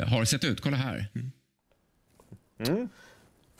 har 0.07 0.25
sett 0.25 0.43
ut. 0.43 0.61
Kolla 0.61 0.77
här. 0.77 1.07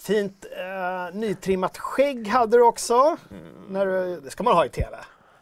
Fint 0.01 0.45
eh, 0.57 1.19
nytrimmat 1.19 1.77
skägg 1.77 2.27
hade 2.27 2.57
du 2.57 2.63
också. 2.63 3.17
När 3.69 3.85
du, 3.85 4.21
det 4.23 4.31
ska 4.31 4.43
man 4.43 4.53
ha 4.53 4.65
i 4.65 4.69
TV. 4.69 4.97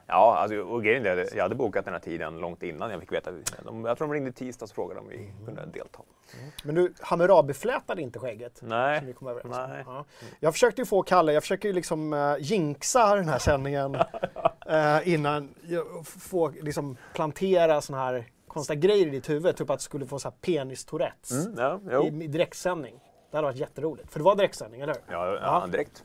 Ja, 0.10 0.38
alltså, 0.38 0.58
och 0.58 0.84
grejen 0.84 1.06
är 1.06 1.18
att 1.18 1.36
jag 1.36 1.44
hade 1.44 1.56
bokat 1.56 1.86
den 1.86 1.94
här 1.94 2.02
tiden 2.02 2.38
långt 2.38 2.64
innan 2.64 2.92
jag 2.92 3.00
fick 3.00 3.12
veta. 3.12 3.32
De, 3.66 3.86
jag 3.86 3.98
tror 3.98 4.08
de 4.08 4.14
ringde 4.14 4.32
tisdags 4.32 4.72
och 4.72 4.76
frågade 4.76 5.00
om 5.00 5.08
vi 5.10 5.34
kunde 5.46 5.66
delta. 5.66 6.00
Men 6.64 6.76
du 6.76 6.94
Hammurabi-flätade 7.02 8.02
inte 8.02 8.20
skägget? 8.20 8.60
Nej. 8.62 8.98
Som 9.00 9.08
vi 9.08 9.14
kom 9.14 9.28
överens. 9.28 9.58
Nej. 9.70 9.84
Ja. 9.86 10.06
Jag 10.40 10.54
försökte 10.54 10.82
ju 10.82 10.86
få 10.86 11.04
Kalle, 11.04 11.34
jag 11.34 11.44
försöker 11.44 11.68
ju 11.68 11.74
liksom 11.74 12.14
uh, 12.14 12.36
jinxa 12.40 13.16
den 13.16 13.30
här 13.30 13.40
sändningen 13.40 13.96
eh, 14.66 15.08
innan 15.14 15.56
jag 15.64 16.08
få 16.08 16.50
liksom 16.50 16.98
plantera 17.14 17.82
såna 17.82 17.98
här 18.00 18.26
konstiga 18.48 18.80
grejer 18.80 19.08
i 19.08 19.10
ditt 19.10 19.30
huvud. 19.30 19.56
Typ 19.56 19.70
att 19.70 19.80
du 19.80 19.84
skulle 19.84 20.06
få 20.06 20.20
så 20.20 20.28
här 20.30 20.36
penis-tourettes 20.42 21.32
Mm, 21.48 21.80
ja, 21.92 22.04
i, 22.04 22.08
i 22.08 22.28
direktsändning. 22.28 23.00
Det 23.32 23.38
hade 23.38 23.48
varit 23.48 23.58
jätteroligt. 23.58 24.12
För 24.12 24.20
det 24.20 24.24
var 24.26 24.36
direktsändning, 24.36 24.82
eller 24.82 24.94
hur? 24.94 25.02
Ja, 25.14 25.28
ja, 25.28 25.40
Ja. 25.42 25.68
direkt. 25.72 26.04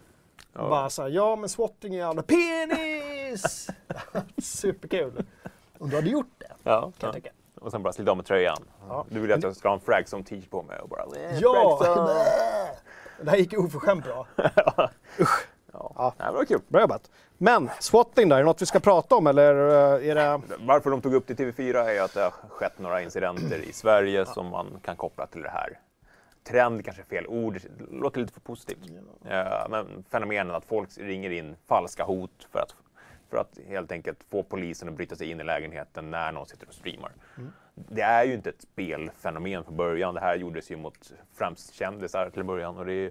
Ja. 0.52 0.68
Bara 0.68 0.90
så 0.90 1.02
här, 1.02 1.08
ja 1.08 1.36
men 1.36 1.48
swatting 1.48 1.94
är 1.94 2.04
alla 2.04 2.22
penis! 2.22 3.11
Superkul. 4.42 5.24
Om 5.78 5.90
du 5.90 5.96
hade 5.96 6.08
gjort 6.10 6.30
det, 6.38 6.46
kan 6.46 6.56
Ja, 6.62 6.92
jag 6.98 7.08
ja. 7.08 7.12
tänka. 7.12 7.30
Och 7.60 7.70
sen 7.70 7.82
bara 7.82 7.92
slita 7.92 8.10
av 8.10 8.16
med 8.16 8.26
tröjan. 8.26 8.58
Ja. 8.88 9.04
Du 9.08 9.20
vill 9.20 9.32
att 9.32 9.42
jag 9.42 9.56
ska 9.56 9.68
ha 9.68 9.74
en 9.74 9.80
Fragzone 9.80 10.24
t-shirt 10.24 10.50
på 10.50 10.62
mig 10.62 10.78
och 10.78 10.88
bara... 10.88 11.04
Ja! 11.40 11.78
Det 13.24 13.30
här 13.30 13.36
gick 13.36 13.52
ju 13.52 13.58
oförskämt 13.58 14.04
bra. 14.04 14.26
ja. 14.36 14.90
Nej, 15.98 16.12
men 16.18 16.32
det 16.32 16.38
var 16.38 16.44
kul. 16.44 16.60
Bra 16.68 16.80
jobbat. 16.80 17.10
Men 17.38 17.70
swatting 17.80 18.28
då, 18.28 18.34
är 18.36 18.38
det 18.40 18.44
något 18.44 18.62
vi 18.62 18.66
ska 18.66 18.80
prata 18.80 19.14
om 19.16 19.26
eller 19.26 19.54
eh, 20.00 20.08
är 20.10 20.14
det... 20.14 20.40
Varför 20.60 20.90
de 20.90 21.00
tog 21.00 21.14
upp 21.14 21.26
det 21.26 21.40
i 21.40 21.52
TV4 21.52 21.74
är 21.84 22.02
att 22.02 22.14
det 22.14 22.22
har 22.22 22.30
skett 22.30 22.78
några 22.78 23.02
incidenter 23.02 23.58
i 23.58 23.72
Sverige 23.72 24.26
som 24.26 24.46
man 24.46 24.66
kan 24.82 24.96
koppla 24.96 25.26
till 25.26 25.42
det 25.42 25.50
här. 25.50 25.78
Trend 26.44 26.84
kanske 26.84 27.02
är 27.02 27.06
fel 27.06 27.26
ord, 27.26 27.54
det 27.78 27.84
låter 27.96 28.20
lite 28.20 28.32
för 28.32 28.40
positivt. 28.40 28.78
Eh, 29.30 29.68
Men 29.70 30.04
fenomenet 30.10 30.56
att 30.56 30.64
folk 30.64 30.88
ringer 30.96 31.30
in 31.30 31.56
falska 31.68 32.04
hot 32.04 32.48
för 32.52 32.58
att, 32.58 32.74
för 33.32 33.38
att 33.38 33.58
helt 33.68 33.92
enkelt 33.92 34.24
få 34.30 34.42
polisen 34.42 34.88
att 34.88 34.94
bryta 34.94 35.16
sig 35.16 35.30
in 35.30 35.40
i 35.40 35.44
lägenheten 35.44 36.10
när 36.10 36.32
någon 36.32 36.46
sitter 36.46 36.68
och 36.68 36.74
streamar. 36.74 37.12
Det 37.74 38.02
är 38.02 38.24
ju 38.24 38.34
inte 38.34 38.50
ett 38.50 38.62
spelfenomen 38.62 39.64
från 39.64 39.76
början. 39.76 40.14
Det 40.14 40.20
här 40.20 40.36
gjordes 40.36 40.70
ju 40.70 40.76
mot 40.76 41.12
främst 41.34 41.74
kändisar 41.74 42.30
till 42.30 42.44
början. 42.44 42.78
Och 42.78 42.86
det 42.86 42.92
är, 42.92 43.10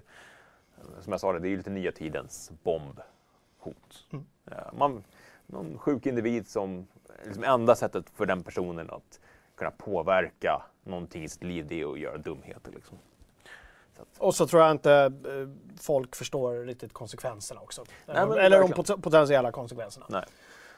som 1.00 1.12
jag 1.12 1.20
sa, 1.20 1.32
det, 1.32 1.38
det 1.38 1.48
är 1.48 1.50
ju 1.50 1.56
lite 1.56 1.70
nya 1.70 1.92
tidens 1.92 2.52
bombhot. 2.62 4.06
Eh, 4.50 4.72
Man, 4.72 5.04
någon 5.46 5.78
sjuk 5.78 6.06
individ 6.06 6.48
som 6.48 6.86
liksom 7.24 7.44
enda 7.44 7.74
sättet 7.74 8.10
för 8.10 8.26
den 8.26 8.42
personen 8.42 8.90
att 8.90 9.20
kunna 9.54 9.70
påverka 9.70 10.62
någonting 10.84 11.24
i 11.24 11.28
sitt 11.28 11.42
liv 11.44 11.66
det 11.68 11.80
är 11.80 11.92
att 11.92 11.98
göra 11.98 12.18
dumheter. 12.18 12.72
Liksom. 12.72 12.98
Och 14.18 14.34
så 14.34 14.46
tror 14.46 14.62
jag 14.62 14.70
inte 14.70 14.92
eh, 14.92 15.48
folk 15.80 16.16
förstår 16.16 16.54
riktigt 16.64 16.92
konsekvenserna 16.92 17.60
också. 17.60 17.84
Nej, 18.06 18.26
men 18.26 18.38
eller 18.38 18.60
de 18.60 18.72
pot- 18.72 19.02
potentiella 19.02 19.52
konsekvenserna. 19.52 20.06
Nej. 20.08 20.24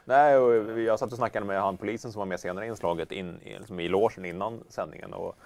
Nej, 0.05 0.37
och 0.39 0.81
jag 0.81 0.99
satt 0.99 1.13
och 1.13 1.19
snackade 1.19 1.47
med 1.47 1.61
han 1.63 1.77
polisen 1.77 2.13
som 2.13 2.19
var 2.19 2.27
med 2.27 2.41
senare 2.41 2.65
i 2.65 2.69
inslaget 2.69 3.13
in, 3.13 3.41
i- 3.43 3.59
liksom 3.59 3.81
i 3.81 3.89
logen 3.89 4.25
innan 4.25 4.61
sändningen. 4.69 5.15
Och, 5.15 5.37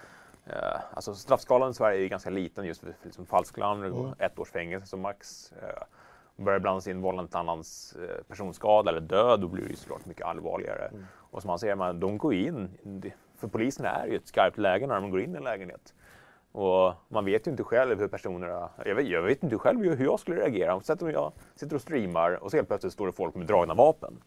eh, 0.47 0.81
alltså 0.95 1.15
straffskalan 1.15 1.71
i 1.71 1.75
Sverige 1.75 2.05
är 2.05 2.09
ganska 2.09 2.31
liten 2.31 2.65
just 2.65 2.81
för 2.81 2.95
liksom 3.03 3.27
falsklarm. 3.27 3.91
Går 3.91 4.15
ett 4.19 4.39
års 4.39 4.51
fängelse 4.51 4.87
som 4.87 5.01
max. 5.01 5.53
Eh, 5.63 5.83
börjar 6.45 6.59
blandas 6.59 6.87
in 6.87 7.01
vållande 7.01 7.31
till 7.31 7.37
annans 7.39 7.97
eh, 8.03 8.23
personskada 8.29 8.91
eller 8.91 9.01
död, 9.01 9.41
då 9.41 9.49
blir 9.49 9.65
det 9.65 9.71
ju 9.71 9.77
såklart 9.77 10.07
mycket 10.07 10.27
allvarligare. 10.27 10.91
Och 11.17 11.43
som 11.43 11.49
han 11.49 11.59
säger, 11.59 11.75
man, 11.75 12.01
de 12.01 12.19
går 12.19 12.35
in, 12.35 12.69
för 13.39 13.49
polisen 13.49 13.87
är 13.87 14.07
ju 14.07 14.17
ett 14.17 14.29
skarpt 14.29 14.59
läge 14.59 14.87
när 14.87 14.95
de 15.01 15.11
går 15.11 15.21
in 15.21 15.35
i 15.35 15.37
en 15.37 15.45
lägenhet. 15.45 15.95
Och 16.53 16.95
man 17.09 17.25
vet 17.25 17.47
ju 17.47 17.51
inte 17.51 17.65
själv 17.65 17.99
hur 18.01 18.09
personerna... 18.09 18.71
Jag 18.85 18.95
vet, 18.95 19.09
jag 19.09 19.23
vet 19.23 19.43
inte 19.43 19.59
själv 19.59 19.85
hur 19.85 20.05
jag 20.05 20.21
skulle 20.21 20.37
reagera. 20.37 20.81
Sätt 20.81 21.03
om 21.03 21.11
jag 21.11 21.33
sitter 21.55 21.77
och 21.77 21.83
streamar 21.83 22.33
och 22.33 22.51
så 22.51 22.57
helt 22.57 22.69
plötsligt 22.69 22.93
står 22.93 23.07
det 23.07 23.13
folk 23.13 23.35
med 23.35 23.47
dragna 23.47 23.75
vapen. 23.75 24.23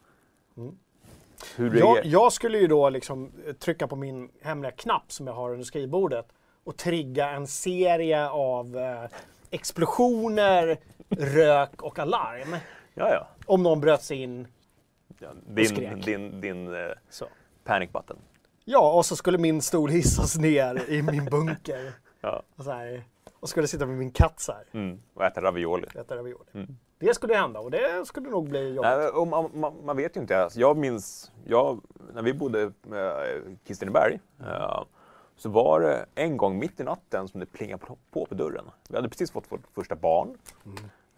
Hur 1.56 1.80
Jag, 1.80 2.06
jag 2.06 2.34
skulle 2.34 2.58
ju 2.58 2.68
då 2.68 2.90
liksom 2.90 3.32
eh, 3.48 3.54
trycka 3.54 3.88
på 3.88 3.96
min 3.96 4.30
hemliga 4.42 4.72
knapp 4.72 5.12
som 5.12 5.28
jag 5.28 5.34
har 5.34 5.52
under 5.52 5.66
skrivbordet 5.66 6.28
och 6.64 6.78
trigga 6.78 7.30
en 7.30 7.48
serie 7.48 8.30
av 8.30 8.78
eh, 8.78 9.10
explosioner, 9.50 10.78
rök 11.10 11.82
och 11.82 12.00
alarm. 12.00 12.56
Ja, 12.94 13.14
ja. 13.14 13.28
Om 13.46 13.64
någon 13.64 13.82
bröt 13.82 14.04
sig 14.04 14.18
in. 14.18 14.48
ja 15.20 15.30
skrek. 15.66 16.06
din 16.06 16.32
din, 16.32 16.42
din 16.42 16.76
eh, 16.76 16.92
panic 17.64 17.92
button. 17.92 18.18
Ja, 18.66 18.94
och 18.94 19.06
så 19.06 19.16
skulle 19.16 19.38
min 19.38 19.62
stol 19.62 19.90
hissas 19.90 20.38
ner 20.38 20.90
i 20.90 21.02
min 21.02 21.26
bunker. 21.26 21.94
Ja. 22.22 22.44
Och, 22.56 22.64
så 22.64 22.72
här, 22.72 23.04
och 23.40 23.50
skulle 23.50 23.68
sitta 23.68 23.86
med 23.86 23.98
min 23.98 24.12
katt 24.12 24.40
så 24.40 24.52
här. 24.52 24.64
Mm. 24.72 25.02
Och 25.14 25.24
äta 25.26 25.42
ravioli. 25.42 25.88
Äta 25.96 26.16
ravioli. 26.16 26.50
Mm. 26.54 26.78
Det 26.98 27.14
skulle 27.14 27.36
hända 27.36 27.60
och 27.60 27.72
det 27.72 28.06
skulle 28.06 28.30
nog 28.30 28.50
bli 28.50 28.68
jobbigt. 28.74 28.92
Nej, 28.92 29.26
man, 29.26 29.52
man, 29.54 29.86
man 29.86 29.98
vet 29.98 30.18
ju 30.18 30.22
inte. 30.22 30.44
Alltså, 30.44 30.60
jag 30.60 30.78
minns, 30.78 31.32
jag, 31.46 31.82
när 32.14 32.22
vi 32.22 32.34
bodde 32.34 32.62
i 32.62 33.58
Kristineberg 33.66 34.20
eh, 34.40 34.84
så 35.36 35.50
var 35.50 35.80
det 35.80 36.06
en 36.16 36.38
gång 36.38 36.60
mitt 36.60 36.80
i 36.80 36.84
natten 36.84 37.28
som 37.28 37.40
det 37.40 37.46
plingade 37.46 37.86
på, 37.86 37.98
på 38.12 38.26
på 38.26 38.36
dörren. 38.36 38.66
Vi 38.90 38.96
hade 38.96 39.10
precis 39.10 39.32
fått 39.32 39.52
vårt 39.52 39.68
första 39.76 39.96
barn. 39.96 40.38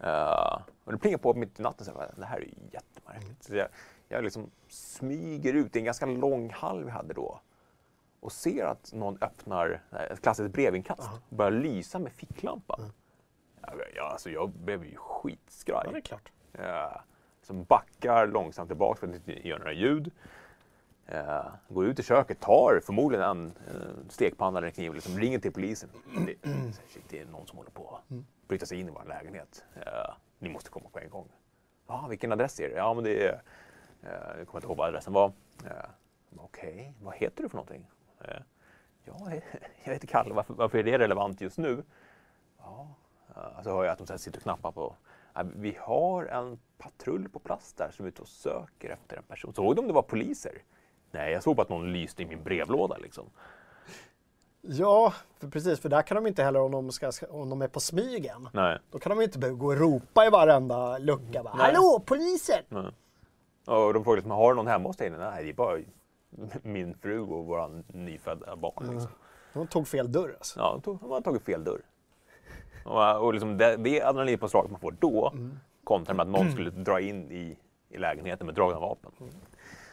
Eh, 0.00 0.58
och 0.84 0.92
det 0.92 0.98
plingade 0.98 1.22
på 1.22 1.34
mitt 1.34 1.60
i 1.60 1.62
natten. 1.62 1.84
Så 1.84 1.90
jag 1.90 1.96
bara, 1.96 2.10
det 2.16 2.26
här 2.26 2.36
är 2.36 2.40
ju 2.40 2.54
jättemärkligt. 2.72 3.44
Så 3.44 3.54
jag, 3.54 3.68
jag 4.08 4.24
liksom 4.24 4.50
smyger 4.68 5.54
ut, 5.54 5.72
det 5.72 5.76
är 5.76 5.80
en 5.80 5.84
ganska 5.84 6.06
lång 6.06 6.50
hall 6.50 6.84
vi 6.84 6.90
hade 6.90 7.14
då. 7.14 7.40
Och 8.24 8.32
ser 8.32 8.64
att 8.64 8.92
någon 8.92 9.18
öppnar 9.20 9.82
eh, 9.92 10.00
ett 10.00 10.22
klassiskt 10.22 10.52
brevinkast 10.52 11.00
och 11.30 11.36
börjar 11.36 11.50
lysa 11.50 11.98
med 11.98 12.12
ficklampan. 12.12 12.92
Jag, 13.60 13.74
jag, 13.94 14.06
alltså, 14.06 14.30
jag 14.30 14.48
blev 14.50 14.84
ju 14.84 14.96
skitskraj. 14.96 15.82
Ja, 15.86 15.90
det 15.92 15.98
är 15.98 16.00
klart. 16.00 16.32
Eh, 16.52 17.00
som 17.42 17.64
backar 17.64 18.26
långsamt 18.26 18.68
tillbaka 18.68 19.00
för 19.00 19.08
att 19.08 19.14
inte 19.14 19.48
göra 19.48 19.58
några 19.58 19.72
ljud. 19.72 20.12
Eh, 21.06 21.46
går 21.68 21.86
ut 21.86 21.98
i 21.98 22.02
köket, 22.02 22.40
tar 22.40 22.80
förmodligen 22.84 23.24
en 23.24 23.46
eh, 23.46 24.08
stekpanna 24.08 24.58
eller 24.58 24.68
en 24.68 24.74
kniv, 24.74 24.94
liksom 24.94 25.18
ringer 25.18 25.38
till 25.38 25.52
polisen. 25.52 25.88
Det, 26.26 26.34
det 27.08 27.20
är 27.20 27.26
någon 27.26 27.46
som 27.46 27.58
håller 27.58 27.70
på 27.70 27.98
att 27.98 28.16
bryta 28.48 28.66
sig 28.66 28.80
in 28.80 28.88
i 28.88 28.90
vår 28.90 29.04
lägenhet. 29.08 29.64
Eh, 29.74 30.14
ni 30.38 30.48
måste 30.48 30.70
komma 30.70 30.88
på 30.92 30.98
en 30.98 31.10
gång. 31.10 31.28
Ja, 31.86 32.06
vilken 32.10 32.32
adress 32.32 32.60
är 32.60 32.68
det? 32.68 32.74
Ja, 32.76 32.94
men 32.94 33.04
det 33.04 33.26
är... 33.26 33.42
Eh, 34.02 34.38
jag 34.38 34.46
kommer 34.46 34.58
inte 34.58 34.66
ihåg 34.66 34.76
vad 34.76 34.88
adressen 34.88 35.12
var. 35.12 35.32
Eh, 35.64 35.70
Okej, 36.36 36.94
vad 37.02 37.14
heter 37.14 37.42
du 37.42 37.48
för 37.48 37.56
någonting? 37.56 37.86
Eh, 38.28 38.40
ja, 39.04 39.20
jag 39.84 39.92
heter 39.92 40.06
Kalle. 40.06 40.34
Varför, 40.34 40.54
varför 40.54 40.78
är 40.78 40.82
det 40.82 40.98
relevant 40.98 41.40
just 41.40 41.58
nu? 41.58 41.82
Ja, 42.58 42.88
eh, 43.36 43.62
så 43.62 43.70
hör 43.70 43.84
jag 43.84 43.92
att 44.00 44.06
de 44.08 44.18
sitter 44.18 44.38
och 44.38 44.42
knappar 44.42 44.72
på. 44.72 44.96
"Ja, 45.34 45.42
Vi 45.54 45.76
har 45.80 46.24
en 46.26 46.58
patrull 46.78 47.28
på 47.28 47.38
plats 47.38 47.72
där 47.72 47.90
som 47.90 48.04
är 48.04 48.08
ute 48.08 48.22
och 48.22 48.28
söker 48.28 48.90
efter 48.90 49.16
en 49.16 49.22
person. 49.22 49.54
Såg 49.54 49.76
du 49.76 49.80
om 49.80 49.86
det 49.86 49.92
var 49.94 50.02
poliser? 50.02 50.62
Nej, 51.10 51.32
jag 51.32 51.42
såg 51.42 51.56
bara 51.56 51.62
att 51.62 51.68
någon 51.68 51.92
lyste 51.92 52.22
i 52.22 52.26
min 52.26 52.42
brevlåda 52.42 52.96
liksom. 52.96 53.30
Ja, 54.60 55.12
för 55.38 55.48
precis. 55.48 55.80
För 55.80 55.88
där 55.88 56.02
kan 56.02 56.14
de 56.14 56.26
inte 56.26 56.42
heller, 56.42 56.60
om 56.60 56.72
de, 56.72 56.92
ska, 56.92 57.12
om 57.30 57.50
de 57.50 57.62
är 57.62 57.68
på 57.68 57.80
smygen, 57.80 58.48
Nej. 58.52 58.78
då 58.90 58.98
kan 58.98 59.10
de 59.16 59.22
inte 59.24 59.50
gå 59.50 59.66
och 59.66 59.76
ropa 59.78 60.26
i 60.26 60.30
varenda 60.30 60.98
lucka. 60.98 61.42
Bara, 61.42 61.54
Nej. 61.56 61.66
Hallå, 61.66 62.02
polisen! 62.06 62.64
Och 63.66 63.94
de 63.94 64.04
frågade 64.04 64.14
liksom, 64.16 64.30
har 64.30 64.50
du 64.50 64.56
någon 64.56 64.66
hemma 64.66 64.88
hos 64.88 64.96
dig? 64.96 65.10
Nej, 65.10 65.44
det 65.44 65.50
är 65.50 65.54
bara 65.54 65.78
min 66.62 66.94
fru 66.94 67.20
och 67.20 67.46
våra 67.46 67.70
nyfödda 67.86 68.56
barn. 68.56 68.90
Liksom. 68.90 69.10
De 69.52 69.66
tog 69.66 69.88
fel 69.88 70.12
dörr 70.12 70.34
alltså. 70.38 70.60
Ja, 70.60 70.72
de, 70.72 70.80
tog, 70.82 71.00
de 71.00 71.10
har 71.10 71.20
tagit 71.20 71.42
fel 71.42 71.64
dörr. 71.64 71.82
Och, 72.84 73.24
och 73.26 73.32
liksom 73.34 73.58
det, 73.58 73.76
det 73.76 74.02
adrenalinpåslaget 74.02 74.70
man 74.70 74.80
får 74.80 74.92
då 75.00 75.32
kontra 75.84 76.14
med 76.14 76.22
att 76.22 76.28
någon 76.32 76.52
skulle 76.52 76.70
dra 76.70 77.00
in 77.00 77.30
i, 77.32 77.58
i 77.88 77.98
lägenheten 77.98 78.46
med 78.46 78.54
dragna 78.54 78.80
vapen. 78.80 79.12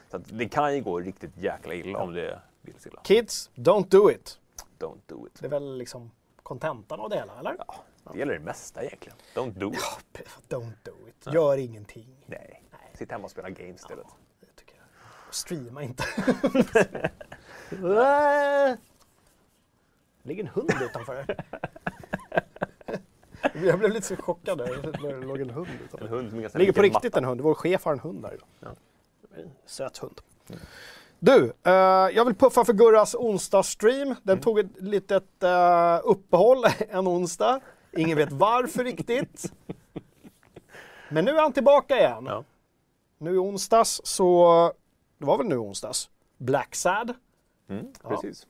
Så 0.09 0.17
att 0.17 0.23
det 0.37 0.49
kan 0.49 0.75
ju 0.75 0.81
gå 0.81 0.99
riktigt 0.99 1.37
jäkla 1.37 1.73
illa 1.73 1.99
om 1.99 2.13
det 2.13 2.41
vill 2.61 2.79
sig 2.79 2.91
illa. 2.91 3.01
Kids, 3.01 3.49
don't 3.55 3.87
do 3.89 4.11
it. 4.11 4.39
Don't 4.79 4.99
do 5.05 5.27
it. 5.27 5.39
Det 5.39 5.45
är 5.45 5.49
väl 5.49 5.77
liksom 5.77 6.11
kontentan 6.43 6.99
av 6.99 7.09
det 7.09 7.15
hela, 7.15 7.39
eller? 7.39 7.55
Ja, 7.67 7.75
det 8.13 8.19
gäller 8.19 8.33
det 8.33 8.39
mesta 8.39 8.83
egentligen. 8.83 9.17
Don't 9.35 9.51
do 9.51 9.71
it. 9.73 9.79
P- 10.13 10.23
Don't 10.49 10.73
do 10.83 10.91
it. 11.07 11.33
Gör 11.33 11.57
ingenting. 11.57 12.23
Nej. 12.25 12.63
sitta 12.93 13.15
hemma 13.15 13.25
och 13.25 13.31
spela 13.31 13.49
games 13.49 13.75
istället. 13.81 14.05
Jag. 14.07 14.15
Streama 15.31 15.83
inte. 15.83 16.03
det 17.69 18.77
ligger 20.23 20.43
en 20.43 20.49
hund 20.49 20.71
utanför. 20.81 21.25
Jag 23.65 23.79
blev 23.79 23.91
lite 23.91 24.07
så 24.07 24.15
chockad 24.15 24.57
där. 24.57 24.91
Det 25.01 25.25
låg 25.25 25.41
en 25.41 25.49
hund 25.49 25.67
utanför. 25.85 26.05
En 26.05 26.11
hund 26.13 26.33
ligger 26.33 26.71
på 26.73 26.79
en 26.79 26.83
riktigt 26.83 27.03
matta. 27.03 27.17
en 27.17 27.25
hund. 27.25 27.41
Vår 27.41 27.53
chef 27.53 27.85
har 27.85 27.93
en 27.93 27.99
hund 27.99 28.21
där 28.23 28.33
idag. 28.33 28.47
Ja. 28.59 28.69
Söt 29.65 29.97
hund. 29.97 30.21
Du, 31.19 31.53
eh, 31.63 31.71
jag 32.15 32.25
vill 32.25 32.35
puffa 32.35 32.65
för 32.65 32.73
Gurras 32.73 33.15
onsdagsstream. 33.15 34.07
Den 34.23 34.33
Mm. 34.33 34.41
tog 34.43 34.59
ett 34.59 34.81
litet 34.81 35.43
eh, 35.43 35.99
uppehåll 36.03 36.63
en 36.89 37.07
onsdag. 37.07 37.59
Ingen 37.97 38.17
vet 38.17 38.31
varför 38.31 38.83
riktigt. 38.83 39.53
Men 41.09 41.25
nu 41.25 41.31
är 41.31 41.41
han 41.41 41.53
tillbaka 41.53 41.97
igen. 41.99 42.25
Ja. 42.25 42.43
Nu 43.17 43.33
i 43.35 43.37
onsdags 43.37 44.01
så, 44.03 44.73
det 45.21 45.27
var 45.27 45.37
väl 45.37 45.47
nu 45.47 45.57
onsdags, 45.57 46.09
Black 46.37 46.75
Sad. 46.75 47.13
Mm, 47.67 47.93
precis. 48.07 48.47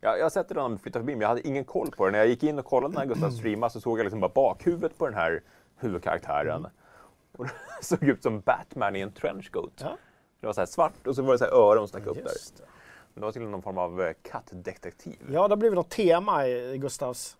Jag, 0.00 0.18
jag 0.18 0.24
har 0.24 0.30
sett 0.30 0.56
han 0.56 0.78
flyttade 0.78 1.02
förbi, 1.02 1.12
men 1.12 1.20
jag 1.20 1.28
hade 1.28 1.48
ingen 1.48 1.64
koll 1.64 1.90
på 1.90 2.06
det. 2.06 2.12
När 2.12 2.18
jag 2.18 2.28
gick 2.28 2.42
in 2.42 2.58
och 2.58 2.64
kollade 2.64 2.94
när 2.94 3.06
Gustav 3.06 3.30
streamade 3.30 3.72
så 3.72 3.80
såg 3.80 3.98
jag 3.98 4.04
liksom 4.04 4.20
bara 4.20 4.32
bakhuvudet 4.34 4.98
på 4.98 5.06
den 5.06 5.14
här 5.14 5.42
huvudkaraktären. 5.76 6.66
Och 7.32 7.44
det 7.44 7.52
såg 7.82 8.02
ut 8.02 8.22
som 8.22 8.40
Batman 8.40 8.96
i 8.96 9.00
en 9.00 9.12
trenchcoat. 9.12 9.72
Ja. 9.80 9.96
Det 10.40 10.46
var 10.46 10.52
så 10.52 10.60
här 10.60 10.66
svart 10.66 11.06
och 11.06 11.16
så 11.16 11.22
var 11.22 11.32
det 11.32 11.38
så 11.38 11.44
här 11.44 11.52
öron 11.52 11.88
som 11.88 11.88
stack 11.88 12.06
upp 12.06 12.16
där. 12.16 12.24
Det. 12.24 12.64
Det 13.14 13.20
var 13.20 13.32
till 13.32 13.42
någon 13.42 13.62
form 13.62 13.78
av 13.78 14.02
eh, 14.02 14.12
kattdetektiv. 14.22 15.18
Ja, 15.32 15.48
det 15.48 15.52
har 15.52 15.56
blivit 15.56 15.76
något 15.76 15.90
tema 15.90 16.46
i, 16.46 16.78
Gustavs 16.78 17.36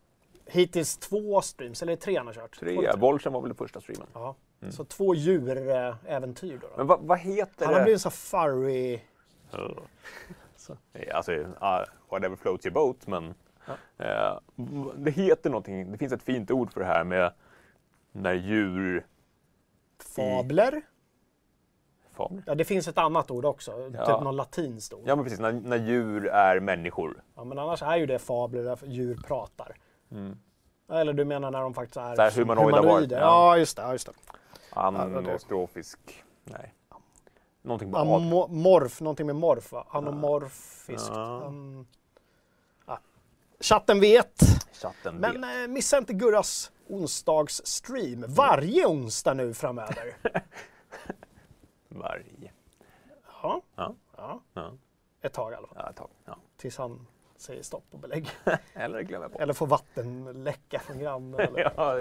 hittills 0.47 0.97
två 0.97 1.41
streams, 1.41 1.83
eller 1.83 1.97
tre 1.97 2.17
han 2.17 2.27
har 2.27 2.35
kört. 2.35 2.59
Tre. 2.61 2.93
Volchen 2.97 3.33
var 3.33 3.41
väl 3.41 3.49
den 3.49 3.57
första 3.57 3.81
streamen. 3.81 4.07
Ja. 4.13 4.35
Så 4.71 4.85
två 4.85 5.15
djuräventyr 5.15 6.59
då. 6.61 6.67
då. 6.67 6.77
Men 6.77 6.87
vad, 6.87 7.01
vad 7.01 7.19
heter 7.19 7.65
Han 7.65 7.75
har 7.75 7.81
det? 7.81 7.85
blivit 7.85 8.05
en 8.05 8.11
furry... 8.11 9.01
Alltså, 11.15 11.33
uh, 11.33 11.85
whatever 12.11 12.37
floats 12.37 12.67
your 12.67 12.75
boat, 12.75 13.07
men 13.07 13.35
eh, 13.99 14.39
det 14.97 15.11
heter 15.11 15.51
någonting. 15.51 15.93
Det 15.93 15.99
finns 15.99 16.13
ett 16.13 16.23
fint 16.23 16.51
ord 16.51 16.73
för 16.73 16.81
det 16.81 16.87
här 16.87 17.05
med 17.05 17.33
när 18.13 18.33
djur... 18.35 19.07
Fabler. 20.17 20.83
Fabler? 22.11 22.43
Ja, 22.47 22.55
det 22.55 22.65
finns 22.65 22.89
ett 22.89 22.99
annat 22.99 23.31
ord 23.31 23.45
också. 23.45 23.91
Ja. 23.95 24.07
Typ 24.07 24.25
något 24.25 24.35
latinskt 24.35 24.93
ord. 24.93 25.03
Ja, 25.05 25.17
men 25.17 25.25
precis. 25.25 25.41
När, 25.41 25.53
när 25.53 25.77
djur 25.77 26.27
är 26.27 26.61
människor. 26.61 27.23
Ja, 27.35 27.45
men 27.45 27.59
annars 27.59 27.83
är 27.83 27.97
ju 27.97 28.07
det 28.07 28.19
fabler 28.19 28.63
där 28.63 28.79
djur 28.85 29.17
pratar. 29.27 29.77
Ja, 30.89 31.01
Eller 31.01 31.13
du 31.13 31.25
menar 31.25 31.51
när 31.51 31.61
de 31.61 31.75
faktiskt 31.75 31.97
är 31.97 32.15
Mm. 32.15 32.31
Så 32.31 32.41
humanoida 32.41 32.77
humanoider? 32.77 33.17
ja. 33.21 33.23
Ja, 33.23 33.59
just 33.59 33.77
det. 33.77 33.83
Ja, 33.83 33.93
just 33.93 34.07
det. 34.07 34.13
Anostrofisk... 34.75 36.25
Nej. 36.45 36.75
Någonting 37.63 37.91
med. 37.91 38.01
Amo- 38.01 38.49
morf, 38.49 39.01
någonting 39.01 39.27
med 39.27 39.37
morf 39.37 39.73
va? 39.73 39.87
Anomorfiskt. 39.91 41.09
Ja. 41.15 41.43
Um, 41.47 41.87
ja. 42.87 42.99
Chatten 43.61 44.01
vet. 44.01 44.41
Chatten 44.73 45.17
Men 45.17 45.41
vet. 45.41 45.65
eh, 45.65 45.69
missa 45.73 45.99
inte 45.99 46.13
Gurras 46.13 46.73
onsdagsstream 46.89 48.25
varje 48.29 48.87
onsdag 48.87 49.35
nu 49.35 49.55
framöver. 49.55 50.17
Varje. 51.89 52.53
ja. 53.43 53.63
Ja. 53.77 53.95
ja, 54.17 54.41
Ja. 54.55 54.73
ett 55.23 55.33
tag 55.33 55.53
i 55.53 55.55
alla 55.57 55.67
fall. 55.67 55.77
Ja, 55.81 55.91
ett 55.91 55.97
tag. 55.97 56.09
Ja. 56.25 56.37
Tills 56.57 56.79
han 56.79 57.07
säger 57.43 57.63
stopp 57.63 57.85
och 57.91 57.99
belägg. 57.99 58.29
Eller 58.75 59.03
glömmer 59.03 59.29
bort. 59.29 59.41
Eller 59.41 59.53
får 59.53 59.67
vattenläcka 59.67 60.79
från 60.79 60.99
grannen. 60.99 61.49
Ja, 61.77 62.01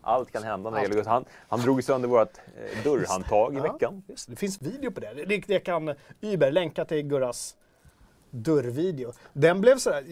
allt 0.00 0.30
kan 0.32 0.42
hända 0.42 0.70
när 0.70 0.76
det 0.78 0.82
gäller. 0.88 1.04
Han, 1.04 1.24
han 1.48 1.60
drog 1.60 1.84
sönder 1.84 2.08
vårt 2.08 2.38
eh, 2.38 2.84
dörrhandtag 2.84 3.54
i 3.54 3.56
Ja, 3.56 3.62
veckan. 3.72 4.02
just 4.08 4.30
det. 4.30 4.36
finns 4.36 4.62
video 4.62 4.90
på 4.90 5.00
det. 5.00 5.14
Det, 5.26 5.38
det 5.46 5.60
kan 5.60 5.94
Uber 6.20 6.50
länka 6.50 6.84
till 6.84 7.02
Gurras 7.02 7.56
dörrvideo. 8.30 9.12
Den 9.32 9.60
blev, 9.60 9.76
sådär, 9.78 10.04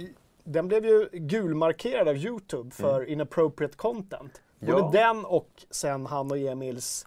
den 0.45 0.69
blev 0.69 0.85
ju 0.85 1.09
gulmarkerad 1.13 2.09
av 2.09 2.17
Youtube 2.17 2.71
för 2.71 3.05
inappropriate 3.09 3.77
content. 3.77 4.41
Både 4.59 4.73
Mm. 4.73 4.85
Ja. 4.85 4.91
den 4.93 5.25
och 5.25 5.65
sen 5.71 6.07
han 6.07 6.31
och 6.31 6.39
Emils. 6.39 7.07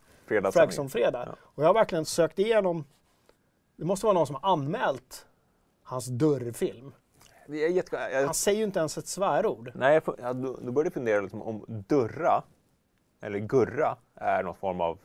Fragson 0.54 0.90
Fredag. 0.90 1.24
Ja. 1.28 1.36
Och 1.42 1.64
jag 1.64 1.68
har 1.68 1.74
verkligen 1.74 2.06
sökt 2.06 2.40
igenom. 2.40 2.86
Det 3.76 3.86
måste 3.86 4.06
vara 4.06 4.14
någon 4.14 4.28
som 4.28 4.36
har 4.42 4.52
anmält 4.52 5.26
hans 5.84 6.06
dörrfilm. 6.08 6.92
Är 7.50 7.54
jätte... 7.54 7.96
jag, 7.96 8.26
Han 8.26 8.34
säger 8.34 8.58
ju 8.58 8.64
inte 8.64 8.80
ens 8.80 8.98
ett 8.98 9.08
svärord. 9.08 9.72
Nej, 9.76 10.02
jag, 10.18 10.36
då, 10.36 10.60
då 10.62 10.72
började 10.72 10.88
jag 10.88 10.94
fundera 10.94 11.22
liksom 11.22 11.42
om 11.42 11.66
dörra, 11.68 12.44
eller 13.22 13.40
gurra, 13.40 13.98
är 14.16 14.44
någon 14.44 14.56
form 14.56 14.82
av 14.82 15.00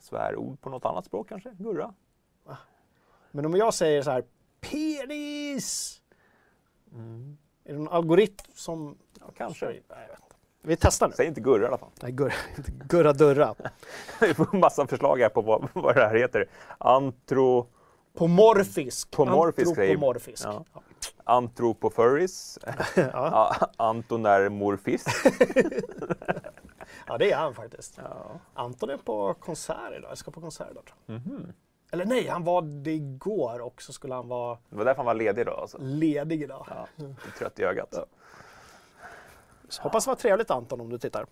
svärord 0.00 0.60
på 0.60 0.70
något 0.70 0.84
annat 0.84 1.04
språk 1.04 1.28
kanske? 1.28 1.50
Gurra? 1.58 1.94
Men 3.30 3.46
om 3.46 3.56
jag 3.56 3.74
säger 3.74 4.02
så 4.02 4.10
här, 4.10 4.24
penis! 4.60 6.00
Är 7.64 7.72
det 7.72 7.78
någon 7.78 7.88
algoritm 7.88 8.52
som... 8.54 8.98
Ja, 9.20 9.26
kanske. 9.36 9.66
Nej, 9.66 9.82
jag 9.88 9.98
vet 10.08 10.10
inte. 10.10 10.36
Vi 10.62 10.76
testar 10.76 11.08
nu. 11.08 11.14
Säg 11.16 11.26
inte 11.26 11.40
gurra 11.40 11.64
i 11.64 11.66
alla 11.66 11.78
fall. 11.78 11.90
Nej, 12.02 12.12
gurra, 12.12 12.32
gurra 12.88 13.12
dörra. 13.12 13.54
Vi 14.20 14.34
får 14.34 14.48
en 14.52 14.60
massa 14.60 14.86
förslag 14.86 15.18
här 15.18 15.28
på 15.28 15.42
vad, 15.42 15.68
vad 15.74 15.94
det 15.94 16.06
här 16.06 16.14
heter. 16.14 16.48
Antro... 16.78 17.66
Pomorfisk. 18.14 19.10
Pomorfisk 19.10 19.68
Antropomorfisk. 19.68 20.44
Ja. 20.44 20.64
Ja. 21.26 21.32
Antropofurries. 21.32 22.58
ja. 22.96 23.56
Antonärmorfist. 23.76 25.08
ja, 27.06 27.18
det 27.18 27.32
är 27.32 27.36
han 27.36 27.54
faktiskt. 27.54 27.98
Ja. 28.04 28.40
Anton 28.54 28.90
är 28.90 28.96
på 28.96 29.34
konsert 29.34 29.92
idag. 29.98 30.10
Jag 30.10 30.18
ska 30.18 30.30
på 30.30 30.40
konsert 30.40 30.68
idag. 30.70 30.84
tror 30.84 30.96
jag. 31.06 31.14
Mhm. 31.14 31.52
Eller 31.92 32.04
nej, 32.04 32.28
han 32.28 32.44
var 32.44 32.62
det 32.62 32.90
igår 32.92 33.58
och 33.60 33.82
så 33.82 33.92
skulle 33.92 34.14
han 34.14 34.28
vara 34.28 34.58
Det 34.70 34.76
var 34.76 34.84
därför 34.84 34.96
han 34.96 35.06
var 35.06 35.14
ledig 35.14 35.46
då. 35.46 35.52
Alltså. 35.52 35.78
ledig 35.80 36.42
idag. 36.42 36.66
Ja, 36.70 36.86
trött 37.38 37.58
i 37.58 37.62
ögat. 37.64 37.94
Så 39.68 39.82
hoppas 39.82 40.04
det 40.04 40.08
var 40.10 40.16
trevligt 40.16 40.50
Anton 40.50 40.80
om 40.80 40.90
du 40.90 40.98
tittar. 40.98 41.26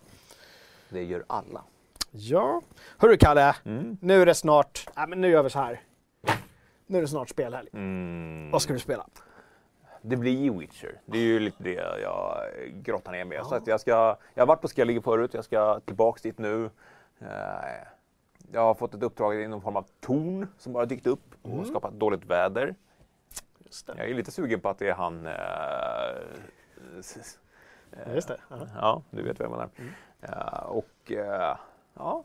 Det 0.89 1.03
gör 1.03 1.23
alla. 1.27 1.63
Ja. 2.11 2.61
Hörru 2.97 3.17
Kalle, 3.17 3.55
Mm. 3.65 3.97
nu 4.01 4.21
är 4.21 4.25
det 4.25 4.35
snart, 4.35 4.87
nej 4.95 5.07
men 5.07 5.21
nu 5.21 5.29
gör 5.29 5.43
vi 5.43 5.49
så 5.49 5.59
här. 5.59 5.81
Nu 6.87 6.97
är 6.97 7.01
det 7.01 7.07
snart 7.07 7.29
spelhelg. 7.29 7.69
Mm. 7.73 8.51
Vad 8.51 8.61
ska 8.61 8.73
du 8.73 8.79
spela? 8.79 9.07
Det 10.01 10.15
blir 10.17 10.51
Witcher. 10.51 11.01
Det 11.05 11.17
är 11.17 11.21
ju 11.23 11.39
lite 11.39 11.63
det 11.63 11.73
jag 12.01 12.37
grottar 12.73 13.11
ner 13.11 13.25
med. 13.25 13.45
Så 13.45 13.55
att 13.55 13.67
jag, 13.67 13.79
ska, 13.81 13.91
jag 14.33 14.41
har 14.41 14.47
varit 14.47 14.61
på 14.61 14.67
Skellige 14.67 15.01
förut, 15.01 15.33
jag 15.33 15.45
ska 15.45 15.79
tillbaks 15.79 16.21
dit 16.21 16.37
nu. 16.37 16.69
Eh, 17.19 17.27
Jag 18.53 18.61
har 18.61 18.73
fått 18.73 18.93
ett 18.93 19.03
uppdrag 19.03 19.35
i 19.41 19.47
någon 19.47 19.61
form 19.61 19.75
av 19.75 19.85
torn 19.99 20.47
som 20.57 20.73
bara 20.73 20.85
dykt 20.85 21.07
upp 21.07 21.35
och 21.41 21.67
skapat 21.67 21.93
dåligt 21.93 22.25
väder. 22.25 22.75
Jag 23.97 24.09
är 24.09 24.13
lite 24.13 24.31
sugen 24.31 24.59
på 24.59 24.69
att 24.69 24.79
det 24.79 24.89
är 24.89 24.93
han... 24.93 25.25
eh, 25.25 25.33
s- 26.99 27.37
Ja, 28.05 28.13
Just 28.13 28.27
det. 28.27 28.37
Ja. 28.49 28.57
Ja, 28.75 29.01
du 29.09 29.23
vet 29.23 29.39
vad 29.39 29.45
jag 29.45 29.51
menar. 29.51 29.69
Ja, 30.21 30.61
och 30.61 31.11
eh, 31.11 31.57
ja, 31.93 32.23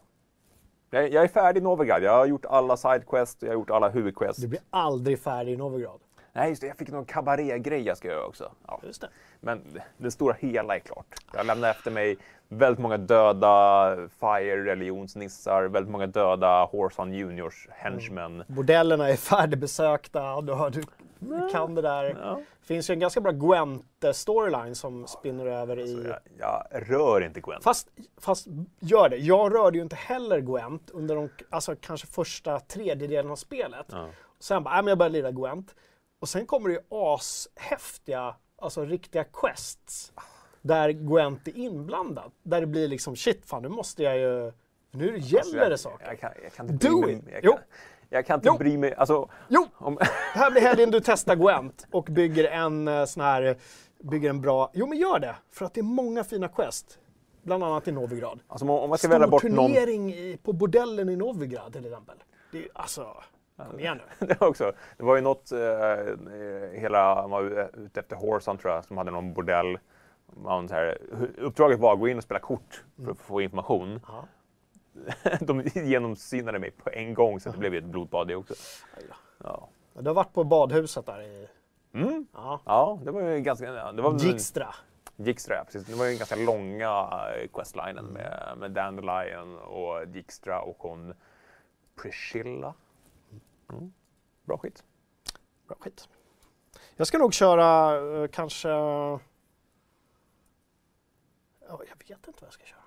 jag, 0.91 1.13
jag 1.13 1.25
är 1.25 1.29
färdig 1.29 1.61
i 1.61 1.65
Novigrad. 1.65 2.03
Jag 2.03 2.13
har 2.13 2.27
gjort 2.27 2.45
alla 2.45 2.77
sidequests 2.77 3.43
jag 3.43 3.49
har 3.51 3.55
gjort 3.55 3.71
alla 3.71 3.89
huvudquests. 3.89 4.43
Du 4.43 4.49
blir 4.49 4.61
aldrig 4.71 5.19
färdig 5.21 5.53
i 5.53 5.57
Novigrad. 5.57 6.01
Nej, 6.37 6.49
just 6.49 6.61
det. 6.61 6.67
Jag 6.67 6.77
fick 6.77 6.89
någon 6.89 7.05
kabarétgrej 7.05 7.83
jag 7.83 7.97
ska 7.97 8.09
göra 8.09 8.27
också. 8.27 8.53
Ja. 8.67 8.81
Just 8.83 9.01
det. 9.01 9.09
Men 9.41 9.63
det 9.99 10.11
stora 10.11 10.35
hela 10.39 10.77
är 10.77 10.79
klart. 10.79 11.07
Jag 11.33 11.47
lämnar 11.47 11.71
efter 11.71 11.91
mig 11.91 12.17
väldigt 12.49 12.79
många 12.79 12.99
döda 12.99 13.97
Fire-religionsnissar, 14.21 15.63
väldigt 15.69 15.93
många 15.93 16.07
döda 16.07 16.65
Horson 16.65 17.13
Juniors 17.13 17.69
henchmen. 17.71 18.45
Bordellerna 18.47 19.09
är 19.09 19.17
färdigbesökta. 19.17 20.41
Du, 20.41 20.53
har, 20.53 20.71
du, 20.71 20.83
du 21.19 21.49
kan 21.53 21.75
det 21.75 21.83
där. 21.83 22.17
Ja. 22.23 22.41
Det 22.61 22.67
finns 22.67 22.91
ju 22.91 22.93
en 22.93 23.01
ganska 23.01 23.21
bra 23.21 23.33
Gwent-storyline 23.33 24.75
som 24.75 25.07
spinner 25.07 25.47
över 25.47 25.79
i... 25.79 25.95
Så 25.95 26.09
jag, 26.09 26.19
jag 26.39 26.91
rör 26.91 27.21
inte 27.21 27.41
Gwen. 27.41 27.61
Fast, 27.61 27.89
fast 28.21 28.47
gör 28.81 29.09
det. 29.09 29.17
Jag 29.17 29.55
rörde 29.55 29.79
ju 29.79 29.83
inte 29.83 29.97
heller 29.97 30.41
Gwent 30.41 30.91
under 30.91 31.17
de 31.17 31.29
alltså, 31.51 31.77
kanske 31.81 32.07
första 32.07 32.61
tredjedelen 32.61 33.31
av 33.31 33.37
spelet. 33.37 33.87
Ja. 33.91 34.09
Sen 34.39 34.63
bara, 34.63 34.79
äh, 34.79 34.83
men 34.83 34.89
jag 34.89 34.99
började 34.99 35.13
lira 35.13 35.31
Gwent. 35.31 35.75
Och 36.27 36.31
sen 36.31 36.47
kommer 36.47 36.69
det 36.69 36.75
ju 36.75 36.81
ashäftiga, 36.91 38.35
alltså 38.59 38.85
riktiga 38.85 39.25
quests. 39.25 40.13
Där 40.63 40.91
Gwent 40.91 41.49
är 41.49 41.57
inblandad. 41.57 42.33
Där 42.43 42.61
det 42.61 42.67
blir 42.67 42.89
liksom, 42.89 43.17
shit 43.17 43.47
fan 43.47 43.63
nu 43.63 43.69
måste 43.69 44.03
jag 44.03 44.19
ju, 44.19 44.53
nu 44.91 45.19
gäller 45.19 45.39
Alltså, 45.39 45.57
jag, 45.57 45.71
det 45.71 45.79
saker. 45.79 46.07
Jag 46.07 46.21
kan, 46.21 46.31
jag 46.43 46.53
kan 46.53 46.71
inte 46.71 46.89
Do 46.89 47.01
mig. 47.01 47.13
it. 47.15 47.25
Jag 47.33 47.41
Jo. 47.45 47.59
jag 48.09 48.27
kan 48.27 48.35
inte 48.39 48.49
Jo. 48.49 48.59
bry 48.59 48.77
mig. 48.79 48.95
Alltså, 48.95 49.29
Jo! 49.49 49.67
om, 49.75 49.95
Det 49.95 50.39
här 50.39 50.51
blir 50.51 50.63
helgen 50.63 50.91
du 50.91 51.01
testar 51.01 51.37
Gwent 51.37 51.87
och 51.93 52.05
bygger 52.05 52.45
en 52.45 52.89
eh, 52.89 53.05
sån 53.05 53.23
här, 53.23 53.57
bygger 53.99 54.31
en 54.31 54.41
bra, 54.41 54.71
jo 54.75 54.87
men 54.87 54.99
gör 54.99 55.19
det. 55.19 55.37
För 55.51 55.65
att 55.65 55.75
det 55.75 55.81
är 55.81 55.83
många 55.83 56.25
fina 56.25 56.49
quest. 56.49 56.99
Bland 57.43 57.65
annat 57.65 57.89
i 57.89 57.93
Novigrad. 57.93 58.41
alltså, 58.49 58.69
om 58.69 58.89
man 58.89 58.99
ska 58.99 59.09
välja 59.09 59.27
Stor 59.27 59.31
bort 59.31 59.43
någon... 59.43 59.73
turnering 59.73 60.15
i, 60.15 60.39
på 60.43 60.53
bordellen 60.53 61.09
i 61.09 61.17
Novigrad 61.17 61.73
till 61.73 61.87
exempel. 61.87 62.17
Det 62.53 62.59
är, 62.59 62.69
alltså, 62.75 63.17
kom 63.57 63.81
igen 63.81 64.01
nu. 64.19 64.27
det, 64.27 64.41
var 64.41 64.49
också, 64.49 64.73
det 64.97 65.05
var 65.05 65.17
ju 65.17 65.23
något, 65.23 65.53
eh, 65.53 66.81
hela, 66.81 67.15
man 67.15 67.31
var 67.31 67.71
ute 67.79 68.01
efter 68.01 68.17
Horson 68.17 68.59
tror 68.59 68.75
jag, 68.75 68.85
som 68.85 68.97
hade 68.97 69.11
någon 69.11 69.35
bordell. 69.35 69.79
Man, 70.27 70.69
så 70.69 70.75
här, 70.75 70.99
uppdraget 71.39 71.79
var 71.81 71.93
att 71.93 72.01
gå 72.01 72.09
in 72.09 72.17
och 72.17 72.23
spela 72.23 72.41
kort 72.41 72.85
för 73.05 73.11
att 73.11 73.19
få 73.19 73.41
information. 73.41 74.01
Ja. 74.09 74.25
de 75.41 75.63
genomsynade 75.75 76.59
mig 76.59 76.71
på 76.71 76.91
en 76.91 77.15
gång 77.15 77.41
så 77.41 77.51
det 77.51 77.59
blev 77.59 77.73
ju 77.73 77.79
ett 77.79 77.85
blodbad 77.85 78.29
det 78.29 78.37
också. 78.37 78.55
Ja. 79.45 79.69
Du 79.99 80.09
har 80.09 80.15
varit 80.15 80.33
på 80.33 80.45
badhuset 80.45 81.07
där 81.07 81.23
i 81.23 81.49
Mm. 81.97 82.27
ja. 82.35 82.61
ja, 82.65 82.99
det 83.05 83.11
var 83.11 83.21
ju 83.23 83.41
ganska... 83.41 83.93
Det 83.93 84.03
var. 84.03 84.19
Dijkstra, 85.17 85.55
ja, 85.55 85.65
precis. 85.65 85.87
Det 85.87 85.95
var 85.95 86.07
ju 86.07 86.17
ganska 86.17 86.37
långa 86.37 87.09
eh, 87.37 87.49
questlinen 87.49 88.05
med, 88.05 88.53
med 88.57 88.71
Dandelion 88.71 89.59
och 89.59 90.09
Dijkstra 90.09 90.61
och 90.61 90.77
hon 90.79 91.15
Priscilla. 92.03 92.75
Mm. 93.73 93.93
Bra 94.45 94.59
skit. 94.59 94.85
Bra 95.67 95.77
skit. 95.81 96.09
Jag 96.97 97.07
ska 97.07 97.19
nog 97.19 97.35
köra 97.35 97.97
eh, 98.23 98.29
kanske... 98.29 98.69
Ja, 98.69 99.19
jag 101.69 101.97
vet 102.09 102.11
inte 102.11 102.33
vad 102.41 102.47
jag 102.47 102.53
ska 102.53 102.65
köra. 102.65 102.81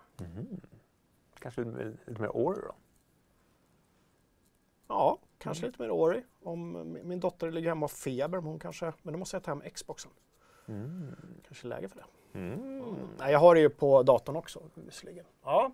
Kanske 1.39 1.64
lite, 1.64 1.97
lite 2.07 2.22
mer 2.22 2.35
Ori 2.35 2.61
då? 2.61 2.76
Ja, 4.88 5.18
kanske 5.38 5.65
lite 5.65 5.81
mer 5.81 5.91
Ori. 5.91 6.23
Om 6.43 6.72
min- 7.03 7.19
dotter 7.19 7.51
ligger 7.51 7.69
hemma 7.69 7.85
och 7.85 7.91
har 7.91 7.95
feber, 7.95 8.38
hon 8.38 8.60
kanske... 8.60 8.93
Men 9.01 9.14
då 9.14 9.19
måste 9.19 9.35
jag 9.35 9.43
ta 9.43 9.51
hem 9.51 9.61
Xboxen. 9.73 10.11
Kanske 11.47 11.68
läge 11.68 11.88
för 11.88 11.95
det. 11.95 12.06
Mm. 12.39 12.95
Nej, 13.19 13.31
jag 13.31 13.39
har 13.39 13.56
det 13.56 13.61
ju 13.61 13.69
på 13.69 14.03
datorn 14.03 14.35
också 14.35 14.61
visserligen. 14.73 15.26
Ja. 15.43 15.72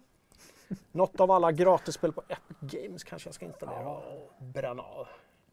Något 0.91 1.19
av 1.19 1.31
alla 1.31 1.51
gratisspel 1.51 2.11
på 2.11 2.23
Epic 2.27 2.57
Games 2.59 3.03
kanske 3.03 3.27
jag 3.27 3.35
ska 3.35 3.45
installera 3.45 3.89
och 3.89 4.31
bränna 4.39 4.83
av. 4.83 5.07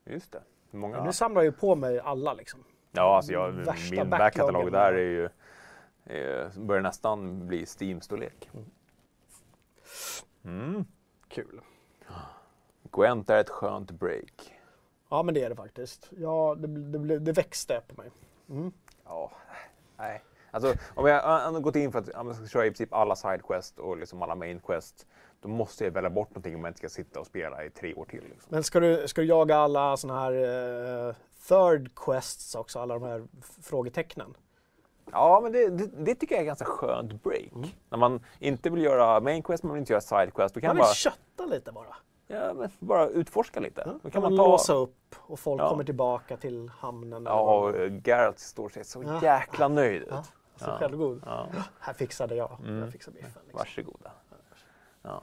Just 0.05 0.33
det. 0.33 0.43
Många... 0.71 1.05
nu 1.05 1.13
samlar 1.13 1.43
jag 1.43 1.53
ju 1.53 1.53
på 1.53 1.75
mig 1.75 2.01
alla 2.01 2.35
liksom. 2.35 2.65
Ja, 2.93 3.17
alltså 3.17 3.33
jag, 3.33 3.67
min 3.91 4.11
backkatalog 4.11 4.73
där 4.73 4.93
är 4.93 4.99
ju... 4.99 5.29
Eh, 6.05 6.49
börjar 6.57 6.83
nästan 6.83 7.47
bli 7.47 7.65
Steam-storlek. 7.65 8.51
Mm. 10.45 10.85
Kul. 11.29 11.61
Gwent 12.83 13.31
är 13.31 13.41
ett 13.41 13.51
skönt 13.51 13.91
break. 13.91 14.55
Ja, 15.09 15.23
men 15.23 15.35
det 15.35 15.45
är 15.45 15.51
det 15.51 15.57
faktiskt. 15.57 16.11
Ja, 16.19 16.55
det, 16.59 16.99
det, 16.99 17.19
det, 17.19 17.33
växte 17.33 17.83
på 17.89 18.03
mig. 18.03 18.11
Ja, 19.05 19.33
nej. 19.97 20.23
Alltså, 20.55 20.75
om 20.95 21.07
jag 21.07 21.23
har 21.23 21.61
gått 21.61 21.77
in 21.77 21.93
för 21.93 21.99
att 21.99 22.09
jag 22.15 22.37
ska 22.37 22.47
köra 22.47 22.67
i 22.67 22.71
princip 22.71 22.93
alla 22.95 23.17
sidequest 23.17 23.79
och 23.79 23.97
liksom 23.97 24.23
alla 24.23 24.35
main 24.35 24.61
quest, 24.61 25.07
då 25.41 25.49
måste 25.49 25.85
jag 25.85 25.91
välja 25.91 26.11
bort 26.11 26.31
någonting 26.31 26.55
om 26.55 26.61
jag 26.61 26.71
inte 26.71 26.79
ska 26.79 26.89
sitta 26.89 27.21
och 27.21 27.27
spela 27.27 27.65
i 27.65 27.71
tre 27.71 27.95
år 27.95 28.05
till. 28.05 28.23
Liksom. 28.23 28.49
Men 28.49 28.63
ska 28.63 28.81
du, 28.81 29.09
ska 29.09 29.21
du 29.21 29.27
jaga 29.27 29.57
alla 29.57 29.97
såna 29.97 30.21
här 30.21 30.33
eh, 31.09 31.15
third 31.49 31.95
quests 31.97 32.55
också, 32.55 32.79
alla 32.81 32.95
de 32.95 33.03
här 33.03 33.25
frågetecknen? 33.63 34.35
Ja, 35.13 35.41
men 35.43 35.53
det, 35.53 35.69
det, 35.69 35.87
det 35.87 36.15
tycker 36.15 36.35
jag 36.35 36.43
är 36.43 36.47
ganska 36.47 36.65
skönt 36.65 37.23
break. 37.23 37.53
När 37.91 37.99
man 37.99 38.21
inte 38.39 38.71
vill 38.71 38.83
göra 38.83 39.21
main 39.21 39.43
quest, 39.43 39.63
man 39.63 39.73
vill 39.73 39.81
inte 39.81 39.93
göra 39.93 40.01
side 40.01 40.35
quest, 40.35 40.55
då 40.55 40.61
kan 40.61 40.69
Man 40.69 40.77
vill 40.77 40.83
bara, 40.83 40.95
kötta 40.95 41.47
lite 41.47 41.73
bara. 41.73 41.97
ja, 42.27 42.55
men 42.55 42.71
bara 42.79 43.09
utforska 43.09 43.61
lite. 43.61 43.85
Då 43.85 43.99
Då 44.03 44.11
kan 44.11 44.23
man 44.23 44.33
man 44.37 44.45
ta... 44.45 44.51
låsa 44.53 44.75
upp 44.75 45.15
och 45.19 45.39
folk 45.39 45.63
Ja. 45.63 45.69
kommer 45.69 45.85
tillbaka 45.85 46.37
till 46.37 46.69
hamnen. 46.79 47.23
Ja, 47.27 47.41
och 47.59 47.75
Geralt 48.05 48.39
står 48.39 48.69
sig 48.69 48.85
så 48.85 49.03
Ja. 49.03 49.21
jäkla 49.23 49.69
nöjd 49.69 50.03
ut. 50.03 50.09
Ja, 50.11 50.25
så 50.57 50.65
Ja. 50.71 50.79
självgod. 50.79 51.23
Ja, 51.27 51.49
Här 51.81 51.93
fixade 51.93 52.35
jag. 52.35 52.59
Mm. 52.61 52.79
Jag 52.79 52.93
fixade 52.93 53.15
biffen. 53.15 53.43
Liksom. 53.45 53.59
varsågoda. 53.59 54.11
Ja. 55.03 55.23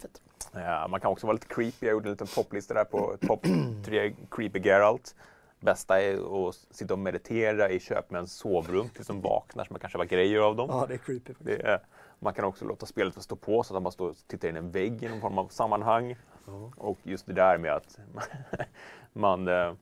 Fint. 0.00 0.22
Ja, 0.52 0.86
man 0.88 1.00
kan 1.00 1.10
också 1.10 1.26
vara 1.26 1.34
lite 1.34 1.46
creepy. 1.46 1.86
Jag 1.86 1.92
gjorde 1.92 2.08
en 2.08 2.12
liten 2.12 2.26
topplista 2.26 2.74
där 2.74 2.84
på 2.84 3.16
topp 3.26 3.46
tre 3.84 4.14
creepy 4.30 4.60
Geralt. 4.60 5.14
Bästa 5.60 6.00
är 6.02 6.48
att 6.48 6.54
sitta 6.70 6.94
och 6.94 6.98
meditera 6.98 7.70
i 7.70 7.80
köpmäns 7.80 8.32
sovrum 8.32 8.88
tills 8.88 9.06
de 9.06 9.20
vaknar 9.20 9.64
så 9.64 9.72
man 9.72 9.80
kan 9.80 9.90
köpa 9.90 10.04
grejer 10.04 10.40
av 10.40 10.56
dem. 10.56 10.68
Ja, 10.72 10.86
det 10.88 10.94
är 10.94 10.98
creepy. 10.98 11.34
Det 11.38 11.62
är, 11.62 11.80
man 12.18 12.34
kan 12.34 12.44
också 12.44 12.64
låta 12.64 12.86
spelet 12.86 13.22
stå 13.22 13.36
på 13.36 13.62
så 13.62 13.72
att 13.72 13.74
man 13.74 13.82
bara 13.82 13.90
står 13.90 14.08
och 14.10 14.16
tittar 14.26 14.48
in 14.48 14.56
en 14.56 14.70
vägg 14.70 15.02
i 15.02 15.08
någon 15.08 15.20
form 15.20 15.38
av 15.38 15.48
sammanhang. 15.48 16.16
Och 16.76 16.98
just 17.02 17.26
det 17.26 17.32
där 17.32 17.58
med 17.58 17.72
att 17.72 17.98
man, 19.12 19.48
eh, 19.48 19.72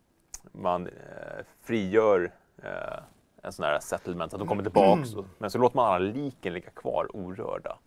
man 0.52 0.86
eh, 0.86 1.44
frigör 1.60 2.32
eh, 2.62 2.98
en 3.42 3.52
sån 3.52 3.64
här 3.64 3.80
settlement, 3.80 4.32
att 4.34 4.38
de 4.38 4.48
kommer 4.48 4.62
tillbaks. 4.62 5.14
och- 5.14 5.24
Men 5.38 5.50
så 5.50 5.58
låter 5.58 5.76
man 5.76 5.86
alla 5.86 5.98
liken 5.98 6.52
ligga 6.52 6.70
kvar 6.70 7.16
orörda. 7.16 7.78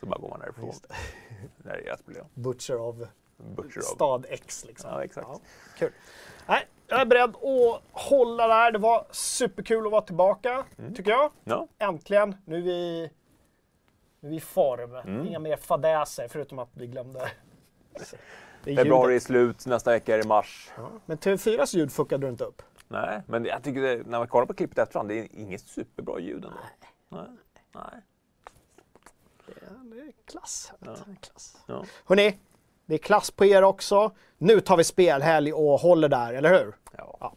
Så 0.00 0.06
bara 0.06 0.18
går 0.20 0.28
man 0.28 0.40
därifrån. 0.40 0.72
Det 1.56 1.68
här 1.70 1.76
är 1.78 1.84
deras 1.84 2.02
problem. 2.02 2.24
Butcher 2.34 2.76
of 2.80 2.96
Butcher 3.36 3.78
of. 3.78 3.84
stad 3.84 4.26
X 4.28 4.64
liksom. 4.66 4.90
Ja, 4.90 5.04
exakt. 5.04 5.28
kul. 5.78 5.92
Nej, 6.46 6.66
jag 6.86 7.00
är 7.00 7.04
beredd 7.06 7.30
att 7.36 7.82
hålla 7.92 8.48
där. 8.48 8.72
Det 8.72 8.78
var 8.78 9.06
superkul 9.10 9.86
att 9.86 9.92
vara 9.92 10.02
tillbaka, 10.02 10.64
Mm. 10.78 10.94
tycker 10.94 11.10
jag. 11.10 11.30
Ja, 11.44 11.68
Äntligen. 11.78 12.36
Nu 12.44 12.56
är 12.58 12.62
vi, 12.62 13.10
nu 14.20 14.28
är 14.28 14.30
vi 14.30 14.36
i 14.36 14.40
form. 14.40 14.94
Mm. 14.94 15.26
Inga 15.26 15.38
mer 15.38 15.56
fadäser, 15.56 16.28
förutom 16.28 16.58
att 16.58 16.68
vi 16.72 16.86
glömde. 16.86 17.30
Det 18.64 18.76
februari 18.76 19.16
är 19.16 19.20
slut, 19.20 19.66
nästa 19.66 19.90
vecka 19.90 20.14
är 20.14 20.18
det 20.22 20.28
mars. 20.28 20.70
Ja. 20.76 20.88
Men 21.06 21.18
TV4s 21.18 21.76
ljud 21.76 21.92
fuckade 21.92 22.26
du 22.26 22.30
inte 22.30 22.44
upp. 22.44 22.62
Nej, 22.88 23.22
men 23.26 23.44
jag 23.44 23.62
tycker 23.62 23.82
det, 23.82 24.06
när 24.06 24.18
man 24.18 24.28
kollar 24.28 24.46
på 24.46 24.54
klippet 24.54 24.78
efterhand, 24.78 25.08
det 25.08 25.18
är 25.18 25.28
inget 25.32 25.60
superbra 25.60 26.20
ljud 26.20 26.44
ändå. 26.44 26.56
Nej. 27.08 27.26
Nej. 27.74 28.02
Det 29.46 29.52
är, 29.52 29.94
det 29.94 30.00
är 30.00 30.12
klass. 30.24 30.72
Det 30.78 30.90
är 30.90 31.16
klass. 31.20 31.56
Ja. 31.66 31.84
Hörrni, 32.04 32.38
det 32.86 32.94
är 32.94 32.98
klass 32.98 33.30
på 33.30 33.44
er 33.44 33.62
också. 33.62 34.10
Nu 34.38 34.60
tar 34.60 34.76
vi 34.76 34.84
spelhelg 34.84 35.52
och 35.52 35.80
håller 35.80 36.08
där, 36.08 36.32
eller 36.34 36.64
hur? 36.64 36.76
Ja. 36.96 37.32